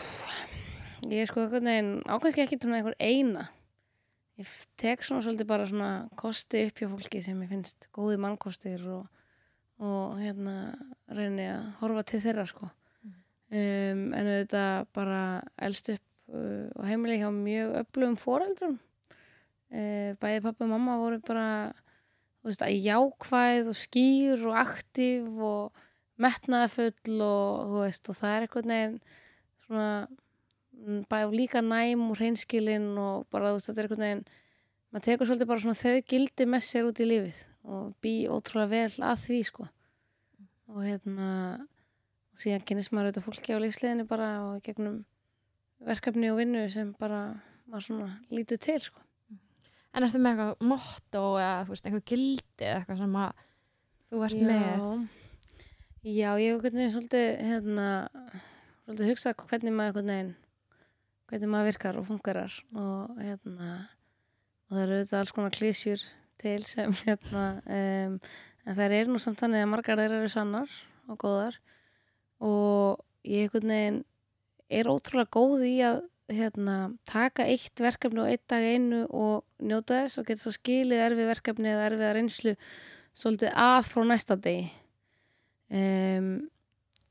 ég 1.08 1.22
er 1.22 1.30
sko 1.30 1.48
ákvæmst 1.48 2.42
ekki 2.44 2.60
svona 2.60 2.82
einhver 2.82 2.98
eina. 3.00 3.48
Ég 4.38 4.50
tek 4.78 5.02
svona 5.02 5.24
svolítið 5.24 5.48
bara 5.48 5.66
svona 5.66 5.92
kosti 6.20 6.66
upp 6.68 6.78
hjá 6.78 6.90
fólki 6.92 7.22
sem 7.24 7.40
ég 7.42 7.50
finnst 7.50 7.88
góði 7.96 8.20
mannkostir 8.22 8.84
og, 8.86 9.08
og 9.79 10.18
hérna 10.18 10.57
reyni 11.14 11.47
að 11.53 11.66
horfa 11.81 12.05
til 12.09 12.22
þeirra 12.24 12.47
sko. 12.51 12.68
Um, 13.49 14.11
en 14.12 14.29
auðvitað 14.29 14.89
bara 14.97 15.20
elst 15.64 15.89
upp 15.95 16.35
uh, 16.35 16.68
og 16.76 16.85
heimili 16.85 17.20
hjá 17.20 17.31
mjög 17.33 17.76
öflugum 17.83 18.16
foreldrum. 18.20 18.79
Uh, 19.72 20.16
bæði 20.20 20.43
pappa 20.45 20.66
og 20.66 20.72
mamma 20.74 20.99
voru 21.01 21.20
bara 21.24 21.49
þú 22.43 22.51
veist, 22.51 22.64
að 22.64 22.87
jákvæð 22.87 23.70
og 23.72 23.79
skýr 23.79 24.45
og 24.49 24.59
aktív 24.62 25.43
og 25.45 25.85
metnaðafull 26.22 27.22
og 27.24 27.72
þú 27.72 27.83
veist 27.85 28.11
og 28.11 28.18
það 28.18 28.35
er 28.35 28.47
einhvern 28.47 28.72
veginn 28.74 28.97
svona 29.66 29.91
mm, 30.09 31.03
bæði 31.11 31.41
líka 31.43 31.62
næm 31.64 32.07
og 32.09 32.18
hreinskilin 32.18 32.91
og 32.99 33.26
bara 33.33 33.53
þú 33.53 33.59
veist 33.59 33.70
þetta 33.70 33.83
er 33.83 33.89
einhvern 33.89 34.07
veginn 34.07 34.24
maður 34.89 35.07
tekur 35.09 35.29
svolítið 35.29 35.51
bara 35.53 35.64
svona 35.64 35.83
þau 35.83 36.09
gildi 36.12 36.49
með 36.49 36.64
sér 36.68 36.89
út 36.89 37.03
í 37.03 37.09
lífið 37.09 37.43
og 37.68 37.90
bý 38.02 38.14
ótrúlega 38.32 38.72
vel 38.72 39.08
að 39.10 39.24
því 39.26 39.40
sko. 39.48 39.66
Og 40.72 40.80
hérna 40.84 41.28
og 42.32 42.42
síðan 42.42 42.64
kynist 42.68 42.92
maður 42.92 43.10
auðvitað 43.10 43.26
fólki 43.26 43.56
á 43.56 43.62
lífsliðinu 43.64 44.06
bara 44.08 44.30
og 44.46 44.62
gegnum 44.66 45.02
verkefni 45.88 46.30
og 46.32 46.40
vinnu 46.40 46.64
sem 46.72 46.90
bara 46.98 47.22
maður 47.68 47.86
svona 47.88 48.10
lítur 48.32 48.60
til 48.62 48.80
sko. 48.82 49.04
En 49.94 50.04
ertu 50.04 50.20
með 50.22 50.34
eitthvað 50.34 50.68
motto 50.70 51.22
eða 51.40 51.64
veist, 51.68 51.86
einhver 51.88 52.04
gildi 52.06 52.66
eða 52.66 52.82
eitthvað 52.82 53.00
sem 53.02 53.16
að 53.22 53.46
þú 54.08 54.26
ert 54.26 54.42
með? 54.50 54.84
Já, 56.08 56.30
ég 56.38 56.52
hef 56.54 56.62
veginn 56.62 56.92
svolítið 56.94 57.26
hérna, 57.48 57.88
svolítið 58.84 59.10
hugsa 59.12 59.34
hvernig 59.40 59.74
maður 59.74 59.88
einhvern 59.90 60.12
veginn 60.12 60.36
hvernig 61.28 61.52
maður 61.52 61.68
virkar 61.68 61.98
og 62.00 62.06
fungerar 62.08 62.54
og 62.72 63.18
hérna 63.20 63.72
og 64.68 64.76
það 64.76 64.82
eru 64.84 64.98
auðvitað 64.98 65.18
alls 65.18 65.34
konar 65.36 65.56
klísjur 65.56 66.04
til 66.41 66.61
sem 66.66 66.95
hérna 67.05 67.47
um, 67.64 68.18
en 68.68 68.76
það 68.76 68.95
eru 69.01 69.14
nú 69.14 69.22
samt 69.22 69.41
þannig 69.41 69.64
að 69.64 69.72
margar 69.72 70.01
þeir 70.01 70.16
eru 70.18 70.30
sannar 70.32 70.78
og 71.09 71.18
góðar. 71.22 71.59
Og 72.45 73.01
ég 73.26 73.55
er 74.68 74.91
ótrúlega 74.93 75.32
góð 75.32 75.64
í 75.66 75.74
að 75.86 76.03
hérna, 76.28 76.76
taka 77.09 77.47
eitt 77.49 77.80
verkefni 77.80 78.20
og 78.20 78.28
eitt 78.28 78.45
dag 78.53 78.64
einu 78.64 79.07
og 79.09 79.47
njóta 79.64 80.03
þess 80.03 80.20
og 80.20 80.28
geta 80.28 80.45
svo 80.45 80.53
skilið 80.53 81.05
erfið 81.07 81.30
verkefni 81.30 81.70
eða 81.72 81.86
erfiða 81.89 82.12
reynslu 82.18 82.55
svolítið 83.16 83.57
að 83.57 83.80
frá 83.89 84.05
næsta 84.05 84.36
degi. 84.36 84.68
Um, 85.68 86.28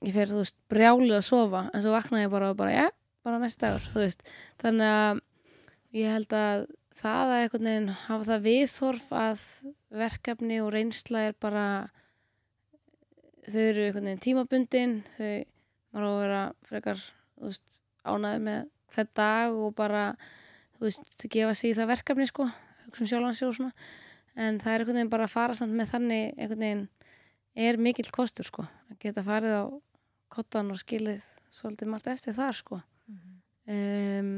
ég 0.05 0.13
fer, 0.13 0.29
þú 0.29 0.43
veist, 0.43 0.57
brjálið 0.69 1.17
að 1.17 1.25
sofa 1.25 1.63
en 1.71 1.83
svo 1.83 1.93
vaknaði 1.93 2.27
ég 2.27 2.33
bara 2.33 2.51
og 2.53 2.59
bara, 2.61 2.75
já, 2.75 2.87
bara 3.25 3.41
næsta 3.41 3.71
dagur, 3.71 3.89
þú 3.93 4.03
veist, 4.03 4.23
þannig 4.61 4.93
að 4.93 5.23
ég 5.97 6.13
held 6.13 6.37
að 6.37 6.67
það 6.97 7.31
að 7.31 7.41
einhvern 7.41 7.69
veginn 7.69 7.91
hafa 8.05 8.27
það 8.31 8.47
viðþorf 8.47 9.11
að 9.17 9.43
verkefni 10.01 10.57
og 10.63 10.71
reynsla 10.73 11.27
er 11.29 11.37
bara 11.39 11.65
þau 13.47 13.61
eru 13.63 13.85
einhvern 13.85 14.09
veginn 14.09 14.23
tímabundin 14.25 14.97
þau, 15.13 15.31
maður 15.93 16.07
á 16.07 16.11
að 16.11 16.19
vera 16.23 16.41
frekar, 16.69 17.05
veist, 17.43 17.79
ánæði 18.07 18.43
með 18.47 18.59
hver 18.95 19.09
dag 19.19 19.61
og 19.61 19.73
bara 19.77 20.03
þú 20.77 20.87
veist, 20.87 21.27
gefa 21.31 21.55
sig 21.57 21.71
í 21.71 21.77
það 21.77 21.91
verkefni 21.93 22.29
sko, 22.29 22.49
en 24.37 24.59
það 24.61 24.73
er 24.73 24.83
einhvern 24.83 24.99
veginn 24.99 25.13
bara 25.13 25.25
að 25.25 25.33
fara 25.33 25.57
samt 25.57 25.73
með 25.77 25.93
þannig 25.95 26.25
einhvern 26.37 26.65
veginn 26.65 26.85
er 27.57 27.79
mikill 27.81 28.11
kostur 28.13 28.45
sko 28.45 28.67
að 28.91 28.99
geta 29.01 29.25
farið 29.25 29.55
á 29.57 29.65
kottan 30.33 30.69
og 30.73 30.79
skilið 30.81 31.23
svolítið 31.53 31.89
margt 31.89 32.09
eftir 32.11 32.35
þar 32.35 32.57
sko. 32.57 32.79
Um, 33.67 34.36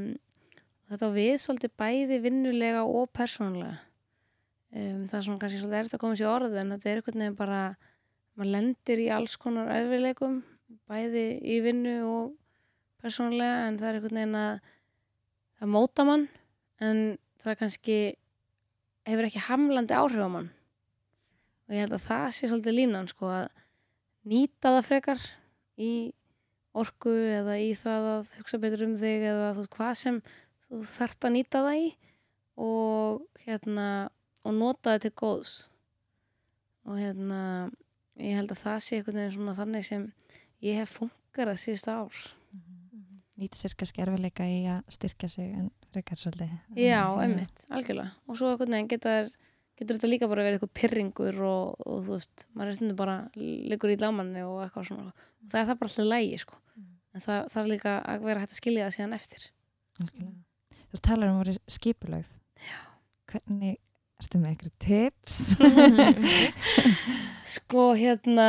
þetta 0.90 1.12
við 1.14 1.36
svolítið 1.44 1.76
bæði 1.80 2.20
vinnulega 2.24 2.84
og 2.88 3.10
persónulega. 3.16 3.78
Um, 4.70 5.06
það 5.10 5.18
er 5.18 5.26
svona 5.26 5.42
kannski 5.42 5.62
svolítið 5.62 5.80
erfitt 5.80 5.98
að 5.98 6.04
koma 6.04 6.18
sér 6.20 6.30
orð 6.30 6.58
en 6.62 6.74
þetta 6.76 6.90
er 6.90 7.00
einhvern 7.00 7.24
veginn 7.24 7.38
bara 7.40 7.62
maður 8.38 8.52
lendir 8.54 9.02
í 9.02 9.08
alls 9.14 9.36
konar 9.42 9.72
erfileikum 9.74 10.44
bæði 10.90 11.26
í 11.42 11.58
vinnu 11.66 11.96
og 12.06 12.36
persónulega 13.02 13.64
en 13.68 13.80
það 13.80 13.90
er 13.90 13.98
einhvern 13.98 14.20
veginn 14.20 14.38
að 14.40 14.60
það 15.60 15.74
móta 15.74 16.06
mann 16.06 16.28
en 16.86 17.02
það 17.42 17.60
kannski 17.64 17.98
hefur 19.10 19.28
ekki 19.28 19.48
hamlandi 19.48 19.98
áhrif 19.98 20.22
á 20.22 20.30
mann. 20.30 20.52
Og 21.68 21.76
ég 21.76 21.86
held 21.86 21.98
að 21.98 22.06
það 22.06 22.28
sé 22.36 22.50
svolítið 22.50 22.78
línan 22.78 23.10
sko 23.10 23.32
að 23.34 23.50
nýta 24.30 24.76
það 24.76 24.88
frekar 24.90 25.26
í 25.80 25.92
orku 26.78 27.13
eða 27.39 27.58
í 27.62 27.72
það 27.78 28.08
að 28.13 28.38
hugsa 28.39 28.62
betur 28.62 28.86
um 28.86 28.96
þig 29.00 29.26
eða 29.32 29.50
þú 29.55 29.63
veist 29.63 29.76
hvað 29.78 29.93
sem 29.97 30.22
þú 30.70 30.86
þarft 30.86 31.28
að 31.28 31.36
nýta 31.36 31.63
það 31.66 31.82
í 31.82 31.89
og 32.59 33.43
hérna 33.46 33.87
og 34.46 34.55
nota 34.55 34.96
það 34.96 35.05
til 35.05 35.13
góðs. 35.21 35.54
Og 36.87 37.00
hérna 37.00 37.41
ég 38.20 38.36
held 38.39 38.54
að 38.54 38.62
það 38.63 38.83
sé 38.83 39.00
einhvern 39.00 39.21
veginn 39.21 39.36
svona 39.36 39.55
þannig 39.58 39.87
sem 39.87 40.05
ég 40.66 40.79
hef 40.79 40.97
funkarað 41.00 41.62
síðust 41.63 41.91
ár. 41.91 42.21
Nýta 43.39 43.55
sér 43.55 43.75
kannski 43.79 44.04
erfiðleika 44.04 44.47
í 44.51 44.63
að 44.67 44.82
styrkja 44.91 45.29
sig 45.32 45.51
en 45.55 45.70
frekar 45.93 46.20
svolítið. 46.20 46.58
Já, 46.75 47.04
einmitt, 47.24 47.63
algjörlega. 47.71 48.12
Og 48.28 48.39
svo 48.39 48.51
einhvern 48.51 48.75
veginn 48.75 48.89
getur, 48.91 49.29
getur 49.79 49.96
þetta 49.96 50.09
líka 50.12 50.28
bara 50.28 50.43
verið 50.43 50.59
eitthvað 50.59 50.74
pyrringur 50.82 51.39
og, 51.47 51.86
og 51.87 52.01
þú 52.04 52.17
veist, 52.17 52.46
maður 52.51 52.74
er 52.74 52.79
stundum 52.79 53.00
bara 53.00 53.16
liggur 53.39 53.93
í 53.93 53.97
lámanni 54.01 54.43
og 54.43 54.59
eitthvað 54.66 54.89
svona. 54.91 55.16
Og 55.39 55.54
það 55.54 55.62
er 55.62 55.71
það 55.71 55.79
bara 55.79 55.93
alltaf 55.93 56.12
lægi 56.12 56.43
sko. 56.43 56.59
En 57.16 57.25
það 57.25 57.50
þarf 57.55 57.71
líka 57.71 57.96
að 58.04 58.28
vera 58.28 58.43
hægt 58.43 58.58
að 58.58 58.59
skilja 58.59 58.89
það 58.89 58.96
síðan 58.97 59.17
eftir. 59.21 59.50
Algjörlega. 60.04 60.37
Þú 60.89 61.03
talar 61.05 61.29
um 61.29 61.39
að 61.39 61.45
vera 61.45 61.61
skipulögð. 61.70 62.29
Hvernig, 63.29 63.78
ertu 64.20 64.41
með 64.41 64.53
eitthvað 64.53 64.75
tips? 64.86 65.39
Sko, 67.49 67.91
hérna 67.97 68.47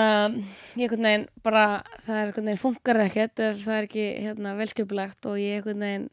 ég 0.76 0.90
einhvern 0.90 1.06
veginn 1.06 1.26
bara 1.44 1.64
það 2.04 2.16
er 2.16 2.26
einhvern 2.26 2.48
veginn 2.50 2.60
funkar 2.60 3.00
ekkert 3.04 3.40
ef 3.44 3.62
það 3.64 3.76
er 3.76 3.88
ekki 3.88 4.06
hérna, 4.26 4.52
velskipulagt 4.58 5.28
og 5.30 5.38
ég 5.40 5.60
einhvern 5.60 5.84
veginn 5.84 6.06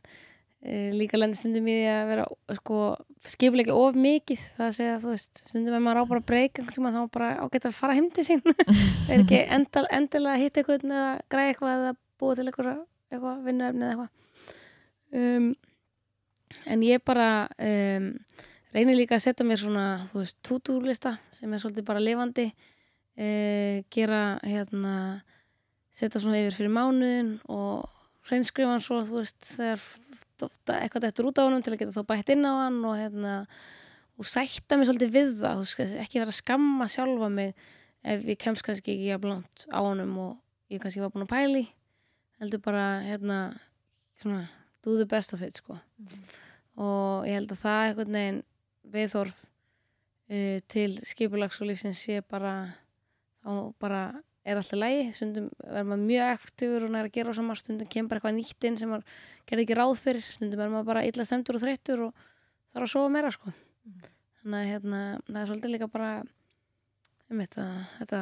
e, 0.64 0.78
líka 0.96 1.20
lendi 1.20 1.40
stundum 1.40 1.68
í 1.68 1.76
því 1.82 1.90
að 1.92 2.12
vera 2.12 2.28
sko, 2.60 2.80
skipuleiki 3.28 3.76
of 3.76 4.00
mikið 4.00 4.44
það 4.56 4.66
að 4.70 4.76
segja, 4.80 4.98
þú 5.04 5.14
veist, 5.14 5.44
stundum 5.52 5.80
ef 5.80 5.84
maður 5.84 6.00
á 6.00 6.10
bara 6.12 6.24
að 6.24 6.30
breyka 6.32 6.64
einhvern 6.64 6.78
tíma 6.78 6.94
þá 6.96 7.02
bara 7.18 7.32
ágætt 7.44 7.68
að 7.68 7.78
fara 7.82 7.98
heim 7.98 8.10
til 8.16 8.28
sín 8.28 8.44
það 8.46 9.12
er 9.16 9.24
ekki 9.26 9.44
endal, 9.58 9.86
endilega 10.00 10.36
að 10.38 10.44
hitta 10.46 10.64
einhvern 10.64 10.98
eða 10.98 11.10
græða 11.28 11.54
eitthvað 11.54 11.76
eða 11.76 11.96
búa 12.18 12.38
til 12.40 12.48
eitthvað, 12.48 12.84
eitthvað 13.12 13.44
vinnuefni 13.50 13.90
eða 13.90 14.08
eitthvað 14.08 15.36
um, 15.38 15.52
en 16.66 16.84
ég 16.86 17.04
bara 17.06 17.48
um, 17.60 18.12
reynir 18.76 18.98
líka 18.98 19.18
að 19.18 19.26
setja 19.28 19.46
mér 19.48 19.62
svona, 19.62 19.86
þú 20.10 20.22
veist, 20.22 20.38
tútúrlista 20.46 21.16
sem 21.36 21.54
er 21.54 21.62
svolítið 21.64 21.88
bara 21.88 22.04
lifandi. 22.04 22.50
E, 23.18 23.28
gera 23.94 24.38
hérna 24.46 25.24
setja 25.98 26.22
svona 26.22 26.44
yfir 26.44 26.54
fyrir 26.54 26.74
mánuðin 26.76 27.32
og 27.50 27.88
hreinskrifa 28.30 28.76
hann 28.76 28.84
svo 28.84 29.00
þú 29.08 29.24
veist 29.24 29.48
þegar 29.56 29.82
eitthvað 30.78 31.08
þetta 31.08 31.26
út 31.26 31.42
á 31.42 31.46
honum 31.48 31.64
til 31.66 31.74
að 31.74 31.80
geta 31.82 31.96
þá 31.96 32.10
bætt 32.12 32.30
inn 32.36 32.46
á 32.46 32.54
hann 32.68 32.78
og 32.86 33.00
hérna 33.00 33.40
og 34.18 34.30
sætta 34.30 34.78
mig 34.78 34.90
svolítið 34.90 35.16
við 35.16 35.34
það. 35.42 35.64
Veist 35.64 35.98
ekki 36.04 36.22
vera 36.22 36.34
að 36.34 36.40
skamma 36.44 36.90
sjálfa 36.92 37.32
mig 37.34 37.56
ef 38.06 38.28
ég 38.30 38.40
kemst 38.42 38.66
kannski 38.66 38.94
ekki 38.94 39.16
að 39.16 39.24
blant 39.26 39.66
á 39.74 39.80
honum 39.82 40.14
og 40.22 40.38
ég 40.74 40.84
kannski 40.84 41.02
var 41.02 41.14
búin 41.16 41.26
að 41.26 41.34
pæli 41.34 41.66
heldur 42.42 42.62
bara 42.62 42.86
hérna 43.06 43.40
svona 44.18 44.46
do 44.86 44.98
the 44.98 45.08
best 45.10 45.34
of 45.34 45.44
it 45.46 45.60
sko. 45.60 45.78
Og 46.78 47.28
ég 47.28 47.38
held 47.38 47.54
að 47.54 47.64
það 47.64 47.84
einhvern 47.88 48.18
veginn 48.18 48.42
viðþorf 48.94 49.42
uh, 49.42 50.58
til 50.72 50.90
skipulags 51.08 51.60
og 51.62 51.72
lífsins 51.72 52.04
sé 52.06 52.22
bara 52.22 52.54
þá 53.44 53.74
bara 53.82 54.02
er 54.48 54.60
alltaf 54.60 54.80
lægi 54.80 55.08
stundum 55.16 55.48
er 55.68 55.84
maður 55.84 56.04
mjög 56.08 56.34
aktífur 56.38 56.86
og 56.88 56.94
næra 56.94 57.10
að 57.10 57.16
gera 57.18 57.34
á 57.36 57.38
samar 57.38 57.60
stundum 57.60 57.90
kemur 57.92 58.16
eitthvað 58.16 58.38
nýtt 58.38 58.68
inn 58.70 58.78
sem 58.80 58.92
maður 58.92 59.18
gerði 59.50 59.66
ekki 59.66 59.80
ráð 59.80 59.96
fyrir. 60.04 60.28
Stundum 60.38 60.64
er 60.64 60.72
maður 60.72 60.92
bara 60.94 61.06
illa 61.08 61.26
stendur 61.28 61.60
og 61.60 61.64
þreyttur 61.66 62.06
og 62.08 62.28
þarf 62.72 62.86
að 62.86 62.94
sofa 62.94 63.12
meira 63.12 63.32
sko. 63.36 63.54
Þannig 64.42 64.60
að 64.62 64.72
hérna, 64.72 65.02
það 65.28 65.42
er 65.42 65.50
svolítið 65.50 65.74
líka 65.74 65.90
bara 65.92 66.12
um 67.28 67.42
þetta, 67.44 67.66
þetta 67.98 68.22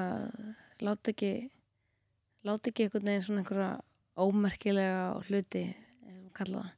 láti 0.86 1.14
ekki 1.14 1.34
láti 2.46 2.72
ekki 2.72 2.86
einhvern 2.86 3.10
veginn 3.10 3.26
svona 3.26 3.44
einhverja 3.44 3.70
ómerkilega 4.22 5.06
hluti 5.28 5.64
kalla 6.40 6.62
það. 6.64 6.76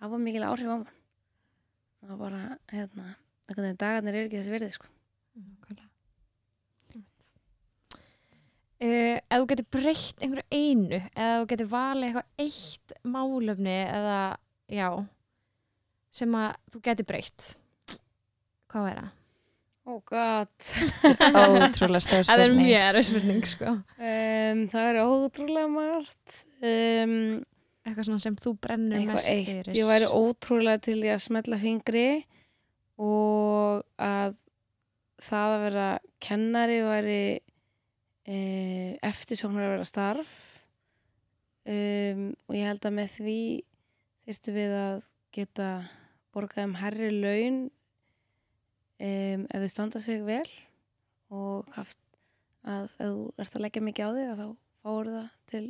Hafa 0.00 0.20
mikil 0.22 0.46
áhrif 0.46 0.70
á 0.70 0.76
mann. 0.76 0.88
Og 2.08 2.16
bara, 2.20 2.40
hérna 2.72 3.10
dagarnir 3.50 4.16
eru 4.16 4.28
ekki 4.30 4.40
þessi 4.40 4.54
verði 4.54 4.72
sko. 4.72 4.88
Uh, 8.80 9.18
ef 9.20 9.34
þú 9.34 9.46
getur 9.50 9.66
breytt 9.76 10.22
einhverju 10.24 10.46
einu 10.56 10.96
eða 11.12 11.32
þú 11.42 11.48
getur 11.50 11.66
valið 11.68 12.06
eitthvað 12.06 12.46
eitt 12.46 12.94
málöfni 13.04 13.74
eða 13.82 14.20
já 14.72 14.86
sem 16.16 16.36
að 16.40 16.54
þú 16.72 16.80
getur 16.86 17.08
breytt 17.10 17.48
hvað 18.72 18.88
er 18.88 19.02
það? 19.02 19.10
oh 19.90 20.00
god. 20.08 20.70
Ótrúlega 21.66 22.00
stór 22.06 22.24
Það 22.30 22.44
er 22.44 22.48
spurning. 22.48 22.62
mjög 22.62 22.86
erfið 22.86 23.08
spurning 23.10 23.46
sko. 23.52 23.74
Um, 24.10 24.62
það 24.72 24.88
er 24.88 24.98
ótrúlega 25.04 25.70
margt. 25.70 26.36
Um, 26.64 27.14
eitthvað 27.86 28.06
svona 28.08 28.24
sem 28.24 28.36
þú 28.36 28.54
brennur 28.60 28.98
eitthvað 28.98 29.18
mest 29.18 29.32
eitt. 29.32 29.48
fyrir. 29.50 29.78
Ég 29.78 29.88
væri 29.88 30.10
ótrúlega 30.10 30.82
til 30.84 30.98
í 31.00 31.10
að 31.12 31.24
smetla 31.24 31.58
fingri 31.60 32.06
og 33.00 33.84
að 34.00 34.40
það 35.20 35.54
að 35.54 35.64
vera 35.64 35.88
kennari 36.20 36.78
væri 36.84 37.22
e, 38.28 38.38
eftirsóknar 39.06 39.68
að 39.68 39.74
vera 39.76 39.88
starf. 39.88 40.36
Um, 41.70 42.30
og 42.48 42.56
ég 42.56 42.66
held 42.70 42.86
að 42.88 42.94
með 42.96 43.10
því 43.18 43.40
þyrftu 44.24 44.54
við 44.54 44.72
að 44.78 45.02
geta 45.36 45.68
borgað 46.34 46.66
um 46.70 46.76
herri 46.80 47.10
laun 47.12 47.58
um, 48.96 49.44
ef 49.44 49.64
þau 49.64 49.70
standa 49.70 50.02
sig 50.02 50.24
vel 50.24 50.46
og 51.30 51.68
haft 51.76 52.00
að 52.66 52.88
ef 52.88 52.96
þú 52.98 53.26
ert 53.44 53.54
að 53.56 53.64
leggja 53.66 53.84
mikið 53.84 54.08
á 54.08 54.10
þig 54.16 54.32
þá 54.40 54.46
fáur 54.80 55.12
það 55.14 55.28
til 55.52 55.64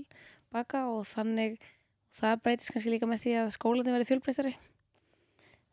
baka 0.54 0.84
og 0.90 1.04
þannig 1.10 1.58
það 2.18 2.42
breytist 2.44 2.74
kannski 2.74 2.92
líka 2.94 3.08
með 3.08 3.24
því 3.24 3.34
að 3.40 3.52
skólanum 3.56 3.96
verði 3.96 4.08
fjölbreyttari 4.10 4.54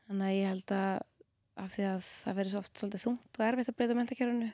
þannig 0.08 0.28
að 0.28 0.38
ég 0.38 0.52
held 0.52 0.74
að 0.78 1.06
af 1.58 1.74
því 1.74 1.86
að 1.90 2.02
það 2.06 2.38
verður 2.38 2.54
svo 2.54 2.62
oft 2.62 2.80
svolítið 2.82 3.04
þungt 3.04 3.40
og 3.40 3.46
erfitt 3.48 3.72
að 3.72 3.78
breyta 3.80 3.98
mentakerfinu 3.98 4.50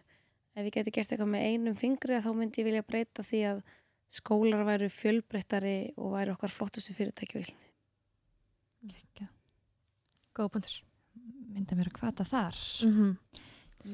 ef 0.53 0.67
ég 0.67 0.75
geti 0.77 0.93
gert 0.95 1.11
eitthvað 1.11 1.31
með 1.33 1.47
einum 1.49 1.77
fingri 1.77 2.19
þá 2.23 2.29
myndi 2.37 2.61
ég 2.61 2.67
vilja 2.69 2.85
breyta 2.87 3.25
því 3.27 3.41
að 3.49 3.61
skólar 4.13 4.63
væru 4.67 4.89
fjölbreyttari 4.93 5.77
og 5.97 6.13
væru 6.13 6.35
okkar 6.35 6.53
flottustu 6.53 6.95
fyrirtæki 6.95 7.39
á 7.39 7.43
Íslandi 7.43 7.71
Geggjað. 8.93 9.31
góð 10.35 10.51
punktur 10.55 10.77
myndi 11.53 11.77
mér 11.77 11.89
að 11.91 11.99
hvata 11.99 12.27
þar 12.27 12.59
mm 12.85 12.93
-hmm. 12.93 13.11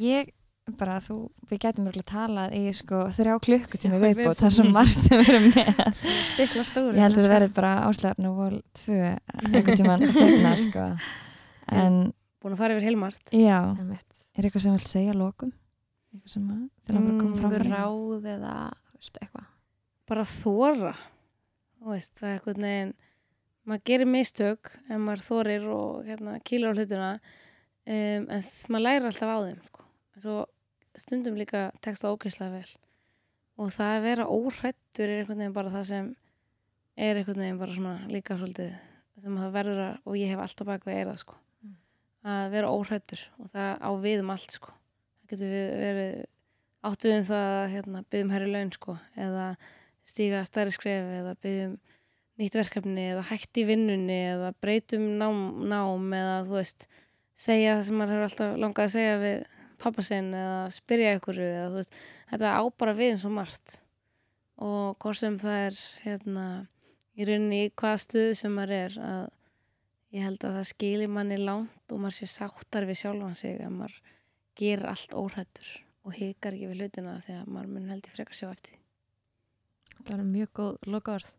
ég 0.03 0.33
bara 0.79 0.97
þú, 1.03 1.17
við 1.49 1.61
getum 1.65 1.87
mjög 1.87 2.05
talað 2.09 2.55
í 2.57 2.61
sko 2.77 3.01
þrjá 3.15 3.35
klukkutími 3.45 3.97
Já, 3.97 4.01
viðbót 4.03 4.21
viðbót. 4.21 4.39
það 4.41 4.49
er 4.49 4.55
svo 4.57 4.65
margt 4.75 5.05
sem 5.05 5.21
við 5.21 5.31
erum 5.33 5.47
með. 5.55 5.81
Stikla 6.29 6.65
stóri 6.67 6.99
ég 6.99 7.05
held 7.05 7.17
að 7.17 7.25
það 7.25 7.33
verði 7.35 7.51
bara 7.59 7.73
áslegarnu 7.87 8.33
vol 8.37 8.55
2 8.81 8.99
einhvern 9.09 9.79
tíman 9.81 10.05
segna 10.15 10.55
sko 10.59 10.87
en 11.83 11.99
búin 12.39 12.55
að 12.55 12.61
fara 12.63 12.77
yfir 12.77 12.89
heilmart 12.89 13.33
já, 13.35 13.59
verið 13.79 14.25
er 14.39 14.47
eitthvað 14.47 14.65
sem 14.65 14.77
vil 14.77 14.89
segja 14.93 15.13
að 15.15 15.21
lokum? 15.23 15.53
Eitthvað 16.13 16.33
sem 16.35 16.49
að 16.49 16.65
þið 16.85 16.97
langar 16.97 17.13
að 17.13 17.21
koma 17.23 17.39
fram 17.41 17.55
fyrir? 17.55 17.73
Ráð 17.75 18.29
eða 18.33 18.55
eitthvað. 18.99 19.47
Bara 20.09 20.25
þóra 20.25 20.93
Þú 21.79 21.93
veist, 21.93 22.11
það 22.19 22.27
er 22.27 22.33
eitthvað 22.35 22.57
neginn 22.59 22.89
maður 23.69 23.83
gerir 23.87 24.09
mistök 24.09 24.71
en 24.89 25.03
maður 25.05 25.21
þórir 25.27 25.67
og 25.71 26.07
hérna, 26.07 26.39
kýlar 26.43 26.73
á 26.73 26.77
hlutina 26.77 27.09
um, 27.15 28.25
en 28.25 28.47
maður 28.73 28.83
lærir 28.85 29.07
alltaf 29.09 29.31
á 29.31 29.37
þeim 29.45 29.59
sko. 29.67 29.85
En 30.15 30.23
svo 30.25 30.37
stundum 31.01 31.37
líka 31.39 31.69
tekst 31.83 32.05
það 32.05 32.15
ógeðslega 32.15 32.59
vel. 32.59 32.71
Og 33.59 33.71
það 33.75 33.93
að 33.95 34.05
vera 34.07 34.27
óhrættur 34.31 35.05
er 35.09 35.21
einhvern 35.21 35.43
veginn 35.43 35.57
bara 35.57 35.73
það 35.73 35.85
sem 35.89 36.09
er 36.99 37.19
einhvern 37.19 37.43
veginn 37.43 37.61
bara 37.61 37.75
svona 37.75 38.11
líka 38.11 38.37
svolítið 38.39 38.73
sem 39.19 39.37
það 39.41 39.55
verður 39.55 39.81
að, 39.83 39.95
og 40.07 40.17
ég 40.19 40.31
hef 40.31 40.43
alltaf 40.43 40.69
baka 40.69 40.89
við 40.89 40.99
eirað 41.01 41.21
sko. 41.23 41.37
Mm. 41.63 41.77
að 42.33 42.51
vera 42.55 42.73
óhrættur 42.75 43.23
og 43.39 43.51
það 43.51 43.71
á 43.83 43.91
við 44.05 44.23
um 44.23 44.33
allt 44.35 44.55
sko. 44.55 44.75
Það 45.19 45.33
getur 45.33 45.53
við 45.53 45.69
verið 45.83 46.17
áttuðum 46.89 47.27
það 47.27 47.53
að 47.57 47.69
hérna, 47.73 48.03
byggðum 48.07 48.33
herri 48.35 48.51
laun 48.53 48.73
sko 48.75 48.95
eða 49.19 49.45
stíga 50.07 50.43
stærri 50.47 50.73
skref 50.73 51.09
eða 51.19 51.35
byggjum 51.43 51.75
nýtt 52.39 52.55
verkefni 52.55 53.05
eða 53.11 53.25
hætti 53.33 53.65
í 53.65 53.67
vinnunni 53.67 54.19
eða 54.31 54.53
breytum 54.63 55.05
nám, 55.19 55.39
nám 55.67 56.13
eða 56.15 56.35
þú 56.47 56.55
veist 56.55 56.87
segja 57.39 57.75
það 57.77 57.85
sem 57.87 57.99
maður 57.99 58.13
hefur 58.15 58.27
alltaf 58.29 58.59
langað 58.63 58.87
að 58.87 58.93
segja 58.95 59.17
við 59.23 59.41
pappa 59.81 60.05
sinn 60.05 60.33
eða 60.35 60.67
spyrja 60.73 61.15
ykkur 61.17 61.41
eða 61.45 61.67
þú 61.69 61.79
veist, 61.79 61.99
þetta 62.31 62.53
á 62.55 62.63
bara 62.81 62.95
við 62.97 63.15
um 63.15 63.21
svo 63.23 63.31
margt. 63.33 63.79
Og 64.59 64.97
hvort 64.99 65.19
sem 65.19 65.37
það 65.39 65.65
er 65.69 65.81
hérna 66.03 66.45
í 67.15 67.27
rauninni 67.27 67.61
í 67.65 67.73
hvaða 67.73 68.01
stuð 68.05 68.31
sem 68.39 68.55
maður 68.55 68.75
er 68.79 68.97
að 69.09 69.23
ég 70.15 70.25
held 70.25 70.43
að 70.43 70.57
það 70.59 70.69
skilir 70.73 71.13
manni 71.13 71.39
langt 71.39 71.93
og 71.93 72.01
maður 72.01 72.17
sé 72.19 72.29
sáttar 72.31 72.87
við 72.89 73.01
sjálfan 73.03 73.37
sig 73.37 73.59
að 73.61 73.75
maður 73.77 73.97
gerir 74.59 74.89
allt 74.89 75.15
óhrættur 75.15 75.73
og 76.07 76.15
hikar 76.17 76.55
ekki 76.55 76.71
við 76.71 76.83
hlutina 76.83 77.19
því 77.23 77.39
að 77.39 77.51
maður 77.55 77.73
mun 77.75 77.91
held 77.93 78.07
í 78.07 78.13
frekar 78.15 78.39
sjá 78.39 78.49
eftir 78.49 78.79
það 80.07 80.15
er 80.17 80.25
mjög 80.31 80.51
góð 80.59 80.89
lokaord 80.95 81.29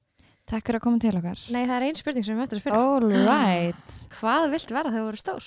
takk 0.51 0.67
fyrir 0.67 0.81
að 0.81 0.85
koma 0.87 0.99
til 1.03 1.13
okkar. 1.15 1.45
Nei 1.55 1.63
það 1.63 1.77
er 1.77 1.87
ein 1.87 1.99
spurning 1.99 2.27
sem 2.27 2.39
við 2.39 2.47
ættum 2.47 2.59
að 2.59 2.63
spyrja. 2.65 2.81
All 2.81 3.05
right. 3.29 4.01
Hvað 4.19 4.47
vilt 4.55 4.75
vera 4.75 4.91
þegar 4.91 4.99
þú 4.99 5.05
voru 5.07 5.21
stór? 5.21 5.45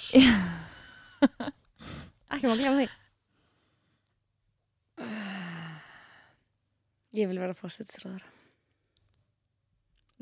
ekki 2.36 2.48
má 2.52 2.56
glemja 2.60 2.76
því. 2.82 2.88
Ég 7.24 7.28
vil 7.30 7.40
vera 7.42 7.54
fósitsráður. 7.58 8.24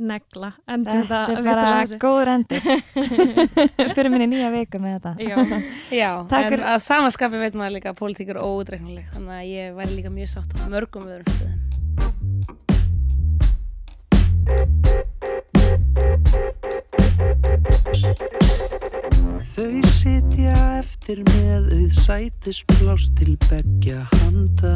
negla 0.01 0.47
en 0.71 0.81
þetta 0.87 1.17
er 1.29 1.41
bara 1.45 1.83
góður 2.01 2.29
endur 2.31 2.63
fyrir 3.95 4.09
minni 4.09 4.25
nýja 4.31 4.47
viku 4.55 4.77
með 4.81 4.91
þetta. 4.95 5.11
Já, 5.21 5.35
Já, 6.01 6.09
en 6.23 6.27
fyrir- 6.31 6.63
að 6.71 6.79
samaskapi 6.87 7.37
veit 7.43 7.55
maður 7.59 7.75
líka 7.75 7.89
að 7.93 7.99
pólitík 7.99 8.29
er 8.33 8.39
óútreiknuleg 8.41 9.05
þannig 9.13 9.35
að 9.35 9.45
ég 9.51 9.65
væri 9.77 9.91
líka 9.99 10.09
mjög 10.15 10.29
sátt 10.33 10.51
á 10.57 10.59
mörgum 10.73 11.05
öðrum 11.05 11.29
stöðum. 11.35 11.59
Þau 19.41 19.81
sitja 19.89 20.53
eftir 20.77 21.23
með 21.25 21.71
auð 21.73 21.95
sætisplás 21.97 23.07
til 23.17 23.33
beggja 23.47 24.03
handa. 24.11 24.75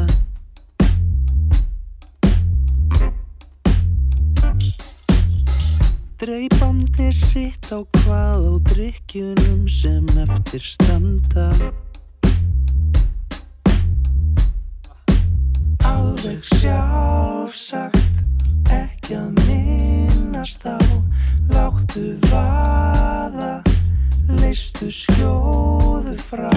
Dreipandi 6.18 7.12
sitt 7.14 7.70
á 7.70 7.78
hvað 8.00 8.42
á 8.42 8.54
drikkjunum 8.72 9.68
sem 9.70 10.08
eftir 10.24 10.66
standa. 10.66 11.46
Alveg 15.86 16.42
sjálfsagt 16.56 18.24
ekki 18.74 19.14
að 19.14 19.30
minnast 19.46 20.66
á 20.66 20.74
Láttu 21.54 22.16
vaða 22.26 23.75
Leistu 24.28 24.90
skjóðu 24.90 26.16
frá. 26.18 26.50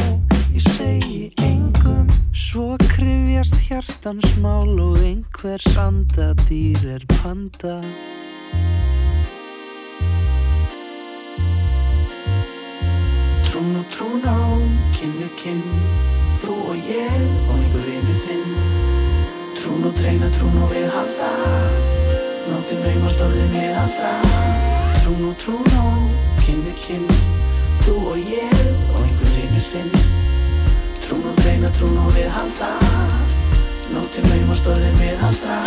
Ég 0.50 0.64
segi 0.66 1.30
engum 1.46 2.10
Svo 2.34 2.74
krifjast 2.90 3.60
hjartans 3.68 4.38
mál 4.41 4.74
Og 4.82 4.98
einhvers 5.06 5.68
andadýr 5.78 6.82
er 6.98 7.06
panda. 7.20 7.78
Trún 13.50 13.78
og 13.78 13.88
trún 13.94 14.26
á, 14.26 14.40
við 14.98 15.32
kinn 15.38 15.66
Þú 16.41 16.58
og 16.74 16.90
ég 16.90 17.22
og 17.50 17.56
einhver 17.58 17.86
vinnu 17.86 18.18
þinn. 18.26 18.80
Trún 19.60 19.84
og 19.86 19.96
treyna, 19.96 20.30
trún 20.32 20.56
og 20.64 20.72
viðhalda 20.72 21.30
Nóttin 22.48 22.80
naumast 22.86 23.20
orðin 23.26 23.52
viðaldra 23.52 24.14
Trún 25.02 25.26
og 25.30 25.36
trún 25.41 25.74
og 25.84 26.39
kinn 26.49 26.63
við 26.65 26.80
kinn 26.81 27.07
Þú 27.84 27.95
og 28.11 28.30
ég 28.30 28.61
og 28.89 29.01
einhver 29.03 29.34
vinur 29.35 29.65
þinn 29.69 29.91
Trún 31.03 31.27
og 31.30 31.35
treyna, 31.41 31.69
trún 31.77 31.99
og 32.01 32.09
viðhalda 32.15 32.71
Nóttin 33.93 34.26
naumast 34.30 34.69
orðin 34.69 34.97
viðaldra 34.97 35.59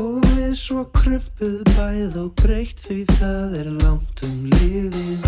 Og 0.00 0.24
við 0.38 0.56
svo 0.56 0.86
krumpuð 0.96 1.60
bæð 1.76 2.18
og 2.24 2.32
breytt 2.40 2.80
því 2.86 3.02
það 3.12 3.58
er 3.60 3.72
langt 3.82 4.24
um 4.24 4.46
liðið. 4.56 5.26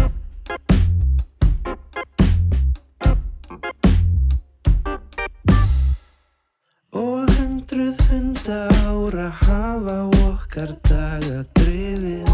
Og 6.95 7.34
hundruð 7.75 8.01
hunda 8.09 8.69
ára 8.87 9.31
hafa 9.31 9.97
okkar 10.31 10.71
daga 10.87 11.43
drifið. 11.59 12.29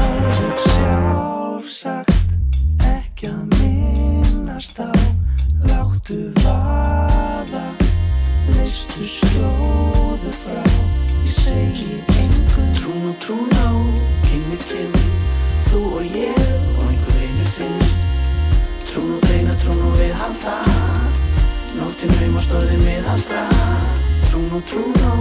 Alveg 0.00 0.62
sjálfsagt 0.64 2.32
ekki 2.88 3.28
að 3.28 3.44
minnast 3.58 4.80
á. 4.80 4.88
Láttu 5.68 6.32
vaða, 6.40 7.66
leistu 8.56 9.04
slóðu 9.04 10.32
frá. 10.32 10.64
Ég 11.20 11.28
segi 11.28 12.00
engum 12.22 12.72
Trún 12.78 13.10
og 13.12 13.16
trún 13.20 13.52
á, 13.60 13.68
kinn 14.30 14.48
við 14.48 14.64
kinn 14.70 14.96
Þú 15.68 15.84
og 15.92 16.16
ég 16.16 16.40
og 16.80 16.88
einhver 16.88 17.20
einu 17.20 17.50
þinn 17.52 17.78
Trún 18.88 19.16
og 19.18 19.28
reyna, 19.28 19.54
trún 19.60 19.84
og 19.90 20.00
viðhalda 20.00 20.56
Nóttin 20.56 20.71
naumast 22.10 22.52
orðin 22.56 22.82
viðhaldra 22.82 23.42
Trún 24.30 24.48
og 24.56 24.62
trún 24.64 24.94
á, 25.04 25.12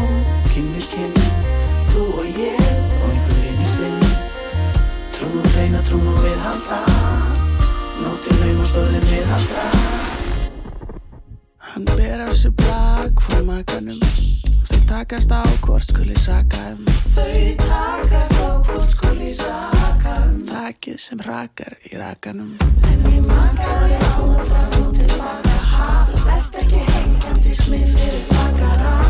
kinn 0.49 0.69
við 0.71 0.85
kinn. 0.93 1.17
Þú 1.91 2.03
og 2.21 2.37
ég 2.39 2.61
og 2.63 3.09
einhver 3.09 3.41
einu 3.43 3.67
þinn. 3.75 4.05
Trún 5.11 5.35
og 5.41 5.49
reyna, 5.57 5.81
trún 5.85 6.07
og 6.07 6.21
viðhalda 6.23 6.79
Nóttin 8.01 8.39
naumast 8.39 8.79
orðin 8.79 9.05
viðhaldra 9.09 9.65
Hann 11.71 11.85
ber 11.85 12.23
af 12.25 12.33
sér 12.35 12.51
bak 12.59 13.21
frá 13.23 13.43
makanum. 13.47 13.99
Þau 14.67 14.79
takast 14.89 15.31
á 15.31 15.39
hvort 15.63 15.87
skuli 15.87 16.17
saka 16.19 16.73
um. 16.73 16.83
Þau 17.15 17.55
takast 17.61 18.35
á 18.35 18.49
hvort 18.67 18.91
skuli 18.91 19.31
saka 19.31 20.17
um. 20.25 20.41
Þakið 20.49 20.99
sem 20.99 21.23
rakar 21.23 21.77
í 21.87 21.95
rakanum. 21.95 22.57
En 22.91 23.07
ég 23.13 23.23
makaði 23.23 24.10
These 27.51 27.67
men 27.67 27.83
got 28.29 28.79
it 28.79 29.00